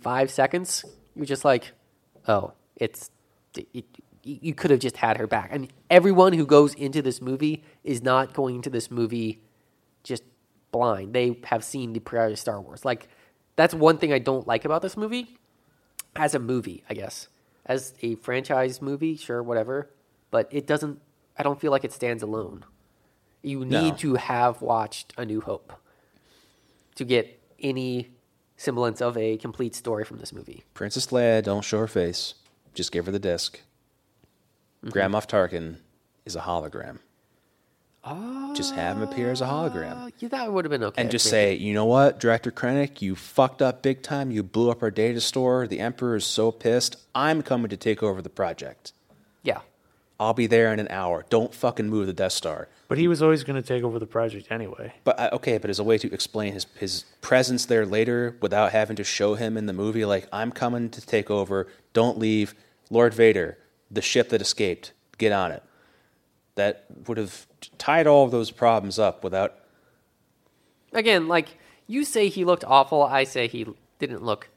five 0.00 0.30
seconds, 0.30 0.84
you 1.14 1.20
were 1.20 1.26
just 1.26 1.44
like, 1.44 1.72
oh, 2.28 2.52
it's, 2.76 3.10
it, 3.56 3.84
you 4.22 4.54
could 4.54 4.70
have 4.70 4.80
just 4.80 4.96
had 4.96 5.16
her 5.16 5.26
back. 5.26 5.50
I 5.50 5.56
And 5.56 5.68
everyone 5.88 6.32
who 6.32 6.46
goes 6.46 6.74
into 6.74 7.02
this 7.02 7.20
movie 7.20 7.64
is 7.82 8.02
not 8.02 8.34
going 8.34 8.56
into 8.56 8.70
this 8.70 8.90
movie 8.90 9.42
just 10.04 10.22
blind. 10.70 11.14
They 11.14 11.40
have 11.44 11.64
seen 11.64 11.92
the 11.92 12.00
prior 12.00 12.36
Star 12.36 12.60
Wars. 12.60 12.84
Like 12.84 13.08
that's 13.56 13.74
one 13.74 13.98
thing 13.98 14.12
I 14.12 14.18
don't 14.18 14.46
like 14.46 14.64
about 14.64 14.82
this 14.82 14.96
movie. 14.96 15.38
As 16.16 16.34
a 16.34 16.38
movie, 16.38 16.84
I 16.90 16.94
guess. 16.94 17.28
As 17.66 17.94
a 18.02 18.14
franchise 18.16 18.82
movie, 18.82 19.16
sure, 19.16 19.42
whatever. 19.42 19.90
But 20.30 20.48
it 20.50 20.66
doesn't 20.66 21.00
I 21.38 21.42
don't 21.42 21.60
feel 21.60 21.70
like 21.70 21.84
it 21.84 21.92
stands 21.92 22.22
alone. 22.22 22.64
You 23.42 23.60
need 23.60 23.70
No. 23.70 23.96
to 23.96 24.14
have 24.16 24.60
watched 24.60 25.14
A 25.16 25.24
New 25.24 25.40
Hope 25.40 25.72
to 26.96 27.04
get 27.04 27.40
any 27.58 28.10
semblance 28.56 29.00
of 29.00 29.16
a 29.16 29.38
complete 29.38 29.74
story 29.74 30.04
from 30.04 30.18
this 30.18 30.32
movie. 30.32 30.64
Princess 30.74 31.06
Leia, 31.06 31.42
don't 31.42 31.64
show 31.64 31.78
her 31.78 31.86
face. 31.86 32.34
Just 32.74 32.92
give 32.92 33.06
her 33.06 33.12
the 33.12 33.18
disc. 33.18 33.58
Mm-hmm. 33.58 34.90
Grand 34.90 35.14
Moff 35.14 35.26
Tarkin 35.26 35.76
is 36.26 36.36
a 36.36 36.40
hologram. 36.40 36.98
Just 38.54 38.74
have 38.74 38.96
him 38.96 39.02
appear 39.02 39.30
as 39.30 39.42
a 39.42 39.46
hologram. 39.46 40.06
Uh, 40.06 40.10
yeah, 40.18 40.28
that 40.30 40.52
would 40.52 40.64
have 40.64 40.70
been 40.70 40.82
okay. 40.84 41.00
and 41.00 41.10
just 41.10 41.28
say, 41.28 41.54
you 41.54 41.74
know 41.74 41.84
what, 41.84 42.18
Director 42.18 42.50
Krennic, 42.50 43.02
you 43.02 43.14
fucked 43.14 43.60
up 43.60 43.82
big 43.82 44.02
time. 44.02 44.30
You 44.30 44.42
blew 44.42 44.70
up 44.70 44.82
our 44.82 44.90
data 44.90 45.20
store. 45.20 45.66
The 45.66 45.80
Emperor 45.80 46.16
is 46.16 46.24
so 46.24 46.50
pissed. 46.50 46.96
I'm 47.14 47.42
coming 47.42 47.68
to 47.68 47.76
take 47.76 48.02
over 48.02 48.22
the 48.22 48.30
project. 48.30 48.92
Yeah. 49.42 49.60
I'll 50.18 50.34
be 50.34 50.46
there 50.46 50.72
in 50.72 50.80
an 50.80 50.88
hour. 50.90 51.24
Don't 51.28 51.54
fucking 51.54 51.88
move 51.88 52.06
the 52.06 52.12
Death 52.12 52.32
Star. 52.32 52.68
but 52.88 52.98
he 52.98 53.06
was 53.06 53.22
always 53.22 53.44
going 53.44 53.60
to 53.60 53.66
take 53.66 53.82
over 53.82 53.98
the 53.98 54.06
project 54.06 54.50
anyway. 54.50 54.92
But 55.04 55.18
uh, 55.18 55.30
okay, 55.34 55.58
but 55.58 55.70
as 55.70 55.78
a 55.78 55.84
way 55.84 55.96
to 55.98 56.12
explain 56.12 56.52
his 56.52 56.66
his 56.76 57.04
presence 57.20 57.66
there 57.66 57.86
later 57.86 58.36
without 58.40 58.72
having 58.72 58.96
to 58.96 59.04
show 59.04 59.34
him 59.34 59.56
in 59.56 59.66
the 59.66 59.72
movie, 59.72 60.04
like 60.04 60.26
I'm 60.32 60.52
coming 60.52 60.90
to 60.90 61.00
take 61.00 61.30
over. 61.30 61.68
Don't 61.92 62.18
leave, 62.18 62.54
Lord 62.90 63.14
Vader, 63.14 63.58
the 63.90 64.02
ship 64.02 64.30
that 64.30 64.40
escaped. 64.42 64.92
Get 65.16 65.32
on 65.32 65.52
it. 65.52 65.62
That 66.56 66.84
would 67.06 67.16
have 67.16 67.46
tied 67.78 68.06
all 68.06 68.24
of 68.24 68.30
those 68.30 68.50
problems 68.50 68.98
up 68.98 69.24
without. 69.24 69.54
again, 70.92 71.28
like 71.28 71.48
you 71.86 72.04
say 72.04 72.28
he 72.28 72.44
looked 72.44 72.64
awful, 72.64 73.02
I 73.02 73.24
say 73.24 73.48
he 73.48 73.66
didn't 73.98 74.22
look 74.22 74.48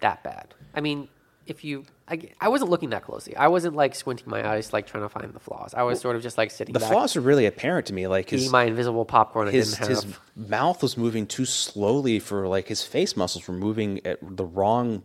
that 0.00 0.22
bad. 0.22 0.54
I 0.74 0.80
mean, 0.80 1.08
if 1.46 1.64
you, 1.64 1.84
I, 2.08 2.20
I 2.40 2.48
wasn't 2.48 2.70
looking 2.70 2.90
that 2.90 3.04
closely. 3.04 3.36
I 3.36 3.48
wasn't 3.48 3.76
like 3.76 3.94
squinting 3.94 4.28
my 4.28 4.46
eyes, 4.46 4.72
like 4.72 4.86
trying 4.86 5.02
to 5.02 5.08
find 5.08 5.32
the 5.32 5.40
flaws. 5.40 5.74
I 5.74 5.82
was 5.82 6.00
sort 6.00 6.16
of 6.16 6.22
just 6.22 6.38
like 6.38 6.50
sitting 6.50 6.72
The 6.72 6.80
back, 6.80 6.90
flaws 6.90 7.16
are 7.16 7.20
really 7.20 7.46
apparent 7.46 7.86
to 7.86 7.92
me. 7.94 8.06
Like 8.06 8.26
eating 8.28 8.40
his 8.40 8.52
my 8.52 8.64
invisible 8.64 9.04
popcorn 9.04 9.48
I 9.48 9.52
his 9.52 9.76
didn't 9.76 9.88
his 9.88 10.06
mouth 10.36 10.82
was 10.82 10.96
moving 10.96 11.26
too 11.26 11.44
slowly 11.44 12.18
for 12.18 12.48
like 12.48 12.68
his 12.68 12.82
face 12.82 13.16
muscles 13.16 13.46
were 13.46 13.54
moving 13.54 14.04
at 14.06 14.18
the 14.22 14.44
wrong 14.44 15.02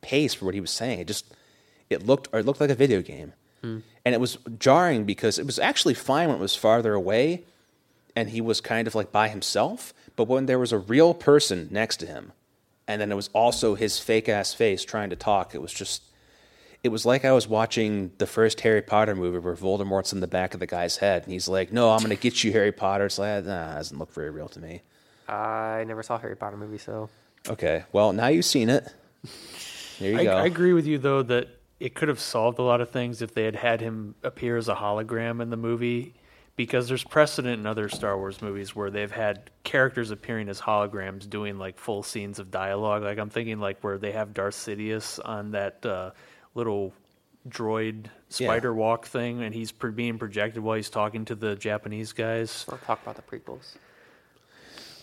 pace 0.00 0.34
for 0.34 0.44
what 0.44 0.54
he 0.54 0.60
was 0.60 0.70
saying. 0.70 1.00
It 1.00 1.06
just 1.06 1.34
it 1.90 2.06
looked 2.06 2.28
or 2.32 2.40
it 2.40 2.46
looked 2.46 2.60
like 2.60 2.70
a 2.70 2.74
video 2.74 3.02
game, 3.02 3.32
hmm. 3.62 3.78
And 4.04 4.14
it 4.14 4.20
was 4.20 4.38
jarring 4.58 5.04
because 5.04 5.38
it 5.38 5.46
was 5.46 5.58
actually 5.58 5.94
fine 5.94 6.28
when 6.28 6.38
it 6.38 6.40
was 6.40 6.56
farther 6.56 6.94
away, 6.94 7.44
and 8.16 8.30
he 8.30 8.40
was 8.40 8.60
kind 8.60 8.86
of 8.86 8.94
like 8.94 9.12
by 9.12 9.28
himself. 9.28 9.94
But 10.16 10.28
when 10.28 10.46
there 10.46 10.58
was 10.58 10.72
a 10.72 10.78
real 10.78 11.14
person 11.14 11.68
next 11.70 11.98
to 11.98 12.06
him, 12.06 12.32
and 12.86 13.00
then 13.00 13.10
it 13.12 13.14
was 13.14 13.30
also 13.32 13.74
his 13.74 13.98
fake 13.98 14.28
ass 14.28 14.52
face 14.52 14.84
trying 14.84 15.10
to 15.10 15.16
talk, 15.16 15.54
it 15.54 15.62
was 15.62 15.72
just. 15.72 16.02
It 16.82 16.90
was 16.90 17.06
like 17.06 17.24
I 17.24 17.30
was 17.30 17.46
watching 17.46 18.10
the 18.18 18.26
first 18.26 18.60
Harry 18.62 18.82
Potter 18.82 19.14
movie 19.14 19.38
where 19.38 19.54
Voldemort's 19.54 20.12
in 20.12 20.18
the 20.18 20.26
back 20.26 20.52
of 20.52 20.58
the 20.58 20.66
guy's 20.66 20.96
head, 20.96 21.22
and 21.22 21.32
he's 21.32 21.46
like, 21.46 21.72
"No, 21.72 21.92
I'm 21.92 22.00
going 22.00 22.10
to 22.10 22.16
get 22.16 22.42
you, 22.42 22.50
Harry 22.50 22.72
Potter." 22.72 23.06
It's 23.06 23.20
like, 23.20 23.44
nah, 23.44 23.68
that 23.68 23.74
doesn't 23.76 23.98
look 23.98 24.12
very 24.12 24.30
real 24.30 24.48
to 24.48 24.58
me. 24.58 24.82
I 25.28 25.84
never 25.86 26.02
saw 26.02 26.18
Harry 26.18 26.34
Potter 26.34 26.56
movie, 26.56 26.78
so 26.78 27.08
Okay, 27.48 27.84
well 27.92 28.12
now 28.12 28.28
you've 28.28 28.44
seen 28.44 28.68
it. 28.68 28.86
There 29.98 30.12
you 30.12 30.18
I, 30.18 30.24
go. 30.24 30.36
I 30.36 30.46
agree 30.46 30.72
with 30.72 30.86
you 30.86 30.98
though 30.98 31.22
that 31.22 31.48
it 31.82 31.96
could 31.96 32.08
have 32.08 32.20
solved 32.20 32.60
a 32.60 32.62
lot 32.62 32.80
of 32.80 32.90
things 32.90 33.22
if 33.22 33.34
they 33.34 33.42
had 33.42 33.56
had 33.56 33.80
him 33.80 34.14
appear 34.22 34.56
as 34.56 34.68
a 34.68 34.74
hologram 34.76 35.42
in 35.42 35.50
the 35.50 35.56
movie, 35.56 36.14
because 36.54 36.86
there's 36.86 37.02
precedent 37.02 37.58
in 37.58 37.66
other 37.66 37.88
Star 37.88 38.16
Wars 38.16 38.40
movies 38.40 38.76
where 38.76 38.88
they've 38.88 39.10
had 39.10 39.50
characters 39.64 40.12
appearing 40.12 40.48
as 40.48 40.60
holograms 40.60 41.28
doing 41.28 41.58
like 41.58 41.76
full 41.76 42.04
scenes 42.04 42.38
of 42.38 42.52
dialogue. 42.52 43.02
Like 43.02 43.18
I'm 43.18 43.30
thinking 43.30 43.58
like 43.58 43.82
where 43.82 43.98
they 43.98 44.12
have 44.12 44.32
Darth 44.32 44.54
Sidious 44.54 45.18
on 45.24 45.50
that 45.50 45.84
uh, 45.84 46.12
little 46.54 46.94
droid 47.48 48.06
spider 48.28 48.72
walk 48.72 49.06
thing, 49.06 49.42
and 49.42 49.52
he's 49.52 49.72
pro- 49.72 49.90
being 49.90 50.18
projected 50.18 50.62
while 50.62 50.76
he's 50.76 50.90
talking 50.90 51.24
to 51.24 51.34
the 51.34 51.56
Japanese 51.56 52.12
guys. 52.12 52.64
I'll 52.70 52.78
talk 52.78 53.02
about 53.02 53.16
the 53.16 53.22
prequels. 53.22 53.74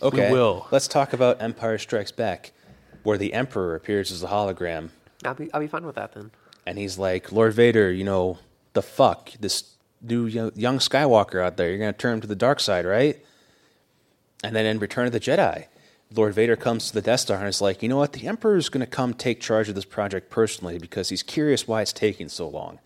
Okay, 0.00 0.30
we 0.30 0.34
will. 0.34 0.66
Let's 0.70 0.88
talk 0.88 1.12
about 1.12 1.42
Empire 1.42 1.76
Strikes 1.76 2.10
Back, 2.10 2.52
where 3.02 3.18
the 3.18 3.34
Emperor 3.34 3.74
appears 3.74 4.10
as 4.10 4.22
a 4.22 4.28
hologram, 4.28 4.88
I'll 5.26 5.34
be 5.34 5.52
I'll 5.52 5.60
be 5.60 5.66
fine 5.66 5.84
with 5.84 5.96
that 5.96 6.12
then. 6.12 6.30
And 6.70 6.78
he's 6.78 6.98
like, 6.98 7.32
"Lord 7.32 7.52
Vader, 7.52 7.90
you 7.92 8.04
know 8.04 8.38
the 8.74 8.80
fuck 8.82 9.32
this 9.40 9.74
new 10.00 10.26
young 10.26 10.78
Skywalker 10.78 11.42
out 11.44 11.56
there. 11.56 11.68
You're 11.68 11.78
gonna 11.78 11.92
turn 11.92 12.14
him 12.14 12.20
to 12.20 12.28
the 12.28 12.36
dark 12.36 12.60
side, 12.60 12.86
right?" 12.86 13.18
And 14.44 14.54
then 14.54 14.64
in 14.64 14.78
Return 14.78 15.06
of 15.06 15.12
the 15.12 15.18
Jedi, 15.20 15.66
Lord 16.14 16.32
Vader 16.32 16.54
comes 16.56 16.86
to 16.88 16.94
the 16.94 17.02
Death 17.02 17.20
Star 17.20 17.38
and 17.38 17.48
is 17.48 17.60
like, 17.60 17.82
"You 17.82 17.88
know 17.88 17.96
what? 17.96 18.12
The 18.12 18.28
Emperor's 18.28 18.68
gonna 18.68 18.86
come 18.86 19.14
take 19.14 19.40
charge 19.40 19.68
of 19.68 19.74
this 19.74 19.84
project 19.84 20.30
personally 20.30 20.78
because 20.78 21.08
he's 21.08 21.24
curious 21.24 21.66
why 21.66 21.82
it's 21.82 21.92
taking 21.92 22.28
so 22.28 22.48
long." 22.48 22.78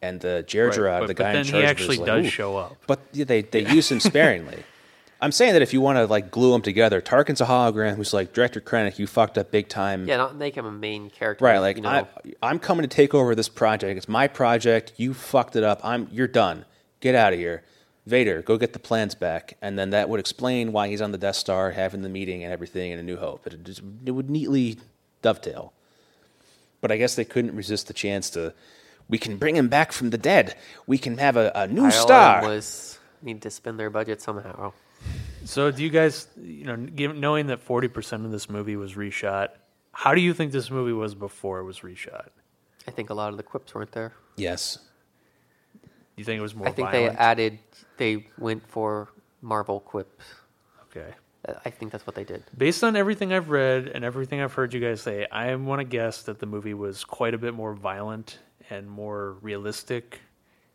And 0.00 0.20
the 0.20 0.42
Jar 0.46 0.66
Right, 0.68 0.74
Jar, 0.76 1.00
but- 1.00 1.06
the 1.08 1.14
guy 1.14 1.32
in 1.34 1.44
he 1.44 1.50
charge, 1.50 1.62
of 1.64 1.68
it 1.68 1.70
actually 1.70 1.96
like, 1.98 2.06
does 2.06 2.32
show 2.32 2.56
up. 2.56 2.76
But 2.86 3.00
they 3.12 3.42
they 3.42 3.66
use 3.78 3.90
him 3.92 4.00
sparingly. 4.00 4.64
I'm 5.20 5.32
saying 5.32 5.54
that 5.54 5.62
if 5.62 5.72
you 5.72 5.80
want 5.80 5.98
to 5.98 6.06
like 6.06 6.30
glue 6.30 6.52
them 6.52 6.62
together, 6.62 7.00
Tarkin's 7.00 7.40
a 7.40 7.46
hologram 7.46 7.96
who's 7.96 8.12
like 8.12 8.32
Director 8.32 8.60
Krennic, 8.60 8.98
you 8.98 9.06
fucked 9.06 9.36
up 9.36 9.50
big 9.50 9.68
time. 9.68 10.06
Yeah, 10.06 10.16
not 10.16 10.36
make 10.36 10.54
him 10.54 10.64
a 10.64 10.70
main 10.70 11.10
character. 11.10 11.44
Right, 11.44 11.58
like 11.58 11.76
you 11.76 11.82
know, 11.82 11.90
I, 11.90 12.06
I'm 12.42 12.58
coming 12.58 12.82
to 12.82 12.88
take 12.88 13.14
over 13.14 13.34
this 13.34 13.48
project. 13.48 13.96
It's 13.96 14.08
my 14.08 14.28
project. 14.28 14.92
You 14.96 15.14
fucked 15.14 15.56
it 15.56 15.64
up. 15.64 15.80
I'm 15.82 16.08
you're 16.12 16.28
done. 16.28 16.64
Get 17.00 17.14
out 17.14 17.32
of 17.32 17.38
here. 17.38 17.64
Vader, 18.06 18.40
go 18.40 18.56
get 18.56 18.72
the 18.72 18.78
plans 18.78 19.14
back, 19.14 19.58
and 19.60 19.78
then 19.78 19.90
that 19.90 20.08
would 20.08 20.18
explain 20.18 20.72
why 20.72 20.88
he's 20.88 21.02
on 21.02 21.12
the 21.12 21.18
Death 21.18 21.36
Star, 21.36 21.72
having 21.72 22.00
the 22.00 22.08
meeting 22.08 22.42
and 22.42 22.52
everything 22.52 22.90
in 22.90 22.98
A 22.98 23.02
New 23.02 23.18
Hope. 23.18 23.46
It, 23.46 23.62
just, 23.64 23.82
it 24.06 24.12
would 24.12 24.30
neatly 24.30 24.78
dovetail. 25.20 25.74
But 26.80 26.90
I 26.90 26.96
guess 26.96 27.16
they 27.16 27.26
couldn't 27.26 27.54
resist 27.54 27.86
the 27.86 27.92
chance 27.92 28.30
to. 28.30 28.54
We 29.10 29.18
can 29.18 29.36
bring 29.36 29.56
him 29.56 29.68
back 29.68 29.92
from 29.92 30.10
the 30.10 30.18
dead. 30.18 30.54
We 30.86 30.96
can 30.96 31.18
have 31.18 31.36
a, 31.36 31.52
a 31.54 31.66
new 31.66 31.90
star. 31.90 32.42
was 32.42 32.98
need 33.20 33.42
to 33.42 33.50
spend 33.50 33.78
their 33.78 33.90
budget 33.90 34.22
somehow. 34.22 34.72
So, 35.48 35.70
do 35.70 35.82
you 35.82 35.88
guys, 35.88 36.28
you 36.36 36.64
know, 36.64 36.76
knowing 36.76 37.46
that 37.46 37.60
forty 37.60 37.88
percent 37.88 38.26
of 38.26 38.30
this 38.30 38.50
movie 38.50 38.76
was 38.76 38.94
reshot, 38.94 39.48
how 39.92 40.14
do 40.14 40.20
you 40.20 40.34
think 40.34 40.52
this 40.52 40.70
movie 40.70 40.92
was 40.92 41.14
before 41.14 41.60
it 41.60 41.64
was 41.64 41.80
reshot? 41.80 42.28
I 42.86 42.90
think 42.90 43.08
a 43.08 43.14
lot 43.14 43.30
of 43.30 43.38
the 43.38 43.42
quips 43.42 43.74
weren't 43.74 43.92
there. 43.92 44.12
yes. 44.36 44.78
You 46.16 46.24
think 46.24 46.38
it 46.38 46.42
was 46.42 46.54
more? 46.54 46.68
I 46.68 46.72
think 46.72 46.90
violent? 46.90 47.12
they 47.14 47.18
added. 47.18 47.58
They 47.96 48.26
went 48.38 48.68
for 48.68 49.08
Marvel 49.40 49.80
quips. 49.80 50.24
Okay. 50.90 51.14
Uh, 51.46 51.54
I 51.64 51.70
think 51.70 51.92
that's 51.92 52.06
what 52.06 52.16
they 52.16 52.24
did. 52.24 52.42
Based 52.56 52.82
on 52.84 52.96
everything 52.96 53.32
I've 53.32 53.48
read 53.50 53.86
and 53.86 54.04
everything 54.04 54.42
I've 54.42 54.52
heard 54.52 54.74
you 54.74 54.80
guys 54.80 55.00
say, 55.00 55.26
I 55.30 55.54
want 55.54 55.78
to 55.78 55.84
guess 55.84 56.22
that 56.24 56.40
the 56.40 56.46
movie 56.46 56.74
was 56.74 57.04
quite 57.04 57.34
a 57.34 57.38
bit 57.38 57.54
more 57.54 57.72
violent 57.72 58.40
and 58.68 58.90
more 58.90 59.36
realistic 59.40 60.20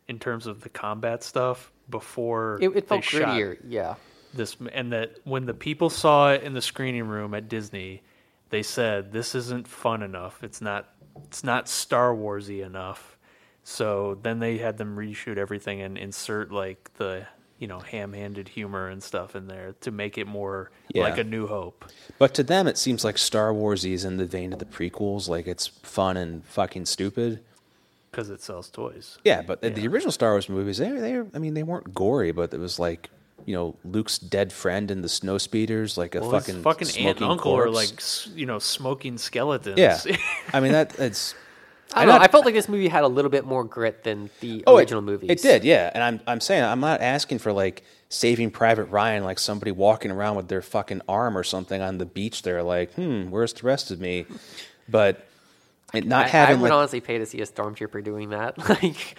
in 0.08 0.18
terms 0.18 0.46
of 0.46 0.62
the 0.62 0.70
combat 0.70 1.22
stuff 1.22 1.70
before 1.90 2.58
It, 2.62 2.70
it 2.70 2.74
they 2.74 2.80
felt 2.80 3.04
shot 3.04 3.22
grittier. 3.28 3.58
Yeah. 3.68 3.94
This 4.36 4.56
and 4.72 4.92
that 4.92 5.18
when 5.24 5.46
the 5.46 5.54
people 5.54 5.90
saw 5.90 6.32
it 6.32 6.42
in 6.42 6.52
the 6.54 6.62
screening 6.62 7.06
room 7.06 7.34
at 7.34 7.48
Disney, 7.48 8.02
they 8.50 8.62
said 8.62 9.12
this 9.12 9.34
isn't 9.34 9.66
fun 9.68 10.02
enough. 10.02 10.42
It's 10.44 10.60
not 10.60 10.88
it's 11.26 11.44
not 11.44 11.68
Star 11.68 12.14
Warsy 12.14 12.64
enough. 12.64 13.16
So 13.62 14.18
then 14.22 14.40
they 14.40 14.58
had 14.58 14.76
them 14.78 14.96
reshoot 14.96 15.36
everything 15.38 15.80
and 15.80 15.96
insert 15.96 16.52
like 16.52 16.90
the 16.98 17.26
you 17.58 17.68
know 17.68 17.78
ham-handed 17.78 18.48
humor 18.48 18.88
and 18.88 19.02
stuff 19.02 19.34
in 19.36 19.46
there 19.46 19.74
to 19.80 19.90
make 19.90 20.18
it 20.18 20.26
more 20.26 20.70
Yeah. 20.92 21.04
like 21.04 21.18
a 21.18 21.24
New 21.24 21.46
Hope. 21.46 21.84
But 22.18 22.34
to 22.34 22.42
them, 22.42 22.66
it 22.66 22.76
seems 22.76 23.04
like 23.04 23.16
Star 23.16 23.54
Wars 23.54 23.84
is 23.84 24.04
in 24.04 24.16
the 24.18 24.26
vein 24.26 24.52
of 24.52 24.58
the 24.58 24.64
prequels. 24.66 25.28
Like 25.28 25.46
it's 25.46 25.66
fun 25.68 26.16
and 26.16 26.44
fucking 26.44 26.86
stupid. 26.86 27.40
because 28.10 28.30
it 28.30 28.40
sells 28.42 28.70
toys. 28.70 29.18
Yeah, 29.24 29.42
but 29.42 29.60
the- 29.60 29.70
the 29.70 29.88
original 29.88 30.12
Star 30.12 30.32
Wars 30.32 30.48
movies, 30.48 30.78
they, 30.78 30.88
they, 30.90 31.18
I 31.18 31.38
mean, 31.40 31.54
they 31.54 31.64
weren't 31.64 31.92
gory, 31.94 32.30
but 32.30 32.54
it 32.54 32.60
was 32.60 32.78
like, 32.78 33.10
you 33.46 33.54
know, 33.54 33.76
Luke's 33.84 34.18
dead 34.18 34.52
friend 34.52 34.90
and 34.90 35.04
the 35.04 35.08
snow 35.08 35.38
speeders, 35.38 35.98
like 35.98 36.14
a 36.14 36.20
Well, 36.20 36.30
fucking 36.30 36.54
his 36.56 36.64
fucking 36.64 36.86
aunt 36.88 36.94
smoking 37.18 37.22
and 37.24 37.30
uncle 37.32 37.52
are 37.56 37.64
corpse. 37.70 38.26
like 38.28 38.36
you 38.38 38.46
know 38.46 38.58
smoking 38.58 39.18
skeletons. 39.18 39.78
yeah. 39.78 39.98
I 40.52 40.60
mean 40.60 40.72
that 40.72 40.98
it's. 40.98 41.34
I 41.92 42.00
I'm 42.02 42.06
don't 42.06 42.14
know. 42.14 42.18
not- 42.20 42.28
I 42.28 42.32
felt 42.32 42.44
like 42.46 42.54
this 42.54 42.68
movie 42.68 42.88
had 42.88 43.04
a 43.04 43.08
little 43.08 43.30
bit 43.30 43.44
more 43.44 43.62
grit 43.62 44.02
than 44.04 44.30
the 44.40 44.64
Oh, 44.66 44.78
it- 44.78 44.82
original 44.82 45.02
movies. 45.02 45.30
It 45.30 45.42
did, 45.42 45.62
yeah. 45.64 45.90
And 45.94 46.02
I'm 46.02 46.20
I'm 46.26 46.40
saying 46.40 46.64
I'm 46.64 46.80
not 46.80 47.00
asking 47.02 47.38
for 47.38 47.52
like 47.52 47.82
Saving 48.08 48.50
Private 48.50 48.84
Ryan, 48.86 49.22
like 49.24 49.38
somebody 49.38 49.70
walking 49.72 50.10
around 50.10 50.36
with 50.36 50.48
their 50.48 50.62
fucking 50.62 51.02
arm 51.08 51.36
or 51.36 51.44
something 51.44 51.80
on 51.82 51.98
the 51.98 52.06
beach. 52.06 52.42
There, 52.42 52.62
like, 52.62 52.94
hmm, 52.94 53.30
where's 53.30 53.52
the 53.52 53.66
rest 53.66 53.90
of 53.90 54.00
me? 54.00 54.24
But 54.88 55.26
it 55.92 56.06
not 56.06 56.26
I, 56.26 56.28
having 56.28 56.56
I 56.58 56.62
would 56.62 56.70
like, 56.70 56.76
honestly 56.78 57.00
pay 57.00 57.18
to 57.18 57.26
see 57.26 57.40
a 57.42 57.46
stormtrooper 57.46 58.02
doing 58.02 58.30
that. 58.30 58.56
like, 58.68 59.16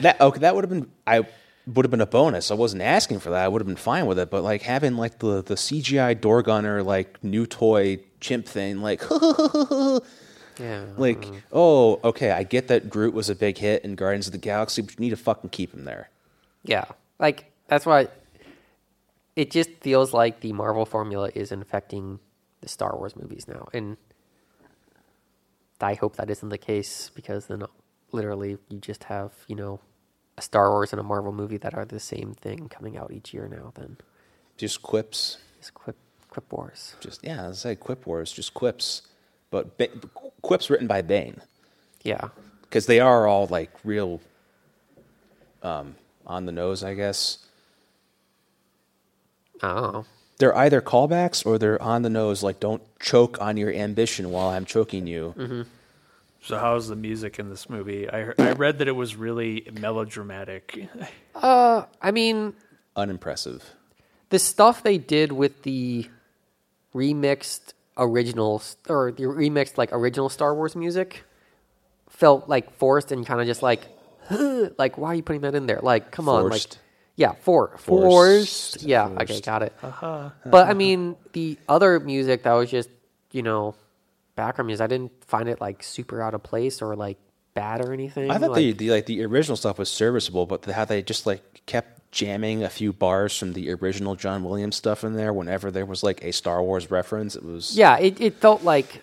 That 0.00 0.20
okay, 0.20 0.40
that 0.40 0.54
would 0.54 0.64
have 0.64 0.70
been 0.70 0.90
I 1.06 1.24
would 1.74 1.84
have 1.84 1.90
been 1.90 2.00
a 2.00 2.06
bonus. 2.06 2.50
I 2.50 2.54
wasn't 2.54 2.82
asking 2.82 3.20
for 3.20 3.30
that. 3.30 3.44
I 3.44 3.48
would 3.48 3.60
have 3.60 3.66
been 3.66 3.76
fine 3.76 4.06
with 4.06 4.18
it. 4.18 4.30
But 4.30 4.42
like 4.42 4.62
having 4.62 4.96
like 4.96 5.18
the 5.18 5.42
the 5.42 5.54
CGI 5.54 6.18
door 6.18 6.42
gunner 6.42 6.82
like 6.82 7.22
new 7.22 7.46
toy 7.46 8.00
chimp 8.20 8.46
thing, 8.46 8.80
like 8.80 9.02
yeah. 10.58 10.84
like 10.96 11.24
oh 11.52 12.00
okay, 12.04 12.30
I 12.30 12.42
get 12.42 12.68
that 12.68 12.88
Groot 12.88 13.12
was 13.14 13.28
a 13.28 13.34
big 13.34 13.58
hit 13.58 13.84
in 13.84 13.94
Guardians 13.94 14.26
of 14.26 14.32
the 14.32 14.38
Galaxy, 14.38 14.82
but 14.82 14.92
you 14.92 15.00
need 15.00 15.10
to 15.10 15.16
fucking 15.16 15.50
keep 15.50 15.74
him 15.74 15.84
there. 15.84 16.08
Yeah, 16.64 16.86
like 17.18 17.52
that's 17.66 17.84
why 17.84 18.08
it 19.36 19.50
just 19.50 19.70
feels 19.80 20.12
like 20.12 20.40
the 20.40 20.52
Marvel 20.52 20.86
formula 20.86 21.30
is 21.34 21.52
infecting 21.52 22.18
the 22.60 22.68
Star 22.68 22.96
Wars 22.96 23.14
movies 23.14 23.46
now, 23.46 23.68
and 23.74 23.98
I 25.80 25.94
hope 25.94 26.16
that 26.16 26.30
isn't 26.30 26.48
the 26.48 26.58
case 26.58 27.10
because 27.14 27.46
then 27.46 27.64
literally 28.10 28.56
you 28.70 28.78
just 28.78 29.04
have 29.04 29.32
you 29.46 29.54
know 29.54 29.80
a 30.38 30.42
Star 30.42 30.70
Wars 30.70 30.92
and 30.92 31.00
a 31.00 31.02
Marvel 31.02 31.32
movie 31.32 31.58
that 31.58 31.74
are 31.74 31.84
the 31.84 32.00
same 32.00 32.32
thing 32.34 32.68
coming 32.68 32.96
out 32.96 33.10
each 33.12 33.34
year 33.34 33.48
now. 33.48 33.72
Then 33.74 33.96
Just 34.56 34.82
quips, 34.82 35.38
Just 35.58 35.74
quip 35.74 35.96
quip 36.30 36.52
wars. 36.52 36.94
just 37.00 37.24
yeah, 37.24 37.48
I 37.48 37.52
say 37.52 37.74
quip 37.74 38.06
wars, 38.06 38.30
just 38.32 38.54
quips, 38.54 39.02
but 39.50 39.76
ba- 39.78 39.88
quips 40.42 40.68
written 40.70 40.86
by 40.86 41.00
Bane 41.02 41.40
Yeah, 42.04 42.28
because 42.62 42.86
they 42.86 43.00
are 43.00 43.26
all 43.26 43.46
like 43.46 43.70
real 43.82 44.20
um, 45.62 45.96
on 46.26 46.46
the 46.46 46.52
nose, 46.52 46.84
I 46.84 46.94
guess. 46.94 47.38
Know. 49.62 50.04
they're 50.38 50.56
either 50.56 50.80
callbacks 50.80 51.44
or 51.44 51.58
they're 51.58 51.82
on 51.82 52.02
the 52.02 52.10
nose 52.10 52.44
like 52.44 52.60
don't 52.60 52.82
choke 53.00 53.40
on 53.40 53.56
your 53.56 53.72
ambition 53.72 54.30
while 54.30 54.48
i'm 54.50 54.64
choking 54.64 55.08
you 55.08 55.66
So 56.48 56.58
how's 56.58 56.88
the 56.88 56.96
music 56.96 57.38
in 57.38 57.50
this 57.50 57.68
movie? 57.68 58.08
I 58.08 58.32
I 58.38 58.52
read 58.52 58.78
that 58.78 58.88
it 58.88 58.96
was 58.96 59.16
really 59.16 59.68
melodramatic. 59.78 60.88
Uh, 61.34 61.84
I 62.00 62.10
mean, 62.10 62.54
unimpressive 62.96 63.62
the 64.30 64.38
stuff 64.38 64.82
they 64.82 64.98
did 64.98 65.32
with 65.32 65.62
the 65.62 66.08
remixed 66.94 67.72
original 67.96 68.62
or 68.88 69.12
the 69.12 69.24
remixed 69.24 69.76
like 69.76 69.90
original 69.92 70.28
Star 70.28 70.54
Wars 70.54 70.74
music 70.74 71.24
felt 72.08 72.48
like 72.48 72.72
forced 72.78 73.12
and 73.12 73.26
kind 73.26 73.40
of 73.40 73.46
just 73.46 73.62
like 73.62 73.86
like 74.78 74.96
why 74.98 75.08
are 75.08 75.14
you 75.14 75.22
putting 75.22 75.42
that 75.42 75.54
in 75.54 75.66
there? 75.66 75.80
Like 75.82 76.10
come 76.10 76.28
on, 76.28 76.48
like 76.48 76.66
yeah, 77.16 77.32
for 77.40 77.76
forced. 77.78 78.78
Forced. 78.78 78.82
Yeah, 78.82 79.08
okay, 79.08 79.40
got 79.40 79.62
it. 79.62 79.74
but 79.82 80.68
I 80.68 80.74
mean, 80.74 81.16
the 81.32 81.58
other 81.68 82.00
music 82.00 82.44
that 82.44 82.52
was 82.54 82.70
just 82.70 82.88
you 83.32 83.42
know 83.42 83.74
background 84.38 84.68
music, 84.68 84.84
I 84.84 84.86
didn't 84.86 85.12
find 85.26 85.48
it 85.48 85.60
like 85.60 85.82
super 85.82 86.22
out 86.22 86.32
of 86.34 86.42
place 86.42 86.80
or 86.80 86.96
like 86.96 87.18
bad 87.54 87.84
or 87.84 87.92
anything. 87.92 88.30
i 88.30 88.38
thought 88.38 88.52
like, 88.52 88.58
the, 88.58 88.72
the 88.72 88.90
like 88.90 89.06
the 89.06 89.24
original 89.24 89.56
stuff 89.56 89.78
was 89.80 89.90
serviceable 89.90 90.46
but 90.46 90.62
the, 90.62 90.72
how 90.72 90.84
they 90.84 91.02
just 91.02 91.26
like 91.26 91.42
kept 91.66 92.12
jamming 92.12 92.62
a 92.62 92.68
few 92.68 92.92
bars 92.92 93.36
from 93.36 93.52
the 93.52 93.72
original 93.72 94.14
john 94.14 94.44
williams 94.44 94.76
stuff 94.76 95.02
in 95.02 95.14
there 95.14 95.32
whenever 95.32 95.68
there 95.68 95.84
was 95.84 96.04
like 96.04 96.22
a 96.22 96.32
star 96.32 96.62
wars 96.62 96.88
reference 96.88 97.34
it 97.34 97.42
was 97.42 97.76
yeah, 97.76 97.98
it, 97.98 98.20
it 98.20 98.34
felt 98.36 98.62
like 98.62 99.02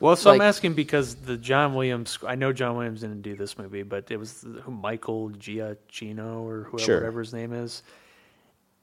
Well, 0.00 0.16
so 0.16 0.32
I'm 0.32 0.40
asking 0.40 0.74
because 0.74 1.14
the 1.14 1.36
John 1.36 1.74
Williams. 1.74 2.18
I 2.26 2.34
know 2.34 2.52
John 2.52 2.76
Williams 2.76 3.00
didn't 3.00 3.22
do 3.22 3.36
this 3.36 3.56
movie, 3.56 3.84
but 3.84 4.10
it 4.10 4.18
was 4.18 4.44
Michael 4.66 5.30
Giacchino 5.30 6.42
or 6.42 6.64
whoever 6.64 6.78
Sure. 6.84 6.96
whatever 6.96 7.20
his 7.20 7.32
name 7.32 7.52
is. 7.52 7.82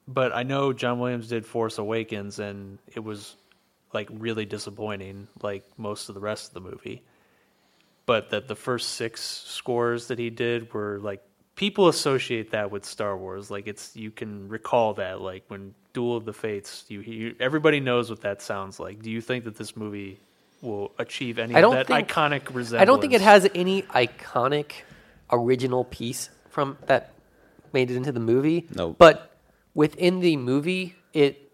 But 0.07 0.33
I 0.33 0.43
know 0.43 0.73
John 0.73 0.99
Williams 0.99 1.27
did 1.27 1.45
Force 1.45 1.77
Awakens, 1.77 2.39
and 2.39 2.79
it 2.95 3.01
was 3.03 3.35
like 3.93 4.09
really 4.11 4.45
disappointing, 4.45 5.27
like 5.41 5.63
most 5.77 6.09
of 6.09 6.15
the 6.15 6.21
rest 6.21 6.49
of 6.49 6.53
the 6.53 6.61
movie. 6.69 7.03
But 8.05 8.31
that 8.31 8.47
the 8.47 8.55
first 8.55 8.89
six 8.95 9.21
scores 9.21 10.07
that 10.07 10.19
he 10.19 10.29
did 10.29 10.73
were 10.73 10.99
like 11.01 11.23
people 11.55 11.87
associate 11.87 12.51
that 12.51 12.71
with 12.71 12.85
Star 12.85 13.17
Wars. 13.17 13.51
Like 13.51 13.67
it's 13.67 13.95
you 13.95 14.11
can 14.11 14.49
recall 14.49 14.93
that 14.95 15.21
like 15.21 15.43
when 15.47 15.73
Duel 15.93 16.17
of 16.17 16.25
the 16.25 16.33
Fates, 16.33 16.85
you, 16.87 17.01
you 17.01 17.35
everybody 17.39 17.79
knows 17.79 18.09
what 18.09 18.21
that 18.21 18.41
sounds 18.41 18.79
like. 18.79 19.01
Do 19.01 19.11
you 19.11 19.21
think 19.21 19.43
that 19.45 19.55
this 19.55 19.75
movie 19.77 20.19
will 20.61 20.91
achieve 20.97 21.37
any 21.39 21.55
I 21.55 21.61
don't 21.61 21.75
that 21.75 21.87
think- 21.87 22.07
iconic 22.07 22.53
resemblance? 22.53 22.81
I 22.81 22.85
don't 22.85 23.01
think 23.01 23.13
it 23.13 23.21
has 23.21 23.47
any 23.53 23.83
iconic 23.83 24.71
original 25.31 25.83
piece 25.85 26.29
from 26.49 26.77
that 26.87 27.13
made 27.73 27.91
it 27.91 27.95
into 27.95 28.11
the 28.11 28.19
movie. 28.19 28.67
No. 28.75 28.91
But 28.91 29.31
within 29.73 30.19
the 30.19 30.35
movie, 30.37 30.95
it 31.13 31.50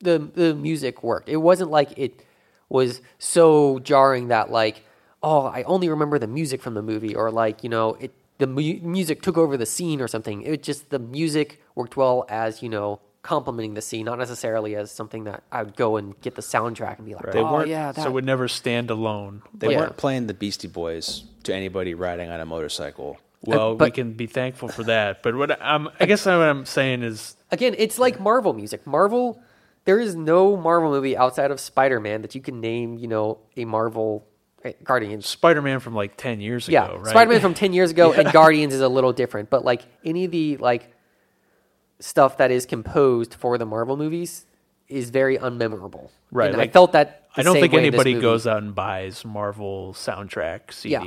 the 0.00 0.18
the 0.18 0.54
music 0.54 1.02
worked. 1.02 1.28
It 1.28 1.38
wasn't 1.38 1.70
like 1.70 1.96
it 1.98 2.24
was 2.68 3.00
so 3.18 3.78
jarring 3.80 4.28
that 4.28 4.50
like, 4.50 4.84
oh, 5.22 5.42
I 5.46 5.62
only 5.64 5.88
remember 5.88 6.18
the 6.18 6.26
music 6.26 6.62
from 6.62 6.74
the 6.74 6.82
movie, 6.82 7.14
or 7.14 7.30
like 7.30 7.62
you 7.64 7.68
know, 7.70 7.94
it 7.94 8.12
the 8.38 8.46
mu- 8.46 8.80
music 8.82 9.22
took 9.22 9.36
over 9.36 9.56
the 9.56 9.66
scene 9.66 10.00
or 10.00 10.08
something. 10.08 10.42
It 10.42 10.62
just 10.62 10.90
the 10.90 10.98
music 10.98 11.60
worked 11.74 11.96
well 11.96 12.24
as 12.28 12.62
you 12.62 12.68
know 12.68 13.00
complementing 13.22 13.74
the 13.74 13.82
scene, 13.82 14.06
not 14.06 14.18
necessarily 14.18 14.76
as 14.76 14.90
something 14.90 15.24
that 15.24 15.42
I 15.52 15.62
would 15.64 15.76
go 15.76 15.96
and 15.96 16.18
get 16.20 16.34
the 16.36 16.40
soundtrack 16.42 16.96
and 16.98 17.06
be 17.06 17.14
like, 17.14 17.32
They 17.32 17.40
oh 17.40 17.52
weren't- 17.52 17.68
yeah, 17.68 17.90
that. 17.92 18.00
so 18.02 18.08
it 18.08 18.12
would 18.12 18.24
never 18.24 18.46
stand 18.48 18.90
alone. 18.90 19.42
They 19.52 19.72
Yeah. 19.72 19.80
weren't 19.80 19.96
playing 19.96 20.28
the 20.28 20.34
Beastie 20.34 20.68
Boys 20.68 21.24
to 21.42 21.52
anybody 21.54 21.94
riding 21.94 22.30
on 22.30 22.40
a 22.40 22.46
motorcycle. 22.46 23.18
Well, 23.44 23.72
we 23.72 23.76
but- 23.78 23.94
can 23.94 24.12
be 24.12 24.26
thankful 24.26 24.68
for 24.68 24.84
that. 24.84 25.22
But 25.22 25.34
what 25.34 25.60
I'm, 25.60 25.88
I 26.00 26.06
guess 26.06 26.24
what 26.24 26.36
I'm 26.36 26.64
saying 26.64 27.02
is, 27.02 27.36
Again, 27.50 27.74
it's 27.76 27.98
like 27.98 28.18
Marvel 28.20 28.52
music. 28.54 28.86
Marvel, 28.86 29.42
there 29.88 29.98
is 29.98 30.14
no 30.14 30.54
Marvel 30.54 30.90
movie 30.90 31.16
outside 31.16 31.50
of 31.50 31.58
Spider 31.58 31.98
Man 31.98 32.20
that 32.20 32.34
you 32.34 32.42
can 32.42 32.60
name, 32.60 32.98
you 32.98 33.08
know, 33.08 33.38
a 33.56 33.64
Marvel 33.64 34.28
eh, 34.62 34.72
Guardians. 34.84 35.24
Spider-Man 35.26 35.80
from 35.80 35.94
like 35.94 36.18
ten 36.18 36.42
years 36.42 36.68
Yeah, 36.68 36.84
ago, 36.84 36.96
right? 36.98 37.06
Spider 37.06 37.30
Man 37.30 37.40
from 37.40 37.54
ten 37.54 37.72
years 37.72 37.90
ago 37.90 38.12
and 38.18 38.30
Guardians 38.30 38.74
is 38.74 38.82
a 38.82 38.88
little 38.88 39.14
different, 39.14 39.48
but 39.48 39.64
like 39.64 39.86
any 40.04 40.26
of 40.26 40.30
the 40.30 40.58
like 40.58 40.92
stuff 42.00 42.36
that 42.36 42.50
is 42.50 42.66
composed 42.66 43.32
for 43.32 43.56
the 43.56 43.64
Marvel 43.64 43.96
movies 43.96 44.44
is 44.88 45.08
very 45.08 45.38
unmemorable. 45.38 46.10
Right, 46.30 46.52
And 46.52 46.60
I 46.60 46.68
felt 46.68 46.92
that. 46.92 47.30
the 47.34 47.40
I 47.40 47.44
don't 47.44 47.54
think 47.54 47.72
anybody 47.72 48.20
goes 48.20 48.46
out 48.46 48.62
and 48.62 48.74
buys 48.74 49.24
Marvel 49.24 49.94
soundtrack 49.94 50.84
Yeah. 50.84 51.02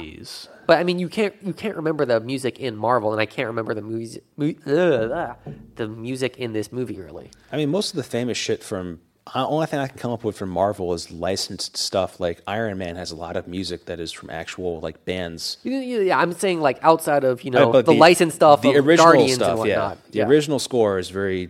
But 0.72 0.80
I 0.80 0.86
mean, 0.86 1.00
you 1.00 1.10
can't 1.10 1.36
you 1.44 1.52
can't 1.52 1.76
remember 1.76 2.06
the 2.06 2.22
music 2.22 2.58
in 2.58 2.78
Marvel, 2.78 3.12
and 3.12 3.20
I 3.20 3.26
can't 3.26 3.48
remember 3.48 3.74
the 3.74 3.82
movies, 3.82 4.18
mu- 4.38 4.54
ugh, 4.66 5.12
ah, 5.14 5.36
the 5.76 5.90
music 5.90 6.38
in 6.38 6.54
this 6.54 6.72
movie 6.72 6.98
really. 6.98 7.30
I 7.52 7.58
mean, 7.58 7.68
most 7.68 7.90
of 7.90 7.98
the 7.98 8.04
famous 8.04 8.38
shit 8.38 8.64
from 8.64 9.02
the 9.34 9.46
only 9.46 9.66
thing 9.66 9.80
I 9.80 9.88
can 9.88 9.98
come 9.98 10.12
up 10.12 10.24
with 10.24 10.38
from 10.38 10.48
Marvel 10.50 10.94
is 10.94 11.12
licensed 11.12 11.76
stuff. 11.76 12.22
Like 12.22 12.42
Iron 12.48 12.78
Man 12.78 12.96
has 12.96 13.12
a 13.12 13.18
lot 13.18 13.36
of 13.36 13.50
music 13.50 13.88
that 13.88 14.00
is 14.00 14.14
from 14.14 14.30
actual 14.30 14.80
like 14.80 15.04
bands. 15.04 15.58
Yeah, 15.64 16.18
I'm 16.18 16.32
saying 16.32 16.62
like 16.62 16.80
outside 16.84 17.26
of 17.26 17.44
you 17.44 17.52
know 17.52 17.68
Uh, 17.68 17.72
but 17.74 17.86
the, 17.86 17.92
licensed 17.92 18.38
stuff, 18.38 18.62
the 18.62 18.70
of 18.74 18.88
original 18.88 19.12
Guardians 19.12 19.34
stuff, 19.34 19.50
and 19.50 19.60
whatnot. 19.60 19.98
yeah. 20.12 20.24
The 20.24 20.30
original 20.30 20.58
score 20.58 21.00
is 21.00 21.10
very 21.10 21.50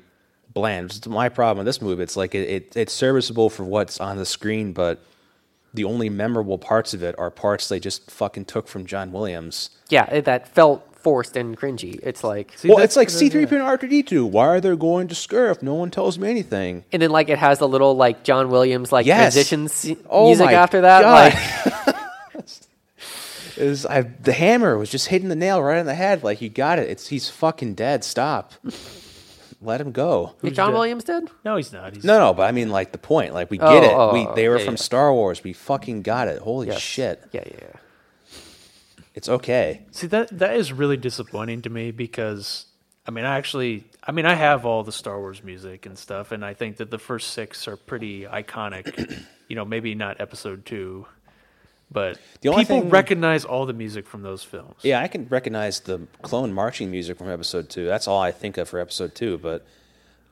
bland. 0.52 0.94
It's 0.98 1.06
my 1.06 1.30
problem 1.30 1.60
with 1.64 1.68
this 1.68 1.80
movie. 1.80 2.02
It's 2.02 2.18
like 2.18 2.34
it, 2.34 2.50
it, 2.50 2.76
it's 2.76 2.92
serviceable 2.92 3.52
for 3.52 3.66
what's 3.66 4.00
on 4.00 4.18
the 4.18 4.26
screen, 4.26 4.74
but 4.74 5.00
the 5.74 5.84
only 5.86 6.10
memorable 6.10 6.58
parts 6.58 6.94
of 6.94 7.02
it 7.04 7.16
are 7.18 7.30
parts 7.32 7.68
they 7.70 7.80
just 7.80 8.10
fucking 8.12 8.46
took 8.46 8.68
from 8.68 8.86
John 8.86 9.12
Williams. 9.12 9.70
yeah, 9.90 10.06
it- 10.12 10.26
that 10.26 10.48
felt 10.48 10.88
forced 11.02 11.36
and 11.36 11.58
cringy. 11.58 12.00
It's 12.04 12.24
like, 12.24 12.54
See, 12.58 12.70
well, 12.70 12.78
it's 12.78 12.96
like 12.96 13.10
C 13.10 13.28
three 13.30 13.48
PO 13.48 13.56
and 13.56 13.64
R 13.64 13.76
two 13.78 13.88
D 13.88 14.04
two. 14.04 14.24
Why 14.24 14.46
are 14.50 14.62
they 14.62 14.76
going 14.76 15.08
to 15.08 15.16
Scarif? 15.16 15.64
No 15.64 15.74
one 15.74 15.90
tells 15.90 16.20
me 16.20 16.30
anything. 16.30 16.84
and 16.92 17.02
then 17.02 17.10
like 17.10 17.28
it 17.30 17.40
has 17.40 17.58
the 17.58 17.68
little 17.68 17.96
like 17.96 18.24
John 18.24 18.50
Williams 18.50 18.92
like 18.92 19.08
Yes. 19.08 19.34
transition 19.34 19.68
se- 19.68 19.98
Oh 20.10 20.28
music 20.28 20.50
after 20.52 20.82
that. 20.82 21.02
God. 21.02 21.34
Like, 21.88 21.96
Is 23.58 23.86
I 23.86 24.02
the 24.02 24.32
hammer 24.34 24.78
was 24.78 24.90
just 24.90 25.08
hitting 25.08 25.28
the 25.30 25.36
nail 25.36 25.62
right 25.62 25.78
in 25.80 25.86
the 25.86 25.94
head. 25.96 26.24
Like 26.24 26.42
you 26.42 26.50
got 26.50 26.80
it. 26.80 26.90
It's 26.90 27.08
he's 27.08 27.30
fucking 27.30 27.74
dead. 27.76 28.04
Stop. 28.04 28.54
Let 29.64 29.80
him 29.80 29.92
go. 29.92 30.36
is 30.42 30.54
John 30.54 30.70
dead? 30.70 30.74
Williams 30.74 31.04
did? 31.04 31.30
No, 31.46 31.56
he's 31.56 31.72
not. 31.72 31.94
He's 31.96 32.04
No, 32.04 32.18
no, 32.18 32.34
but 32.34 32.44
I 32.44 32.52
mean 32.52 32.70
like 32.70 32.92
the 32.92 32.98
point. 32.98 33.34
Like 33.34 33.52
we 33.52 33.58
get 33.60 33.68
Oh, 33.68 33.84
it. 33.84 33.92
oh, 33.94 34.14
we 34.14 34.26
oh, 34.26 34.34
they 34.36 34.50
were 34.50 34.58
yeah, 34.58 34.66
from 34.66 34.74
yeah. 34.74 34.80
Star 34.80 35.14
Wars. 35.14 35.44
We 35.44 35.54
fucking 35.54 36.02
got 36.02 36.28
it. 36.28 36.42
Holy 36.42 36.68
Yes. 36.68 36.80
shit. 36.82 37.22
Yeah, 37.32 37.44
yeah, 37.46 37.58
yeah. 37.62 37.80
It's 39.14 39.28
okay. 39.30 39.82
See 39.92 40.08
that 40.08 40.30
that 40.40 40.56
is 40.56 40.72
really 40.72 40.98
disappointing 40.98 41.62
to 41.64 41.70
me 41.70 41.92
because 41.92 42.66
I 43.08 43.12
mean 43.12 43.26
I 43.26 43.38
actually 43.38 43.84
I 44.04 44.12
mean 44.14 44.26
I 44.26 44.34
have 44.36 44.66
all 44.66 44.84
the 44.84 44.92
Star 44.92 45.20
Wars 45.20 45.44
music 45.44 45.86
and 45.86 45.98
stuff 45.98 46.32
and 46.32 46.44
I 46.46 46.54
think 46.54 46.78
that 46.78 46.90
the 46.92 46.98
first 47.00 47.32
six 47.32 47.68
are 47.68 47.76
pretty 47.78 48.24
iconic. 48.24 49.22
you 49.48 49.56
know, 49.56 49.66
maybe 49.66 49.96
not 49.96 50.22
episode 50.22 50.66
two, 50.66 51.06
but 51.92 52.18
The 52.42 52.50
only 52.50 52.64
people 52.64 52.82
thing- 52.82 52.90
recognize 52.90 53.44
all 53.46 53.66
the 53.66 53.74
music 53.74 54.08
from 54.08 54.22
those 54.24 54.44
films. 54.44 54.76
Yeah, 54.82 55.02
I 55.02 55.08
can 55.08 55.28
recognize 55.28 55.82
the 55.82 56.00
clone 56.22 56.54
marching 56.54 56.90
music 56.90 57.18
from 57.18 57.30
episode 57.30 57.70
two. 57.70 57.86
That's 57.86 58.08
all 58.08 58.20
I 58.22 58.32
think 58.32 58.58
of 58.58 58.70
for 58.70 58.80
episode 58.80 59.14
two. 59.16 59.38
But 59.38 59.66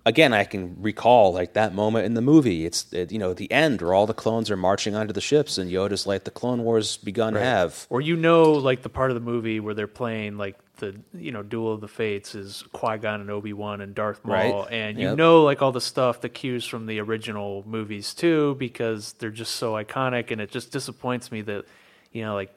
again, 0.05 0.33
I 0.33 0.43
can 0.43 0.75
recall 0.81 1.33
like 1.33 1.53
that 1.53 1.73
moment 1.73 2.05
in 2.05 2.13
the 2.13 2.21
movie. 2.21 2.65
It's 2.65 2.91
it, 2.93 3.11
you 3.11 3.19
know 3.19 3.33
the 3.33 3.51
end 3.51 3.81
where 3.81 3.93
all 3.93 4.05
the 4.07 4.13
clones 4.13 4.49
are 4.51 4.57
marching 4.57 4.95
onto 4.95 5.13
the 5.13 5.21
ships, 5.21 5.57
and 5.57 5.69
Yoda's 5.71 6.05
like, 6.07 6.23
"The 6.23 6.31
Clone 6.31 6.63
Wars 6.63 6.97
begun 6.97 7.35
have." 7.35 7.85
Or 7.89 8.01
you 8.01 8.15
know, 8.15 8.51
like 8.53 8.81
the 8.81 8.89
part 8.89 9.11
of 9.11 9.15
the 9.15 9.21
movie 9.21 9.59
where 9.59 9.73
they're 9.73 9.87
playing 9.87 10.37
like 10.37 10.57
the 10.77 10.95
you 11.13 11.31
know 11.31 11.43
Duel 11.43 11.73
of 11.73 11.81
the 11.81 11.87
Fates 11.87 12.35
is 12.35 12.63
Qui 12.71 12.97
Gon 12.99 13.19
and 13.21 13.29
Obi 13.29 13.53
Wan 13.53 13.81
and 13.81 13.93
Darth 13.93 14.23
Maul, 14.23 14.33
Right. 14.63 14.71
and 14.71 14.97
you 14.97 15.07
Yep. 15.09 15.17
know 15.17 15.43
like 15.43 15.61
all 15.61 15.71
the 15.73 15.81
stuff, 15.81 16.21
the 16.21 16.29
cues 16.29 16.65
from 16.65 16.85
the 16.85 16.99
original 16.99 17.63
movies 17.67 18.13
too, 18.13 18.55
because 18.59 19.13
they're 19.13 19.29
just 19.29 19.55
so 19.57 19.73
iconic, 19.73 20.31
and 20.31 20.39
it 20.41 20.51
just 20.51 20.71
disappoints 20.71 21.31
me 21.31 21.41
that 21.41 21.65
you 22.11 22.23
know 22.23 22.33
like 22.35 22.53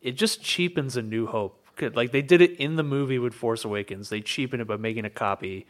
it 0.00 0.12
just 0.12 0.42
cheapens 0.42 0.96
A 0.96 1.02
New 1.02 1.26
Hope. 1.26 1.56
Like 1.80 2.10
they 2.12 2.22
did 2.22 2.40
it 2.40 2.52
in 2.58 2.74
the 2.76 2.82
movie 2.82 3.18
with 3.18 3.34
Force 3.34 3.64
Awakens, 3.64 4.08
they 4.08 4.20
cheapen 4.20 4.60
it 4.60 4.66
by 4.66 4.76
making 4.76 5.04
a 5.04 5.10
copy. 5.10 5.66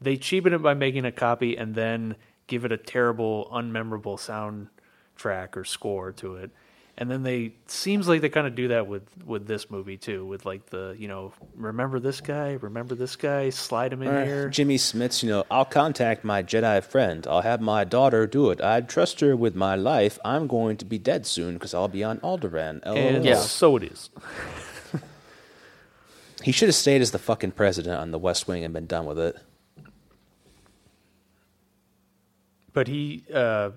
They 0.00 0.16
cheapen 0.16 0.52
it 0.54 0.62
by 0.62 0.74
making 0.74 1.04
a 1.04 1.12
copy 1.12 1.56
and 1.56 1.74
then 1.74 2.16
give 2.46 2.64
it 2.64 2.72
a 2.72 2.76
terrible, 2.76 3.48
unmemorable 3.52 4.18
soundtrack 4.18 5.56
or 5.56 5.64
score 5.64 6.12
to 6.12 6.36
it. 6.36 6.50
And 6.98 7.10
then 7.10 7.22
they 7.22 7.54
seems 7.66 8.08
like 8.08 8.20
they 8.20 8.28
kind 8.28 8.46
of 8.46 8.54
do 8.54 8.68
that 8.68 8.86
with 8.86 9.04
with 9.24 9.46
this 9.46 9.70
movie 9.70 9.96
too, 9.96 10.26
with 10.26 10.44
like 10.44 10.66
the 10.66 10.94
you 10.98 11.08
know 11.08 11.32
remember 11.54 11.98
this 11.98 12.20
guy, 12.20 12.58
remember 12.60 12.94
this 12.94 13.16
guy, 13.16 13.48
slide 13.48 13.94
him 13.94 14.02
in 14.02 14.08
Uh, 14.08 14.24
here. 14.24 14.48
Jimmy 14.50 14.76
Smits, 14.76 15.22
you 15.22 15.30
know, 15.30 15.44
I'll 15.50 15.64
contact 15.64 16.24
my 16.24 16.42
Jedi 16.42 16.84
friend. 16.84 17.26
I'll 17.26 17.40
have 17.40 17.62
my 17.62 17.84
daughter 17.84 18.26
do 18.26 18.50
it. 18.50 18.60
I'd 18.60 18.86
trust 18.86 19.20
her 19.20 19.34
with 19.34 19.54
my 19.54 19.76
life. 19.76 20.18
I'm 20.26 20.46
going 20.46 20.76
to 20.78 20.84
be 20.84 20.98
dead 20.98 21.26
soon 21.26 21.54
because 21.54 21.72
I'll 21.72 21.88
be 21.88 22.04
on 22.04 22.18
Alderaan. 22.20 22.84
LOL. 22.84 22.96
And 22.98 23.24
Yeah. 23.24 23.36
so 23.36 23.76
it 23.76 23.84
is. 23.84 24.10
He 26.42 26.52
should 26.52 26.68
have 26.68 26.74
stayed 26.74 27.02
as 27.02 27.10
the 27.10 27.18
fucking 27.18 27.50
president 27.52 28.00
on 28.00 28.12
the 28.12 28.18
West 28.18 28.48
Wing 28.48 28.64
and 28.64 28.72
been 28.72 28.86
done 28.86 29.04
with 29.04 29.18
it. 29.18 29.36
But 32.72 32.88
he, 32.88 33.24
uh, 33.32 33.70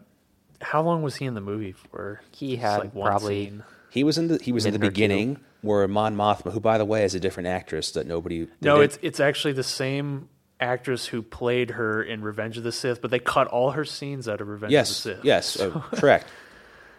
how 0.62 0.82
long 0.82 1.02
was 1.04 1.16
he 1.16 1.26
in 1.26 1.34
the 1.34 1.42
movie 1.42 1.72
for? 1.72 2.22
He 2.32 2.56
had 2.58 2.94
one 2.94 3.10
probably- 3.10 3.46
scene. 3.46 3.64
He 3.90 4.04
was 4.04 4.18
in 4.18 4.28
the 4.28 4.40
he 4.42 4.52
was 4.52 4.66
in 4.66 4.74
the 4.74 4.80
Minute 4.80 4.88
or 4.88 4.90
two. 4.90 4.94
beginning 4.96 5.40
where 5.62 5.88
Mon 5.88 6.16
Mothma, 6.16 6.52
who 6.52 6.60
by 6.60 6.80
the 6.80 6.86
way 6.86 7.04
is 7.04 7.14
a 7.14 7.20
different 7.20 7.46
actress 7.48 7.92
that 7.92 8.08
nobody. 8.08 8.48
No, 8.60 8.80
they 8.80 8.86
it's 8.86 8.98
it's 9.04 9.20
actually 9.20 9.54
the 9.54 9.62
same 9.64 10.30
actress 10.60 11.06
who 11.06 11.22
played 11.22 11.70
her 11.72 12.02
in 12.02 12.24
Revenge 12.24 12.58
of 12.58 12.64
the 12.64 12.72
Sith, 12.72 13.04
but 13.04 13.12
they 13.12 13.20
cut 13.20 13.48
all 13.48 13.72
her 13.72 13.86
scenes 13.86 14.28
out 14.28 14.42
of 14.42 14.48
Revenge 14.48 14.72
yes, 14.74 14.90
of 14.90 15.04
the 15.04 15.16
Sith. 15.18 15.26
yes, 15.26 15.60
uh, 15.60 15.80
correct. 15.94 16.26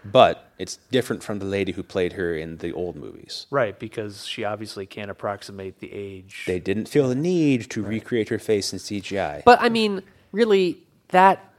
But 0.04 0.50
it's 0.58 0.76
different 0.90 1.22
from 1.22 1.38
the 1.38 1.46
lady 1.46 1.72
who 1.72 1.82
played 1.82 2.12
her 2.12 2.34
in 2.36 2.58
the 2.58 2.72
old 2.72 2.94
movies. 2.94 3.46
Right, 3.50 3.76
because 3.78 4.26
she 4.26 4.44
obviously 4.44 4.84
can't 4.86 5.10
approximate 5.10 5.80
the 5.80 5.90
age. 5.92 6.44
They 6.46 6.60
didn't 6.60 6.86
feel 6.88 7.08
the 7.08 7.14
need 7.14 7.70
to 7.70 7.82
recreate 7.82 8.28
her 8.28 8.38
face 8.38 8.72
in 8.72 8.78
CGI. 8.78 9.42
But 9.44 9.60
I 9.62 9.68
mean, 9.70 10.02
really, 10.30 10.78
that 11.08 11.53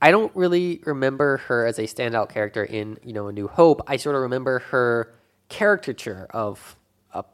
I 0.00 0.10
don't 0.10 0.34
really 0.36 0.82
remember 0.84 1.38
her 1.38 1.66
as 1.66 1.78
a 1.78 1.84
standout 1.84 2.28
character 2.28 2.64
in 2.64 2.98
you 3.02 3.12
know 3.12 3.28
A 3.28 3.32
New 3.32 3.48
Hope. 3.48 3.82
I 3.86 3.96
sort 3.96 4.16
of 4.16 4.22
remember 4.22 4.60
her 4.70 5.14
caricature 5.48 6.26
of 6.30 6.76
a 7.12 7.24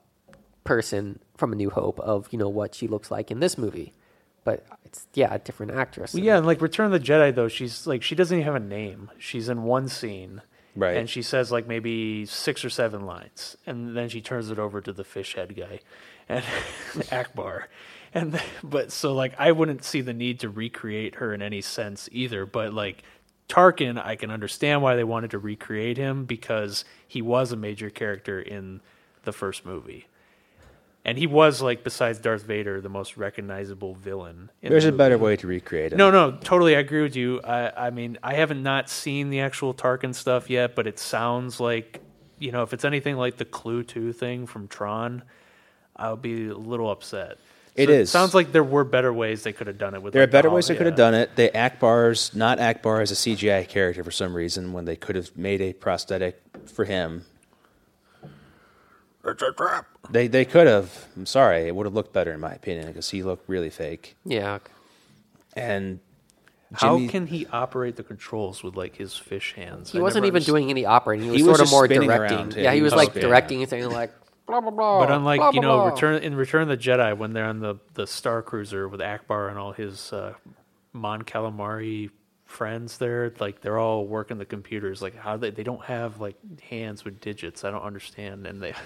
person 0.65 1.19
from 1.37 1.53
A 1.53 1.57
New 1.57 1.71
Hope 1.71 1.99
of 2.01 2.29
you 2.31 2.39
know 2.39 2.49
what 2.49 2.75
she 2.75 2.87
looks 2.89 3.11
like 3.11 3.31
in 3.31 3.41
this 3.41 3.59
movie. 3.59 3.93
But 4.45 4.67
it's 4.85 5.07
yeah, 5.15 5.33
a 5.33 5.39
different 5.39 5.73
actress. 5.73 6.15
Well, 6.15 6.25
yeah, 6.25 6.37
and 6.37 6.47
like 6.47 6.61
Return 6.61 6.87
of 6.87 6.93
the 6.93 7.01
Jedi, 7.01 7.35
though, 7.35 7.49
she's 7.49 7.87
like 7.87 8.03
she 8.03 8.15
doesn't 8.15 8.37
even 8.37 8.45
have 8.45 8.61
a 8.61 8.65
name. 8.65 9.11
She's 9.19 9.49
in 9.49 9.63
one 9.63 9.89
scene, 9.89 10.43
Right. 10.75 10.97
And 10.97 11.09
she 11.09 11.23
says 11.23 11.53
like 11.53 11.67
maybe 11.67 12.25
six 12.27 12.65
or 12.65 12.71
seven 12.71 13.05
lines, 13.05 13.57
and 13.67 13.97
then 13.97 14.09
she 14.09 14.21
turns 14.21 14.51
it 14.51 14.59
over 14.59 14.81
to 14.81 14.93
the 14.93 15.05
fish 15.05 15.35
head 15.35 15.55
guy, 15.55 15.81
and 16.29 16.45
Ackbar, 16.95 17.65
and 18.15 18.41
but 18.63 18.93
so 18.93 19.15
like 19.15 19.35
I 19.39 19.53
wouldn't 19.53 19.85
see 19.85 20.01
the 20.01 20.13
need 20.13 20.41
to 20.41 20.49
recreate 20.49 21.17
her 21.17 21.33
in 21.33 21.43
any 21.43 21.61
sense 21.61 22.09
either. 22.13 22.47
But 22.47 22.73
like 22.73 23.03
Tarkin, 23.49 24.03
I 24.03 24.17
can 24.17 24.31
understand 24.31 24.83
why 24.83 24.97
they 24.97 25.05
wanted 25.05 25.33
to 25.33 25.39
recreate 25.39 25.99
him 25.99 26.25
because 26.25 26.85
he 27.07 27.21
was 27.21 27.53
a 27.53 27.57
major 27.57 27.91
character 27.91 28.41
in 28.41 28.81
the 29.25 29.33
first 29.33 29.67
movie. 29.67 30.07
And 31.05 31.19
he 31.19 31.27
was 31.27 31.61
like, 31.61 31.83
besides 31.83 32.21
Darth 32.21 32.45
Vader, 32.45 32.81
the 32.81 32.89
most 32.89 33.17
recognizable 33.17 33.95
villain. 33.95 34.51
in 34.63 34.69
the 34.69 34.71
There's 34.71 34.85
a 34.85 34.93
better 34.93 35.19
way 35.19 35.35
to 35.37 35.47
recreate 35.49 35.93
it. 35.93 35.97
No, 35.97 36.13
no, 36.13 36.31
totally. 36.31 36.77
I 36.77 36.79
agree 36.79 37.03
with 37.03 37.17
you. 37.17 37.41
I, 37.43 37.89
I 37.89 37.91
mean, 37.91 38.19
I 38.23 38.35
haven't 38.35 38.63
not 38.63 38.89
seen 38.89 39.29
the 39.29 39.41
actual 39.41 39.75
Tarkin 39.75 40.15
stuff 40.15 40.49
yet, 40.49 40.77
but 40.77 40.87
it 40.87 41.01
sounds 41.01 41.59
like, 41.59 42.01
you 42.39 42.53
know, 42.53 42.63
if 42.63 42.73
it's 42.73 42.85
anything 42.85 43.17
like 43.17 43.37
the 43.37 43.45
CLU 43.45 43.83
Two 43.83 44.13
thing 44.13 44.47
from 44.47 44.69
Tron, 44.69 45.25
I'll 45.97 46.17
be 46.17 46.49
a 46.49 46.55
little 46.57 46.89
upset. 46.89 47.39
It 47.75 47.87
So 47.89 47.93
is. 47.95 48.11
sounds 48.11 48.35
like 48.35 48.53
there 48.53 48.63
were 48.65 48.85
better 48.85 49.13
ways 49.13 49.45
they 49.45 49.53
could 49.55 49.67
have 49.67 49.79
done 49.79 49.95
it 49.95 50.03
with. 50.03 50.13
There 50.13 50.21
are 50.23 50.25
like, 50.27 50.31
the 50.31 50.37
better 50.37 50.49
hol- 50.49 50.57
ways 50.57 50.67
they 50.69 50.77
could 50.77 50.85
have 50.87 50.95
done 50.97 51.15
it. 51.15 51.37
They 51.37 51.49
Ackbar's 51.49 52.35
not 52.37 52.59
Ackbar 52.59 53.01
as 53.01 53.11
a 53.11 53.15
CGI 53.15 53.67
character 53.67 54.05
for 54.05 54.11
some 54.11 54.35
reason 54.35 54.73
when 54.75 54.85
they 54.85 54.97
could 54.97 55.17
have 55.17 55.37
made 55.39 55.61
a 55.63 55.73
prosthetic 55.73 56.41
for 56.67 56.85
him. 56.85 57.25
It's 59.25 59.43
a 59.43 59.53
trap. 59.53 59.87
They 60.11 60.27
they 60.27 60.45
could 60.45 60.67
have. 60.67 61.07
I'm 61.17 61.27
sorry, 61.27 61.69
it 61.69 61.75
would 61.77 61.87
have 61.87 61.95
looked 61.95 62.13
better 62.13 62.33
in 62.33 62.41
my 62.41 62.53
opinion 62.53 62.89
because 62.89 63.09
he 63.11 63.23
looked 63.23 63.49
really 63.49 63.71
fake. 63.71 64.17
yeah. 64.25 64.59
And 65.55 66.01
How 66.73 67.07
can 67.09 67.27
he 67.27 67.47
operate 67.47 67.97
the 67.97 68.03
controls 68.03 68.63
with 68.65 68.75
like 68.77 68.97
his 68.97 69.15
fish 69.17 69.53
hands? 69.55 69.93
He 69.93 69.99
I 69.99 70.03
wasn't 70.03 70.25
even 70.25 70.37
understood- 70.37 70.53
doing 70.53 70.71
any 70.71 70.85
operating. 70.87 71.25
He 71.27 71.31
was, 71.31 71.37
He 71.41 71.43
was 71.45 71.51
sort 71.59 71.61
of 71.61 71.65
just 71.67 71.73
more 71.73 71.87
directing. 71.89 72.51
Yeah, 72.53 72.63
Yeah, 72.65 72.71
he 72.73 72.77
he 72.79 72.83
was 72.83 72.93
was 72.93 72.97
like 72.99 73.11
spinning. 73.11 73.29
directing 73.29 73.61
and 73.63 73.71
saying 73.71 73.91
like, 73.91 74.13
blah 74.47 74.61
blah 74.61 74.71
blah. 74.71 75.01
But 75.01 75.13
unlike 75.13 75.41
blah, 75.41 75.51
you 75.53 75.61
blah, 75.61 75.71
know, 75.71 75.77
blah. 75.83 75.91
Return 75.91 76.23
in 76.23 76.35
Return 76.35 76.63
of 76.63 76.69
the 76.69 76.77
Jedi, 76.77 77.17
when 77.17 77.33
they're 77.33 77.47
on 77.47 77.61
the 77.61 77.77
the 77.95 78.07
Star 78.07 78.43
Cruiser 78.43 78.89
with 78.89 79.01
Ackbar 79.01 79.51
and 79.51 79.59
all 79.59 79.73
his 79.73 80.13
uh, 80.13 80.35
Mon 80.93 81.23
Calamari 81.23 82.11
friends, 82.45 82.99
there, 82.99 83.33
like 83.41 83.61
they're 83.61 83.79
all 83.79 84.07
working 84.07 84.39
the 84.39 84.45
computers. 84.45 85.03
Like 85.03 85.17
how 85.17 85.37
they 85.37 85.51
they 85.51 85.63
don't 85.63 85.85
have 85.85 86.21
like 86.21 86.37
hands 86.61 87.05
with 87.05 87.21
digits. 87.21 87.65
I 87.65 87.71
don't 87.71 87.83
understand. 87.83 88.47
And 88.47 88.63
they 88.63 88.75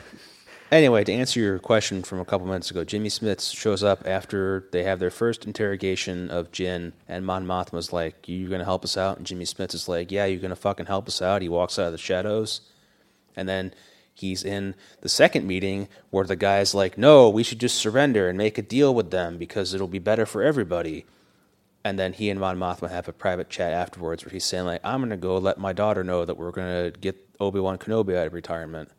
Anyway, 0.73 1.05
to 1.05 1.13
answer 1.13 1.39
your 1.39 1.61
question 1.61 2.03
from 2.03 2.19
a 2.19 2.25
couple 2.25 2.45
minutes 2.45 2.73
ago, 2.73 2.83
Jimmy 2.83 3.09
Smits 3.09 3.55
shows 3.57 3.85
up 3.85 4.03
after 4.05 4.67
they 4.73 4.83
have 4.83 4.99
their 4.99 5.13
first 5.13 5.47
interrogation 5.47 6.29
of 6.29 6.51
Jyn, 6.51 6.93
and 7.07 7.25
Mon 7.25 7.47
Mothma's 7.47 7.93
like, 7.93 8.17
you're 8.27 8.51
gonna 8.51 8.65
help 8.65 8.83
us 8.83 8.97
out?" 8.97 9.17
And 9.17 9.25
Jimmy 9.25 9.45
Smits 9.45 9.75
is 9.75 9.89
like, 9.89 10.11
"Yeah, 10.11 10.25
you're 10.25 10.41
gonna 10.41 10.57
fucking 10.57 10.87
help 10.87 11.07
us 11.07 11.23
out?" 11.23 11.41
He 11.41 11.49
walks 11.49 11.79
out 11.79 11.87
of 11.87 11.93
the 11.93 11.99
shadows, 11.99 12.63
and 13.37 13.49
then 13.49 13.75
he's 14.17 14.43
in 14.45 14.75
the 15.03 15.09
second 15.09 15.47
meeting 15.47 15.89
where 16.11 16.25
the 16.25 16.37
guy's 16.37 16.75
like, 16.75 16.99
"No, 16.99 17.29
we 17.29 17.43
should 17.43 17.61
just 17.61 17.77
surrender 17.77 18.29
and 18.29 18.39
make 18.39 18.59
a 18.59 18.63
deal 18.63 18.95
with 18.95 19.11
them 19.11 19.39
because 19.39 19.75
it'll 19.75 19.89
be 19.89 19.99
better 19.99 20.27
for 20.27 20.43
everybody." 20.43 21.07
And 21.85 21.99
then 21.99 22.15
he 22.15 22.31
and 22.31 22.41
Mon 22.41 22.59
Mothma 22.59 22.91
have 22.91 23.09
a 23.09 23.13
private 23.13 23.51
chat 23.51 23.73
afterwards 23.73 24.25
where 24.25 24.33
he's 24.33 24.45
saying 24.45 24.65
like, 24.67 24.81
"I'm 24.85 25.01
gonna 25.01 25.17
go 25.17 25.39
let 25.39 25.59
my 25.59 25.73
daughter 25.73 26.03
know 26.03 26.25
that 26.25 26.37
we're 26.37 26.51
gonna 26.51 26.91
get 26.91 27.17
Obi 27.41 27.61
Wan 27.61 27.79
Kenobi 27.79 28.17
out 28.17 28.27
of 28.27 28.33
retirement." 28.35 28.91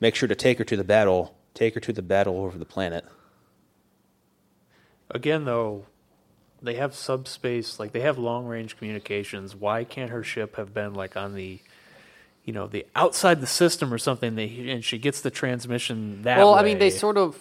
Make 0.00 0.14
sure 0.14 0.28
to 0.28 0.34
take 0.34 0.58
her 0.58 0.64
to 0.64 0.76
the 0.76 0.84
battle. 0.84 1.34
Take 1.54 1.74
her 1.74 1.80
to 1.80 1.92
the 1.92 2.02
battle 2.02 2.38
over 2.38 2.58
the 2.58 2.66
planet. 2.66 3.04
again 5.10 5.44
though, 5.44 5.86
they 6.62 6.74
have 6.74 6.94
subspace. 6.94 7.78
Like 7.78 7.92
they 7.92 8.00
have 8.00 8.18
long 8.18 8.46
range 8.46 8.76
communications. 8.76 9.54
Why 9.54 9.84
can't 9.84 10.10
her 10.10 10.22
ship 10.24 10.56
have 10.56 10.74
been 10.74 10.94
like 10.94 11.16
on 11.16 11.34
the 11.34 11.60
you 12.44 12.52
know, 12.52 12.66
the 12.66 12.86
outside 12.94 13.40
the 13.40 13.46
system 13.46 13.92
or 13.92 13.98
something, 13.98 14.34
they, 14.34 14.70
and 14.70 14.84
she 14.84 14.98
gets 14.98 15.22
the 15.22 15.30
transmission 15.30 16.22
that 16.22 16.38
well, 16.38 16.54
way. 16.54 16.60
I 16.60 16.62
mean, 16.62 16.78
they 16.78 16.90
sort 16.90 17.16
of 17.16 17.38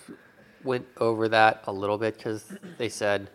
went 0.63 0.87
over 0.97 1.27
that 1.29 1.63
a 1.67 1.73
little 1.73 1.97
bit 1.97 2.17
because 2.17 2.45
they 2.77 2.89
said 2.89 3.29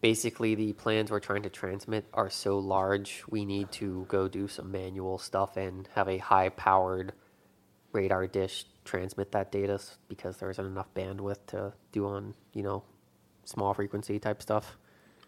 basically 0.00 0.54
the 0.54 0.72
plans 0.72 1.10
we're 1.10 1.20
trying 1.20 1.42
to 1.42 1.50
transmit 1.50 2.06
are 2.12 2.28
so 2.28 2.58
large, 2.58 3.22
we 3.28 3.44
need 3.44 3.70
to 3.72 4.04
go 4.08 4.26
do 4.26 4.48
some 4.48 4.72
manual 4.72 5.18
stuff 5.18 5.56
and 5.56 5.88
have 5.94 6.08
a 6.08 6.18
high 6.18 6.48
powered 6.48 7.12
radar 7.92 8.26
dish 8.26 8.66
transmit 8.84 9.30
that 9.32 9.52
data 9.52 9.80
because 10.08 10.38
there 10.38 10.50
isn't 10.50 10.66
enough 10.66 10.92
bandwidth 10.94 11.38
to 11.46 11.72
do 11.92 12.06
on, 12.06 12.34
you 12.52 12.62
know, 12.62 12.82
small 13.44 13.74
frequency 13.74 14.18
type 14.18 14.42
stuff. 14.42 14.76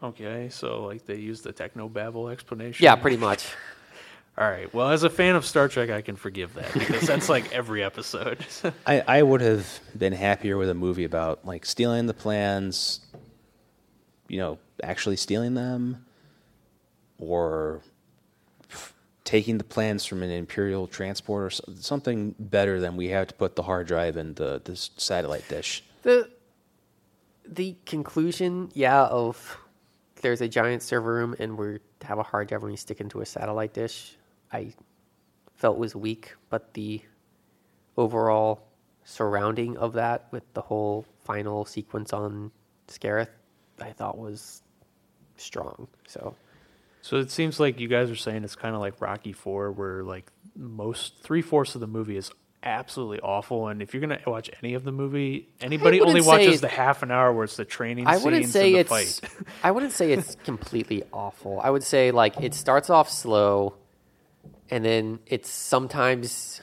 Okay, 0.03 0.49
so 0.49 0.85
like 0.85 1.05
they 1.07 1.17
use 1.17 1.43
the 1.43 1.53
techno 1.53 1.89
babble 1.89 2.29
explanation. 2.29 2.83
Yeah, 2.83 2.97
pretty 2.97 3.17
much. 3.17 3.47
All 4.39 4.49
right. 4.51 4.73
Well, 4.73 4.89
as 4.89 5.03
a 5.03 5.11
fan 5.11 5.37
of 5.37 5.45
Star 5.45 5.69
Trek, 5.69 5.91
I 5.91 6.01
can 6.01 6.17
forgive 6.17 6.55
that 6.55 6.73
because 6.73 7.03
that's 7.07 7.29
like 7.29 7.53
every 7.55 7.83
episode. 7.85 8.45
I, 8.87 9.01
I 9.07 9.23
would 9.23 9.43
have 9.43 9.81
been 9.97 10.15
happier 10.15 10.57
with 10.57 10.71
a 10.71 10.75
movie 10.75 11.05
about 11.05 11.45
like 11.45 11.67
stealing 11.67 12.07
the 12.07 12.15
plans, 12.15 13.01
you 14.29 14.39
know, 14.39 14.59
actually 14.83 15.17
stealing 15.17 15.53
them, 15.53 16.07
or 17.19 17.83
f- 18.71 18.95
taking 19.25 19.59
the 19.59 19.65
plans 19.65 20.07
from 20.07 20.23
an 20.23 20.31
imperial 20.31 20.87
transport 20.87 21.45
or 21.45 21.51
so- 21.51 21.65
something 21.81 22.35
better 22.39 22.81
than 22.81 22.97
we 22.97 23.09
have 23.09 23.27
to 23.29 23.35
put 23.35 23.55
the 23.55 23.63
hard 23.63 23.87
drive 23.87 24.17
in 24.17 24.33
the 24.35 24.63
this 24.65 24.91
satellite 24.97 25.47
dish. 25.49 25.85
the 26.03 26.29
the 27.47 27.77
conclusion, 27.85 28.71
yeah, 28.73 29.03
of 29.05 29.59
there's 30.23 30.41
a 30.41 30.49
giant 30.49 30.83
server 30.83 31.13
room 31.13 31.35
and 31.39 31.59
we 31.59 31.79
have 32.03 32.19
a 32.19 32.23
hard 32.23 32.49
drive 32.49 32.63
and 32.63 32.71
we 32.71 32.77
stick 32.79 33.01
into 33.01 33.21
a 33.21 33.27
satellite 33.27 33.75
dish, 33.75 34.17
I 34.53 34.73
felt 35.57 35.79
was 35.79 35.95
weak, 35.95 36.35
but 36.51 36.75
the 36.75 37.01
overall 37.97 38.63
surrounding 39.05 39.77
of 39.77 39.95
that 39.95 40.29
with 40.31 40.45
the 40.55 40.63
whole 40.63 41.07
final 41.25 41.65
sequence 41.65 42.13
on 42.13 42.51
Scarif, 42.89 43.29
I 43.81 43.93
thought 43.93 44.19
was 44.19 44.63
strong. 45.37 45.89
So 46.07 46.35
so 47.03 47.17
it 47.17 47.31
seems 47.31 47.59
like 47.59 47.81
you 47.81 47.89
guys 47.89 48.11
are 48.11 48.17
saying 48.17 48.45
it's 48.45 48.55
kind 48.55 48.75
of 48.75 48.81
like 48.81 49.01
Rocky 49.01 49.33
Four, 49.33 49.73
where 49.73 50.05
like 50.05 50.31
most 50.57 51.19
three 51.19 51.43
fourths 51.43 51.75
of 51.75 51.81
the 51.81 51.89
movie 51.89 52.17
is 52.17 52.31
absolutely 52.63 53.19
awful, 53.19 53.67
and 53.67 53.83
if 53.83 53.93
you're 53.93 54.01
gonna 54.01 54.21
watch 54.25 54.49
any 54.63 54.75
of 54.75 54.85
the 54.85 54.93
movie, 54.93 55.49
anybody 55.61 56.01
only 56.01 56.21
watches 56.21 56.61
the 56.61 56.69
half 56.69 57.03
an 57.03 57.11
hour 57.11 57.33
where 57.33 57.43
it's 57.45 57.57
the 57.57 57.65
training 57.65 58.07
I 58.07 58.19
wouldn't 58.19 58.47
say 58.47 58.67
and 58.67 58.89
the 58.89 58.95
it's 58.95 59.19
fight. 59.21 59.31
I 59.65 59.73
wouldn't 59.73 59.93
say 59.93 60.13
it's 60.13 60.37
completely 60.45 61.03
awful. 61.13 61.61
I 61.61 61.71
would 61.71 61.83
say 61.83 62.13
like 62.13 62.41
it 62.41 62.55
starts 62.55 62.89
off 62.89 63.11
slow 63.11 63.75
and 64.73 64.83
then 64.87 65.19
it's 65.27 65.51
sometimes 65.51 66.63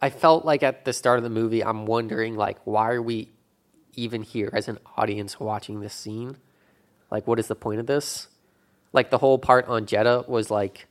I 0.00 0.08
felt 0.08 0.46
like 0.46 0.62
at 0.62 0.86
the 0.86 0.94
start 0.94 1.18
of 1.18 1.22
the 1.22 1.30
movie 1.30 1.62
I'm 1.62 1.84
wondering 1.84 2.34
like 2.34 2.58
why 2.64 2.92
are 2.92 3.02
we 3.02 3.30
even 3.94 4.22
here 4.22 4.50
as 4.54 4.68
an 4.68 4.78
audience 4.96 5.38
watching 5.38 5.80
this 5.80 5.92
scene? 5.92 6.38
Like 7.10 7.26
what 7.26 7.38
is 7.38 7.46
the 7.46 7.54
point 7.54 7.78
of 7.78 7.86
this? 7.86 8.28
Like 8.94 9.10
the 9.10 9.18
whole 9.18 9.38
part 9.38 9.68
on 9.68 9.84
Jedha 9.84 10.26
was 10.26 10.50
like 10.50 10.86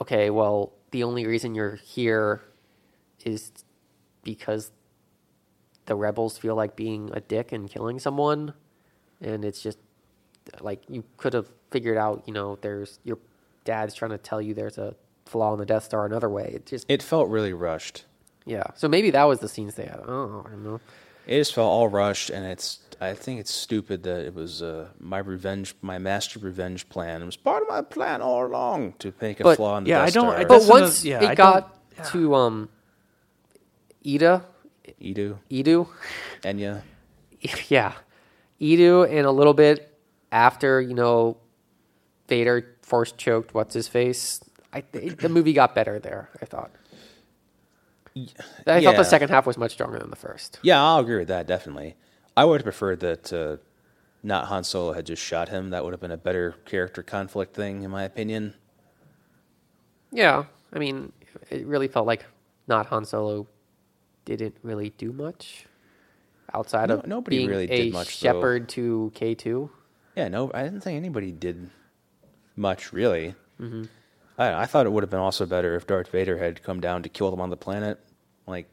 okay, 0.00 0.30
well, 0.30 0.72
the 0.90 1.04
only 1.04 1.26
reason 1.26 1.54
you're 1.54 1.76
here 1.76 2.42
is 3.24 3.52
because 4.24 4.72
the 5.86 5.94
rebels 5.94 6.38
feel 6.38 6.56
like 6.56 6.74
being 6.74 7.08
a 7.12 7.20
dick 7.20 7.52
and 7.52 7.70
killing 7.70 8.00
someone 8.00 8.52
and 9.20 9.44
it's 9.44 9.62
just 9.62 9.78
like 10.60 10.82
you 10.88 11.04
could 11.18 11.34
have 11.34 11.46
figured 11.70 11.96
out 11.96 12.24
you 12.26 12.32
know 12.32 12.58
there's 12.62 12.98
your 13.04 13.18
dad's 13.64 13.94
trying 13.94 14.10
to 14.10 14.18
tell 14.18 14.40
you 14.40 14.54
there's 14.54 14.78
a 14.78 14.94
flaw 15.26 15.52
in 15.52 15.58
the 15.58 15.66
death 15.66 15.84
star 15.84 16.04
another 16.06 16.28
way 16.28 16.52
it 16.54 16.66
just 16.66 16.84
It 16.88 17.02
felt 17.02 17.28
really 17.28 17.52
rushed. 17.52 18.04
yeah 18.44 18.64
so 18.74 18.88
maybe 18.88 19.10
that 19.10 19.24
was 19.24 19.38
the 19.40 19.48
scenes 19.48 19.74
they 19.74 19.84
had 19.86 20.00
oh 20.06 20.42
i 20.46 20.50
don't 20.50 20.64
know 20.64 20.80
It 21.26 21.38
just 21.38 21.54
felt 21.54 21.68
all 21.70 21.86
rushed, 21.88 22.30
and 22.30 22.44
it's. 22.44 22.80
I 23.00 23.14
think 23.14 23.38
it's 23.38 23.54
stupid 23.54 24.02
that 24.02 24.26
it 24.26 24.34
was 24.34 24.60
uh, 24.60 24.88
my 24.98 25.18
revenge, 25.18 25.74
my 25.80 25.98
master 25.98 26.40
revenge 26.40 26.88
plan. 26.88 27.22
It 27.22 27.26
was 27.26 27.36
part 27.36 27.62
of 27.62 27.68
my 27.68 27.80
plan 27.82 28.20
all 28.22 28.44
along 28.44 28.94
to 28.98 29.12
make 29.20 29.38
a 29.38 29.44
But- 29.44 29.56
flaw 29.56 29.76
in 29.78 29.84
the 29.84 29.90
yeah, 29.90 29.98
Death 30.00 30.08
I 30.08 30.10
don't- 30.10 30.30
Star. 30.32 30.36
I 30.40 30.42
but 30.44 30.48
That's 30.54 30.64
another- 30.66 30.80
once 30.82 31.04
yeah, 31.04 31.22
it 31.22 31.28
I 31.30 31.34
got 31.36 31.78
don't- 31.96 32.06
to 32.10 32.34
um 32.34 32.68
ida 34.04 34.44
Eadu, 35.00 35.38
Eadu 35.50 35.86
Enya. 36.42 36.82
yeah 37.68 37.92
Eadu 38.60 39.04
and 39.08 39.24
a 39.26 39.30
little 39.30 39.54
bit 39.54 39.96
after 40.32 40.80
you 40.80 40.94
know 40.94 41.36
vader 42.28 42.71
force 42.92 43.12
choked 43.24 43.54
what's 43.56 43.74
his 43.80 43.88
face 43.88 44.22
i 44.72 44.80
th- 44.82 45.16
the 45.24 45.28
movie 45.36 45.54
got 45.62 45.70
better 45.74 45.96
there 46.08 46.24
i 46.42 46.46
thought 46.52 46.70
I 48.66 48.82
thought 48.84 48.96
the 48.96 49.04
second 49.04 49.30
half 49.30 49.46
was 49.46 49.56
much 49.56 49.72
stronger 49.72 49.98
than 49.98 50.10
the 50.10 50.16
first. 50.26 50.58
Yeah, 50.62 50.82
I'll 50.84 50.98
agree 50.98 51.16
with 51.22 51.28
that. 51.28 51.46
Definitely. 51.46 51.96
I 52.36 52.44
would 52.44 52.60
have 52.60 52.64
preferred 52.64 53.00
that 53.00 53.32
uh, 53.32 53.56
not 54.22 54.48
Han 54.48 54.64
Solo 54.64 54.92
had 54.92 55.06
just 55.06 55.22
shot 55.22 55.48
him. 55.48 55.70
That 55.70 55.82
would 55.82 55.94
have 55.94 56.00
been 56.00 56.10
a 56.10 56.18
better 56.28 56.52
character 56.66 57.02
conflict 57.02 57.54
thing, 57.56 57.84
in 57.84 57.90
my 57.90 58.02
opinion. 58.04 58.52
Yeah, 60.10 60.44
I 60.74 60.78
mean, 60.78 61.12
it 61.48 61.66
really 61.66 61.88
felt 61.88 62.06
like 62.06 62.26
not 62.68 62.84
Han 62.92 63.06
Solo 63.06 63.46
didn't 64.26 64.56
really 64.62 64.90
do 64.98 65.10
much 65.12 65.64
outside 66.52 66.90
No- 66.90 66.98
of 66.98 67.06
nobody 67.06 67.38
being 67.38 67.48
really 67.48 67.64
a 67.70 67.84
did 67.84 67.92
much, 67.94 68.20
though. 68.20 68.26
shepherd 68.34 68.68
to 68.76 69.10
K 69.14 69.34
two. 69.34 69.70
Yeah, 70.16 70.28
no, 70.28 70.50
I 70.52 70.64
didn't 70.64 70.82
think 70.82 70.96
anybody 70.98 71.32
did 71.32 71.70
much 72.56 72.92
really. 72.92 73.34
Mm-hmm. 73.60 73.84
I, 74.38 74.62
I 74.62 74.66
thought 74.66 74.86
it 74.86 74.90
would 74.92 75.02
have 75.02 75.10
been 75.10 75.20
also 75.20 75.46
better 75.46 75.74
if 75.76 75.86
Darth 75.86 76.08
Vader 76.10 76.38
had 76.38 76.62
come 76.62 76.80
down 76.80 77.02
to 77.02 77.08
kill 77.08 77.30
them 77.30 77.40
on 77.40 77.50
the 77.50 77.56
planet. 77.56 78.00
Like, 78.46 78.68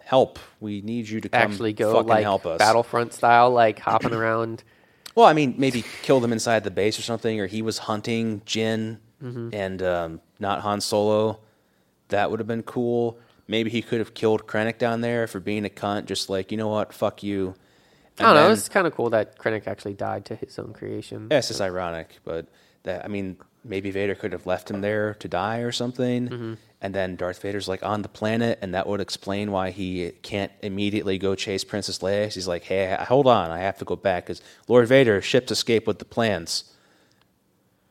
help! 0.00 0.38
We 0.60 0.80
need 0.80 1.08
you 1.08 1.20
to 1.20 1.28
come 1.28 1.40
Actually, 1.42 1.72
go 1.72 1.92
fucking 1.92 2.08
like 2.08 2.22
help 2.22 2.46
us. 2.46 2.58
Battlefront 2.58 3.12
style, 3.12 3.50
like 3.50 3.78
hopping 3.78 4.12
around. 4.14 4.64
Well, 5.14 5.26
I 5.26 5.34
mean, 5.34 5.56
maybe 5.58 5.84
kill 6.00 6.20
them 6.20 6.32
inside 6.32 6.64
the 6.64 6.70
base 6.70 6.98
or 6.98 7.02
something, 7.02 7.38
or 7.38 7.46
he 7.46 7.60
was 7.60 7.76
hunting 7.76 8.40
Jyn 8.46 8.96
Mm-hmm. 9.22 9.50
and 9.52 9.82
um, 9.82 10.20
not 10.40 10.62
Han 10.62 10.80
Solo. 10.80 11.38
That 12.08 12.30
would 12.30 12.40
have 12.40 12.46
been 12.46 12.62
cool. 12.64 13.18
Maybe 13.46 13.70
he 13.70 13.82
could 13.82 13.98
have 14.00 14.14
killed 14.14 14.46
Krennic 14.46 14.78
down 14.78 15.00
there 15.00 15.26
for 15.26 15.38
being 15.38 15.64
a 15.64 15.68
cunt, 15.68 16.06
just 16.06 16.28
like, 16.28 16.50
you 16.50 16.56
know 16.58 16.68
what, 16.68 16.92
fuck 16.92 17.22
you. 17.22 17.54
I 18.18 18.22
don't 18.24 18.34
know. 18.34 18.50
It's 18.50 18.68
kind 18.68 18.86
of 18.86 18.94
cool 18.94 19.10
that 19.10 19.38
Krennic 19.38 19.66
actually 19.66 19.94
died 19.94 20.24
to 20.26 20.34
his 20.34 20.58
own 20.58 20.72
creation. 20.72 21.28
Yeah, 21.30 21.38
it's 21.38 21.48
just 21.48 21.60
ironic, 21.60 22.18
but 22.24 22.46
that 22.84 23.04
I 23.04 23.08
mean, 23.08 23.36
maybe 23.64 23.90
Vader 23.90 24.14
could 24.14 24.32
have 24.32 24.46
left 24.46 24.70
him 24.70 24.80
there 24.80 25.14
to 25.14 25.28
die 25.28 25.58
or 25.58 25.72
something, 25.72 26.28
Mm-hmm. 26.28 26.54
and 26.80 26.94
then 26.94 27.16
Darth 27.16 27.40
Vader's 27.42 27.68
like 27.68 27.82
on 27.84 28.02
the 28.02 28.08
planet, 28.08 28.58
and 28.62 28.74
that 28.74 28.86
would 28.86 29.00
explain 29.00 29.52
why 29.52 29.70
he 29.70 30.10
can't 30.22 30.50
immediately 30.62 31.16
go 31.18 31.34
chase 31.34 31.62
Princess 31.64 31.98
Leia. 32.00 32.32
He's 32.32 32.48
like, 32.48 32.64
"Hey, 32.64 32.96
hold 33.08 33.26
on, 33.26 33.50
I 33.50 33.58
have 33.60 33.78
to 33.78 33.84
go 33.84 33.94
back 33.96 34.26
because 34.26 34.42
Lord 34.68 34.88
Vader 34.88 35.22
ships 35.22 35.50
escape 35.52 35.86
with 35.86 35.98
the 36.00 36.04
plans." 36.04 36.64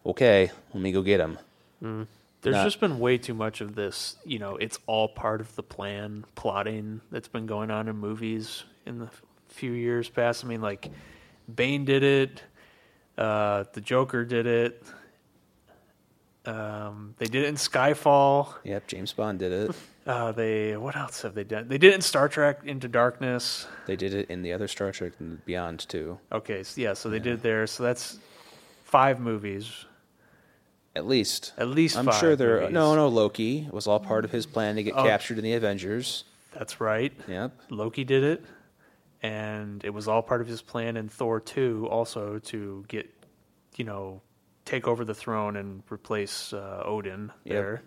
Okay, 0.05 0.51
let 0.73 0.81
me 0.81 0.91
go 0.91 1.01
get 1.01 1.19
him. 1.19 1.37
There's 2.41 2.55
Not- 2.55 2.63
just 2.63 2.79
been 2.79 2.99
way 2.99 3.17
too 3.19 3.35
much 3.35 3.61
of 3.61 3.75
this, 3.75 4.15
you 4.25 4.39
know, 4.39 4.55
it's 4.55 4.79
all 4.87 5.07
part 5.07 5.41
of 5.41 5.55
the 5.55 5.61
plan 5.63 6.25
plotting 6.35 7.01
that's 7.11 7.27
been 7.27 7.45
going 7.45 7.69
on 7.69 7.87
in 7.87 7.95
movies 7.97 8.63
in 8.87 8.97
the 8.97 9.09
few 9.49 9.71
years 9.73 10.09
past. 10.09 10.43
I 10.43 10.47
mean, 10.47 10.59
like, 10.61 10.89
Bane 11.53 11.85
did 11.85 12.01
it, 12.01 12.41
uh, 13.17 13.65
the 13.73 13.81
Joker 13.81 14.25
did 14.25 14.45
it. 14.47 14.83
Um, 16.45 17.13
they 17.19 17.27
did 17.27 17.43
it 17.43 17.47
in 17.49 17.55
Skyfall. 17.55 18.53
Yep, 18.63 18.87
James 18.87 19.13
Bond 19.13 19.39
did 19.39 19.51
it. 19.51 19.75
Uh, 20.03 20.31
they 20.31 20.75
what 20.75 20.95
else 20.95 21.21
have 21.21 21.35
they 21.35 21.43
done? 21.43 21.67
They 21.67 21.77
did 21.77 21.91
it 21.91 21.93
in 21.93 22.01
Star 22.01 22.27
Trek 22.27 22.61
Into 22.65 22.87
Darkness. 22.87 23.67
they 23.85 23.95
did 23.95 24.15
it 24.15 24.31
in 24.31 24.41
the 24.41 24.51
other 24.51 24.67
Star 24.67 24.91
Trek 24.91 25.11
and 25.19 25.45
Beyond 25.45 25.87
too. 25.87 26.17
Okay, 26.31 26.63
so 26.63 26.81
yeah, 26.81 26.93
so 26.93 27.07
they 27.07 27.19
did 27.19 27.33
it 27.33 27.43
there. 27.43 27.67
So 27.67 27.83
that's 27.83 28.17
five 28.83 29.19
movies, 29.19 29.85
At 30.95 31.05
least. 31.05 31.53
at 31.55 31.67
least. 31.67 31.95
I'm 31.99 32.05
five 32.05 32.15
sure 32.15 32.35
there. 32.35 32.61
movies. 32.61 32.73
No, 32.73 32.95
no. 32.95 33.09
Loki 33.09 33.69
was 33.71 33.85
all 33.85 33.99
part 33.99 34.25
of 34.25 34.31
his 34.31 34.47
plan 34.47 34.75
to 34.77 34.81
get 34.81 34.95
Oh. 34.97 35.03
captured 35.03 35.37
in 35.37 35.43
the 35.43 35.53
Avengers. 35.53 36.23
that's 36.51 36.81
right. 36.81 37.13
Yep. 37.27 37.51
Loki 37.69 38.03
did 38.03 38.23
it, 38.23 38.43
and 39.21 39.83
it 39.83 39.91
was 39.91 40.07
all 40.07 40.21
part 40.21 40.41
of 40.41 40.47
his 40.47 40.61
plan 40.61 40.97
in 40.97 41.09
Thor 41.09 41.39
two 41.39 41.87
also 41.89 42.39
to 42.39 42.83
get, 42.87 43.09
you 43.77 43.85
know, 43.85 44.21
take 44.65 44.87
over 44.87 45.03
the 45.05 45.13
throne 45.13 45.55
and 45.55 45.83
replace 45.91 46.53
uh, 46.53 46.81
Odin 46.85 47.31
Yep. 47.43 47.53
there. 47.53 47.83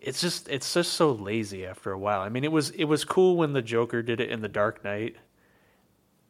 It's 0.00 0.20
just 0.20 0.48
it's 0.50 0.74
just 0.74 0.92
so 0.92 1.12
lazy 1.12 1.64
after 1.64 1.90
a 1.90 1.98
while. 1.98 2.20
I 2.20 2.28
mean, 2.28 2.44
it 2.44 2.52
was 2.52 2.70
it 2.70 2.84
was 2.84 3.04
cool 3.06 3.36
when 3.36 3.54
the 3.54 3.62
Joker 3.62 4.02
did 4.02 4.20
it 4.20 4.28
in 4.30 4.42
the 4.42 4.48
Dark 4.48 4.84
Knight, 4.84 5.16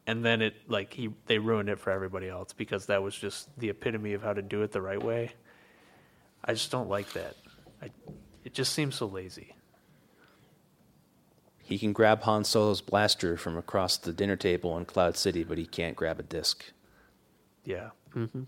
and 0.06 0.24
then 0.24 0.42
it 0.42 0.54
like 0.68 0.92
he 0.92 1.10
they 1.26 1.38
ruined 1.38 1.68
it 1.68 1.80
for 1.80 1.90
everybody 1.90 2.28
else 2.28 2.52
because 2.52 2.86
that 2.86 3.02
was 3.02 3.16
just 3.16 3.48
the 3.58 3.70
epitome 3.70 4.12
of 4.12 4.22
how 4.22 4.32
to 4.32 4.42
do 4.42 4.62
it 4.62 4.70
the 4.70 4.80
right 4.80 5.02
way. 5.02 5.32
I 6.44 6.52
just 6.52 6.70
don't 6.70 6.88
like 6.88 7.12
that. 7.14 7.34
I, 7.82 7.90
it 8.44 8.54
just 8.54 8.74
seems 8.74 8.94
so 8.94 9.06
lazy. 9.06 9.54
He 11.74 11.78
can 11.80 11.92
grab 11.92 12.22
Han 12.22 12.44
Solo's 12.44 12.80
blaster 12.80 13.36
from 13.36 13.58
across 13.58 13.96
the 13.96 14.12
dinner 14.12 14.36
table 14.36 14.78
in 14.78 14.84
Cloud 14.84 15.16
City, 15.16 15.42
but 15.42 15.58
he 15.58 15.66
can't 15.66 15.96
grab 15.96 16.20
a 16.20 16.22
disc. 16.22 16.64
Yeah. 17.64 17.90
Mm-hmm. 18.14 18.42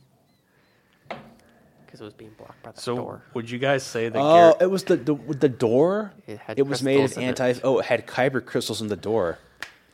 because 1.85 2.01
it 2.01 2.05
was 2.05 2.13
being 2.13 2.31
blocked 2.39 2.63
by 2.63 2.71
the 2.71 2.81
So 2.81 2.95
door. 2.95 3.23
would 3.35 3.51
you 3.51 3.59
guys 3.59 3.83
say 3.83 4.09
that? 4.09 4.17
Oh, 4.17 4.35
Garrett, 4.35 4.57
it 4.63 4.71
was 4.71 4.85
the 4.85 4.97
the, 4.97 5.15
the 5.15 5.49
door. 5.49 6.13
It 6.29 6.39
had 6.39 6.61
was 6.69 6.85
made 6.85 7.01
of 7.01 7.15
crystals 7.15 7.17
in 7.17 7.23
it. 7.25 7.41
anti. 7.41 7.61
Oh, 7.65 7.79
it 7.81 7.87
had 7.87 8.07
kyber 8.07 8.45
crystals 8.45 8.81
in 8.81 8.87
the 8.87 8.97
door. 8.97 9.39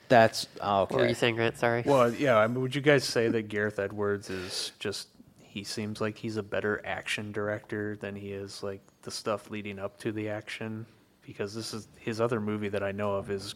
That's 0.09 0.47
oh, 0.61 0.81
What 0.81 0.93
were 0.93 1.09
you 1.09 1.15
saying, 1.15 1.37
Grant? 1.37 1.57
Sorry. 1.57 1.83
well, 1.87 2.13
yeah. 2.13 2.37
I 2.37 2.47
mean, 2.47 2.61
would 2.61 2.75
you 2.75 2.83
guys 2.83 3.05
say 3.05 3.29
that 3.29 3.49
Gareth 3.49 3.79
Edwards 3.79 4.29
is 4.29 4.73
just? 4.79 5.09
He 5.39 5.65
seems 5.65 6.03
like 6.03 6.19
he's 6.19 6.37
a 6.37 6.43
better 6.43 6.83
action 6.85 7.33
director 7.33 7.97
than 7.97 8.15
he 8.17 8.33
is 8.33 8.63
like 8.63 8.83
the 9.03 9.11
stuff 9.11 9.51
leading 9.51 9.79
up 9.79 9.99
to 10.01 10.13
the 10.13 10.29
action. 10.29 10.85
Because 11.33 11.55
this 11.55 11.73
is 11.73 11.89
his 11.99 12.21
other 12.21 12.41
movie 12.41 12.69
that 12.69 12.83
I 12.83 12.93
know 12.93 13.15
of 13.15 13.31
is 13.31 13.55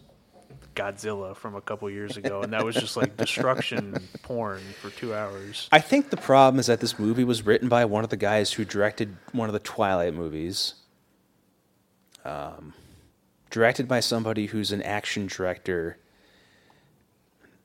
Godzilla 0.74 1.36
from 1.36 1.54
a 1.54 1.60
couple 1.60 1.88
years 1.90 2.16
ago, 2.16 2.42
and 2.42 2.52
that 2.52 2.64
was 2.64 2.74
just 2.74 2.96
like 2.96 3.16
destruction 3.18 3.96
porn 4.22 4.62
for 4.80 4.90
two 4.90 5.14
hours. 5.14 5.68
I 5.72 5.80
think 5.80 6.10
the 6.10 6.16
problem 6.16 6.58
is 6.58 6.66
that 6.66 6.80
this 6.80 6.98
movie 6.98 7.24
was 7.24 7.44
written 7.44 7.68
by 7.68 7.84
one 7.84 8.04
of 8.04 8.10
the 8.10 8.16
guys 8.16 8.52
who 8.52 8.64
directed 8.64 9.16
one 9.32 9.48
of 9.48 9.52
the 9.52 9.58
Twilight 9.58 10.14
movies. 10.14 10.74
Um, 12.24 12.74
directed 13.50 13.86
by 13.86 14.00
somebody 14.00 14.46
who's 14.46 14.72
an 14.72 14.82
action 14.82 15.26
director. 15.26 15.98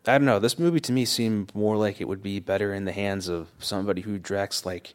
I 0.05 0.17
don't 0.17 0.25
know. 0.25 0.39
This 0.39 0.59
movie 0.59 0.79
to 0.81 0.91
me 0.91 1.05
seemed 1.05 1.53
more 1.55 1.77
like 1.77 1.99
it 1.99 2.07
would 2.07 2.23
be 2.23 2.39
better 2.39 2.73
in 2.73 2.85
the 2.85 2.91
hands 2.91 3.27
of 3.27 3.49
somebody 3.59 4.01
who 4.01 4.17
directs 4.17 4.65
like 4.65 4.93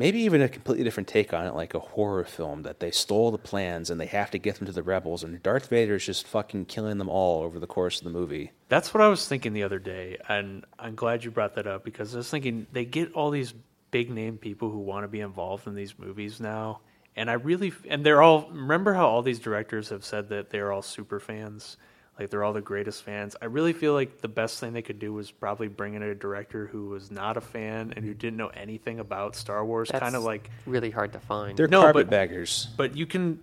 maybe 0.00 0.20
even 0.20 0.40
a 0.40 0.48
completely 0.48 0.82
different 0.82 1.06
take 1.06 1.34
on 1.34 1.46
it, 1.46 1.54
like 1.54 1.74
a 1.74 1.78
horror 1.78 2.24
film 2.24 2.62
that 2.62 2.80
they 2.80 2.90
stole 2.90 3.30
the 3.30 3.36
plans 3.36 3.90
and 3.90 4.00
they 4.00 4.06
have 4.06 4.30
to 4.30 4.38
get 4.38 4.56
them 4.56 4.64
to 4.64 4.72
the 4.72 4.82
rebels, 4.82 5.22
and 5.22 5.42
Darth 5.42 5.68
Vader 5.68 5.96
is 5.96 6.06
just 6.06 6.26
fucking 6.26 6.64
killing 6.64 6.96
them 6.96 7.10
all 7.10 7.42
over 7.42 7.58
the 7.58 7.66
course 7.66 7.98
of 7.98 8.04
the 8.04 8.10
movie. 8.10 8.50
That's 8.70 8.94
what 8.94 9.02
I 9.02 9.08
was 9.08 9.28
thinking 9.28 9.52
the 9.52 9.62
other 9.62 9.78
day, 9.78 10.16
and 10.26 10.64
I'm 10.78 10.94
glad 10.94 11.22
you 11.22 11.30
brought 11.30 11.54
that 11.56 11.66
up 11.66 11.84
because 11.84 12.14
I 12.14 12.18
was 12.18 12.30
thinking 12.30 12.66
they 12.72 12.86
get 12.86 13.12
all 13.12 13.30
these 13.30 13.52
big 13.90 14.08
name 14.10 14.38
people 14.38 14.70
who 14.70 14.78
want 14.78 15.04
to 15.04 15.08
be 15.08 15.20
involved 15.20 15.66
in 15.66 15.74
these 15.74 15.98
movies 15.98 16.40
now, 16.40 16.80
and 17.14 17.30
I 17.30 17.34
really 17.34 17.70
and 17.86 18.04
they're 18.04 18.22
all 18.22 18.48
remember 18.50 18.94
how 18.94 19.06
all 19.06 19.20
these 19.20 19.38
directors 19.38 19.90
have 19.90 20.06
said 20.06 20.30
that 20.30 20.48
they're 20.48 20.72
all 20.72 20.80
super 20.80 21.20
fans, 21.20 21.76
like 22.20 22.30
they're 22.30 22.44
all 22.44 22.52
the 22.52 22.60
greatest 22.60 23.02
fans. 23.02 23.34
I 23.40 23.46
really 23.46 23.72
feel 23.72 23.94
like 23.94 24.20
the 24.20 24.28
best 24.28 24.60
thing 24.60 24.72
they 24.74 24.82
could 24.82 24.98
do 24.98 25.12
was 25.12 25.30
probably 25.30 25.68
bring 25.68 25.94
in 25.94 26.02
a 26.02 26.14
director 26.14 26.66
who 26.66 26.88
was 26.90 27.10
not 27.10 27.36
a 27.36 27.40
fan 27.40 27.92
and 27.96 28.04
who 28.04 28.12
didn't 28.14 28.36
know 28.36 28.48
anything 28.48 29.00
about 29.00 29.34
Star 29.36 29.64
Wars, 29.64 29.88
That's 29.90 30.02
kind 30.02 30.14
of 30.14 30.22
like 30.22 30.50
really 30.66 30.90
hard 30.90 31.12
to 31.14 31.18
find. 31.20 31.56
They're 31.58 31.66
No, 31.66 31.80
but- 31.80 31.92
carpetbaggers. 31.94 32.68
but 32.76 32.96
you 32.96 33.06
can, 33.06 33.40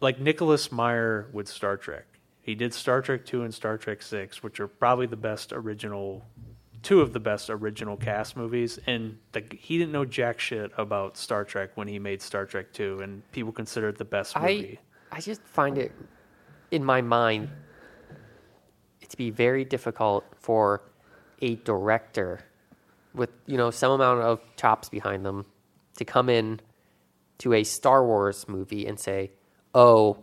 like 0.00 0.20
Nicholas 0.20 0.70
Meyer 0.70 1.26
with 1.32 1.48
Star 1.48 1.76
Trek. 1.76 2.04
He 2.42 2.54
did 2.54 2.74
Star 2.74 3.00
Trek 3.02 3.24
Two 3.24 3.42
and 3.44 3.54
Star 3.54 3.78
Trek 3.78 4.02
Six, 4.02 4.42
which 4.42 4.60
are 4.60 4.66
probably 4.68 5.06
the 5.06 5.16
best 5.16 5.52
original, 5.52 6.26
two 6.82 7.00
of 7.00 7.12
the 7.12 7.20
best 7.20 7.48
original 7.50 7.96
cast 7.96 8.36
movies. 8.36 8.80
And 8.86 9.16
the, 9.30 9.44
he 9.56 9.78
didn't 9.78 9.92
know 9.92 10.04
jack 10.04 10.40
shit 10.40 10.72
about 10.76 11.16
Star 11.16 11.44
Trek 11.44 11.70
when 11.76 11.86
he 11.86 12.00
made 12.00 12.20
Star 12.20 12.44
Trek 12.44 12.72
Two, 12.72 12.98
and 13.00 13.22
people 13.30 13.52
consider 13.52 13.88
it 13.90 13.96
the 13.96 14.04
best 14.04 14.36
movie. 14.36 14.78
I 15.12 15.16
I 15.16 15.20
just 15.20 15.40
find 15.44 15.78
it 15.78 15.92
in 16.72 16.84
my 16.84 17.00
mind 17.00 17.44
it 17.44 17.50
to 19.12 19.16
be 19.16 19.30
very 19.30 19.64
difficult 19.64 20.24
for 20.36 20.82
a 21.40 21.56
director 21.56 22.40
with 23.14 23.30
you 23.46 23.56
know 23.56 23.70
some 23.70 23.92
amount 23.92 24.20
of 24.20 24.40
chops 24.56 24.88
behind 24.88 25.24
them 25.24 25.46
to 25.96 26.04
come 26.04 26.28
in 26.28 26.60
to 27.38 27.52
a 27.52 27.64
Star 27.64 28.04
Wars 28.04 28.48
movie 28.48 28.86
and 28.86 28.98
say, 28.98 29.32
"Oh, 29.74 30.18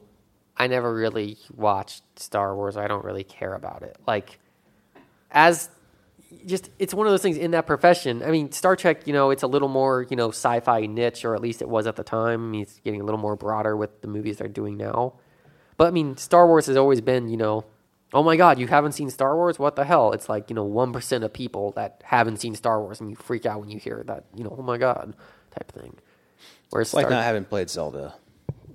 I 0.57 0.67
never 0.67 0.93
really 0.93 1.37
watched 1.55 2.03
Star 2.17 2.55
Wars. 2.55 2.77
I 2.77 2.87
don't 2.87 3.05
really 3.05 3.23
care 3.23 3.53
about 3.53 3.83
it." 3.83 3.97
Like 4.07 4.39
as 5.31 5.69
just 6.45 6.69
it's 6.79 6.93
one 6.93 7.07
of 7.07 7.11
those 7.11 7.21
things 7.21 7.37
in 7.37 7.51
that 7.51 7.65
profession. 7.65 8.23
I 8.23 8.31
mean, 8.31 8.51
Star 8.51 8.75
Trek, 8.75 9.07
you 9.07 9.13
know, 9.13 9.31
it's 9.31 9.43
a 9.43 9.47
little 9.47 9.67
more, 9.67 10.05
you 10.09 10.15
know, 10.15 10.29
sci-fi 10.29 10.85
niche, 10.85 11.25
or 11.25 11.35
at 11.35 11.41
least 11.41 11.61
it 11.61 11.69
was 11.69 11.87
at 11.87 11.95
the 11.95 12.03
time. 12.03 12.53
It's 12.55 12.79
getting 12.79 13.01
a 13.01 13.03
little 13.03 13.19
more 13.19 13.35
broader 13.35 13.75
with 13.75 14.01
the 14.01 14.07
movies 14.07 14.37
they're 14.37 14.47
doing 14.47 14.77
now. 14.77 15.13
But 15.77 15.87
I 15.87 15.91
mean, 15.91 16.17
Star 16.17 16.45
Wars 16.47 16.67
has 16.67 16.77
always 16.77 17.01
been, 17.01 17.29
you 17.29 17.37
know, 17.37 17.65
oh 18.13 18.23
my 18.23 18.35
God, 18.35 18.59
you 18.59 18.67
haven't 18.67 18.93
seen 18.93 19.09
Star 19.09 19.35
Wars? 19.35 19.59
What 19.59 19.75
the 19.75 19.85
hell? 19.85 20.11
It's 20.13 20.27
like, 20.29 20.49
you 20.49 20.55
know, 20.55 20.67
1% 20.67 21.23
of 21.23 21.31
people 21.33 21.71
that 21.73 22.01
haven't 22.05 22.37
seen 22.37 22.55
Star 22.55 22.81
Wars 22.81 22.99
and 22.99 23.09
you 23.09 23.15
freak 23.15 23.45
out 23.45 23.59
when 23.59 23.69
you 23.69 23.79
hear 23.79 24.03
that, 24.07 24.25
you 24.35 24.43
know, 24.43 24.55
oh 24.57 24.61
my 24.63 24.77
God 24.77 25.15
type 25.51 25.71
thing. 25.71 25.95
Whereas 26.69 26.87
It's 26.89 26.93
like 26.93 27.03
Star- 27.05 27.11
not 27.11 27.23
having 27.23 27.45
played 27.45 27.69
Zelda. 27.69 28.15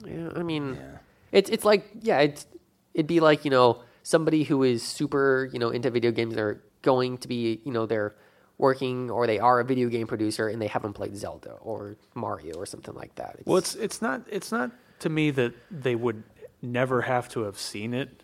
yeah, 0.07 0.31
I 0.35 0.43
mean, 0.43 0.75
Yeah. 0.75 0.99
it's 1.33 1.49
it's 1.51 1.65
like 1.65 1.89
yeah, 2.01 2.19
it's 2.21 2.47
it'd 2.95 3.07
be 3.07 3.21
like 3.21 3.45
you 3.45 3.51
know 3.51 3.83
somebody 4.03 4.43
who 4.43 4.63
is 4.65 4.83
super 4.83 5.49
you 5.53 5.59
know 5.61 5.71
into 5.71 5.91
video 5.91 6.11
games. 6.11 6.35
They're 6.35 6.61
going 6.83 7.19
to 7.19 7.29
be 7.29 7.61
you 7.65 7.73
know 7.73 7.87
they're 7.87 8.15
working 8.59 9.11
or 9.11 9.27
they 9.27 9.39
are 9.39 9.61
a 9.61 9.65
video 9.65 9.89
game 9.89 10.07
producer 10.09 10.49
and 10.49 10.61
they 10.61 10.67
haven't 10.67 10.93
played 10.95 11.17
Zelda 11.17 11.53
or 11.61 11.97
Mario 12.15 12.55
or 12.57 12.67
something 12.67 12.95
like 12.95 13.15
that. 13.17 13.37
Well, 13.47 13.59
it's 13.59 13.77
it's 13.77 14.03
not 14.03 14.23
it's 14.29 14.51
not 14.51 14.73
to 15.01 15.09
me 15.09 15.31
that 15.31 15.55
they 15.71 15.95
would 15.95 16.25
never 16.63 17.03
have 17.03 17.29
to 17.31 17.43
have 17.43 17.59
seen 17.59 17.95
it. 17.95 18.24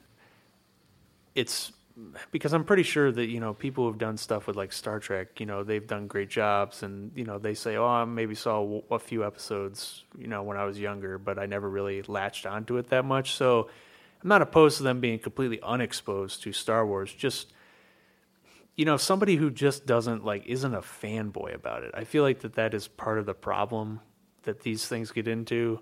It's 1.35 1.73
because 2.31 2.53
I'm 2.53 2.65
pretty 2.65 2.83
sure 2.83 3.11
that 3.13 3.27
you 3.27 3.41
know 3.41 3.55
people 3.55 3.87
who've 3.87 3.99
done 3.99 4.17
stuff 4.17 4.47
with 4.47 4.57
like 4.57 4.73
Star 4.73 4.99
Trek, 5.01 5.41
you 5.41 5.47
know, 5.47 5.65
they've 5.65 5.87
done 5.87 6.07
great 6.07 6.31
jobs, 6.31 6.83
and 6.83 7.13
you 7.15 7.25
know 7.25 7.39
they 7.39 7.55
say, 7.55 7.77
"Oh, 7.77 7.87
I 7.87 8.05
maybe 8.05 8.35
saw 8.35 8.81
a 8.91 8.99
few 8.99 9.25
episodes, 9.25 10.05
you 10.19 10.27
know, 10.27 10.43
when 10.43 10.57
I 10.57 10.65
was 10.65 10.79
younger, 10.79 11.19
but 11.19 11.39
I 11.39 11.47
never 11.47 11.69
really 11.69 12.03
latched 12.03 12.47
onto 12.47 12.77
it 12.77 12.89
that 12.89 13.05
much." 13.05 13.33
So 13.33 13.69
I'm 14.23 14.29
not 14.29 14.43
opposed 14.43 14.79
to 14.79 14.83
them 14.83 15.01
being 15.01 15.19
completely 15.19 15.61
unexposed 15.63 16.43
to 16.43 16.53
Star 16.53 16.87
Wars. 16.87 17.13
Just 17.13 17.53
you 18.77 18.85
know, 18.87 18.97
somebody 18.97 19.37
who 19.37 19.51
just 19.51 19.85
doesn't 19.85 20.25
like 20.25 20.47
isn't 20.47 20.75
a 20.75 20.81
fanboy 20.81 21.55
about 21.55 21.83
it. 21.83 21.91
I 21.95 22.05
feel 22.05 22.23
like 22.23 22.41
that 22.41 22.55
that 22.55 22.73
is 22.73 22.89
part 22.89 23.19
of 23.19 23.27
the 23.27 23.35
problem 23.35 24.01
that 24.45 24.61
these 24.61 24.87
things 24.87 25.11
get 25.11 25.29
into. 25.29 25.81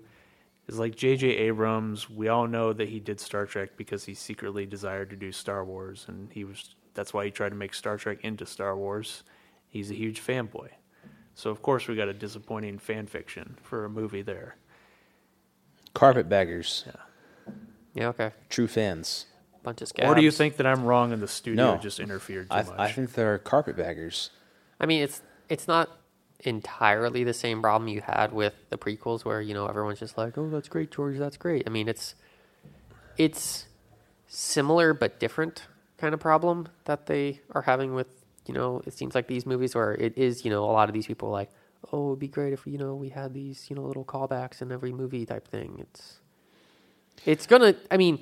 Is 0.69 0.77
like 0.77 0.95
J.J. 0.95 1.27
Abrams. 1.27 2.09
We 2.11 2.27
all 2.27 2.45
know 2.47 2.73
that 2.73 2.89
he 2.89 2.99
did 2.99 3.19
Star 3.19 3.47
Trek 3.47 3.71
because 3.75 4.05
he 4.05 4.13
secretly 4.13 4.67
desired 4.67 5.09
to 5.09 5.15
do 5.15 5.31
Star 5.31 5.65
Wars, 5.65 6.05
and 6.07 6.31
he 6.31 6.43
was 6.43 6.75
that's 6.93 7.11
why 7.11 7.25
he 7.25 7.31
tried 7.31 7.49
to 7.49 7.55
make 7.55 7.73
Star 7.73 7.97
Trek 7.97 8.19
into 8.23 8.45
Star 8.45 8.77
Wars. 8.77 9.23
He's 9.67 9.89
a 9.89 9.95
huge 9.95 10.21
fanboy, 10.21 10.69
so 11.33 11.49
of 11.49 11.63
course 11.63 11.87
we 11.87 11.95
got 11.95 12.07
a 12.07 12.13
disappointing 12.13 12.77
fan 12.77 13.07
fiction 13.07 13.57
for 13.63 13.83
a 13.83 13.89
movie 13.89 14.21
there. 14.21 14.57
Carpetbaggers, 15.95 16.83
yeah, 16.85 17.53
Yeah. 17.95 18.07
okay, 18.09 18.31
true 18.49 18.67
fans. 18.67 19.25
bunch 19.63 19.81
of 19.81 19.87
scabs. 19.89 20.07
Or 20.09 20.15
do 20.15 20.21
you 20.21 20.31
think 20.31 20.55
that 20.57 20.65
I'm 20.67 20.83
wrong 20.85 21.11
and 21.11 21.21
the 21.21 21.27
studio 21.27 21.73
No. 21.75 21.77
just 21.81 21.99
interfered 21.99 22.49
too 22.49 22.55
I, 22.55 22.63
much? 22.63 22.79
I 22.79 22.91
think 22.91 23.13
they're 23.13 23.37
carpetbaggers. 23.39 24.29
I 24.79 24.85
mean, 24.85 25.01
it's 25.01 25.21
it's 25.49 25.67
not 25.67 25.98
entirely 26.41 27.23
the 27.23 27.33
same 27.33 27.61
problem 27.61 27.87
you 27.87 28.01
had 28.01 28.31
with 28.31 28.53
the 28.69 28.77
prequels, 28.77 29.25
where 29.25 29.41
you 29.41 29.53
know 29.53 29.67
everyone's 29.67 29.99
just 29.99 30.17
like, 30.17 30.37
"Oh, 30.37 30.49
that's 30.49 30.69
great, 30.69 30.91
George. 30.91 31.17
That's 31.17 31.37
great." 31.37 31.63
I 31.67 31.69
mean, 31.69 31.87
it's 31.87 32.15
it's 33.17 33.65
similar 34.27 34.93
but 34.93 35.19
different 35.19 35.63
kind 35.97 36.13
of 36.13 36.19
problem 36.19 36.67
that 36.85 37.07
they 37.07 37.41
are 37.51 37.63
having 37.63 37.93
with 37.93 38.25
you 38.45 38.53
know. 38.53 38.81
It 38.85 38.93
seems 38.93 39.15
like 39.15 39.27
these 39.27 39.45
movies 39.45 39.75
where 39.75 39.93
it 39.93 40.17
is 40.17 40.45
you 40.45 40.51
know 40.51 40.63
a 40.63 40.71
lot 40.71 40.89
of 40.89 40.93
these 40.93 41.07
people 41.07 41.29
are 41.29 41.33
like, 41.33 41.51
"Oh, 41.91 42.09
it'd 42.09 42.19
be 42.19 42.27
great 42.27 42.53
if 42.53 42.65
you 42.65 42.77
know 42.77 42.95
we 42.95 43.09
had 43.09 43.33
these 43.33 43.69
you 43.69 43.75
know 43.75 43.83
little 43.83 44.05
callbacks 44.05 44.61
in 44.61 44.71
every 44.71 44.91
movie 44.91 45.25
type 45.25 45.47
thing." 45.47 45.77
It's 45.79 46.19
it's 47.25 47.45
gonna. 47.47 47.75
I 47.91 47.97
mean, 47.97 48.19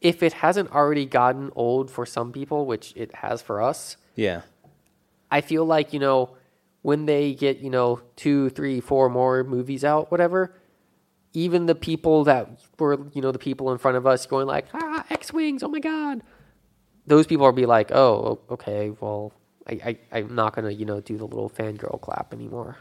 if 0.00 0.22
it 0.22 0.34
hasn't 0.34 0.70
already 0.72 1.06
gotten 1.06 1.50
old 1.56 1.90
for 1.90 2.06
some 2.06 2.32
people, 2.32 2.66
which 2.66 2.92
it 2.96 3.16
has 3.16 3.42
for 3.42 3.60
us. 3.62 3.96
Yeah. 4.14 4.42
I 5.30 5.40
feel 5.40 5.64
like, 5.64 5.92
you 5.92 5.98
know, 5.98 6.37
when 6.88 7.04
they 7.04 7.34
get 7.34 7.58
you 7.58 7.68
know 7.68 8.00
two, 8.16 8.48
three, 8.48 8.80
four 8.80 9.10
more 9.10 9.44
movies 9.44 9.84
out, 9.84 10.10
whatever. 10.10 10.54
Even 11.34 11.66
the 11.66 11.74
people 11.74 12.24
that 12.24 12.48
were 12.78 12.98
you 13.12 13.20
know 13.20 13.30
the 13.30 13.38
people 13.38 13.70
in 13.72 13.76
front 13.76 13.98
of 13.98 14.06
us 14.06 14.24
going 14.24 14.46
like 14.46 14.64
ah 14.72 15.04
X 15.10 15.30
wings, 15.30 15.62
oh 15.62 15.68
my 15.68 15.80
god, 15.80 16.22
those 17.06 17.26
people 17.26 17.44
will 17.44 17.52
be 17.52 17.66
like, 17.66 17.92
oh 17.92 18.40
okay, 18.48 18.88
well 19.00 19.34
I, 19.68 19.98
I 20.12 20.18
I'm 20.18 20.34
not 20.34 20.54
gonna 20.54 20.70
you 20.70 20.86
know 20.86 21.02
do 21.02 21.18
the 21.18 21.26
little 21.26 21.50
fangirl 21.50 22.00
clap 22.00 22.32
anymore. 22.32 22.78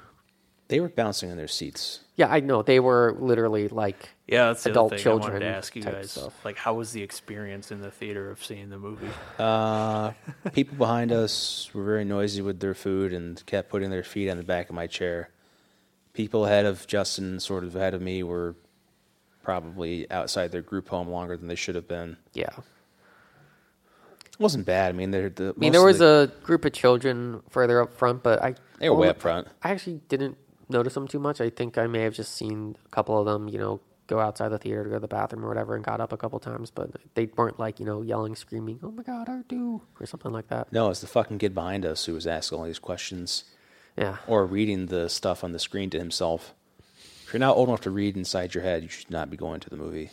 They 0.70 0.80
were 0.80 0.88
bouncing 0.88 1.30
in 1.30 1.36
their 1.36 1.50
seats. 1.50 2.00
Yeah, 2.16 2.30
I 2.30 2.40
know 2.40 2.62
they 2.62 2.80
were 2.80 3.14
literally 3.20 3.68
like 3.68 4.12
Yeah, 4.28 4.48
that's 4.48 4.64
the 4.64 4.72
adult 4.72 4.92
other 4.92 5.02
thing 5.02 5.12
I 5.12 5.16
wanted 5.16 5.40
to 5.40 5.46
ask 5.46 5.74
you 5.76 5.84
guys. 5.84 6.12
stuff. 6.12 6.34
Like, 6.44 6.58
how 6.58 6.74
was 6.74 6.92
the 6.92 7.02
experience 7.02 7.72
in 7.72 7.80
the 7.80 7.92
theater 7.92 8.30
of 8.30 8.44
seeing 8.44 8.70
the 8.70 8.78
movie? 8.78 9.08
Uh, 9.40 10.12
people 10.54 10.76
behind 10.78 11.14
us 11.14 11.70
were 11.74 11.84
very 11.86 12.04
noisy 12.04 12.42
with 12.42 12.60
their 12.60 12.74
food 12.74 13.14
and 13.14 13.44
kept 13.46 13.70
putting 13.70 13.90
their 13.90 14.04
feet 14.04 14.30
on 14.30 14.36
the 14.36 14.44
back 14.44 14.68
of 14.68 14.76
my 14.76 14.86
chair. 14.86 15.30
People 16.12 16.46
ahead 16.46 16.66
of 16.66 16.86
Justin, 16.88 17.40
sort 17.40 17.64
of 17.64 17.76
ahead 17.76 17.94
of 17.94 18.02
me, 18.02 18.22
were 18.22 18.56
probably 19.44 20.10
outside 20.12 20.52
their 20.52 20.62
group 20.62 20.90
home 20.90 21.08
longer 21.08 21.38
than 21.38 21.48
they 21.48 21.56
should 21.56 21.76
have 21.76 21.88
been. 21.88 22.18
yeah. 22.34 22.50
It 24.40 24.44
wasn't 24.44 24.68
bad. 24.68 24.90
I 24.90 24.92
mean, 24.92 25.10
they're 25.10 25.30
the. 25.32 25.56
I 25.56 25.60
mean, 25.60 25.72
there 25.72 25.84
was 25.84 26.00
a 26.00 26.32
group 26.44 26.64
of 26.64 26.72
children 26.72 27.42
further 27.50 27.82
up 27.82 27.94
front, 27.94 28.22
but 28.22 28.40
I 28.44 28.54
They 28.78 28.88
were 28.88 28.96
way 28.96 29.10
up 29.10 29.20
front. 29.20 29.48
I 29.64 29.72
actually 29.72 30.00
didn't 30.10 30.38
notice 30.70 30.94
them 30.94 31.08
too 31.08 31.18
much. 31.18 31.42
I 31.42 31.50
think 31.50 31.80
I 31.80 31.88
may 31.88 32.02
have 32.02 32.14
just 32.14 32.36
seen 32.36 32.76
a 32.86 32.90
couple 32.90 33.18
of 33.18 33.26
them, 33.26 33.48
you 33.50 33.58
know, 33.58 33.80
go 34.08 34.20
outside 34.20 34.50
the 34.50 34.58
theater 34.58 34.84
to 34.84 34.90
go 34.90 34.96
to 34.96 35.02
the 35.02 35.08
bathroom 35.08 35.46
or 35.46 35.50
whatever, 35.50 35.76
and 35.76 35.84
got 35.84 36.02
up 36.02 36.12
a 36.12 36.18
couple 36.18 36.40
times, 36.40 36.72
but 36.72 36.90
they 37.14 37.30
weren't 37.36 37.60
like 37.60 37.80
you 37.80 37.86
know 37.86 38.02
yelling, 38.02 38.36
screaming, 38.36 38.80
"Oh 38.82 38.92
my 38.92 39.04
God, 39.04 39.28
R2!" 39.28 39.82
or 40.00 40.06
something 40.06 40.32
like 40.32 40.48
that. 40.48 40.72
No, 40.72 40.90
it's 40.90 41.02
the 41.02 41.08
fucking 41.08 41.38
kid 41.38 41.54
behind 41.54 41.86
us 41.86 42.06
who 42.06 42.14
was 42.14 42.26
asking 42.26 42.58
all 42.58 42.66
these 42.66 42.80
questions 42.80 43.44
Yeah, 43.98 44.18
or 44.28 44.46
reading 44.46 44.88
the 44.88 45.10
stuff 45.10 45.44
on 45.44 45.52
the 45.52 45.60
screen 45.60 45.90
to 45.92 46.00
himself. 46.00 46.54
If 47.26 47.34
you're 47.34 47.40
not 47.40 47.58
old 47.58 47.68
enough 47.68 47.82
to 47.82 47.92
read 47.92 48.16
inside 48.16 48.56
your 48.56 48.64
head, 48.64 48.84
you 48.84 48.90
should 48.90 49.12
not 49.12 49.30
be 49.30 49.36
going 49.36 49.60
to 49.60 49.70
the 49.70 49.76
movie. 49.76 50.12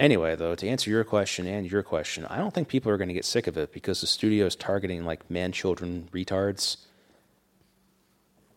Anyway, 0.00 0.34
though, 0.34 0.54
to 0.54 0.66
answer 0.66 0.90
your 0.90 1.04
question 1.04 1.46
and 1.46 1.70
your 1.70 1.82
question, 1.82 2.24
I 2.24 2.38
don't 2.38 2.54
think 2.54 2.68
people 2.68 2.90
are 2.90 2.96
going 2.96 3.08
to 3.08 3.14
get 3.14 3.26
sick 3.26 3.46
of 3.46 3.58
it 3.58 3.70
because 3.70 4.00
the 4.00 4.06
studio 4.06 4.46
is 4.46 4.56
targeting 4.56 5.04
like 5.04 5.30
man 5.30 5.52
children 5.52 6.08
retards. 6.10 6.78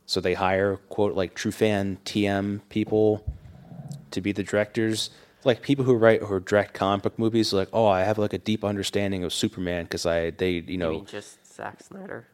So 0.05 0.21
they 0.21 0.33
hire 0.33 0.77
quote 0.77 1.15
like 1.15 1.35
true 1.35 1.51
fan 1.51 1.97
TM 2.05 2.61
people 2.69 3.25
to 4.13 4.21
be 4.21 4.31
the 4.31 4.43
directors, 4.43 5.09
like 5.43 5.61
people 5.61 5.85
who 5.85 5.93
write 5.95 6.21
or 6.21 6.39
direct 6.39 6.73
comic 6.73 7.03
book 7.03 7.19
movies. 7.19 7.53
Like, 7.53 7.69
oh, 7.73 7.85
I 7.85 8.01
have 8.03 8.17
like 8.17 8.33
a 8.33 8.37
deep 8.37 8.63
understanding 8.63 9.23
of 9.23 9.33
Superman 9.33 9.83
because 9.85 10.05
I 10.05 10.31
they 10.31 10.51
you 10.51 10.77
know 10.77 10.91
mean, 10.91 11.05
just 11.05 11.45
Zack 11.55 11.83
Snyder. 11.83 12.27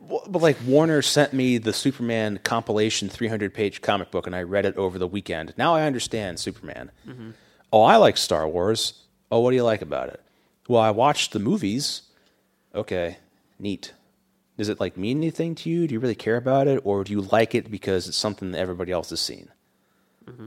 but 0.00 0.40
like 0.42 0.56
Warner 0.66 1.02
sent 1.02 1.32
me 1.32 1.58
the 1.58 1.72
Superman 1.72 2.40
compilation 2.42 3.08
300 3.08 3.52
page 3.54 3.82
comic 3.82 4.10
book 4.10 4.26
and 4.26 4.34
I 4.34 4.42
read 4.42 4.64
it 4.66 4.76
over 4.76 4.98
the 4.98 5.06
weekend. 5.06 5.54
Now 5.56 5.74
I 5.74 5.82
understand 5.82 6.40
Superman. 6.40 6.90
Mm-hmm. 7.06 7.30
Oh, 7.72 7.82
I 7.82 7.96
like 7.96 8.16
Star 8.16 8.48
Wars. 8.48 9.02
Oh, 9.30 9.40
what 9.40 9.50
do 9.50 9.56
you 9.56 9.64
like 9.64 9.82
about 9.82 10.08
it? 10.08 10.20
Well, 10.68 10.80
I 10.80 10.90
watched 10.90 11.32
the 11.32 11.38
movies. 11.38 12.02
Okay, 12.74 13.18
neat. 13.58 13.92
Does 14.56 14.68
it 14.68 14.78
like 14.80 14.96
mean 14.96 15.18
anything 15.18 15.54
to 15.56 15.70
you? 15.70 15.86
Do 15.88 15.94
you 15.94 16.00
really 16.00 16.14
care 16.14 16.36
about 16.36 16.68
it, 16.68 16.80
or 16.84 17.02
do 17.02 17.12
you 17.12 17.20
like 17.20 17.54
it 17.54 17.70
because 17.70 18.06
it's 18.06 18.16
something 18.16 18.52
that 18.52 18.58
everybody 18.60 18.92
else 18.92 19.10
has 19.10 19.20
seen? 19.20 19.48
Mm-hmm. 20.26 20.46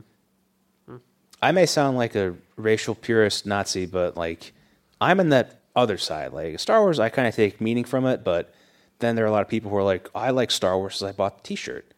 I 1.42 1.52
may 1.52 1.66
sound 1.66 1.98
like 1.98 2.16
a 2.16 2.36
racial 2.56 2.96
purist 2.96 3.46
Nazi, 3.46 3.86
but 3.86 4.18
like 4.18 4.54
I'm 5.00 5.20
in 5.20 5.30
that 5.30 5.60
other 5.76 5.98
side. 5.98 6.34
Like 6.34 6.60
Star 6.60 6.82
Wars, 6.82 7.00
I 7.00 7.10
kind 7.10 7.28
of 7.28 7.36
take 7.36 7.62
meaning 7.62 7.84
from 7.86 8.06
it, 8.06 8.24
but 8.24 8.54
then 9.00 9.16
there 9.16 9.26
are 9.26 9.28
a 9.28 9.32
lot 9.32 9.44
of 9.44 9.48
people 9.48 9.70
who 9.70 9.78
are 9.78 9.84
like, 9.84 10.10
I 10.16 10.32
like 10.32 10.50
Star 10.50 10.78
Wars, 10.78 10.96
so 10.96 11.08
I 11.08 11.12
bought 11.12 11.38
the 11.38 11.44
T-shirt. 11.44 11.94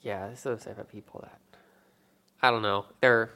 Yeah, 0.00 0.26
there's 0.26 0.42
those 0.42 0.64
type 0.64 0.78
of 0.78 0.88
people 0.88 1.20
that 1.22 1.38
I 2.40 2.50
don't 2.50 2.62
know. 2.62 2.86
They're 3.00 3.30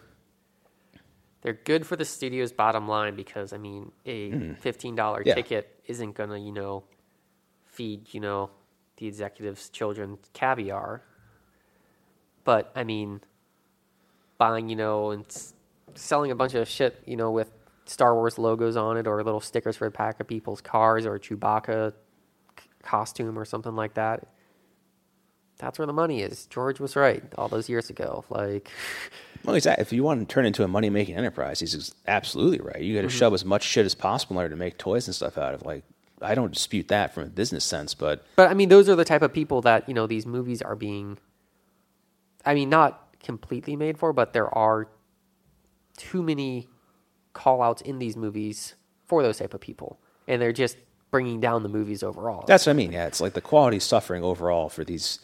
they're 1.42 1.52
good 1.52 1.86
for 1.86 1.96
the 1.96 2.04
studio's 2.04 2.52
bottom 2.52 2.86
line 2.86 3.16
because 3.16 3.52
I 3.52 3.58
mean, 3.58 3.92
a 4.06 4.30
hmm. 4.30 4.52
fifteen 4.54 4.94
dollar 4.94 5.22
Yeah. 5.24 5.34
ticket 5.34 5.80
isn't 5.86 6.14
gonna 6.14 6.38
you 6.38 6.52
know 6.52 6.84
feed 7.66 8.14
you 8.14 8.20
know 8.20 8.50
the 8.96 9.06
executives' 9.06 9.68
children 9.68 10.18
caviar. 10.32 11.02
But 12.44 12.70
I 12.74 12.84
mean, 12.84 13.20
buying 14.42 14.68
you 14.68 14.76
know 14.76 15.10
and 15.10 15.24
s- 15.26 15.54
selling 15.94 16.30
a 16.30 16.34
bunch 16.34 16.54
of 16.54 16.68
shit 16.68 17.02
you 17.06 17.16
know 17.16 17.30
with 17.30 17.50
Star 17.84 18.14
Wars 18.14 18.38
logos 18.38 18.76
on 18.76 18.96
it 18.96 19.06
or 19.06 19.22
little 19.22 19.40
stickers 19.40 19.76
for 19.76 19.86
a 19.86 19.90
pack 19.90 20.20
of 20.20 20.26
people's 20.26 20.60
cars 20.60 21.04
or 21.06 21.14
a 21.14 21.20
Chewbacca 21.20 21.92
c- 22.58 22.68
costume 22.82 23.38
or 23.38 23.44
something 23.44 23.76
like 23.76 23.94
that 23.94 24.26
that's 25.58 25.78
where 25.78 25.86
the 25.86 25.92
money 25.92 26.22
is. 26.22 26.46
George 26.46 26.80
was 26.80 26.96
right 26.96 27.22
all 27.38 27.46
those 27.46 27.68
years 27.68 27.88
ago. 27.88 28.24
Like, 28.28 28.68
Well, 29.44 29.56
exactly. 29.56 29.82
If 29.82 29.92
you 29.92 30.02
want 30.02 30.28
to 30.28 30.32
turn 30.32 30.46
into 30.46 30.62
a 30.64 30.68
money 30.68 30.90
making 30.90 31.16
enterprise, 31.16 31.60
he's 31.60 31.94
absolutely 32.06 32.60
right. 32.60 32.80
You 32.80 32.94
got 32.94 33.02
to 33.02 33.08
mm-hmm. 33.08 33.16
shove 33.16 33.34
as 33.34 33.44
much 33.44 33.62
shit 33.62 33.86
as 33.86 33.94
possible 33.94 34.34
in 34.34 34.38
order 34.38 34.50
to 34.50 34.56
make 34.56 34.78
toys 34.78 35.06
and 35.08 35.14
stuff 35.14 35.36
out 35.36 35.54
of. 35.54 35.64
Like, 35.64 35.84
I 36.20 36.34
don't 36.34 36.52
dispute 36.52 36.88
that 36.88 37.12
from 37.12 37.24
a 37.24 37.26
business 37.26 37.64
sense, 37.64 37.94
but 37.94 38.24
but 38.36 38.50
I 38.50 38.54
mean, 38.54 38.68
those 38.68 38.88
are 38.88 38.94
the 38.94 39.04
type 39.04 39.22
of 39.22 39.32
people 39.32 39.60
that 39.62 39.88
you 39.88 39.94
know 39.94 40.06
these 40.06 40.26
movies 40.26 40.62
are 40.62 40.76
being. 40.76 41.18
I 42.44 42.54
mean, 42.54 42.68
not 42.68 43.11
completely 43.22 43.76
made 43.76 43.98
for, 43.98 44.12
but 44.12 44.32
there 44.32 44.52
are 44.56 44.88
too 45.96 46.22
many 46.22 46.68
call 47.32 47.62
outs 47.62 47.82
in 47.82 47.98
these 47.98 48.16
movies 48.16 48.74
for 49.06 49.22
those 49.22 49.38
type 49.38 49.54
of 49.54 49.60
people, 49.60 50.00
and 50.28 50.40
they're 50.40 50.52
just 50.52 50.76
bringing 51.10 51.40
down 51.40 51.62
the 51.62 51.68
movies 51.68 52.02
overall. 52.02 52.44
that's 52.46 52.66
what 52.66 52.72
I 52.72 52.74
mean. 52.74 52.92
Yeah, 52.92 53.06
it's 53.06 53.20
like 53.20 53.34
the 53.34 53.40
quality 53.40 53.78
suffering 53.78 54.24
overall 54.24 54.68
for 54.68 54.84
these 54.84 55.18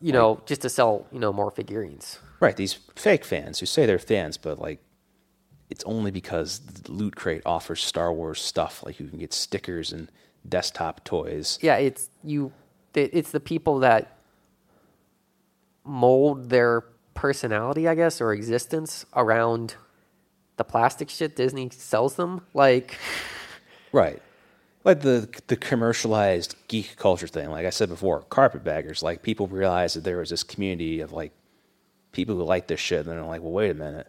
you 0.00 0.12
know, 0.12 0.42
just 0.44 0.60
to 0.62 0.68
sell 0.68 1.06
you 1.12 1.18
know 1.18 1.32
more 1.32 1.50
figurines. 1.50 2.18
right 2.40 2.56
these 2.56 2.74
fake 2.94 3.24
fans 3.24 3.60
who 3.60 3.66
say 3.66 3.86
they're 3.86 3.98
fans, 3.98 4.36
but 4.36 4.58
like 4.58 4.80
it's 5.70 5.82
only 5.84 6.10
because 6.10 6.58
the 6.60 6.92
Loot 6.92 7.16
Crate 7.16 7.42
offers 7.46 7.82
Star 7.82 8.12
Wars 8.12 8.40
stuff. 8.40 8.82
Like 8.84 9.00
you 9.00 9.08
can 9.08 9.18
get 9.18 9.32
stickers 9.32 9.92
and 9.92 10.10
desktop 10.46 11.04
toys. 11.04 11.58
yeah, 11.62 11.76
it's 11.76 12.10
you. 12.22 12.52
It's 12.94 13.30
the 13.30 13.40
people 13.40 13.80
that 13.80 14.18
mold 15.84 16.50
their 16.50 16.84
personality, 17.14 17.88
I 17.88 17.94
guess, 17.94 18.20
or 18.20 18.32
existence 18.32 19.06
around 19.14 19.76
the 20.56 20.64
plastic 20.64 21.08
shit 21.10 21.36
Disney 21.36 21.70
sells 21.70 22.16
them. 22.16 22.42
Like, 22.54 22.98
Right. 23.92 24.20
Like 24.84 25.00
the 25.00 25.28
the 25.46 25.56
commercialized 25.56 26.56
geek 26.68 26.96
culture 26.96 27.26
thing. 27.26 27.50
Like 27.50 27.64
I 27.64 27.70
said 27.70 27.88
before, 27.88 28.20
carpetbaggers. 28.22 29.02
Like 29.02 29.22
people 29.22 29.46
realize 29.46 29.94
that 29.94 30.04
there 30.04 30.18
was 30.18 30.30
this 30.30 30.42
community 30.42 31.00
of 31.00 31.12
like 31.12 31.32
people 32.12 32.34
who 32.34 32.42
like 32.42 32.66
this 32.66 32.80
shit, 32.80 33.00
and 33.00 33.08
then 33.08 33.16
they're 33.16 33.24
like, 33.24 33.40
"Well, 33.40 33.52
wait 33.52 33.70
a 33.70 33.74
minute, 33.74 34.08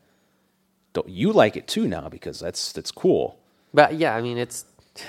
don't 0.91 1.07
you 1.07 1.31
like 1.31 1.55
it 1.55 1.67
too 1.67 1.87
now? 1.87 2.09
Because 2.09 2.39
that's 2.41 2.73
that's 2.73 2.91
cool." 2.91 3.39
but 3.73 3.95
yeah, 3.95 4.15
I 4.15 4.21
mean, 4.21 4.37
it's 4.37 4.65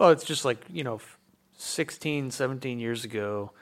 Well, 0.00 0.10
it's 0.10 0.24
just 0.24 0.46
like, 0.46 0.64
you 0.70 0.82
know, 0.82 0.94
f- 0.94 1.18
16, 1.58 2.30
17 2.30 2.78
years 2.80 3.04
ago, 3.04 3.52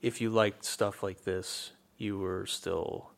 if 0.00 0.22
you 0.22 0.30
liked 0.30 0.64
stuff 0.64 1.02
like 1.02 1.24
this, 1.24 1.72
you 2.04 2.18
were 2.18 2.46
still 2.46 3.10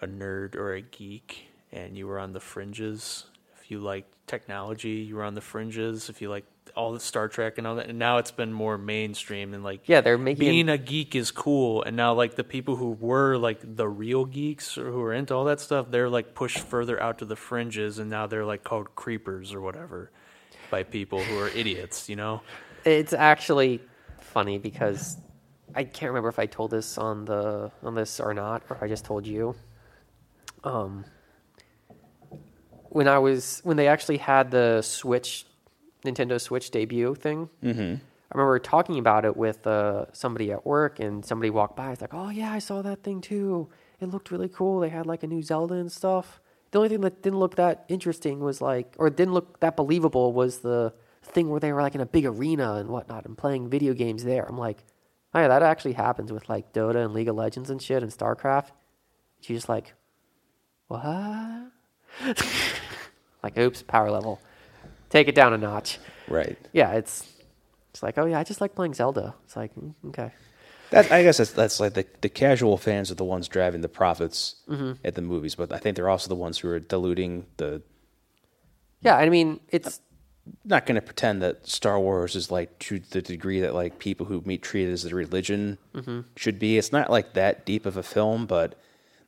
a 0.00 0.06
nerd 0.06 0.54
or 0.54 0.74
a 0.74 0.82
geek 0.82 1.48
and 1.72 1.96
you 1.96 2.06
were 2.06 2.18
on 2.18 2.32
the 2.32 2.40
fringes. 2.40 3.24
If 3.60 3.70
you 3.70 3.80
liked 3.80 4.14
technology, 4.26 4.90
you 4.90 5.16
were 5.16 5.24
on 5.24 5.34
the 5.34 5.40
fringes. 5.40 6.08
If 6.08 6.22
you 6.22 6.30
liked 6.30 6.46
all 6.76 6.92
the 6.92 7.00
Star 7.00 7.28
Trek 7.28 7.58
and 7.58 7.66
all 7.66 7.76
that. 7.76 7.88
And 7.88 7.98
now 7.98 8.18
it's 8.18 8.30
been 8.30 8.52
more 8.52 8.78
mainstream 8.78 9.54
and 9.54 9.64
like 9.64 9.88
yeah, 9.88 10.00
they're 10.00 10.18
making 10.18 10.40
being 10.40 10.68
a 10.68 10.78
geek 10.78 11.14
is 11.14 11.30
cool 11.30 11.82
and 11.82 11.96
now 11.96 12.14
like 12.14 12.36
the 12.36 12.44
people 12.44 12.76
who 12.76 12.92
were 12.92 13.36
like 13.36 13.58
the 13.76 13.88
real 13.88 14.24
geeks 14.24 14.78
or 14.78 14.90
who 14.90 15.02
are 15.02 15.12
into 15.12 15.34
all 15.34 15.44
that 15.44 15.60
stuff 15.60 15.90
they're 15.90 16.08
like 16.08 16.34
pushed 16.34 16.60
further 16.60 17.00
out 17.02 17.18
to 17.18 17.24
the 17.24 17.36
fringes 17.36 17.98
and 17.98 18.10
now 18.10 18.26
they're 18.26 18.44
like 18.44 18.64
called 18.64 18.94
creepers 18.94 19.52
or 19.52 19.60
whatever 19.60 20.10
by 20.70 20.82
people 20.82 21.20
who 21.22 21.38
are 21.38 21.48
idiots 21.48 22.08
you 22.08 22.16
know 22.16 22.40
It's 22.84 23.12
actually 23.12 23.80
funny 24.20 24.58
because 24.58 25.16
I 25.74 25.84
can't 25.84 26.10
remember 26.10 26.28
if 26.28 26.38
I 26.38 26.46
told 26.46 26.70
this 26.70 26.98
on 26.98 27.24
the 27.24 27.70
on 27.82 27.94
this 27.94 28.20
or 28.20 28.34
not, 28.34 28.62
or 28.68 28.76
if 28.76 28.82
I 28.82 28.88
just 28.88 29.04
told 29.04 29.26
you. 29.26 29.54
Um, 30.64 31.04
when 32.90 33.08
I 33.08 33.18
was 33.18 33.60
when 33.62 33.76
they 33.76 33.88
actually 33.88 34.18
had 34.18 34.50
the 34.50 34.82
Switch, 34.82 35.46
Nintendo 36.04 36.40
Switch 36.40 36.70
debut 36.70 37.14
thing. 37.14 37.48
Mm-hmm. 37.62 37.94
I 38.32 38.36
remember 38.36 38.58
talking 38.60 38.98
about 38.98 39.24
it 39.24 39.36
with 39.36 39.66
uh, 39.66 40.06
somebody 40.12 40.52
at 40.52 40.64
work, 40.64 41.00
and 41.00 41.24
somebody 41.24 41.50
walked 41.50 41.76
by. 41.76 41.92
It's 41.92 42.00
like, 42.00 42.14
"Oh 42.14 42.30
yeah, 42.30 42.52
I 42.52 42.58
saw 42.58 42.82
that 42.82 43.02
thing 43.02 43.20
too. 43.20 43.68
It 44.00 44.06
looked 44.06 44.30
really 44.30 44.48
cool. 44.48 44.80
They 44.80 44.88
had 44.88 45.06
like 45.06 45.22
a 45.22 45.26
new 45.26 45.42
Zelda 45.42 45.74
and 45.74 45.90
stuff." 45.90 46.40
The 46.70 46.78
only 46.78 46.88
thing 46.88 47.00
that 47.00 47.22
didn't 47.22 47.38
look 47.38 47.56
that 47.56 47.84
interesting 47.88 48.40
was 48.40 48.60
like, 48.60 48.94
or 48.98 49.10
didn't 49.10 49.34
look 49.34 49.58
that 49.60 49.76
believable 49.76 50.32
was 50.32 50.58
the 50.58 50.92
thing 51.22 51.48
where 51.48 51.60
they 51.60 51.72
were 51.72 51.82
like 51.82 51.94
in 51.94 52.00
a 52.00 52.06
big 52.06 52.24
arena 52.24 52.74
and 52.74 52.88
whatnot 52.88 53.26
and 53.26 53.36
playing 53.36 53.68
video 53.68 53.92
games 53.92 54.24
there. 54.24 54.44
I'm 54.48 54.58
like, 54.58 54.84
oh 55.34 55.40
yeah, 55.40 55.48
that 55.48 55.62
actually 55.62 55.92
happens 55.94 56.32
with 56.32 56.48
like 56.48 56.72
Dota 56.72 57.04
and 57.04 57.12
League 57.14 57.28
of 57.28 57.36
Legends 57.36 57.70
and 57.70 57.80
shit 57.80 58.02
and 58.02 58.12
StarCraft. 58.12 58.70
She's 59.40 59.58
just 59.58 59.68
like, 59.68 59.94
what? 60.88 61.70
like, 63.42 63.56
oops, 63.58 63.82
power 63.82 64.10
level. 64.10 64.40
Take 65.08 65.28
it 65.28 65.34
down 65.34 65.52
a 65.52 65.58
notch. 65.58 65.98
Right. 66.28 66.58
Yeah, 66.72 66.92
it's 66.92 67.28
It's 67.90 68.02
like, 68.02 68.18
oh 68.18 68.26
yeah, 68.26 68.38
I 68.38 68.44
just 68.44 68.60
like 68.60 68.74
playing 68.74 68.94
Zelda. 68.94 69.34
It's 69.44 69.56
like, 69.56 69.74
mm, 69.74 69.94
okay. 70.08 70.32
That, 70.90 71.10
I 71.12 71.22
guess 71.22 71.36
that's, 71.38 71.52
that's 71.52 71.78
like 71.78 71.94
the, 71.94 72.04
the 72.20 72.28
casual 72.28 72.76
fans 72.76 73.10
are 73.12 73.14
the 73.14 73.24
ones 73.24 73.46
driving 73.48 73.80
the 73.80 73.88
profits 73.88 74.56
Mm-hmm. 74.68 74.92
at 75.04 75.14
the 75.14 75.22
movies, 75.22 75.54
but 75.54 75.72
I 75.72 75.78
think 75.78 75.94
they're 75.96 76.08
also 76.08 76.28
the 76.28 76.34
ones 76.34 76.58
who 76.58 76.68
are 76.68 76.80
diluting 76.80 77.46
the. 77.58 77.82
Yeah, 79.00 79.16
I 79.16 79.28
mean, 79.28 79.60
it's 79.70 80.00
Not 80.64 80.86
going 80.86 80.96
to 80.96 81.00
pretend 81.02 81.42
that 81.42 81.66
Star 81.68 81.98
Wars 81.98 82.34
is 82.36 82.50
like 82.50 82.78
to 82.80 82.98
the 82.98 83.22
degree 83.22 83.60
that 83.60 83.74
like 83.74 83.98
people 83.98 84.26
who 84.26 84.42
meet 84.44 84.62
treat 84.62 84.88
it 84.88 84.92
as 84.92 85.04
a 85.04 85.14
religion 85.14 85.78
Mm-hmm. 85.94 86.20
should 86.36 86.58
be. 86.58 86.78
It's 86.78 86.92
not 86.92 87.10
like 87.10 87.34
that 87.34 87.64
deep 87.66 87.86
of 87.86 87.96
a 87.96 88.02
film, 88.02 88.46
but 88.46 88.74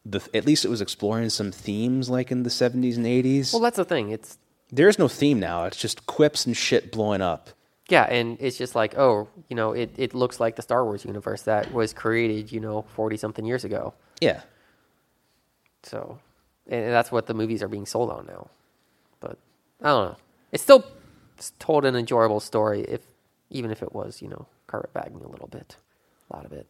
the 0.04 0.20
at 0.34 0.44
least 0.46 0.64
it 0.64 0.68
was 0.68 0.80
exploring 0.80 1.30
some 1.30 1.52
themes 1.52 2.10
like 2.10 2.30
in 2.32 2.42
the 2.42 2.50
seventies 2.50 2.96
and 2.96 3.06
eighties. 3.06 3.52
well, 3.52 3.62
that's 3.62 3.76
the 3.76 3.84
thing. 3.84 4.10
It's 4.10 4.38
there 4.70 4.88
is 4.88 4.98
no 4.98 5.08
theme 5.08 5.38
now. 5.38 5.64
It's 5.64 5.76
just 5.76 6.06
quips 6.06 6.46
and 6.46 6.56
shit 6.56 6.90
blowing 6.92 7.20
up. 7.22 7.50
yeah, 7.88 8.04
and 8.04 8.36
it's 8.40 8.56
just 8.56 8.74
like, 8.74 8.96
oh, 8.96 9.28
you 9.48 9.54
know, 9.56 9.72
it, 9.72 9.90
it 9.98 10.14
looks 10.14 10.40
like 10.40 10.56
the 10.56 10.62
Star 10.62 10.82
Wars 10.84 11.04
universe 11.04 11.42
that 11.42 11.72
was 11.72 11.92
created, 11.92 12.50
you 12.50 12.58
know, 12.60 12.82
forty 12.94 13.16
something 13.16 13.44
years 13.44 13.64
ago. 13.64 13.94
Yeah. 14.20 14.40
So, 15.82 16.18
and 16.68 16.90
that's 16.92 17.10
what 17.12 17.26
the 17.26 17.34
movies 17.34 17.62
are 17.62 17.68
being 17.68 17.86
sold 17.86 18.10
on 18.10 18.26
now. 18.26 18.48
But 19.20 19.38
I 19.82 19.88
don't 19.88 20.08
know. 20.10 20.16
It's 20.52 20.62
still 20.62 20.84
told 21.58 21.84
an 21.84 21.96
enjoyable 21.96 22.40
story, 22.40 22.82
if 22.82 23.00
even 23.50 23.70
if 23.70 23.82
it 23.82 23.92
was, 23.94 24.22
you 24.22 24.28
know, 24.28 24.46
carpetbagging 24.68 25.24
a 25.24 25.28
little 25.28 25.48
bit, 25.48 25.76
a 26.30 26.36
lot 26.36 26.44
of 26.44 26.52
it. 26.52 26.66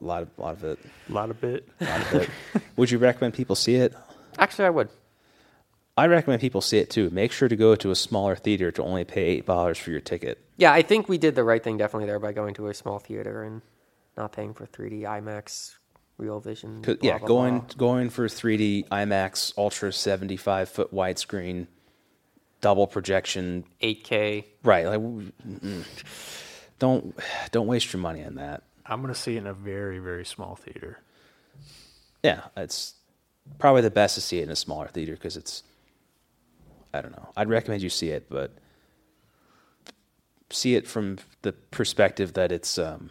A 0.00 0.04
lot 0.04 0.22
of, 0.22 0.28
lot 0.36 0.52
of 0.54 0.64
it. 0.64 0.78
A 1.08 1.12
lot 1.12 1.30
of 1.30 1.40
bit. 1.40 1.66
A 1.80 1.84
lot 1.84 2.00
of 2.00 2.14
it. 2.14 2.30
Would 2.76 2.90
you 2.90 2.98
recommend 2.98 3.32
people 3.34 3.56
see 3.56 3.76
it? 3.76 3.94
Actually, 4.38 4.66
I 4.66 4.70
would. 4.70 4.88
I 5.96 6.06
recommend 6.06 6.40
people 6.40 6.60
see 6.60 6.78
it 6.78 6.90
too. 6.90 7.08
Make 7.10 7.32
sure 7.32 7.48
to 7.48 7.56
go 7.56 7.74
to 7.76 7.90
a 7.90 7.94
smaller 7.94 8.36
theater 8.36 8.70
to 8.72 8.82
only 8.82 9.04
pay 9.04 9.22
eight 9.22 9.46
dollars 9.46 9.78
for 9.78 9.90
your 9.90 10.00
ticket. 10.00 10.38
Yeah, 10.56 10.72
I 10.72 10.82
think 10.82 11.08
we 11.08 11.18
did 11.18 11.34
the 11.34 11.44
right 11.44 11.62
thing 11.62 11.78
definitely 11.78 12.06
there 12.06 12.18
by 12.18 12.32
going 12.32 12.54
to 12.54 12.68
a 12.68 12.74
small 12.74 12.98
theater 12.98 13.42
and 13.42 13.62
not 14.16 14.32
paying 14.32 14.52
for 14.54 14.66
3D 14.66 15.02
IMAX, 15.02 15.76
Real 16.18 16.40
Vision. 16.40 16.82
blah, 16.82 16.94
yeah, 17.00 17.18
blah, 17.18 17.26
going 17.26 17.58
blah. 17.60 17.68
going 17.76 18.10
for 18.10 18.28
3D 18.28 18.88
IMAX 18.88 19.52
Ultra 19.56 19.92
75 19.92 20.68
foot 20.68 20.94
widescreen, 20.94 21.66
double 22.60 22.86
projection. 22.86 23.64
8K. 23.82 24.44
Right, 24.62 24.86
like 24.86 25.00
mm-mm. 25.00 25.84
don't 26.78 27.18
don't 27.50 27.66
waste 27.66 27.92
your 27.92 28.00
money 28.00 28.24
on 28.24 28.36
that. 28.36 28.62
I'm 28.86 29.02
going 29.02 29.14
to 29.14 29.18
see 29.18 29.36
it 29.36 29.38
in 29.38 29.46
a 29.46 29.54
very, 29.54 29.98
very 29.98 30.24
small 30.24 30.56
theater. 30.56 30.98
Yeah, 32.22 32.42
it's 32.56 32.94
probably 33.58 33.82
the 33.82 33.90
best 33.90 34.16
to 34.16 34.20
see 34.20 34.40
it 34.40 34.44
in 34.44 34.50
a 34.50 34.56
smaller 34.56 34.88
theater 34.88 35.12
because 35.12 35.36
it's. 35.36 35.62
I 36.92 37.00
don't 37.00 37.12
know. 37.12 37.28
I'd 37.36 37.48
recommend 37.48 37.82
you 37.82 37.88
see 37.88 38.10
it, 38.10 38.28
but 38.28 38.52
see 40.50 40.74
it 40.74 40.88
from 40.88 41.18
the 41.42 41.52
perspective 41.52 42.32
that 42.34 42.52
it's. 42.52 42.78
Um, 42.78 43.10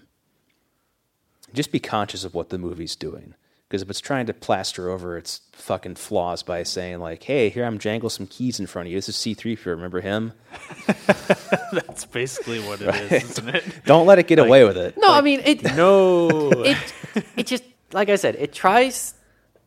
just 1.54 1.72
be 1.72 1.80
conscious 1.80 2.24
of 2.24 2.36
what 2.36 2.50
the 2.50 2.58
movie's 2.60 2.96
doing. 2.96 3.34
Because 3.70 3.84
if 3.84 3.90
it's 3.92 4.02
trying 4.02 4.26
to 4.26 4.34
plaster 4.34 4.90
over 4.90 5.16
its 5.16 5.42
fucking 5.52 5.94
flaws 5.96 6.42
by 6.42 6.64
saying 6.64 7.00
like, 7.00 7.22
"Hey, 7.22 7.50
here 7.50 7.64
I'm 7.66 7.78
jangling 7.78 8.10
some 8.10 8.26
keys 8.26 8.60
in 8.60 8.66
front 8.66 8.88
of 8.88 8.92
you. 8.92 8.98
This 8.98 9.10
is 9.10 9.16
C3PO. 9.16 9.68
Remember 9.68 10.02
him?" 10.02 10.34
That's 11.72 12.06
basically 12.06 12.60
what 12.62 12.82
it 12.82 12.96
is, 13.12 13.32
isn't 13.32 13.50
it? 13.50 13.64
Don't 13.86 14.08
let 14.08 14.20
it 14.20 14.28
get 14.28 14.40
away 14.40 14.64
with 14.64 14.78
it. 14.78 14.96
No, 14.98 15.12
I 15.14 15.22
mean, 15.22 15.42
it, 15.46 15.64
No. 15.76 16.50
it, 16.64 16.78
it 17.38 17.46
just, 17.48 17.64
like 17.94 18.10
I 18.10 18.16
said, 18.16 18.36
it 18.38 18.54
tries 18.54 19.14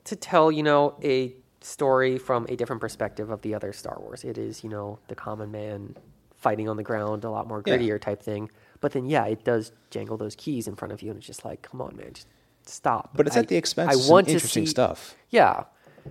to 0.04 0.16
tell, 0.16 0.50
you 0.50 0.62
know, 0.64 0.96
a 1.02 1.32
story 1.60 2.18
from 2.18 2.46
a 2.48 2.56
different 2.56 2.80
perspective 2.80 3.30
of 3.30 3.42
the 3.42 3.54
other 3.54 3.72
Star 3.72 3.98
Wars. 4.00 4.24
It 4.24 4.36
is, 4.36 4.64
you 4.64 4.70
know, 4.70 4.98
the 5.08 5.14
common 5.14 5.52
man 5.52 5.96
fighting 6.36 6.68
on 6.68 6.76
the 6.76 6.82
ground, 6.82 7.22
a 7.24 7.30
lot 7.30 7.46
more 7.46 7.62
Yeah. 7.64 7.76
grittier 7.76 8.00
type 8.00 8.20
thing. 8.20 8.50
But 8.80 8.92
then, 8.92 9.06
yeah, 9.06 9.26
it 9.26 9.44
does 9.44 9.70
jangle 9.90 10.16
those 10.16 10.34
keys 10.34 10.66
in 10.66 10.74
front 10.74 10.90
of 10.90 11.02
you, 11.02 11.10
and 11.10 11.18
it's 11.18 11.26
just 11.26 11.44
like, 11.44 11.62
come 11.62 11.80
on, 11.80 11.94
man, 11.96 12.14
just 12.14 12.26
stop. 12.66 13.10
But 13.14 13.26
it's 13.26 13.36
I- 13.36 13.40
at 13.40 13.48
the 13.48 13.56
expense 13.56 13.90
I 13.90 13.94
of 13.94 14.00
some 14.02 14.10
want 14.12 14.28
interesting 14.28 14.66
see- 14.66 14.70
stuff. 14.70 15.14
Yeah. 15.30 15.64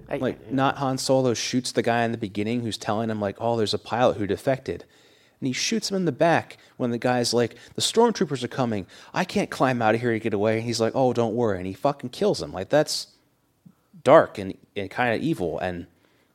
I, 0.09 0.17
Like 0.17 0.51
not 0.51 0.77
Han 0.77 0.97
Solo 0.97 1.33
shoots 1.33 1.73
the 1.73 1.81
guy 1.81 2.03
in 2.03 2.11
the 2.13 2.17
beginning 2.17 2.61
who's 2.61 2.77
telling 2.77 3.09
him 3.09 3.19
like, 3.19 3.35
"Oh, 3.39 3.57
there's 3.57 3.73
a 3.73 3.77
pilot 3.79 4.17
who 4.17 4.25
defected." 4.25 4.85
And 5.41 5.47
he 5.47 5.53
shoots 5.53 5.89
him 5.91 5.97
in 5.97 6.05
the 6.05 6.11
back 6.13 6.57
when 6.77 6.91
the 6.91 6.97
guy's 6.97 7.33
like, 7.33 7.55
"The 7.75 7.81
stormtroopers 7.81 8.41
are 8.43 8.47
coming. 8.47 8.85
I 9.13 9.25
can't 9.25 9.49
climb 9.49 9.81
out 9.81 9.95
of 9.95 10.01
here 10.01 10.13
to 10.13 10.19
get 10.19 10.33
away." 10.33 10.55
And 10.57 10.63
he's 10.63 10.79
like, 10.79 10.93
"Oh, 10.95 11.11
don't 11.11 11.35
worry." 11.35 11.57
And 11.57 11.67
he 11.67 11.73
fucking 11.73 12.11
kills 12.11 12.41
him. 12.41 12.53
Like 12.53 12.69
that's 12.69 13.07
dark 14.03 14.37
and, 14.37 14.53
and 14.75 14.89
kind 14.89 15.13
of 15.15 15.21
evil 15.21 15.59
and 15.59 15.87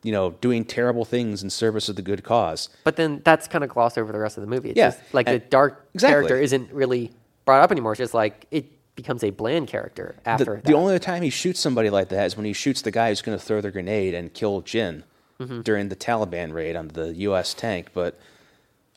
you 0.03 0.13
know, 0.13 0.31
doing 0.41 0.65
terrible 0.65 1.05
things 1.05 1.43
in 1.43 1.51
service 1.51 1.89
of 1.89 1.97
the 1.97 2.03
good 2.03 2.23
cause. 2.23 2.69
But 2.85 2.95
then 2.95 3.23
that's 3.25 3.49
kind 3.49 3.65
of 3.65 3.71
glossed 3.71 3.99
over 3.99 4.13
the 4.13 4.19
rest 4.21 4.37
of 4.37 4.43
the 4.43 4.47
movie. 4.47 4.71
It's 4.71 4.77
Yeah, 4.77 4.91
just 4.91 5.01
like 5.13 5.27
the 5.27 5.41
dark 5.41 5.85
Exactly. 5.95 6.13
character 6.13 6.39
isn't 6.39 6.71
really 6.73 7.11
brought 7.45 7.63
up 7.63 7.73
anymore. 7.73 7.93
It's 7.93 7.99
just 7.99 8.15
like 8.15 8.47
it 8.53 8.67
becomes 8.97 9.23
a 9.23 9.31
bland 9.31 9.69
character 9.69 10.17
after 10.25 10.45
The, 10.45 10.51
that. 10.53 10.65
the 10.65 10.75
only 10.75 10.99
time 10.99 11.23
he 11.23 11.31
shoots 11.31 11.61
somebody 11.61 11.91
like 11.91 12.09
that 12.09 12.27
is 12.27 12.37
when 12.37 12.47
he 12.47 12.53
shoots 12.53 12.83
the 12.83 12.91
guy 12.91 13.11
who's 13.11 13.23
going 13.23 13.39
to 13.39 13.45
throw 13.45 13.61
the 13.61 13.71
grenade 13.71 14.15
and 14.15 14.33
kill 14.35 14.63
Jyn 14.63 15.05
Mm-hmm. 15.39 15.61
during 15.61 15.91
the 15.91 15.97
Taliban 15.97 16.55
raid 16.55 16.77
on 16.77 16.89
the 16.89 17.13
U.S. 17.29 17.53
tank. 17.53 17.89
But 17.93 18.19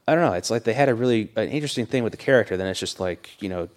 I 0.07 0.15
don't 0.15 0.23
know. 0.23 0.31
It's 0.37 0.49
like 0.49 0.63
they 0.63 0.71
had 0.71 0.87
a 0.87 0.95
really 0.95 1.29
an 1.35 1.49
interesting 1.49 1.85
thing 1.85 2.01
with 2.01 2.11
the 2.13 2.17
character. 2.17 2.55
Then 2.55 2.67
it's 2.67 2.79
just 2.79 2.97
like 3.01 3.29
you 3.41 3.49
know, 3.49 3.67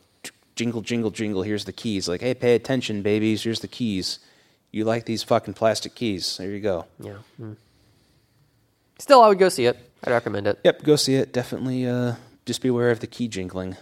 jingle, 0.55 0.81
jingle, 0.81 1.11
jingle. 1.11 1.43
Here's 1.43 1.65
the 1.65 1.73
keys. 1.73 2.09
Like, 2.09 2.21
hey, 2.21 2.35
pay 2.35 2.55
attention, 2.55 3.03
babies. 3.03 3.43
Here's 3.43 3.59
the 3.59 3.67
keys. 3.67 4.21
You 4.71 4.85
like 4.85 5.07
these 5.07 5.25
fucking 5.25 5.55
plastic 5.55 5.97
keys? 5.97 6.37
There 6.37 6.51
you 6.51 6.61
go. 6.61 6.87
yeah. 7.01 7.15
Mm. 7.41 7.57
Still, 9.01 9.23
I 9.23 9.29
would 9.29 9.41
go 9.41 9.49
see 9.49 9.67
it. 9.67 9.77
I'd 10.05 10.13
recommend 10.13 10.47
it. 10.47 10.61
Yep, 10.63 10.85
go 10.85 10.95
see 10.95 11.17
it. 11.17 11.33
Definitely. 11.33 11.87
Uh, 11.89 12.15
just 12.47 12.63
be 12.63 12.69
aware 12.69 12.93
of 12.93 13.01
the 13.01 13.09
key 13.09 13.27
jingling. 13.27 13.77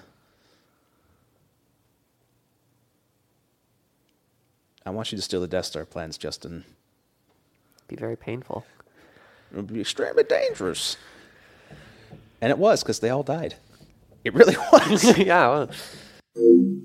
I 4.91 4.93
want 4.93 5.13
you 5.13 5.17
to 5.19 5.23
steal 5.23 5.41
the 5.41 5.47
Death 5.47 5.67
Star 5.67 5.85
plans, 5.85 6.19
Justin. 6.19 6.65
Be 7.87 7.95
very 7.95 8.17
painful. 8.17 8.67
It 9.53 9.57
would 9.57 9.73
be 9.73 9.81
extremely 9.81 10.25
dangerous. 10.25 10.97
And 12.41 12.51
it 12.51 12.59
was 12.59 12.83
because 12.83 12.99
they 12.99 13.09
all 13.09 13.23
died. 13.23 13.55
It 14.25 14.35
really 14.35 14.57
was. 14.73 15.17
yeah. 15.19 15.69
Well, 16.35 16.81